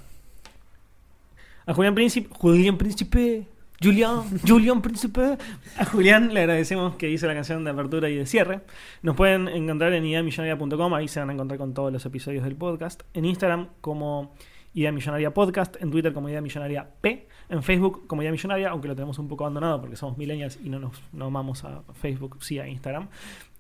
A 1.65 1.73
Julián 1.73 1.95
Príncipe, 1.95 2.29
Julián 2.31 2.77
Príncipe, 2.77 3.45
Julián, 3.81 4.23
Julián 4.47 4.81
Príncipe. 4.81 5.37
A 5.77 5.85
Julián 5.85 6.33
le 6.33 6.41
agradecemos 6.41 6.95
que 6.95 7.09
hizo 7.09 7.27
la 7.27 7.33
canción 7.33 7.63
de 7.63 7.71
apertura 7.71 8.09
y 8.09 8.15
de 8.15 8.25
cierre. 8.25 8.61
Nos 9.01 9.15
pueden 9.15 9.47
encontrar 9.47 9.93
en 9.93 10.05
ideamillonaria.com, 10.05 10.93
ahí 10.93 11.07
se 11.07 11.19
van 11.19 11.29
a 11.29 11.33
encontrar 11.33 11.57
con 11.57 11.73
todos 11.73 11.91
los 11.91 12.05
episodios 12.05 12.43
del 12.43 12.55
podcast. 12.55 13.03
En 13.13 13.25
Instagram 13.25 13.67
como 13.81 14.33
Idea 14.73 14.91
Millonaria 14.91 15.33
Podcast, 15.33 15.75
en 15.81 15.91
Twitter 15.91 16.13
como 16.13 16.29
Idea 16.29 16.41
Millonaria 16.41 16.87
P, 17.01 17.27
en 17.49 17.63
Facebook 17.63 18.07
como 18.07 18.21
Idea 18.21 18.31
Millonaria, 18.31 18.69
aunque 18.69 18.87
lo 18.87 18.95
tenemos 18.95 19.19
un 19.19 19.27
poco 19.27 19.43
abandonado 19.43 19.81
porque 19.81 19.95
somos 19.95 20.17
millennials 20.17 20.59
y 20.63 20.69
no 20.69 20.79
nos 20.79 21.01
no 21.13 21.25
amamos 21.25 21.63
a 21.63 21.83
Facebook, 21.93 22.37
sí 22.41 22.59
a 22.59 22.67
Instagram. 22.67 23.09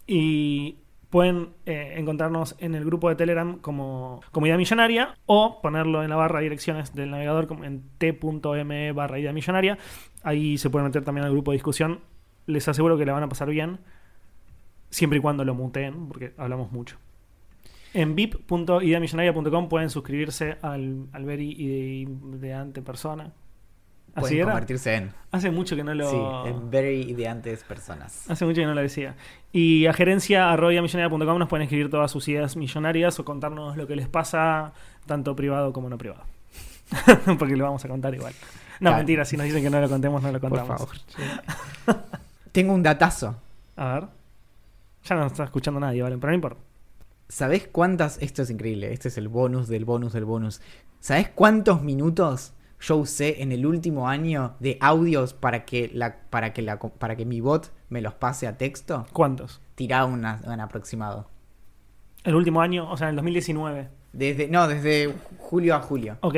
Y 0.07 0.77
pueden 1.09 1.49
eh, 1.65 1.93
encontrarnos 1.97 2.55
en 2.59 2.75
el 2.75 2.83
grupo 2.83 3.09
de 3.09 3.15
Telegram 3.15 3.59
como, 3.59 4.21
Idea 4.41 4.57
Millonaria 4.57 5.15
o 5.25 5.61
ponerlo 5.61 6.03
en 6.03 6.09
la 6.09 6.15
barra 6.15 6.41
direcciones 6.41 6.93
del 6.93 7.11
navegador 7.11 7.47
en 7.63 7.83
t.me 7.97 8.91
barra 8.91 9.19
Idea 9.19 9.33
Millonaria. 9.33 9.77
Ahí 10.23 10.57
se 10.57 10.69
pueden 10.69 10.87
meter 10.87 11.03
también 11.03 11.25
al 11.25 11.31
grupo 11.31 11.51
de 11.51 11.55
discusión. 11.55 12.01
Les 12.45 12.67
aseguro 12.67 12.97
que 12.97 13.05
la 13.05 13.13
van 13.13 13.23
a 13.23 13.29
pasar 13.29 13.49
bien, 13.49 13.79
siempre 14.89 15.19
y 15.19 15.21
cuando 15.21 15.43
lo 15.45 15.53
muteen, 15.53 16.07
porque 16.07 16.33
hablamos 16.37 16.71
mucho. 16.71 16.97
En 17.93 18.15
vip.ideamillonaria.com 18.15 19.69
pueden 19.69 19.89
suscribirse 19.89 20.57
al, 20.61 21.07
al 21.13 21.41
y 21.41 22.05
de, 22.05 22.37
de 22.37 22.53
ante 22.53 22.81
persona. 22.81 23.33
¿Así 24.17 24.21
Pueden 24.21 24.37
era? 24.37 24.45
convertirse 24.47 24.95
en. 24.95 25.13
Hace 25.31 25.51
mucho 25.51 25.75
que 25.75 25.83
no 25.83 25.93
lo. 25.93 26.09
Sí, 26.09 26.49
en 26.49 26.71
very 26.71 27.01
ideantes 27.03 27.63
personas. 27.63 28.29
Hace 28.29 28.45
mucho 28.45 28.61
que 28.61 28.65
no 28.65 28.73
lo 28.73 28.81
decía. 28.81 29.15
Y 29.53 29.85
a 29.85 29.93
gerencia 29.93 30.51
millonaria.com 30.57 31.37
nos 31.37 31.47
pueden 31.47 31.63
escribir 31.65 31.89
todas 31.91 32.09
sus 32.09 32.27
ideas 32.27 32.55
millonarias 32.55 33.19
o 33.19 33.25
contarnos 33.25 33.77
lo 33.77 33.85
que 33.85 33.95
les 33.95 34.07
pasa, 34.07 34.73
tanto 35.05 35.35
privado 35.35 35.71
como 35.71 35.87
no 35.89 35.97
privado. 35.99 36.23
Porque 37.37 37.55
lo 37.55 37.65
vamos 37.65 37.85
a 37.85 37.87
contar 37.87 38.13
igual. 38.15 38.33
No, 38.79 38.89
Claro. 38.89 38.97
mentira, 38.97 39.25
si 39.25 39.37
nos 39.37 39.45
dicen 39.45 39.61
que 39.63 39.69
no 39.69 39.79
lo 39.81 39.89
contemos, 39.89 40.21
no 40.23 40.31
lo 40.31 40.39
Por 40.39 40.49
contamos. 40.49 40.77
favor. 40.79 40.95
Tengo 42.51 42.73
un 42.73 42.81
datazo. 42.83 43.35
A 43.75 43.93
ver. 43.93 44.03
Ya 45.05 45.15
no 45.15 45.27
está 45.27 45.43
escuchando 45.43 45.79
nadie, 45.79 46.01
¿vale? 46.01 46.17
Pero 46.17 46.29
no 46.31 46.35
importa. 46.35 46.61
¿Sabés 47.29 47.67
cuántas? 47.71 48.17
Esto 48.21 48.41
es 48.41 48.49
increíble. 48.49 48.93
Este 48.93 49.09
es 49.09 49.17
el 49.17 49.27
bonus 49.27 49.67
del 49.67 49.85
bonus 49.85 50.13
del 50.13 50.25
bonus. 50.25 50.61
¿Sabés 50.99 51.29
cuántos 51.29 51.81
minutos 51.83 52.53
yo 52.79 52.97
usé 52.97 53.41
en 53.41 53.51
el 53.51 53.65
último 53.65 54.07
año 54.07 54.55
de 54.59 54.77
audios 54.81 55.33
para 55.33 55.65
que 55.65 55.89
la 55.93 56.17
para 56.29 56.53
que 56.53 56.61
la 56.61 56.77
para 56.79 57.15
que 57.15 57.25
mi 57.25 57.41
bot 57.41 57.71
me 57.89 58.01
los 58.01 58.13
pase 58.13 58.47
a 58.47 58.57
texto? 58.57 59.05
¿Cuántos? 59.13 59.61
Tirá 59.75 60.05
una- 60.05 60.41
un 60.45 60.59
aproximado. 60.59 61.29
El 62.23 62.35
último 62.35 62.61
año, 62.61 62.89
o 62.91 62.97
sea, 62.97 63.07
en 63.07 63.11
el 63.11 63.15
2019. 63.17 63.89
Desde 64.13 64.47
no, 64.47 64.67
desde 64.67 65.13
julio 65.37 65.75
a 65.75 65.79
julio. 65.81 66.17
Ok. 66.21 66.35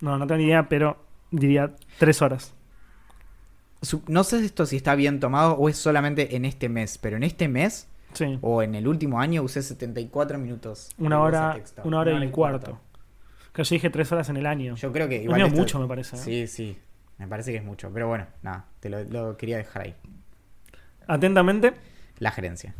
No, 0.00 0.16
no 0.18 0.26
tengo 0.26 0.38
ni 0.38 0.44
idea, 0.44 0.68
pero 0.68 0.96
diría 1.30 1.74
tres 1.98 2.22
horas. 2.22 2.54
No 4.08 4.24
sé 4.24 4.44
esto 4.44 4.66
si 4.66 4.76
está 4.76 4.94
bien 4.94 5.20
tomado 5.20 5.52
o 5.54 5.68
es 5.68 5.76
solamente 5.76 6.36
en 6.36 6.44
este 6.44 6.68
mes, 6.68 6.98
pero 6.98 7.16
en 7.16 7.22
este 7.22 7.48
mes 7.48 7.88
Sí. 8.12 8.38
o 8.42 8.62
en 8.62 8.74
el 8.74 8.88
último 8.88 9.20
año 9.20 9.42
usé 9.42 9.62
74 9.62 10.38
minutos. 10.38 10.90
Una 10.98 11.20
hora, 11.20 11.52
texto. 11.54 11.82
una 11.84 12.00
hora 12.00 12.24
y 12.24 12.30
cuarto. 12.30 12.80
Que 13.58 13.64
yo 13.64 13.74
dije 13.74 13.90
tres 13.90 14.12
horas 14.12 14.28
en 14.28 14.36
el 14.36 14.46
año. 14.46 14.76
Yo 14.76 14.92
creo 14.92 15.08
que 15.08 15.16
igual 15.16 15.34
medio 15.40 15.46
esto- 15.48 15.58
mucho, 15.60 15.78
me 15.80 15.88
parece. 15.88 16.14
¿eh? 16.14 16.18
Sí, 16.20 16.46
sí. 16.46 16.78
Me 17.18 17.26
parece 17.26 17.50
que 17.50 17.56
es 17.58 17.64
mucho. 17.64 17.90
Pero 17.92 18.06
bueno, 18.06 18.26
nada, 18.42 18.66
te 18.78 18.88
lo, 18.88 19.02
lo 19.02 19.36
quería 19.36 19.56
dejar 19.56 19.82
ahí. 19.82 19.94
Atentamente. 21.08 21.72
La 22.20 22.30
gerencia. 22.30 22.74